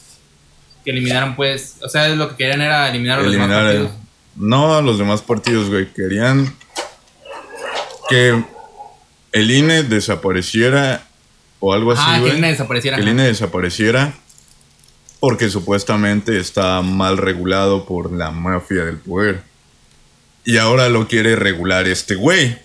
que 0.84 0.92
eliminaran 0.92 1.36
pues, 1.36 1.78
o 1.84 1.90
sea, 1.90 2.08
lo 2.10 2.30
que 2.30 2.36
querían 2.36 2.62
era 2.62 2.90
eliminar 2.90 3.20
a 3.20 3.24
los 3.24 3.32
demás 3.32 3.48
eliminar 3.50 3.72
el- 3.76 3.82
partidos. 3.88 4.01
No 4.36 4.76
a 4.76 4.82
los 4.82 4.98
demás 4.98 5.22
partidos, 5.22 5.70
güey. 5.70 5.88
Querían 5.94 6.56
que 8.10 8.44
el 9.32 9.52
INE 9.52 9.84
desapareciera 9.84 11.08
o 11.60 11.74
algo 11.74 11.92
así, 11.92 12.02
Ah, 12.06 12.16
que 12.16 12.20
güey. 12.22 12.32
el 12.34 12.38
INE 12.40 12.48
desapareciera. 12.50 12.98
que 12.98 13.04
el 13.04 13.10
INE 13.10 13.24
desapareciera 13.24 14.14
porque 15.20 15.50
supuestamente 15.50 16.40
está 16.40 16.82
mal 16.82 17.18
regulado 17.18 17.86
por 17.86 18.12
la 18.12 18.32
mafia 18.32 18.86
del 18.86 18.98
poder. 18.98 19.44
Y 20.44 20.58
ahora 20.58 20.90
lo 20.90 21.08
quiere 21.08 21.36
regular 21.36 21.88
este 21.88 22.16
güey. 22.16 22.58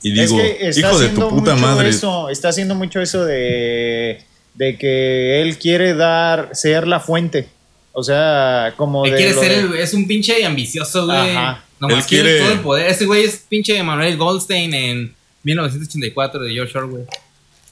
Y 0.00 0.12
digo, 0.12 0.40
es 0.40 0.58
que 0.58 0.68
está 0.68 0.80
hijo 0.80 0.98
de 1.00 1.08
tu 1.08 1.14
haciendo 1.22 1.28
puta 1.30 1.54
mucho 1.56 1.66
madre. 1.66 1.88
Eso, 1.88 2.28
está 2.30 2.50
haciendo 2.50 2.76
mucho 2.76 3.00
eso 3.00 3.24
de, 3.24 4.22
de 4.54 4.78
que 4.78 5.42
él 5.42 5.58
quiere 5.58 5.94
dar, 5.94 6.50
ser 6.52 6.86
la 6.86 7.00
fuente. 7.00 7.48
O 7.98 8.02
sea, 8.04 8.74
como 8.76 9.02
Que 9.02 9.10
de. 9.10 9.16
quiere 9.16 9.34
ser 9.34 9.48
de- 9.50 9.58
el, 9.58 9.74
es 9.82 9.92
un 9.92 10.06
pinche 10.06 10.44
ambicioso, 10.44 11.04
güey. 11.06 11.30
Ajá. 11.36 11.64
Nomás 11.80 12.04
Él 12.04 12.08
quiere, 12.08 12.22
quiere- 12.30 12.40
todo 12.44 12.52
el 12.52 12.60
poder. 12.60 12.86
Ese 12.90 13.06
güey 13.06 13.24
es 13.24 13.44
pinche 13.48 13.82
Manuel 13.82 14.16
Goldstein 14.16 14.72
en 14.72 15.14
1984 15.42 16.40
de 16.44 16.52
George 16.52 16.78
Orwell. 16.78 17.06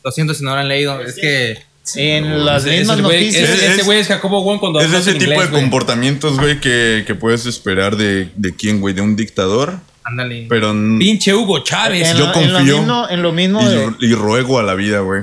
Lo 0.04 0.10
siento 0.10 0.34
si 0.34 0.42
no 0.44 0.50
lo 0.50 0.56
han 0.56 0.68
leído. 0.68 1.00
Es 1.00 1.14
que 1.14 1.58
En 1.94 2.44
las 2.44 2.64
mismas 2.64 2.98
ese 2.98 3.06
güey- 3.06 3.12
noticias. 3.12 3.48
ese- 3.50 3.66
Es- 3.66 3.72
Ese 3.74 3.82
güey 3.84 4.00
es 4.00 4.08
Jacobo 4.08 4.42
Wong 4.42 4.58
cuando 4.58 4.80
Es 4.80 4.92
ese 4.92 5.12
en 5.12 5.18
tipo 5.18 5.30
inglés, 5.30 5.44
de 5.46 5.50
güey. 5.50 5.62
comportamientos, 5.62 6.36
güey, 6.40 6.60
que, 6.60 7.04
que 7.06 7.14
puedes 7.14 7.46
esperar 7.46 7.96
de, 7.96 8.30
de 8.34 8.54
quién, 8.56 8.80
güey, 8.80 8.94
de 8.94 9.02
un 9.02 9.14
dictador. 9.14 9.78
ándale. 10.02 10.46
Pero 10.48 10.72
Pinche 10.98 11.32
Hugo 11.34 11.60
Chávez. 11.64 12.08
en, 12.10 12.16
yo 12.16 12.24
en 12.24 12.28
lo 12.28 12.32
confío 12.32 12.78
mismo, 12.78 13.06
en 13.08 13.22
lo 13.22 13.32
mismo 13.32 13.68
de- 13.68 13.92
y, 14.00 14.06
y 14.06 14.14
ruego 14.14 14.58
a 14.58 14.62
la 14.64 14.74
vida, 14.74 15.00
güey, 15.00 15.22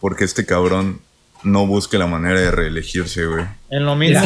porque 0.00 0.24
este 0.24 0.44
cabrón 0.46 1.00
no 1.44 1.66
busque 1.66 1.98
la 1.98 2.06
manera 2.06 2.40
de 2.40 2.50
reelegirse, 2.50 3.26
güey. 3.26 3.44
en 3.70 3.84
lo 3.84 3.94
mismo, 3.96 4.18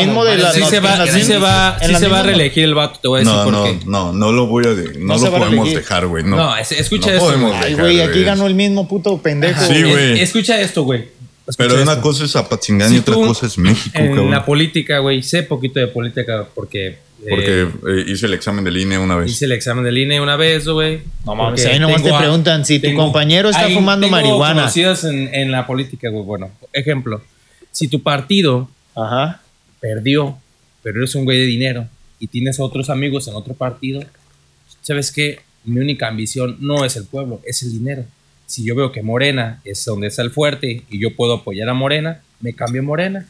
en 0.00 0.14
lo 0.14 0.24
de 0.24 0.38
las 0.38 0.54
Sí 0.54 0.62
se 0.62 0.80
va, 0.80 1.06
sí 1.06 1.22
se 1.22 1.38
va, 1.38 1.78
sí 1.80 1.94
se 1.94 2.08
va 2.08 2.20
a 2.20 2.22
reelegir 2.22 2.64
el 2.64 2.74
vato, 2.74 2.98
te 3.00 3.08
voy 3.08 3.20
a 3.20 3.24
decir 3.24 3.34
No, 3.36 3.44
por 3.44 3.52
no, 3.52 3.64
qué. 3.64 3.78
no, 3.86 4.12
no 4.12 4.32
lo 4.32 4.46
voy 4.46 4.66
a, 4.66 4.74
de- 4.74 4.98
no, 4.98 5.16
No 5.16 5.24
lo 5.24 5.30
podemos 5.38 5.72
dejar, 5.72 6.06
güey. 6.06 6.24
No, 6.24 6.36
No, 6.36 6.56
es- 6.56 6.72
escucha 6.72 7.06
no 7.10 7.12
esto, 7.14 7.24
podemos 7.26 7.50
güey. 7.50 7.62
Ay, 7.62 7.70
dejar, 7.70 7.84
güey, 7.84 8.00
aquí 8.02 8.22
ganó 8.22 8.46
el 8.46 8.54
mismo 8.54 8.86
puto 8.88 9.18
pendejo. 9.18 9.60
Sí, 9.64 9.82
güey. 9.82 10.20
Escucha 10.20 10.60
esto, 10.60 10.82
güey. 10.84 11.08
Escucha 11.46 11.68
Pero 11.68 11.82
una 11.82 11.92
esto. 11.92 12.02
cosa 12.02 12.24
es 12.26 12.36
Apatzingán 12.36 12.90
Si 12.90 12.96
y 12.96 12.98
otra 12.98 13.14
cosa 13.14 13.46
es 13.46 13.56
México, 13.56 13.98
En 13.98 14.08
cabrón. 14.08 14.30
la 14.30 14.44
política, 14.44 14.98
güey, 14.98 15.22
sé 15.22 15.42
poquito 15.44 15.80
de 15.80 15.86
política 15.88 16.46
porque... 16.54 16.98
eh, 17.24 17.26
Porque 17.30 17.62
eh, 18.00 18.04
hice 18.08 18.26
el 18.26 18.34
examen 18.34 18.64
de 18.64 18.70
línea 18.70 19.00
una 19.00 19.16
vez. 19.16 19.30
Hice 19.30 19.44
el 19.46 19.52
examen 19.52 19.84
de 19.84 19.92
línea 19.92 20.22
una 20.22 20.36
vez, 20.36 20.66
güey. 20.68 21.00
No 21.24 21.34
mames, 21.34 21.64
ahí 21.66 21.78
nomás 21.78 22.02
te 22.02 22.12
preguntan 22.12 22.64
si 22.64 22.78
tu 22.78 22.94
compañero 22.94 23.48
está 23.50 23.64
hay- 23.64 23.74
fumando 23.74 24.06
tengo 24.06 24.16
marihuana. 24.16 24.54
conocidos 24.62 25.04
en, 25.04 25.32
en 25.34 25.50
la 25.50 25.66
política, 25.66 26.08
güey. 26.10 26.24
Bueno, 26.24 26.50
ejemplo. 26.72 27.22
Si 27.72 27.88
tu 27.88 28.02
partido 28.02 28.68
Ajá. 28.94 29.40
perdió, 29.80 30.38
pero 30.82 30.98
eres 30.98 31.14
un 31.14 31.24
güey 31.24 31.38
de 31.38 31.46
dinero 31.46 31.86
y 32.18 32.26
tienes 32.28 32.58
otros 32.60 32.88
amigos 32.90 33.28
en 33.28 33.34
otro 33.34 33.54
partido, 33.54 34.02
¿sabes 34.82 35.12
qué? 35.12 35.40
Mi 35.64 35.80
única 35.80 36.08
ambición 36.08 36.56
no 36.60 36.84
es 36.84 36.96
el 36.96 37.04
pueblo, 37.04 37.40
es 37.44 37.62
el 37.62 37.72
dinero. 37.72 38.04
Si 38.46 38.64
yo 38.64 38.74
veo 38.74 38.90
que 38.92 39.02
Morena 39.02 39.60
es 39.64 39.84
donde 39.84 40.06
está 40.06 40.22
el 40.22 40.30
fuerte 40.30 40.82
y 40.88 40.98
yo 40.98 41.14
puedo 41.14 41.34
apoyar 41.34 41.68
a 41.68 41.74
Morena, 41.74 42.22
me 42.40 42.54
cambio 42.54 42.80
a 42.80 42.84
Morena, 42.84 43.26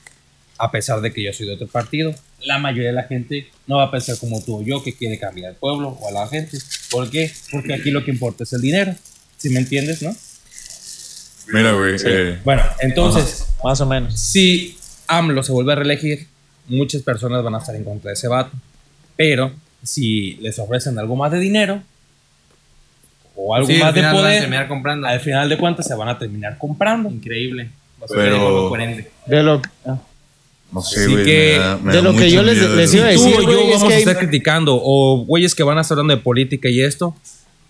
a 0.59 0.71
pesar 0.71 1.01
de 1.01 1.13
que 1.13 1.23
yo 1.25 1.33
soy 1.33 1.47
de 1.47 1.55
otro 1.55 1.67
partido. 1.67 2.15
La 2.45 2.59
mayoría 2.59 2.89
de 2.91 2.95
la 2.95 3.03
gente 3.05 3.49
no 3.67 3.79
va 3.79 3.85
a 3.85 3.91
pensar 3.91 4.17
como 4.19 4.41
tú 4.43 4.59
o 4.61 4.63
yo 4.63 4.83
que 4.83 4.95
quiere 4.95 5.19
cambiar 5.19 5.51
al 5.51 5.57
pueblo 5.57 5.89
o 5.89 6.09
a 6.09 6.13
la 6.13 6.29
gente. 6.29 6.59
¿Por 6.91 7.11
qué? 7.11 7.33
Porque 7.51 7.75
aquí 7.75 7.91
lo 7.91 8.05
que 8.05 8.11
importa 8.13 8.45
es 8.45 8.53
el 8.53 8.61
dinero. 8.61 8.95
Si 9.37 9.51
me 9.51 9.59
entiendes, 9.61 10.03
no? 10.03 10.15
Mira, 11.53 11.73
güey. 11.73 11.97
eh, 12.05 12.39
Bueno, 12.45 12.63
entonces, 12.81 13.47
Más 13.65 13.81
o 13.81 13.87
menos. 13.87 14.19
si 14.19 14.77
AMLO 15.07 15.43
se 15.43 15.53
vuelve 15.53 15.73
a 15.73 15.77
reelegir, 15.77 16.29
muchas 16.67 17.03
personas 17.03 17.43
van 17.43 17.55
a 17.55 17.59
estar 17.59 17.75
en 17.75 17.85
contra 17.85 18.11
de 18.11 18.15
ese 18.15 18.29
vato. 18.29 18.51
Pero 19.17 19.53
si 19.83 20.35
les 20.37 20.59
ofrecen 20.59 20.99
algo 20.99 21.17
más 21.17 21.33
de 21.33 21.39
dinero 21.41 21.83
o 23.35 23.55
algo 23.55 23.67
Sí, 23.69 23.75
al 23.77 23.81
más 23.81 23.95
de 23.95 24.01
final 24.01 24.15
van 24.15 24.25
a 24.25 24.27
poder, 24.49 24.69
comprando. 24.69 25.07
al 25.07 25.21
final 25.21 25.49
de 25.49 25.59
cuentas 25.59 25.87
se 25.87 25.95
van 25.95 26.09
a 26.09 26.19
terminar 26.19 26.59
comprando. 26.59 27.09
Increíble. 27.09 27.71
Va 28.01 28.05
a 28.05 28.09
ser 28.09 28.17
Pero-. 28.19 28.71
De 29.27 29.43
lo, 29.43 29.63
ah. 29.87 29.99
No 30.73 30.83
sé, 30.83 31.01
Así 31.01 31.13
güey. 31.13 31.25
que, 31.25 31.53
me 31.55 31.59
da- 31.59 31.77
me 31.83 31.93
de 31.93 32.03
lo 32.03 32.15
que 32.15 32.31
yo 32.31 32.43
les- 32.43 32.59
les 32.71 32.95
iba 32.95 33.07
a 33.07 33.13
Tú 33.15 33.23
decir, 33.25 33.35
o 33.39 33.43
yo 33.43 33.47
güey, 33.47 33.67
es 33.69 33.75
vamos 33.75 33.89
que 33.89 33.95
a 33.95 33.97
hay- 33.97 34.03
estar 34.03 34.19
criticando, 34.19 34.79
o 34.83 35.25
güeyes 35.25 35.55
que 35.55 35.63
van 35.63 35.79
a 35.79 35.81
estar 35.83 35.97
hablando 35.99 36.15
de 36.17 36.23
política 36.23 36.69
y 36.69 36.81
esto, 36.81 37.15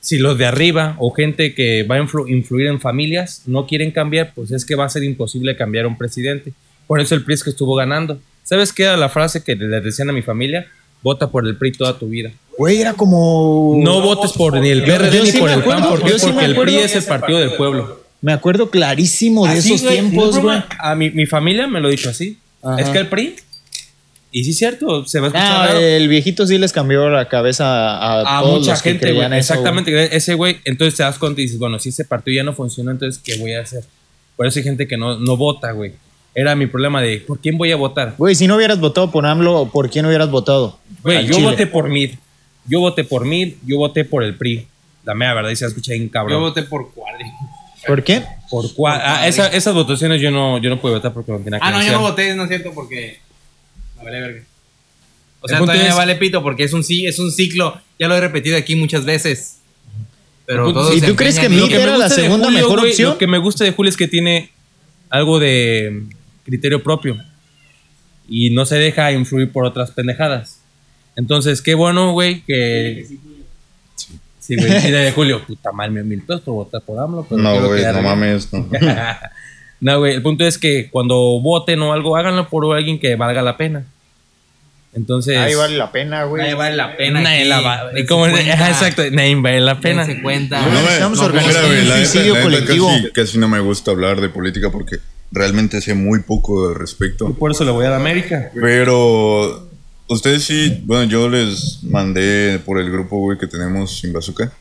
si 0.01 0.19
los 0.19 0.39
de 0.39 0.47
arriba 0.47 0.97
o 0.99 1.11
gente 1.13 1.55
que 1.55 1.83
va 1.85 1.97
a 1.97 2.01
influ- 2.01 2.29
influir 2.29 2.67
en 2.69 2.81
familias 2.81 3.43
no 3.47 3.67
quieren 3.67 3.91
cambiar, 3.91 4.33
pues 4.35 4.51
es 4.53 4.65
que 4.65 4.75
va 4.75 4.85
a 4.85 4.89
ser 4.89 5.05
imposible 5.05 5.57
cambiar 5.57 5.85
a 5.85 5.89
un 5.89 5.99
presidente. 5.99 6.53
Por 6.87 7.01
eso 7.01 7.15
el 7.15 7.23
PRI 7.25 7.35
es 7.35 7.45
que 7.45 7.51
estuvo 7.51 7.75
ganando. 7.75 8.19
¿Sabes 8.45 8.73
qué 8.73 8.85
era 8.85 8.97
la 8.97 9.09
frase 9.11 9.43
que 9.45 9.55
le 9.57 9.81
decían 9.81 10.09
a 10.09 10.13
mi 10.13 10.23
familia? 10.23 10.67
Vota 11.03 11.31
por 11.31 11.47
el 11.47 11.57
PRI 11.57 11.73
toda 11.73 11.99
tu 11.99 12.09
vida. 12.09 12.33
Güey, 12.57 12.81
era 12.81 12.95
como. 12.95 13.75
No 13.79 14.01
votes 14.01 14.33
por 14.33 14.59
ni 14.59 14.71
el 14.71 14.83
PRD 14.83 15.21
ni 15.23 15.31
sí 15.31 15.39
por 15.39 15.51
el 15.51 15.63
PAN, 15.63 15.85
porque, 15.89 16.19
sí 16.19 16.27
porque 16.27 16.45
el 16.47 16.57
PRI 16.57 16.77
es 16.79 16.97
el 16.97 17.05
partido 17.05 17.39
del 17.39 17.53
pueblo. 17.53 18.01
Me 18.21 18.33
acuerdo 18.33 18.69
clarísimo 18.71 19.47
de 19.47 19.53
Así, 19.53 19.75
esos 19.75 19.83
no 19.85 19.91
tiempos, 19.91 20.39
güey. 20.41 20.61
A 20.81 20.95
mi, 20.97 21.11
mi 21.11 21.27
familia 21.27 21.67
me 21.69 21.81
lo 21.81 21.89
dicho 21.89 22.09
así. 22.11 22.39
Ajá. 22.63 22.81
Es 22.81 22.89
que 22.91 22.99
el 22.99 23.09
PRI. 23.09 23.37
Y 24.31 24.45
sí 24.45 24.51
es 24.51 24.59
cierto, 24.59 25.07
se 25.07 25.21
va 25.21 25.27
a 25.27 25.29
escuchar 25.29 25.53
Ah, 25.53 25.67
raro. 25.69 25.79
el 25.81 26.07
viejito 26.07 26.47
sí 26.47 26.59
les 26.59 26.71
cambió 26.73 27.09
la 27.09 27.29
cabeza 27.29 27.65
a, 27.97 28.39
a 28.39 28.43
todos 28.43 28.59
mucha 28.61 28.73
los 28.73 28.83
que 28.83 28.91
gente, 28.91 29.07
creían 29.07 29.33
eso, 29.33 29.55
Exactamente, 29.55 30.15
ese 30.17 30.35
güey. 30.35 30.59
Entonces 30.67 30.97
te 30.97 31.03
das 31.03 31.19
cuenta 31.19 31.41
y 31.41 31.45
dices, 31.45 31.59
bueno, 31.59 31.79
si 31.79 31.89
ese 31.89 32.05
partido 32.05 32.37
ya 32.37 32.43
no 32.43 32.53
funciona, 32.53 32.91
entonces 32.91 33.23
¿qué 33.25 33.39
voy 33.39 33.55
a 33.55 33.63
hacer? 33.63 33.85
Por 34.37 34.47
eso 34.47 34.59
hay 34.59 34.65
gente 34.65 34.87
que 34.87 34.99
no, 34.99 35.19
no 35.19 35.37
vota, 35.39 35.73
güey. 35.73 35.93
Era 36.35 36.55
mi 36.55 36.67
problema 36.67 37.01
de, 37.01 37.21
¿por 37.21 37.41
quién 37.41 37.57
voy 37.57 37.73
a 37.73 37.77
votar? 37.77 38.15
Güey, 38.19 38.35
si 38.35 38.47
no 38.47 38.57
hubieras 38.57 38.79
votado 38.79 39.11
por 39.11 39.25
AMLO, 39.25 39.71
¿por 39.73 39.89
quién 39.89 40.05
hubieras 40.05 40.31
votado? 40.31 40.79
Güey, 41.03 41.27
yo 41.27 41.33
Chile. 41.35 41.47
voté 41.47 41.67
por 41.67 41.89
Mid. 41.89 42.11
Yo 42.67 42.81
voté 42.81 43.05
por 43.05 43.25
Mid, 43.25 43.55
yo 43.65 43.79
voté 43.79 44.05
por 44.05 44.23
el 44.23 44.37
PRI. 44.37 44.67
La 45.05 45.15
mera 45.15 45.33
verdad, 45.33 45.49
y 45.51 45.57
se 45.57 45.65
escucha 45.65 45.93
bien 45.93 46.05
Yo 46.05 46.11
cabrón. 46.13 46.41
voté 46.41 46.63
por 46.65 46.93
Cuadri. 46.93 47.25
¿Por 47.89 48.05
qué? 48.05 48.23
por 48.51 48.73
cuál? 48.75 49.01
Ah, 49.05 49.27
esa- 49.27 49.49
esas 49.49 49.75
votaciones 49.75 50.21
yo 50.23 50.31
no, 50.31 50.59
yo 50.63 50.71
no 50.71 50.81
pude 50.81 50.93
votar 50.95 51.13
porque 51.13 51.33
no 51.33 51.39
tenía 51.39 51.59
Ah, 51.63 51.71
no, 51.71 51.83
yo 51.83 51.93
no 51.93 52.01
voté, 52.01 52.35
no 52.35 52.45
es 52.45 52.49
cierto, 52.49 52.73
porque. 52.75 53.19
Me 53.99 54.05
vale 54.05 54.21
verga. 54.21 54.43
O 55.41 55.49
sea, 55.49 55.59
todavía 55.59 55.83
es- 55.85 55.89
me 55.91 55.95
vale 55.97 56.17
pito 56.17 56.43
porque 56.43 56.65
es 56.65 56.73
un, 56.73 56.83
sí, 56.85 57.07
es 57.07 57.19
un 57.19 57.31
ciclo. 57.33 57.81
Ya 57.99 58.09
lo 58.09 58.17
he 58.17 58.21
repetido 58.21 58.57
aquí 58.57 58.75
muchas 58.77 59.05
veces. 59.05 59.59
Pero 60.47 60.65
punto- 60.65 60.81
todos 60.81 60.97
¿Y 60.97 61.01
tú 61.01 61.15
crees 61.15 61.39
que 61.39 61.49
Mitt 61.49 61.71
era 61.73 61.97
la 61.99 62.07
gusta 62.07 62.15
de 62.17 62.23
segunda 62.23 62.51
mejor 62.51 62.79
güey, 62.81 62.91
opción? 62.93 63.11
Lo 63.13 63.19
que 63.19 63.27
me 63.27 63.39
gusta 63.39 63.65
de 63.65 63.73
Julio 63.73 63.91
es 63.91 63.97
que 63.97 64.09
tiene 64.09 64.51
algo 65.11 65.39
de 65.39 66.05
criterio 66.45 66.83
propio 66.83 67.19
y 68.29 68.51
no 68.51 68.65
se 68.67 68.77
deja 68.77 69.13
influir 69.13 69.53
por 69.53 69.65
otras 69.67 69.91
pendejadas. 69.91 70.61
Entonces, 71.17 71.61
qué 71.61 71.75
bueno, 71.75 72.13
güey, 72.13 72.43
que. 72.47 73.05
Sí, 73.09 73.21
güey, 74.57 74.81
sí, 74.81 74.91
de 74.91 75.13
Julio. 75.17 75.43
Puta 75.47 75.73
madre, 75.73 75.91
me 75.93 76.03
mil 76.03 76.23
pesos 76.23 76.43
por 76.43 76.55
votar 76.55 76.81
por 76.83 76.99
AMLO. 76.99 77.27
Pero 77.29 77.41
No, 77.43 77.67
güey, 77.67 77.85
no 77.85 78.03
mames. 78.03 78.53
No. 78.53 78.67
no, 79.81 79.99
güey, 79.99 80.15
el 80.15 80.23
punto 80.23 80.45
es 80.47 80.59
que 80.59 80.89
cuando 80.91 81.17
voten 81.41 81.81
o 81.83 81.93
algo, 81.93 82.17
háganlo 82.17 82.49
por 82.49 82.75
alguien 82.77 82.99
que 82.99 83.17
valga 83.17 83.43
la 83.43 83.57
pena. 83.57 83.85
Entonces. 84.95 85.37
Ahí 85.37 85.55
vale 85.55 85.77
la 85.77 85.93
pena, 85.93 86.25
güey. 86.25 86.43
Nadie 86.43 86.55
vale 86.55 86.77
la 86.77 86.97
pena. 86.97 87.21
Nadie 87.21 87.41
aquí. 87.41 87.49
la 87.49 87.61
va- 87.61 87.85
Dense 87.93 88.07
como- 88.07 88.29
cuenta. 88.31 88.53
ajá, 88.55 88.69
exacto, 88.71 89.03
nadie 89.13 89.35
vale 89.37 89.61
la 89.61 89.81
pena. 89.81 90.05
Dense 90.07 90.23
cuenta. 90.23 90.61
No 90.63 90.71
me- 90.71 90.89
Estamos 90.95 91.19
no, 91.19 91.25
organizando 91.27 91.69
güey, 91.69 91.81
un 91.81 91.87
suicidio 91.87 92.41
colectivo. 92.43 92.89
Casi, 92.89 93.11
casi 93.13 93.39
no 93.39 93.49
me 93.49 93.61
gusta 93.61 93.91
hablar 93.91 94.21
de 94.21 94.29
política 94.31 94.71
porque 94.71 94.97
realmente 95.31 95.81
sé 95.83 95.95
muy 95.95 96.21
poco 96.23 96.69
al 96.71 96.75
respecto. 96.75 97.33
Por 97.35 97.51
eso 97.51 97.65
le 97.65 97.71
voy 97.71 97.85
a 97.85 97.91
la 97.91 97.97
América. 97.97 98.51
Pero 98.55 99.68
ustedes 100.09 100.45
sí, 100.45 100.83
bueno, 100.85 101.05
yo 101.05 101.29
les 101.29 101.83
mandé 101.83 102.59
por 102.65 102.79
el 102.79 102.91
grupo, 102.91 103.19
güey, 103.19 103.39
que 103.39 103.47
tenemos 103.47 103.99
sin 103.99 104.13
bazooka. 104.13 104.53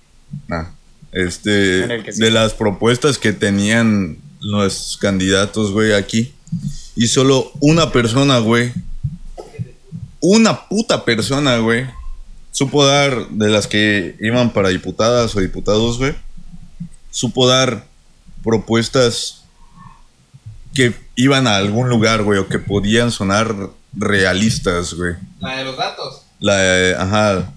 Nah. 0.47 0.65
Este, 1.11 2.11
sí. 2.11 2.19
de 2.19 2.31
las 2.31 2.53
propuestas 2.53 3.17
que 3.17 3.33
tenían 3.33 4.17
los 4.39 4.97
candidatos, 5.01 5.71
güey, 5.71 5.93
aquí. 5.93 6.33
Y 6.95 7.07
solo 7.07 7.51
una 7.59 7.91
persona, 7.91 8.39
güey. 8.39 8.71
Una 10.19 10.67
puta 10.67 11.05
persona, 11.05 11.57
güey. 11.57 11.85
Supo 12.51 12.85
dar, 12.85 13.29
de 13.29 13.49
las 13.49 13.67
que 13.67 14.15
iban 14.19 14.51
para 14.51 14.69
diputadas 14.69 15.35
o 15.35 15.39
diputados, 15.39 15.97
güey. 15.97 16.13
Supo 17.11 17.47
dar 17.47 17.85
propuestas 18.43 19.43
que 20.73 20.93
iban 21.15 21.47
a 21.47 21.55
algún 21.57 21.89
lugar, 21.89 22.23
güey, 22.23 22.39
o 22.39 22.47
que 22.47 22.59
podían 22.59 23.11
sonar 23.11 23.71
realistas, 23.97 24.93
güey. 24.93 25.15
La 25.39 25.57
de 25.57 25.65
los 25.65 25.77
datos. 25.77 26.23
La, 26.39 26.55
eh, 26.59 26.95
ajá. 26.97 27.53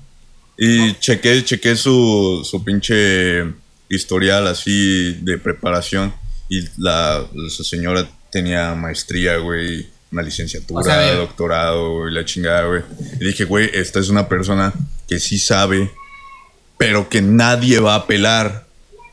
Y 0.56 0.94
chequé, 0.94 1.44
chequé 1.44 1.76
su, 1.76 2.46
su 2.48 2.62
pinche 2.64 3.44
historial 3.88 4.46
así 4.46 5.14
de 5.22 5.38
preparación. 5.38 6.14
Y 6.48 6.64
la, 6.78 7.24
su 7.48 7.64
señora 7.64 8.08
tenía 8.30 8.74
maestría, 8.74 9.36
güey, 9.36 9.88
una 10.10 10.22
licenciatura, 10.22 10.80
O 10.80 10.84
sea, 10.84 11.14
doctorado, 11.14 12.08
y 12.08 12.12
la 12.12 12.24
chingada, 12.24 12.66
güey. 12.66 12.82
Y 13.20 13.24
dije, 13.24 13.44
güey, 13.44 13.70
esta 13.72 14.00
es 14.00 14.08
una 14.08 14.28
persona 14.28 14.72
que 15.08 15.20
sí 15.20 15.38
sabe, 15.38 15.90
pero 16.76 17.08
que 17.08 17.22
nadie 17.22 17.78
va 17.78 17.94
a 17.94 17.98
apelar 17.98 18.66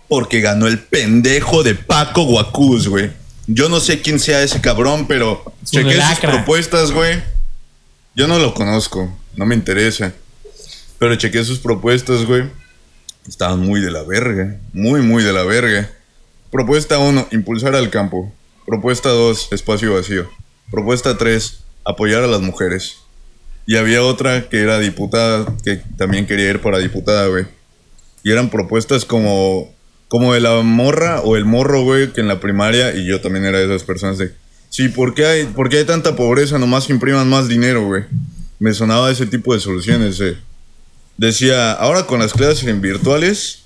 porque 0.07 0.41
ganó 0.41 0.67
el 0.67 0.79
pendejo 0.79 1.63
de 1.63 1.75
Paco 1.75 2.23
Guacuz, 2.23 2.87
güey. 2.87 3.11
Yo 3.47 3.69
no 3.69 3.79
sé 3.79 4.01
quién 4.01 4.19
sea 4.19 4.43
ese 4.43 4.59
cabrón, 4.59 5.07
pero 5.07 5.43
chequé 5.63 6.01
sus 6.01 6.19
propuestas, 6.19 6.91
güey. 6.91 7.23
Yo 8.13 8.27
no 8.27 8.39
lo 8.39 8.53
conozco, 8.53 9.17
no 9.35 9.45
me 9.45 9.55
interesa. 9.55 10.13
Pero 10.99 11.15
chequé 11.15 11.43
sus 11.45 11.59
propuestas, 11.59 12.25
güey. 12.25 12.43
Estaban 13.27 13.59
muy 13.59 13.79
de 13.81 13.91
la 13.91 14.03
verga. 14.03 14.57
Muy, 14.73 15.01
muy 15.01 15.23
de 15.23 15.31
la 15.31 15.43
verga. 15.43 15.89
Propuesta 16.51 16.97
1, 16.97 17.27
impulsar 17.31 17.75
al 17.75 17.89
campo. 17.89 18.33
Propuesta 18.65 19.09
2, 19.09 19.49
espacio 19.51 19.93
vacío. 19.93 20.29
Propuesta 20.71 21.17
3, 21.17 21.59
apoyar 21.85 22.23
a 22.23 22.27
las 22.27 22.41
mujeres. 22.41 22.97
Y 23.65 23.75
había 23.75 24.03
otra 24.03 24.49
que 24.49 24.61
era 24.61 24.79
diputada, 24.79 25.55
que 25.63 25.77
también 25.97 26.25
quería 26.25 26.49
ir 26.49 26.61
para 26.61 26.79
diputada, 26.79 27.27
güey. 27.27 27.45
Y 28.23 28.31
eran 28.31 28.49
propuestas 28.49 29.05
como, 29.05 29.73
como 30.07 30.33
de 30.33 30.39
la 30.39 30.61
morra 30.61 31.21
o 31.21 31.35
el 31.35 31.45
morro, 31.45 31.83
güey, 31.83 32.13
que 32.13 32.21
en 32.21 32.27
la 32.27 32.39
primaria, 32.39 32.95
y 32.95 33.05
yo 33.05 33.21
también 33.21 33.45
era 33.45 33.59
de 33.59 33.65
esas 33.65 33.83
personas 33.83 34.17
de, 34.17 34.33
sí, 34.69 34.89
¿por 34.89 35.13
qué 35.13 35.25
hay, 35.25 35.45
por 35.45 35.73
hay 35.73 35.85
tanta 35.85 36.15
pobreza? 36.15 36.57
Nomás 36.57 36.89
impriman 36.89 37.29
más 37.29 37.47
dinero, 37.47 37.85
güey. 37.85 38.05
Me 38.59 38.73
sonaba 38.73 39.11
ese 39.11 39.25
tipo 39.25 39.53
de 39.53 39.59
soluciones, 39.59 40.19
eh. 40.21 40.37
Decía, 41.17 41.73
ahora 41.73 42.05
con 42.05 42.19
las 42.19 42.33
clases 42.33 42.67
en 42.67 42.79
virtuales, 42.79 43.63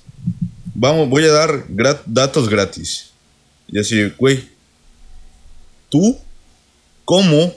vamos, 0.74 1.08
voy 1.08 1.24
a 1.24 1.32
dar 1.32 1.64
datos 2.06 2.48
gratis. 2.48 3.10
Y 3.68 3.78
así, 3.78 4.12
güey, 4.18 4.48
¿tú 5.88 6.18
cómo 7.04 7.54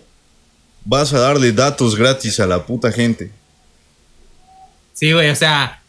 vas 0.84 1.14
a 1.14 1.20
darle 1.20 1.52
datos 1.52 1.96
gratis 1.96 2.40
a 2.40 2.46
la 2.46 2.66
puta 2.66 2.92
gente? 2.92 3.32
Sí, 4.94 5.12
güey, 5.12 5.30
o 5.30 5.36
sea, 5.36 5.82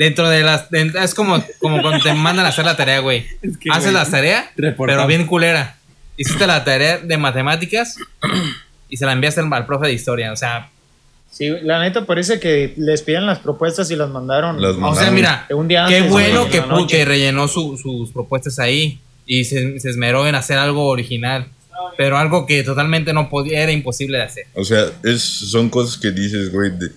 dentro 0.00 0.28
de 0.30 0.42
las. 0.42 0.70
de- 0.70 0.92
es 1.04 1.14
como, 1.14 1.44
como 1.60 1.80
cuando 1.82 2.02
te 2.02 2.12
mandan 2.14 2.46
a 2.46 2.48
hacer 2.48 2.64
la 2.64 2.74
tarea, 2.76 2.98
güey. 3.00 3.26
que, 3.60 3.70
Haces 3.70 3.92
güey, 3.92 3.94
la 3.94 4.10
tarea, 4.10 4.50
reportado. 4.56 4.96
pero 4.98 5.06
bien 5.06 5.26
culera. 5.26 5.76
Hiciste 6.16 6.46
la 6.46 6.64
tarea 6.64 6.98
de 6.98 7.16
matemáticas 7.18 7.96
y 8.88 8.96
se 8.96 9.06
la 9.06 9.12
enviaste 9.12 9.40
al, 9.40 9.52
al 9.52 9.66
profe 9.66 9.86
de 9.86 9.92
historia. 9.92 10.32
O 10.32 10.36
sea, 10.36 10.70
Sí, 11.30 11.48
la 11.62 11.78
neta 11.80 12.06
parece 12.06 12.40
que 12.40 12.74
les 12.76 13.02
pidieron 13.02 13.24
las 13.26 13.38
propuestas 13.38 13.88
y 13.92 13.96
las 13.96 14.10
mandaron. 14.10 14.60
Las 14.60 14.72
o 14.72 14.74
sea, 14.74 14.80
mandaron. 14.80 15.14
mira, 15.14 15.46
un 15.50 15.68
día 15.68 15.86
qué 15.88 15.98
antes, 15.98 16.10
bueno 16.10 16.40
güey, 16.40 16.50
que, 16.50 16.56
en 16.58 16.68
la 16.68 16.74
pu- 16.74 16.80
noche. 16.80 16.96
que 16.96 17.04
rellenó 17.04 17.46
su- 17.46 17.78
sus 17.78 18.10
propuestas 18.10 18.58
ahí 18.58 18.98
y 19.26 19.44
se, 19.44 19.78
se 19.78 19.90
esmeró 19.90 20.26
en 20.26 20.34
hacer 20.34 20.58
algo 20.58 20.86
original. 20.88 21.46
Pero 21.96 22.18
algo 22.18 22.46
que 22.46 22.62
totalmente 22.64 23.12
no 23.12 23.28
podía, 23.30 23.60
era 23.62 23.70
imposible 23.72 24.18
de 24.18 24.24
hacer. 24.24 24.44
O 24.54 24.64
sea, 24.64 24.86
es, 25.04 25.22
son 25.22 25.68
cosas 25.70 25.96
que 25.98 26.10
dices, 26.10 26.52
güey, 26.52 26.70
de- 26.70 26.90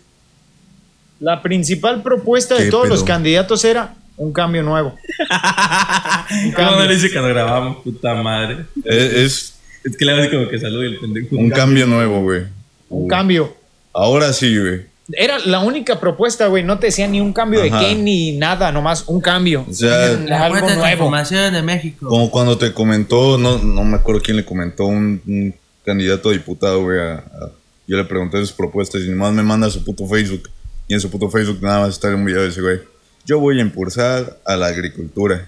La 1.23 1.41
principal 1.41 2.03
propuesta 2.03 2.55
de 2.55 2.65
¿Qué 2.65 2.69
todos 2.71 2.83
pedo? 2.83 2.95
los 2.95 3.03
candidatos 3.05 3.63
era 3.63 3.95
un 4.17 4.33
cambio 4.33 4.61
nuevo. 4.61 4.93
¿Cómo 6.55 6.71
no 6.71 6.85
le 6.85 6.95
dice 6.95 7.11
cuando 7.11 7.29
grabamos? 7.29 7.77
Puta 7.83 8.13
madre. 8.15 8.65
es, 8.83 9.13
es 9.13 9.53
Es 9.85 9.97
que 9.97 10.03
le 10.05 10.19
así 10.19 10.29
como 10.29 10.49
que 10.49 10.59
salude 10.59 10.87
el 10.87 10.97
pendejo. 10.99 11.35
un 11.37 11.49
cambio 11.49 11.87
nuevo, 11.87 12.21
güey. 12.21 12.43
Un 12.89 13.07
cambio. 13.07 13.55
Ahora 13.93 14.33
sí, 14.33 14.57
güey. 14.57 14.81
Era 15.13 15.37
la 15.39 15.59
única 15.59 15.99
propuesta, 15.99 16.47
güey. 16.47 16.63
No 16.63 16.79
te 16.79 16.87
decía 16.87 17.07
ni 17.07 17.19
un 17.21 17.33
cambio 17.33 17.61
Ajá. 17.63 17.79
de 17.79 17.85
qué 17.87 17.95
ni 17.95 18.33
nada, 18.37 18.71
nomás 18.71 19.03
un 19.07 19.19
cambio. 19.21 19.65
O 19.69 19.73
sea, 19.73 20.05
algo 20.43 20.67
nuevo. 20.67 21.11
de 21.51 21.61
México. 21.61 22.07
como 22.07 22.31
cuando 22.31 22.57
te 22.57 22.73
comentó, 22.73 23.37
no, 23.37 23.59
no 23.59 23.83
me 23.83 23.95
acuerdo 23.97 24.21
quién 24.21 24.37
le 24.37 24.45
comentó, 24.45 24.85
un, 24.85 25.21
un 25.27 25.55
candidato 25.85 26.29
a 26.29 26.33
diputado, 26.33 26.81
güey. 26.83 26.99
a- 26.99 27.13
a- 27.15 27.51
yo 27.85 27.97
le 27.97 28.05
pregunté 28.05 28.37
sus 28.39 28.53
propuestas 28.53 29.01
y 29.01 29.09
nomás 29.09 29.33
me 29.33 29.43
manda 29.43 29.69
su 29.69 29.83
puto 29.83 30.07
Facebook. 30.07 30.49
Y 30.87 30.93
en 30.93 31.01
su 31.01 31.09
puto 31.09 31.29
Facebook 31.29 31.59
nada 31.61 31.81
más 31.81 31.89
está 31.89 32.09
un 32.09 32.25
video 32.25 32.41
de 32.41 32.49
ese 32.49 32.61
güey. 32.61 32.79
Yo 33.25 33.39
voy 33.39 33.59
a 33.59 33.61
impulsar 33.61 34.39
a 34.45 34.55
la 34.55 34.67
agricultura. 34.67 35.47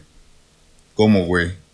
¿Cómo, 0.94 1.26
güey? 1.26 1.66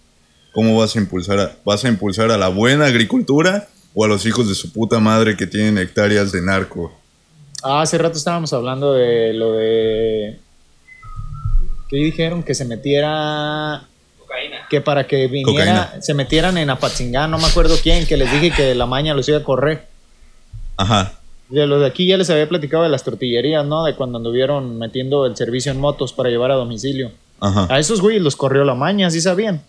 ¿cómo 0.51 0.77
vas 0.77 0.95
a 0.95 0.99
impulsar 0.99 1.39
a, 1.39 1.55
vas 1.63 1.83
a 1.85 1.88
impulsar 1.88 2.31
a 2.31 2.38
la 2.38 2.49
buena 2.49 2.85
agricultura 2.85 3.67
o 3.93 4.05
a 4.05 4.07
los 4.07 4.25
hijos 4.25 4.47
de 4.47 4.55
su 4.55 4.71
puta 4.71 4.99
madre 4.99 5.35
que 5.35 5.47
tienen 5.47 5.77
hectáreas 5.77 6.31
de 6.31 6.41
narco? 6.41 6.93
Ah, 7.63 7.81
hace 7.81 7.97
rato 7.97 8.17
estábamos 8.17 8.51
hablando 8.53 8.93
de 8.93 9.33
lo 9.33 9.53
de. 9.53 10.39
¿Qué 11.89 11.97
dijeron? 11.97 12.43
Que 12.43 12.55
se 12.55 12.65
metiera. 12.65 13.88
Que 14.69 14.79
para 14.79 15.05
que 15.05 15.27
viniera, 15.27 15.88
Cocaína. 15.88 16.01
se 16.01 16.13
metieran 16.13 16.57
en 16.57 16.69
Apatzingán, 16.69 17.29
no 17.29 17.38
me 17.38 17.45
acuerdo 17.45 17.75
quién, 17.83 18.07
que 18.07 18.15
les 18.15 18.31
dije 18.31 18.51
que 18.51 18.73
la 18.73 18.85
maña 18.85 19.13
los 19.13 19.27
iba 19.27 19.38
a 19.39 19.43
correr. 19.43 19.88
Ajá. 20.77 21.19
De 21.52 21.68
los 21.68 21.82
de 21.82 21.88
aquí 21.88 22.07
ya 22.07 22.18
les 22.18 22.30
había 22.30 22.48
platicado 22.49 22.84
de 22.84 22.90
las 22.90 23.03
tortillerías, 23.03 23.65
¿no? 23.65 23.84
De 23.84 23.95
cuando 23.95 24.18
anduvieron 24.18 24.78
metiendo 24.80 25.26
el 25.26 25.36
servicio 25.36 25.72
en 25.72 25.80
motos 25.80 26.14
para 26.14 26.30
llevar 26.30 26.52
a 26.52 26.56
domicilio. 26.56 27.11
Ajá. 27.40 27.68
A 27.69 27.80
esos 27.80 28.02
güeyes 28.02 28.22
los 28.22 28.36
corrió 28.36 28.64
la 28.64 28.76
maña, 28.76 29.10
¿sí 29.11 29.19
sabían? 29.22 29.61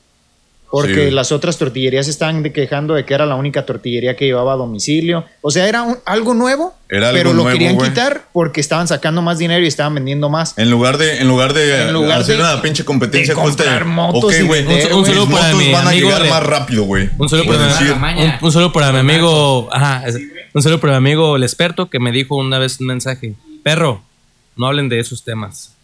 Porque 0.71 1.09
Sí, 1.09 1.11
las 1.11 1.33
otras 1.33 1.59
tortillerías 1.59 2.09
estaban 2.09 2.43
de- 2.43 2.51
quejando 2.51 2.95
de 2.95 3.05
que 3.05 3.13
era 3.13 3.27
la 3.27 3.35
única 3.35 3.67
tortillería 3.67 4.17
que 4.17 4.25
llevaba 4.25 4.55
a 4.55 4.57
domicilio. 4.57 5.23
O 5.43 5.51
sea, 5.51 5.69
era 5.69 5.83
un- 5.83 5.99
algo 6.07 6.33
nuevo, 6.33 6.73
Era 6.89 7.09
algo 7.11 7.19
pero 7.19 7.33
lo 7.35 7.43
nuevo, 7.43 7.59
querían 7.59 7.77
quitar 7.77 8.23
porque 8.33 8.63
estaban 8.63 8.89
sacando 8.89 9.21
más 9.21 9.37
dinero 9.37 9.63
y 9.63 9.67
estaban 9.67 9.95
vendiendo 9.95 10.31
más. 10.31 10.57
En 10.57 10.71
lugar 10.71 10.97
de, 10.97 11.19
en 11.19 11.29
lugar 11.29 11.53
de 11.53 11.89
En 11.89 11.93
lugar 11.93 12.21
hacer 12.23 12.37
de- 12.39 12.43
una 12.43 12.63
pinche 12.63 12.87
competencia 12.87 13.35
justa 13.35 13.65
comprar 13.65 13.85
motos 13.85 14.43
güey, 14.45 14.63
Un- 14.65 14.99
un 15.01 15.05
saludo 15.05 15.27
para 15.29 15.49
motos 15.53 15.59
mi 15.59 15.73
van 15.73 15.87
a 15.87 15.91
amigo 15.91 16.07
llegar 16.09 16.23
Le- 16.23 16.31
más 16.31 16.43
rápido, 16.43 16.85
güey. 16.85 17.11
Un 17.19 17.29
saludo 17.29 18.73
para, 18.73 18.93
mi 18.93 18.99
amigo, 19.01 19.69
ajá, 19.73 20.05
es- 20.07 20.17
un 20.55 20.63
saludo 20.63 20.81
para 20.81 20.93
mi 20.95 20.97
amigo 21.11 21.37
el 21.37 21.43
experto 21.43 21.89
que 21.89 21.99
me 21.99 22.13
dijo 22.13 22.37
una 22.37 22.59
vez 22.59 22.81
un 22.81 22.87
mensaje, 22.87 23.35
perro, 23.63 24.03
no 24.57 24.67
hablen 24.67 24.89
de 24.89 24.99
esos 24.99 25.23
temas. 25.25 25.75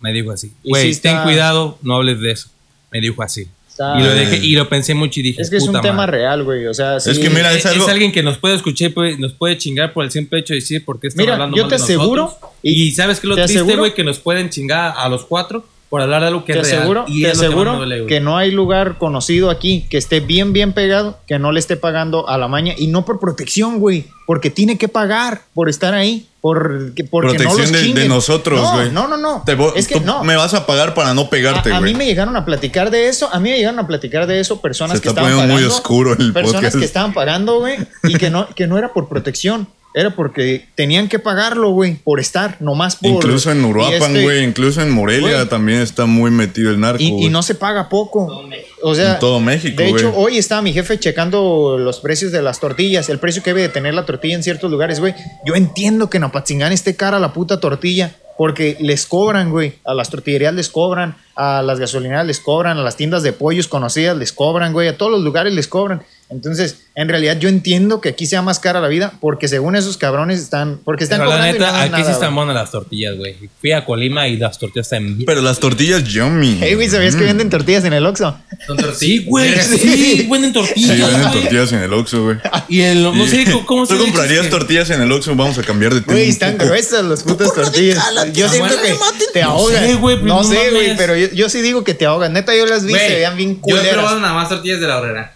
Me 0.00 0.12
dijo 0.12 0.30
así, 0.30 0.52
güey, 0.64 0.90
está- 0.90 1.10
ten 1.14 1.22
cuidado, 1.24 1.78
no 1.82 1.96
hables 1.96 2.20
de 2.20 2.30
eso. 2.30 2.48
Me 2.92 3.00
dijo 3.00 3.22
así. 3.22 3.48
Está- 3.68 3.98
Y 3.98 4.02
lo 4.02 4.10
dejé, 4.10 4.36
y 4.44 4.52
lo 4.56 4.68
pensé 4.68 4.94
mucho 4.94 5.20
y 5.20 5.22
dije, 5.24 5.42
Es 5.42 5.50
que 5.50 5.56
es 5.56 5.62
un 5.64 5.68
"Puta 5.70 5.82
tema 5.82 5.98
madre". 5.98 6.18
real, 6.18 6.42
güey. 6.44 6.66
O 6.66 6.74
sea, 6.74 6.98
sí. 7.00 7.10
Es 7.10 7.18
que 7.18 7.30
mira, 7.30 7.52
Es, 7.52 7.58
es 7.64 7.66
algo- 7.66 7.88
alguien 7.88 8.12
que 8.12 8.22
nos 8.22 8.38
puede 8.38 8.54
escuchar 8.56 8.90
y 8.90 8.92
puede- 8.92 9.18
nos 9.18 9.32
puede 9.34 9.56
chingar 9.58 9.92
por 9.92 10.04
el 10.04 10.10
simple 10.10 10.38
hecho 10.40 10.52
de 10.52 10.60
decir 10.60 10.84
por 10.84 10.98
qué 11.00 11.08
están 11.08 11.22
Mira, 11.24 11.34
hablando 11.34 11.56
yo 11.56 11.64
mal 11.64 11.70
te 11.70 11.76
de 11.78 11.82
aseguro, 11.84 12.22
nosotros. 12.24 12.50
Y, 12.62 12.82
y 12.88 12.92
sabes 12.92 13.20
que 13.20 13.26
lo 13.28 13.34
te 13.36 13.44
triste, 13.44 13.76
güey, 13.76 13.94
que 13.94 14.04
nos 14.04 14.18
pueden 14.20 14.50
chingar 14.50 14.94
a 14.96 15.08
los 15.08 15.24
cuatro 15.24 15.64
por 15.88 16.02
hablar 16.02 16.20
de 16.20 16.28
algo 16.28 16.44
que 16.44 16.52
te 16.52 16.58
es 16.60 16.66
real. 16.66 16.78
aseguro, 16.80 17.04
y 17.08 17.22
te 17.22 17.30
es 17.30 17.38
que 17.38 17.46
aseguro 17.46 17.76
güey. 17.78 18.06
que 18.06 18.20
no 18.20 18.36
hay 18.36 18.50
lugar 18.50 18.98
conocido 18.98 19.48
aquí 19.50 19.86
que 19.88 19.96
esté 19.98 20.20
bien, 20.20 20.52
bien 20.52 20.72
pegado, 20.72 21.18
que 21.26 21.38
no 21.38 21.50
le 21.52 21.60
esté 21.60 21.76
pagando 21.76 22.28
a 22.28 22.36
la 22.38 22.46
maña 22.48 22.74
y 22.76 22.88
no 22.88 23.04
por 23.04 23.18
protección, 23.20 23.78
güey, 23.78 24.06
porque 24.26 24.50
tiene 24.50 24.76
que 24.76 24.88
pagar 24.88 25.42
por 25.54 25.68
estar 25.70 25.94
ahí, 25.94 26.26
por, 26.42 26.92
que- 26.94 27.04
porque 27.04 27.38
no 27.38 27.50
Protección 27.50 27.72
los 27.72 27.94
de, 27.94 28.00
de 28.02 28.08
nosotros, 28.08 28.60
No, 28.60 28.72
güey. 28.74 28.90
No, 28.92 29.08
no, 29.08 29.16
no. 29.16 29.42
Te 29.46 29.56
vo- 29.56 29.72
es 29.74 29.88
que 29.88 29.98
no. 30.00 30.22
me 30.24 30.36
vas 30.36 30.52
a 30.54 30.66
pagar 30.66 30.92
para 30.94 31.14
no 31.14 31.30
pegarte, 31.30 31.72
A, 31.72 31.76
a 31.76 31.80
güey. 31.80 31.92
mí 31.94 31.98
me 31.98 32.04
llegaron 32.04 32.36
a 32.36 32.44
platicar 32.44 32.90
de 32.90 33.08
eso, 33.08 33.28
a 33.32 33.40
mí 33.40 33.50
me 33.50 33.56
llegaron 33.56 33.80
a 33.80 33.86
platicar 33.86 34.26
de 34.26 34.40
eso 34.40 34.60
personas 34.60 34.98
Se 34.98 35.02
que 35.02 35.08
está 35.08 35.22
estaban 35.22 35.38
pagando. 35.38 35.54
muy 35.54 35.64
oscuro 35.64 36.12
el 36.12 36.32
personas 36.34 36.56
podcast. 36.56 36.78
que 36.78 36.84
estaban 36.84 37.14
pagando, 37.14 37.60
güey, 37.60 37.76
y 38.04 38.14
que 38.16 38.28
no, 38.30 38.46
que 38.54 38.66
no 38.66 38.76
era 38.76 38.92
por 38.92 39.08
protección, 39.08 39.66
era 39.98 40.14
porque 40.14 40.66
tenían 40.74 41.08
que 41.08 41.18
pagarlo, 41.18 41.70
güey, 41.70 41.94
por 41.96 42.20
estar, 42.20 42.56
nomás 42.60 42.96
por... 42.96 43.10
Incluso 43.10 43.50
en 43.50 43.64
Uruapan, 43.64 43.94
este- 44.16 44.22
güey, 44.22 44.44
incluso 44.44 44.80
en 44.80 44.90
Morelia 44.90 45.34
Güey. 45.36 45.48
también 45.48 45.80
está 45.80 46.06
muy 46.06 46.30
metido 46.30 46.70
el 46.70 46.78
narco. 46.80 47.02
Y, 47.02 47.26
y 47.26 47.28
no 47.30 47.42
se 47.42 47.54
paga 47.54 47.88
poco. 47.88 48.44
O 48.82 48.94
sea, 48.94 49.14
En 49.14 49.18
todo 49.18 49.40
México, 49.40 49.82
De 49.82 49.88
hecho, 49.90 50.12
güey. 50.12 50.24
hoy 50.34 50.38
estaba 50.38 50.62
mi 50.62 50.72
jefe 50.72 50.98
checando 50.98 51.76
los 51.78 52.00
precios 52.00 52.30
de 52.32 52.42
las 52.42 52.60
tortillas, 52.60 53.08
el 53.08 53.18
precio 53.18 53.42
que 53.42 53.50
debe 53.50 53.62
de 53.62 53.68
tener 53.70 53.94
la 53.94 54.06
tortilla 54.06 54.36
en 54.36 54.42
ciertos 54.42 54.70
lugares, 54.70 55.00
güey. 55.00 55.14
Yo 55.44 55.54
entiendo 55.56 56.08
que 56.08 56.18
en 56.18 56.24
Apatzingán 56.24 56.72
esté 56.72 56.94
cara 56.96 57.18
la 57.18 57.32
puta 57.32 57.58
tortilla, 57.60 58.14
porque 58.36 58.76
les 58.78 59.04
cobran, 59.06 59.50
güey. 59.50 59.74
A 59.84 59.94
las 59.94 60.10
tortillerías 60.10 60.54
les 60.54 60.68
cobran, 60.68 61.16
a 61.34 61.60
las 61.62 61.80
gasolineras 61.80 62.24
les 62.24 62.38
cobran, 62.38 62.78
a 62.78 62.82
las 62.82 62.96
tiendas 62.96 63.24
de 63.24 63.32
pollos 63.32 63.66
conocidas 63.66 64.16
les 64.16 64.32
cobran, 64.32 64.72
güey. 64.72 64.86
A 64.86 64.96
todos 64.96 65.10
los 65.10 65.22
lugares 65.22 65.52
les 65.52 65.66
cobran. 65.66 66.02
Entonces, 66.30 66.80
en 66.94 67.08
realidad 67.08 67.38
yo 67.38 67.48
entiendo 67.48 68.00
que 68.02 68.10
aquí 68.10 68.26
sea 68.26 68.42
más 68.42 68.58
cara 68.58 68.80
la 68.82 68.88
vida, 68.88 69.14
porque 69.20 69.48
según 69.48 69.76
esos 69.76 69.96
cabrones 69.96 70.40
están, 70.40 70.78
porque 70.84 71.04
están 71.04 71.20
Pero 71.20 71.30
la 71.30 71.48
y 71.48 71.52
neta, 71.54 71.66
no 71.66 71.72
dan 71.78 71.94
aquí 71.94 72.04
sí 72.04 72.10
están 72.10 72.34
buenas 72.34 72.54
las 72.54 72.70
tortillas, 72.70 73.16
güey. 73.16 73.36
Fui 73.60 73.72
a 73.72 73.84
Colima 73.86 74.28
y 74.28 74.36
las 74.36 74.58
tortillas 74.58 74.86
están 74.86 75.06
bien. 75.16 75.24
Pero 75.24 75.40
las 75.40 75.58
tortillas 75.58 76.04
yummy. 76.04 76.58
Hey, 76.60 76.74
güey, 76.74 76.88
¿sabías 76.90 77.16
que 77.16 77.24
venden 77.24 77.48
tortillas 77.48 77.84
en 77.84 77.94
el 77.94 78.04
Oxxo? 78.04 78.36
Son 78.66 78.76
tortillas. 78.76 78.98
Sí, 78.98 79.24
güey, 79.26 79.54
Sí. 79.58 79.78
sí, 79.78 80.28
venden 80.30 80.52
tortillas. 80.52 80.96
Sí, 80.96 81.02
venden 81.02 81.32
tortillas 81.32 81.72
en 81.72 81.78
el 81.80 81.92
Oxxo, 81.94 82.24
güey. 82.24 82.36
Y 82.68 82.80
el, 82.82 83.02
no 83.02 83.26
sé 83.26 83.46
cómo- 83.64 83.86
se 83.86 83.94
¿Tú 83.96 84.02
comprarías 84.04 84.42
que- 84.44 84.50
tortillas 84.50 84.90
en 84.90 85.00
el 85.00 85.10
Oxxo? 85.10 85.34
Vamos 85.34 85.56
a 85.56 85.62
cambiar 85.62 85.94
de 85.94 86.00
tema. 86.02 86.12
Güey, 86.12 86.28
están 86.28 86.58
gruesas 86.58 87.04
las 87.04 87.22
putas 87.22 87.54
tortillas. 87.54 88.04
Yo 88.34 88.48
siento 88.50 88.74
que 88.82 88.94
te 89.32 89.42
ahogan. 89.42 89.82
sé, 89.82 89.94
güey, 89.94 90.16
pero 90.16 90.26
no 90.28 90.44
sé, 90.44 90.70
güey, 90.72 90.94
pero 90.96 91.16
yo, 91.16 91.28
yo 91.32 91.48
sí 91.48 91.62
digo 91.62 91.84
que 91.84 91.94
te 91.94 92.04
ahogan. 92.04 92.34
Neta, 92.34 92.54
yo 92.54 92.66
las 92.66 92.84
vi, 92.84 92.92
se 92.92 93.14
veían 93.14 93.34
bien 93.36 93.60
Yo 93.66 93.76
he 93.78 93.80
probado 93.80 94.08
culeras. 94.08 94.20
nada 94.20 94.34
más 94.34 94.48
tortillas 94.50 94.78
de 94.80 94.86
la 94.86 94.98
horrera. 94.98 95.34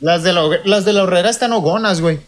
Las 0.00 0.22
de 0.22 0.32
la, 0.32 0.42
las 0.64 0.84
de 0.84 0.92
la 0.92 1.02
horrera 1.02 1.30
están 1.30 1.52
hogonas, 1.52 2.00
güey. 2.00 2.20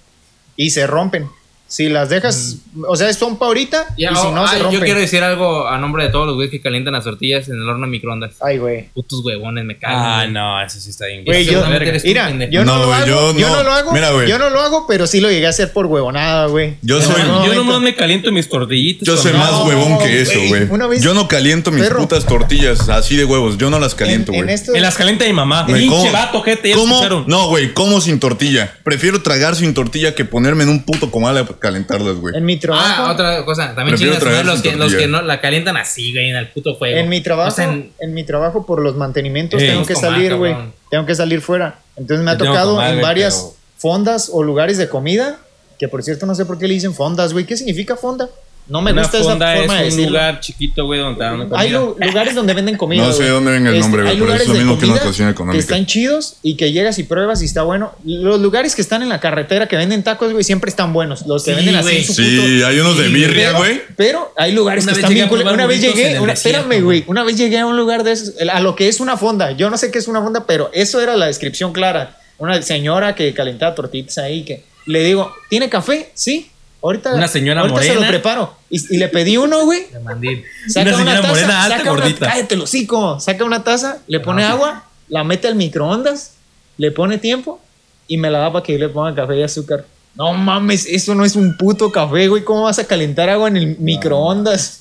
Y 0.57 0.70
se 0.70 0.86
rompen. 0.86 1.28
Si 1.73 1.89
las 1.89 2.11
dejas, 2.11 2.59
o 2.86 2.94
sea, 2.97 3.11
son 3.15 3.39
pa' 3.39 3.47
ahorita 3.47 3.86
Ya, 3.97 4.11
y 4.12 4.15
si 4.16 4.28
no 4.31 4.47
se 4.47 4.59
rompen. 4.59 4.78
yo 4.78 4.85
quiero 4.85 5.01
decir 5.01 5.23
algo 5.23 5.66
a 5.66 5.78
nombre 5.78 6.05
de 6.05 6.11
todos 6.11 6.27
los 6.27 6.35
güeyes 6.35 6.51
que 6.51 6.61
calientan 6.61 6.93
las 6.93 7.05
tortillas 7.05 7.49
en 7.49 7.55
el 7.55 7.66
horno 7.66 7.86
de 7.86 7.90
microondas. 7.90 8.35
Ay, 8.43 8.59
güey. 8.59 8.90
Putos 8.93 9.24
huevones, 9.24 9.65
me 9.65 9.78
cagan. 9.78 9.99
Ah, 9.99 10.16
güey. 10.24 10.32
no, 10.35 10.61
eso 10.62 10.78
sí 10.78 10.90
está 10.90 11.07
bien. 11.07 11.24
Güey, 11.24 11.47
yo, 11.47 11.65
mira, 11.66 12.47
yo 12.51 12.65
no, 12.66 12.77
No, 12.77 12.85
lo 12.85 12.93
hago, 12.93 13.07
yo 13.07 13.39
yo 13.39 13.49
no. 13.49 13.57
no 13.57 13.62
lo 13.62 13.73
hago, 13.73 13.93
Mira, 13.93 14.11
güey. 14.11 14.28
yo 14.28 14.39
no 14.39 14.51
lo 14.51 14.61
hago, 14.61 14.85
pero 14.86 15.07
sí 15.07 15.20
lo 15.23 15.31
llegué 15.31 15.47
a 15.47 15.49
hacer 15.49 15.73
por 15.73 15.86
huevonada, 15.86 16.47
güey. 16.49 16.74
Yo 16.82 16.99
En 16.99 17.03
soy- 17.05 17.23
Yo 17.47 17.55
nomás 17.55 17.81
me 17.81 17.94
caliento 17.94 18.31
mis 18.32 18.51
tortillitas. 18.51 19.07
Yo 19.09 19.16
soy 19.16 19.32
más 19.32 19.53
No, 19.53 19.65
huevón 19.65 19.99
que 19.99 20.20
eso, 20.20 20.32
güey. 20.35 20.49
güey. 20.49 20.62
Una 20.69 20.86
vez- 20.89 21.03
Yo 21.03 21.15
no 21.15 21.27
caliento 21.27 21.70
mis 21.70 21.85
Perro. 21.85 22.01
putas 22.01 22.27
tortillas 22.27 22.86
así 22.90 23.16
de 23.16 23.24
huevos. 23.24 23.57
Yo 23.57 23.70
no 23.70 23.78
las 23.78 23.94
caliento, 23.94 24.32
En- 24.32 24.40
en 24.40 24.44
güey. 24.44 24.55
esto- 24.55 24.73
Me 24.73 24.81
las 24.81 24.94
calienta 24.97 25.24
mi 25.24 25.32
mamá. 25.32 25.65
Me 25.66 25.78
Pinche 25.78 26.11
vato, 26.11 26.43
gente, 26.43 26.69
ya 26.69 26.74
¿Cómo? 26.74 27.24
No, 27.28 27.49
güey, 27.49 27.73
como 27.73 27.99
sin 28.03 28.20
tortilla. 28.20 28.74
Prefiero 28.85 29.23
tragar 29.23 29.57
sin 29.57 29.73
tortilla 29.73 30.15
que 30.15 30.27
ponerme 30.27 30.65
en 30.65 30.69
un 30.69 30.82
puto 30.85 31.11
comal 31.11 31.39
a 31.39 31.47
calentarlas, 31.62 32.16
güey. 32.16 32.36
En 32.36 32.44
mi 32.44 32.59
trabajo. 32.59 33.05
Ah, 33.06 33.12
otra 33.12 33.43
cosa. 33.47 33.74
También 33.74 33.97
chingas 33.97 34.22
madre 34.22 34.44
los 34.44 34.60
que, 34.60 34.76
los 34.76 34.94
que 34.94 35.06
no 35.06 35.22
la 35.22 35.40
calientan 35.40 35.78
así, 35.78 36.12
güey, 36.12 36.28
en 36.28 36.36
el 36.36 36.48
puto 36.48 36.76
fuego. 36.76 36.98
En 36.98 37.09
mi 37.09 37.22
trabajo, 37.22 37.48
O 37.48 37.55
sea, 37.55 37.64
en- 37.64 37.93
en 38.01 38.12
mi 38.12 38.24
trabajo 38.24 38.66
por 38.66 38.82
los 38.82 38.97
mantenimientos 38.97 39.59
tengo 39.60 39.86
que 39.86 39.94
salir, 39.97 40.34
güey. 40.34 40.55
Tengo 40.90 41.06
que 41.06 41.14
salir 41.14 41.40
fuera. 41.40 41.78
Entonces 41.97 42.22
me 42.24 42.32
ha 42.32 42.36
tocado 42.39 42.82
en 42.84 43.01
varias 43.01 43.36
pero- 43.36 43.56
fondas 43.78 44.30
o 44.32 44.43
lugares 44.43 44.76
de 44.76 44.89
comida, 44.89 45.39
que 45.78 45.89
por 45.89 46.02
cierto 46.02 46.26
no 46.26 46.34
sé 46.34 46.44
por 46.44 46.59
qué 46.59 46.68
le 46.68 46.74
dicen 46.74 46.94
fondas, 46.94 47.32
güey. 47.32 47.47
¿Qué 47.47 47.56
significa 47.56 47.97
fonda? 47.97 48.28
No 48.68 48.80
me 48.80 48.93
Una 48.93 49.02
gusta 49.02 49.18
esa 49.18 49.28
forma 49.30 49.47
de 49.51 49.60
es 49.64 49.68
un 49.68 49.78
decirlo. 49.84 50.06
lugar 50.10 50.40
chiquito, 50.40 50.86
güey, 50.86 51.01
donde 51.01 51.18
te 51.18 51.24
dan 51.24 51.40
una 51.40 51.59
Hay 51.59 51.70
lu- 51.70 51.97
lugares 51.98 52.34
donde 52.34 52.55
venden 52.55 52.76
comida. 52.76 53.02
No 53.05 53.12
sé 53.12 53.18
güey. 53.18 53.28
dónde 53.30 53.51
venga 53.52 53.70
el 53.70 53.74
Este, 53.74 53.82
nombre, 53.84 54.02
güey, 54.02 54.12
hay 54.14 54.20
pero 54.20 54.24
es 54.24 54.28
lugares 54.28 54.48
lo 54.48 54.55
de 54.55 54.59
mismo 54.60 54.78
que 54.78 54.84
una 54.84 54.93
comida 54.94 55.05
cocina 55.06 55.30
económica. 55.30 55.60
están 55.60 55.86
chidos 55.86 56.36
y 56.43 56.56
que 56.56 56.72
llegas 56.72 56.98
y 56.98 57.02
pruebas 57.02 57.43
y 57.43 57.44
está 57.47 57.64
bueno. 57.64 57.93
Los 58.05 58.40
lugares 58.40 58.74
que 58.76 58.80
están 58.82 59.02
en 59.02 59.09
la 59.09 59.18
carretera 59.20 59.66
que 59.66 59.76
venden 59.76 60.02
tacos, 60.05 60.32
güey, 60.32 60.44
siempre 60.44 60.70
están 60.70 60.93
buenos. 60.93 61.26
Los 61.26 61.43
que 61.44 61.51
Sí, 61.51 61.56
venden 61.56 61.74
así 61.74 61.84
güey. 61.89 61.98
en 61.98 62.05
su 62.05 62.14
Sí, 62.14 62.36
puto- 62.40 62.66
hay 62.68 62.78
unos 62.80 62.98
de 62.98 63.06
Sí, 63.09 63.12
birria, 63.12 63.47
pero, 63.48 63.59
güey. 63.59 63.82
pero 63.97 64.32
hay 64.36 64.52
lugares 64.52 64.84
Una 64.84 64.93
que 64.93 64.97
vez 64.97 64.98
están 65.01 65.09
llegué 65.10 65.18
bien 65.20 65.26
a 65.26 65.28
cool. 65.28 65.39
probar 65.40 65.55
Una 65.55 65.66
vez 65.66 65.78
burritos 65.78 65.97
llegué, 65.97 66.10
en 66.10 66.16
el 66.16 66.22
una- 66.22 66.32
desierto, 66.32 66.60
espérame, 66.60 66.84
güey. 66.84 67.05
Una 67.09 67.24
vez 67.24 67.36
llegué 67.36 67.59
a 67.59 67.66
un 67.66 67.76
lugar 67.76 68.05
de 68.05 68.12
esos, 68.12 68.34
a 68.48 68.60
lo 68.60 68.76
que 68.76 68.89
es 68.89 69.01
una 69.01 69.16
fonda. 69.16 69.51
Yo 69.52 69.70
no 69.70 69.76
sé 69.76 69.90
qué 69.90 69.98
es 69.98 70.06
una 70.09 70.22
fonda, 70.22 70.47
pero 70.47 70.70
eso 70.72 71.01
era 71.01 71.16
la 71.16 71.26
descripción 71.26 71.72
clara. 71.72 72.16
Una 72.39 72.62
señora 72.62 73.14
que 73.16 73.34
calentaba 73.34 73.74
tortitas 73.74 74.18
ahí, 74.18 74.44
que 74.44 74.62
le 74.86 75.02
digo, 75.05 75.32
¿tiene 75.51 75.68
café? 75.68 76.10
Sí. 76.14 76.48
Ahorita, 76.83 77.15
Una 77.15 77.29
señora 77.29 77.61
ahorita 77.61 77.81
se 77.83 77.89
lo 77.89 77.95
morena. 77.95 78.09
preparo. 78.09 78.57
Y, 78.69 78.95
y 78.95 78.99
le 78.99 79.09
pedí 79.09 79.37
uno, 79.37 79.65
güey. 79.65 79.83
Saca 79.87 80.01
Una 80.01 80.13
una, 80.13 80.97
señora 80.99 81.17
taza, 81.21 81.29
morena 81.29 81.63
alta, 81.65 81.79
saca 81.79 81.93
una, 81.93 82.01
gordita. 82.03 82.27
cállate 82.27 82.55
el 82.57 82.61
hocico. 82.63 83.21
Saca 83.21 83.45
una 83.45 83.63
taza, 83.65 83.99
le 84.09 84.19
pone 84.21 84.45
agua, 84.45 84.85
la 85.09 85.23
mete 85.23 85.47
al 85.49 85.55
microondas, 85.55 86.33
le 86.79 86.91
pone 86.91 87.19
tiempo 87.19 87.61
y 88.09 88.17
me 88.17 88.31
la 88.31 88.41
da 88.41 88.53
para 88.53 88.65
que 88.65 88.73
yo 88.73 88.79
le 88.81 88.89
ponga 88.89 89.15
café 89.15 89.39
y 89.39 89.43
azúcar. 89.45 89.85
No 90.17 90.33
mames, 90.35 90.85
eso 90.87 91.15
no 91.15 91.25
es 91.25 91.37
un 91.37 91.57
puto 91.57 91.91
café, 91.93 92.27
güey. 92.29 92.43
¿Cómo 92.45 92.63
vas 92.65 92.79
a 92.81 92.85
calentar 92.87 93.31
agua 93.31 93.47
en 93.49 93.57
el 93.57 93.79
microondas? 93.79 94.81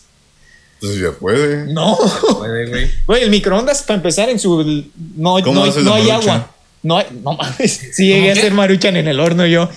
Entonces 0.81 0.99
ya 1.01 1.11
puede. 1.11 1.71
No. 1.71 1.97
Puede, 2.39 2.67
güey. 2.67 2.89
Güey, 3.05 3.23
el 3.23 3.29
microondas, 3.29 3.83
para 3.83 3.97
empezar, 3.97 4.27
en 4.29 4.39
su. 4.39 4.83
No, 5.15 5.37
¿Cómo 5.43 5.63
no, 5.63 5.63
haces 5.69 5.83
no 5.83 5.91
la 5.91 5.95
hay 5.97 6.07
maruchan? 6.07 6.29
agua. 6.35 6.51
No, 6.83 6.97
hay, 6.97 7.05
no 7.23 7.33
mames. 7.33 7.89
Sí, 7.93 8.07
llegué 8.07 8.29
a 8.31 8.33
hacer 8.33 8.53
maruchan 8.53 8.97
en 8.97 9.07
el 9.07 9.19
horno 9.19 9.45
yo. 9.45 9.69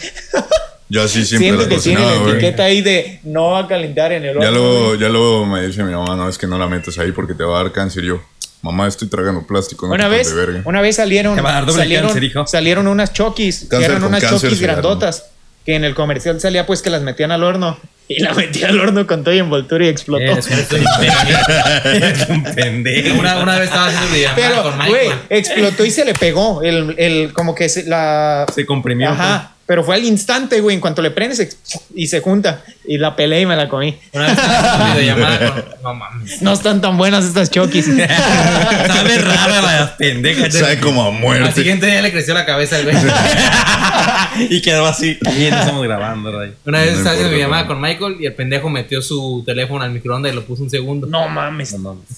Yo 0.89 1.03
así 1.03 1.25
siempre 1.25 1.49
Siento 1.49 1.63
la 1.65 1.69
que 1.69 1.79
tiene 1.81 2.01
la 2.03 2.31
etiqueta 2.31 2.65
ahí 2.65 2.83
de 2.83 3.21
no 3.25 3.53
va 3.53 3.61
a 3.61 3.67
calentar 3.69 4.13
en 4.13 4.25
el 4.25 4.37
horno. 4.37 4.43
Ya 4.43 4.51
luego, 4.51 4.95
ya 4.97 5.09
luego 5.09 5.47
me 5.47 5.67
dice 5.67 5.83
mi 5.83 5.93
mamá, 5.93 6.15
no, 6.15 6.29
es 6.29 6.37
que 6.39 6.47
no 6.47 6.59
la 6.59 6.67
metas 6.67 6.99
ahí 6.99 7.13
porque 7.13 7.35
te 7.35 7.43
va 7.43 7.59
a 7.61 7.63
dar 7.65 7.73
cáncer. 7.73 8.05
Y 8.05 8.09
Yo, 8.09 8.23
mamá, 8.63 8.87
estoy 8.87 9.09
tragando 9.09 9.47
plástico, 9.47 9.87
no 9.89 9.95
Una 9.95 10.09
vez, 10.09 10.29
de 10.29 10.35
verga. 10.47 10.63
una 10.67 10.81
vez 10.83 10.97
salieron, 10.97 11.35
Te 11.37 11.41
va 11.41 11.51
a 11.51 11.53
dar 11.55 11.67
doble 11.67 11.83
salieron, 11.83 12.07
cáncer, 12.09 12.25
hijo. 12.25 12.47
salieron 12.47 12.87
unas 12.87 13.13
chokis, 13.15 13.61
que 13.61 13.69
Cáncer 13.69 13.91
eran 13.91 14.03
con 14.03 14.09
unas 14.11 14.23
cáncer 14.23 14.55
se 14.55 14.63
grandotas, 14.63 15.25
que 15.65 15.75
en 15.75 15.85
el 15.85 15.95
comercial 15.95 16.39
salía 16.41 16.67
pues 16.67 16.83
que 16.83 16.91
las 16.91 17.01
metían 17.03 17.33
al 17.33 17.43
horno. 17.45 17.79
Y 18.07 18.21
la 18.23 18.35
metí 18.35 18.63
al 18.63 18.79
horno 18.79 19.07
con 19.07 19.25
todo 19.25 19.35
y 19.35 19.39
envoltura 19.39 19.87
y 19.87 19.89
explotó. 19.89 20.23
Eres 20.23 20.47
un 20.47 20.59
pendejo. 20.69 21.89
Eres 21.89 22.29
un 22.29 22.43
pendejo. 22.45 23.19
Una, 23.19 23.39
una 23.39 23.55
vez 23.59 23.69
estaba 23.69 23.87
haciendo 23.87 24.09
videollamada 24.15 24.37
Pero, 24.51 24.63
con 24.63 24.89
güey, 24.91 25.09
explotó 25.31 25.85
y 25.87 25.91
se 25.91 26.05
le 26.05 26.13
pegó. 26.13 26.63
El, 26.63 26.95
el 26.99 27.33
como 27.33 27.55
que 27.55 27.71
se, 27.71 27.85
la. 27.85 28.45
Se 28.55 28.67
comprimió. 28.67 29.09
Ajá. 29.09 29.54
Pero 29.67 29.83
fue 29.83 29.95
al 29.95 30.05
instante, 30.05 30.61
güey. 30.61 30.75
En 30.75 30.81
cuanto 30.81 31.01
le 31.01 31.11
prendes 31.11 31.57
y 31.95 32.07
se 32.07 32.21
junta. 32.21 32.63
Y 32.87 32.99
la 32.99 33.17
peleé 33.17 33.41
y 33.43 33.47
me 33.47 33.57
la 33.57 33.67
comí. 33.69 33.99
Una 34.13 34.27
vez 34.27 34.39
una 34.39 34.95
videollamada 34.95 35.39
con. 35.55 35.65
No 35.83 35.95
mames. 35.95 36.43
No 36.43 36.53
están 36.53 36.81
tan 36.83 36.99
buenas 36.99 37.25
estas 37.25 37.51
chokis. 37.51 37.87
Sabe 38.87 39.19
rara 39.19 39.63
la 39.63 39.97
pendeja. 39.97 40.51
Sabe 40.51 40.79
como 40.81 41.03
a 41.05 41.07
Al 41.07 41.13
muerte. 41.15 41.53
siguiente 41.53 41.87
día 41.87 42.03
le 42.03 42.13
creció 42.13 42.35
la 42.35 42.45
cabeza 42.45 42.77
al 42.77 42.85
güey. 42.85 42.97
y 44.51 44.61
quedó 44.61 44.85
así. 44.87 45.19
Y 45.23 45.51
no 45.51 45.59
estamos 45.59 45.83
grabando, 45.85 46.31
Ray. 46.39 46.53
Una 46.67 46.81
vez 46.81 46.93
No 46.93 46.99
estaba 46.99 47.11
haciendo 47.13 47.31
videollamada 47.31 47.63
no. 47.63 47.69
con 47.69 47.81
Michael 47.81 48.17
y 48.21 48.27
el 48.27 48.35
pendejo 48.35 48.69
metió 48.69 49.01
su 49.01 49.43
teléfono 49.47 49.83
al 49.83 49.93
microondas 49.93 50.31
y 50.33 50.35
lo 50.35 50.45
puso 50.45 50.63
un 50.63 50.71
segundo. 50.71 51.07
no 51.07 51.27
mames. 51.29 51.73
No 51.73 51.79
mames. 51.79 52.09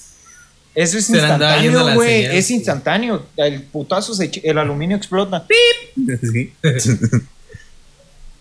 Eso 0.75 0.97
es 0.97 1.09
instantáneo, 1.09 1.93
güey. 1.95 2.25
Es 2.25 2.51
instantáneo. 2.51 3.25
El 3.37 3.63
putazo, 3.63 4.13
se 4.13 4.25
echa- 4.25 4.41
el 4.43 4.57
aluminio 4.57 4.97
explota. 4.97 5.45
Sí. 6.21 6.51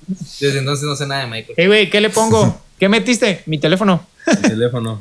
Desde 0.07 0.59
entonces 0.59 0.85
no 0.87 0.95
sé 0.97 1.07
nada 1.07 1.23
de 1.23 1.27
Michael. 1.31 1.55
Hey, 1.57 1.66
güey, 1.66 1.91
¿qué 1.91 2.01
le 2.01 2.11
pongo? 2.11 2.61
¿Qué 2.78 2.89
metiste? 2.89 3.43
Mi 3.47 3.59
teléfono. 3.59 4.07
El 4.27 4.43
teléfono. 4.43 5.01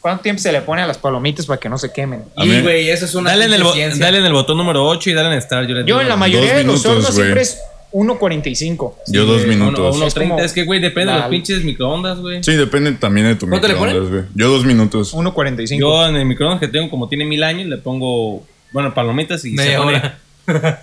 ¿Cuánto 0.00 0.22
tiempo 0.22 0.40
se 0.40 0.52
le 0.52 0.60
pone 0.60 0.82
a 0.82 0.86
las 0.86 0.98
palomitas 0.98 1.46
para 1.46 1.58
que 1.58 1.68
no 1.68 1.78
se 1.78 1.92
quemen? 1.92 2.24
Y, 2.36 2.60
güey, 2.60 2.90
eso 2.90 3.04
es 3.06 3.14
una 3.16 3.30
Dale 3.30 3.46
en, 3.46 3.54
el 3.54 3.98
dale 3.98 4.24
en 4.24 4.32
botón 4.32 4.56
número 4.56 4.86
8 4.86 5.10
y 5.10 5.12
dale 5.14 5.32
en 5.32 5.38
Star. 5.38 5.66
Yo, 5.66 5.74
le 5.74 5.84
Yo 5.84 6.00
en 6.00 6.08
la 6.08 6.16
mayoría 6.16 6.54
de 6.54 6.62
los 6.64 6.84
hornos 6.86 7.12
siempre 7.12 7.42
es 7.42 7.58
1.45. 7.92 8.94
Yo 9.08 9.24
dos 9.26 9.46
minutos. 9.46 9.78
uno- 9.80 9.96
uno 9.96 10.06
Es 10.06 10.14
30. 10.14 10.34
como 10.34 10.44
Es 10.44 10.52
que, 10.52 10.64
güey, 10.64 10.80
depende 10.80 11.12
de 11.12 11.18
los 11.18 11.28
pinches 11.28 11.64
microondas, 11.64 12.18
güey. 12.20 12.42
Sí, 12.44 12.52
depende 12.54 12.92
también 12.92 13.26
de 13.26 13.34
tu 13.34 13.48
¿Cuánto 13.48 13.66
le 13.66 13.74
microondas, 13.74 14.10
güey. 14.10 14.22
Yo 14.34 14.48
dos 14.48 14.64
minutos. 14.64 15.12
1.45. 15.12 15.78
Yo 15.78 16.06
en 16.06 16.16
el 16.16 16.24
microondas 16.26 16.60
que 16.60 16.68
tengo, 16.68 16.88
como 16.88 17.08
tiene 17.08 17.24
mil 17.24 17.42
años, 17.42 17.66
le 17.66 17.78
pongo, 17.78 18.46
bueno, 18.72 18.94
palomitas 18.94 19.44
y 19.44 19.50
se 19.50 19.56
Media 19.56 19.78
pone 19.78 19.96
hora. 19.98 20.18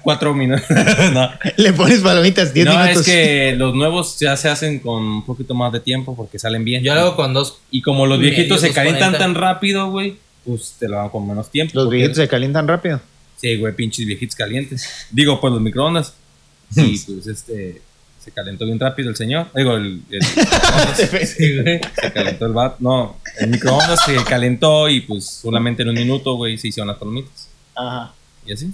Cuatro 0.01 0.33
minutos. 0.33 0.65
no, 1.13 1.29
Le 1.57 1.73
pones 1.73 1.99
palomitas 2.01 2.53
10 2.53 2.65
No, 2.65 2.71
minutos. 2.77 2.97
es 2.99 3.05
que 3.05 3.55
los 3.57 3.73
nuevos 3.75 4.19
ya 4.19 4.35
se 4.37 4.49
hacen 4.49 4.79
con 4.79 5.03
un 5.03 5.25
poquito 5.25 5.53
más 5.53 5.71
de 5.73 5.79
tiempo 5.79 6.15
porque 6.15 6.39
salen 6.39 6.63
bien. 6.65 6.83
Yo 6.83 6.93
lo 6.95 7.01
hago 7.01 7.15
con 7.15 7.33
dos. 7.33 7.59
Y 7.71 7.81
como 7.81 8.05
los 8.05 8.19
viejitos 8.19 8.61
se 8.61 8.71
calientan 8.73 9.11
40. 9.13 9.17
tan 9.19 9.35
rápido, 9.35 9.89
güey, 9.89 10.17
pues 10.45 10.75
te 10.79 10.87
lo 10.87 10.99
hago 10.99 11.11
con 11.11 11.27
menos 11.27 11.49
tiempo. 11.49 11.71
Los 11.75 11.89
viejitos 11.89 12.17
se 12.17 12.27
calientan 12.27 12.67
rápido. 12.67 12.99
Sí, 13.37 13.57
güey, 13.57 13.73
pinches 13.75 14.05
viejitos 14.05 14.35
calientes. 14.35 14.87
Digo, 15.11 15.39
pues 15.41 15.51
los 15.53 15.61
microondas. 15.61 16.13
Y 16.75 16.97
pues 16.99 17.27
este. 17.27 17.81
Se 18.23 18.31
calentó 18.31 18.65
bien 18.65 18.79
rápido 18.79 19.09
el 19.09 19.17
señor. 19.17 19.47
Digo, 19.53 19.75
el. 19.75 20.01
el- 20.09 20.23
Sí, 21.25 21.61
güey. 21.61 21.81
se 22.01 22.11
calentó 22.13 22.45
el 22.45 22.53
bat. 22.53 22.79
No, 22.79 23.17
el 23.37 23.49
microondas 23.49 23.99
se 24.05 24.15
calentó 24.23 24.87
y 24.87 25.01
pues 25.01 25.25
solamente 25.25 25.83
en 25.83 25.89
un 25.89 25.95
minuto, 25.95 26.35
güey, 26.35 26.57
se 26.57 26.69
hicieron 26.69 26.87
las 26.87 26.97
palomitas. 26.97 27.49
Ajá. 27.75 28.13
Y 28.45 28.53
así. 28.53 28.71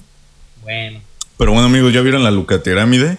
Bueno. 0.62 1.02
Pero 1.38 1.52
bueno, 1.52 1.68
amigos, 1.68 1.94
¿ya 1.94 2.02
vieron 2.02 2.24
la 2.24 2.32
Lucaterámide? 2.32 3.18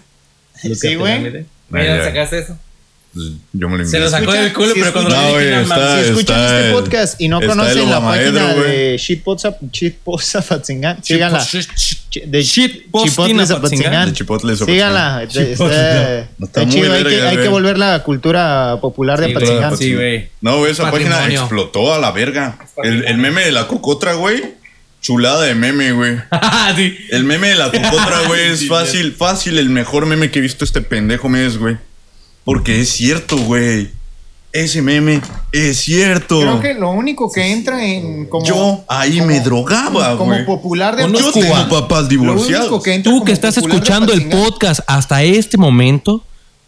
Sí, 0.55 0.95
güey. 0.95 1.45
Ay. 1.73 1.99
sacaste 2.05 2.39
eso. 2.41 2.59
Pues, 3.12 3.27
yo 3.53 3.69
me 3.69 3.79
lo 3.79 3.85
Se 3.87 3.99
lo 3.99 4.09
sacó 4.09 4.33
del 4.33 4.53
culo, 4.53 4.73
si 4.73 4.81
pero 4.81 4.93
cuando 4.93 5.11
No, 5.11 5.17
lo 5.17 5.33
no. 5.33 5.41
Si 5.41 6.11
escuchan 6.11 6.39
está 6.39 6.57
este 6.59 6.69
el- 6.69 6.75
podcast 6.75 7.21
y 7.21 7.29
no 7.29 7.41
conocen 7.41 7.91
la 7.91 8.01
página 8.01 8.55
de 8.55 8.97
síganla. 11.03 11.41
Ch- 11.41 12.25
De 12.27 12.43
Shitposting 12.43 13.11
Chipotle 13.11 13.43
Apatzingán. 13.43 13.47
Zapatzingán. 13.47 14.09
De 14.09 14.12
Chipotle 14.15 14.57
Síganla. 14.57 15.27
Zapatzingán. 15.29 16.29
Está, 16.41 16.69
chido. 16.69 16.93
Hay 16.93 17.37
que, 17.37 17.49
volver 17.49 17.79
la 17.79 18.03
cultura 18.05 18.79
popular 18.81 19.21
de. 19.21 19.31
Apatzingán. 19.33 19.77
Sí, 19.77 19.95
güey. 19.95 20.29
No, 20.41 20.59
güey, 20.59 20.71
esa 20.71 20.89
página 20.91 21.27
explotó 21.27 21.93
a 21.93 21.99
la 21.99 22.12
verga. 22.12 22.59
El, 22.85 23.05
el 23.07 23.19
meme 23.19 23.43
de 23.45 23.51
la 23.51 23.67
cocotra, 23.67 24.12
güey. 24.15 24.60
Chulada 25.01 25.43
de 25.43 25.55
meme, 25.55 25.93
güey. 25.93 26.16
Sí. 26.77 26.97
El 27.10 27.24
meme 27.24 27.48
de 27.48 27.55
la 27.56 27.66
cocotra, 27.72 28.27
güey, 28.27 28.51
es 28.52 28.68
fácil, 28.68 29.12
fácil. 29.14 29.59
El 29.59 29.70
mejor 29.70 30.06
meme 30.06 30.31
que 30.31 30.39
he 30.39 30.43
visto 30.43 30.64
este 30.64 30.81
pendejo 30.82 31.28
mes, 31.28 31.59
güey. 31.59 31.77
Porque 32.44 32.81
es 32.81 32.90
cierto, 32.90 33.36
güey. 33.39 33.90
Ese 34.52 34.82
meme 34.82 35.20
es 35.52 35.78
cierto. 35.78 36.40
Creo 36.40 36.60
que 36.60 36.74
lo 36.74 36.90
único 36.90 37.31
que 37.31 37.52
entra 37.52 37.85
en 37.85 38.27
como 38.27 38.44
Yo 38.44 38.85
ahí 38.89 39.18
como- 39.18 39.27
me 39.28 39.40
drogaba, 39.40 40.16
como 40.18 40.32
güey. 40.32 40.44
popular 40.44 40.97
de 40.97 41.02
Yo 41.05 41.31
tengo 41.32 41.68
papás 41.68 42.02
Lo 42.02 42.09
divorciados. 42.09 42.66
único 42.68 42.82
que 42.82 42.94
entra 42.94 43.10
Tú 43.12 43.18
como 43.18 43.24
que 43.27 43.32
estás 43.32 43.56
escuchando 43.59 44.12
el 44.12 44.28
podcast 44.28 44.81
hasta 44.89 45.22
este 45.22 45.56
momento, 45.56 46.24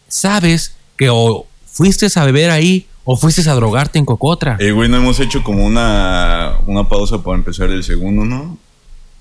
sabes 0.07 0.75
que 0.97 1.09
o 1.11 1.45
fuiste 1.67 2.07
a 2.15 2.25
beber 2.25 2.51
ahí 2.51 2.87
o 3.05 3.17
fuiste 3.17 3.49
a 3.49 3.55
drogarte 3.55 3.99
en 3.99 4.05
Cocotra. 4.05 4.57
Eh, 4.61 4.71
güey, 4.73 4.89
no 4.89 4.97
hemos 4.99 5.19
hecho 5.21 5.43
como 5.43 5.65
una, 5.67 6.59
una 6.67 6.89
pausa 6.89 7.23
para 7.23 7.37
empezar 7.37 7.71
el 7.71 7.83
segundo, 7.85 8.25
¿no? 8.25 8.59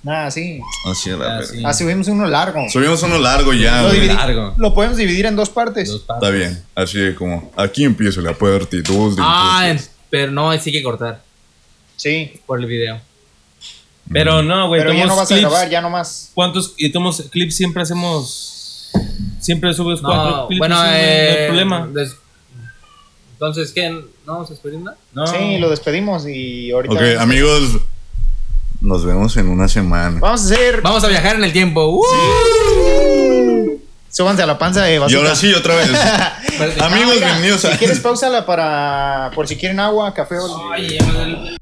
Nada, 0.03 0.31
sí. 0.31 0.59
Así 0.89 1.11
a 1.11 1.15
la 1.17 1.37
Ah, 1.37 1.43
sí. 1.43 1.61
Ah, 1.63 1.73
subimos 1.73 2.07
uno 2.07 2.25
largo. 2.27 2.59
Subimos 2.71 3.03
uno 3.03 3.19
largo 3.19 3.53
ya, 3.53 3.83
Lo, 3.83 3.89
güey. 3.89 4.01
dividi- 4.01 4.15
largo. 4.15 4.53
lo 4.57 4.73
podemos 4.73 4.97
dividir 4.97 5.27
en 5.27 5.35
dos 5.35 5.49
partes. 5.49 5.89
Dos 5.89 6.01
partes. 6.01 6.27
Está 6.27 6.35
bien. 6.37 6.63
Así 6.73 6.97
de 6.97 7.13
como, 7.15 7.51
aquí 7.55 7.83
empieza 7.83 8.19
la 8.21 8.33
parte 8.33 8.81
2 8.81 9.15
de 9.15 9.21
Ah, 9.23 9.61
entonces. 9.65 9.91
pero 10.09 10.31
no, 10.31 10.51
sí 10.57 10.71
que 10.71 10.81
cortar 10.81 11.21
Sí. 11.97 12.33
por 12.47 12.59
el 12.59 12.65
video. 12.65 12.99
Pero 14.11 14.41
no, 14.41 14.67
güey. 14.67 14.81
Pero 14.81 14.93
ya 14.93 15.05
no 15.05 15.15
vas 15.15 15.31
a 15.31 15.37
grabar, 15.37 15.69
ya 15.69 15.81
nomás. 15.81 16.31
¿Cuántos 16.33 16.73
y 16.77 16.91
tomamos 16.91 17.21
clips 17.31 17.55
siempre 17.55 17.83
hacemos? 17.83 18.89
Siempre 19.39 19.73
subes 19.73 20.01
cuatro 20.01 20.47
clips. 20.47 20.59
bueno, 20.59 20.75
no 20.75 20.85
eh, 20.85 21.41
hay 21.41 21.47
problema. 21.47 21.87
des- 21.93 22.15
Entonces, 23.41 23.71
¿qué? 23.71 23.89
¿No 23.89 24.05
vamos 24.33 24.51
a 24.51 24.53
despedir 24.53 24.77
nada? 24.81 24.95
No. 25.13 25.25
Sí, 25.25 25.57
lo 25.57 25.71
despedimos 25.71 26.27
y 26.27 26.69
ahorita. 26.69 26.93
Ok, 26.93 27.01
amigos, 27.19 27.79
nos 28.81 29.03
vemos 29.03 29.35
en 29.35 29.49
una 29.49 29.67
semana. 29.67 30.19
Vamos 30.19 30.41
a 30.41 30.45
hacer. 30.45 30.81
Vamos 30.83 31.03
a 31.03 31.07
viajar 31.07 31.37
en 31.37 31.45
el 31.45 31.51
tiempo. 31.51 31.87
¡Uh! 31.87 33.79
Súbanse 34.09 34.43
a 34.43 34.45
la 34.45 34.59
panza 34.59 34.83
de 34.83 34.93
Y 34.93 35.15
ahora 35.15 35.35
sí, 35.35 35.51
otra 35.55 35.73
vez. 35.75 35.89
Amigos, 35.89 36.75
Ah, 36.81 36.89
mira, 36.93 37.15
bienvenidos 37.15 37.65
a... 37.65 37.71
Si 37.71 37.77
quieres, 37.79 37.99
pausala 37.99 38.45
para. 38.45 39.31
Por 39.33 39.47
si 39.47 39.55
quieren 39.55 39.79
agua, 39.79 40.13
café 40.13 40.37
o. 40.37 40.71
Ay, 40.71 40.99
ya 40.99 41.05
me 41.07 41.11
duele. 41.11 41.60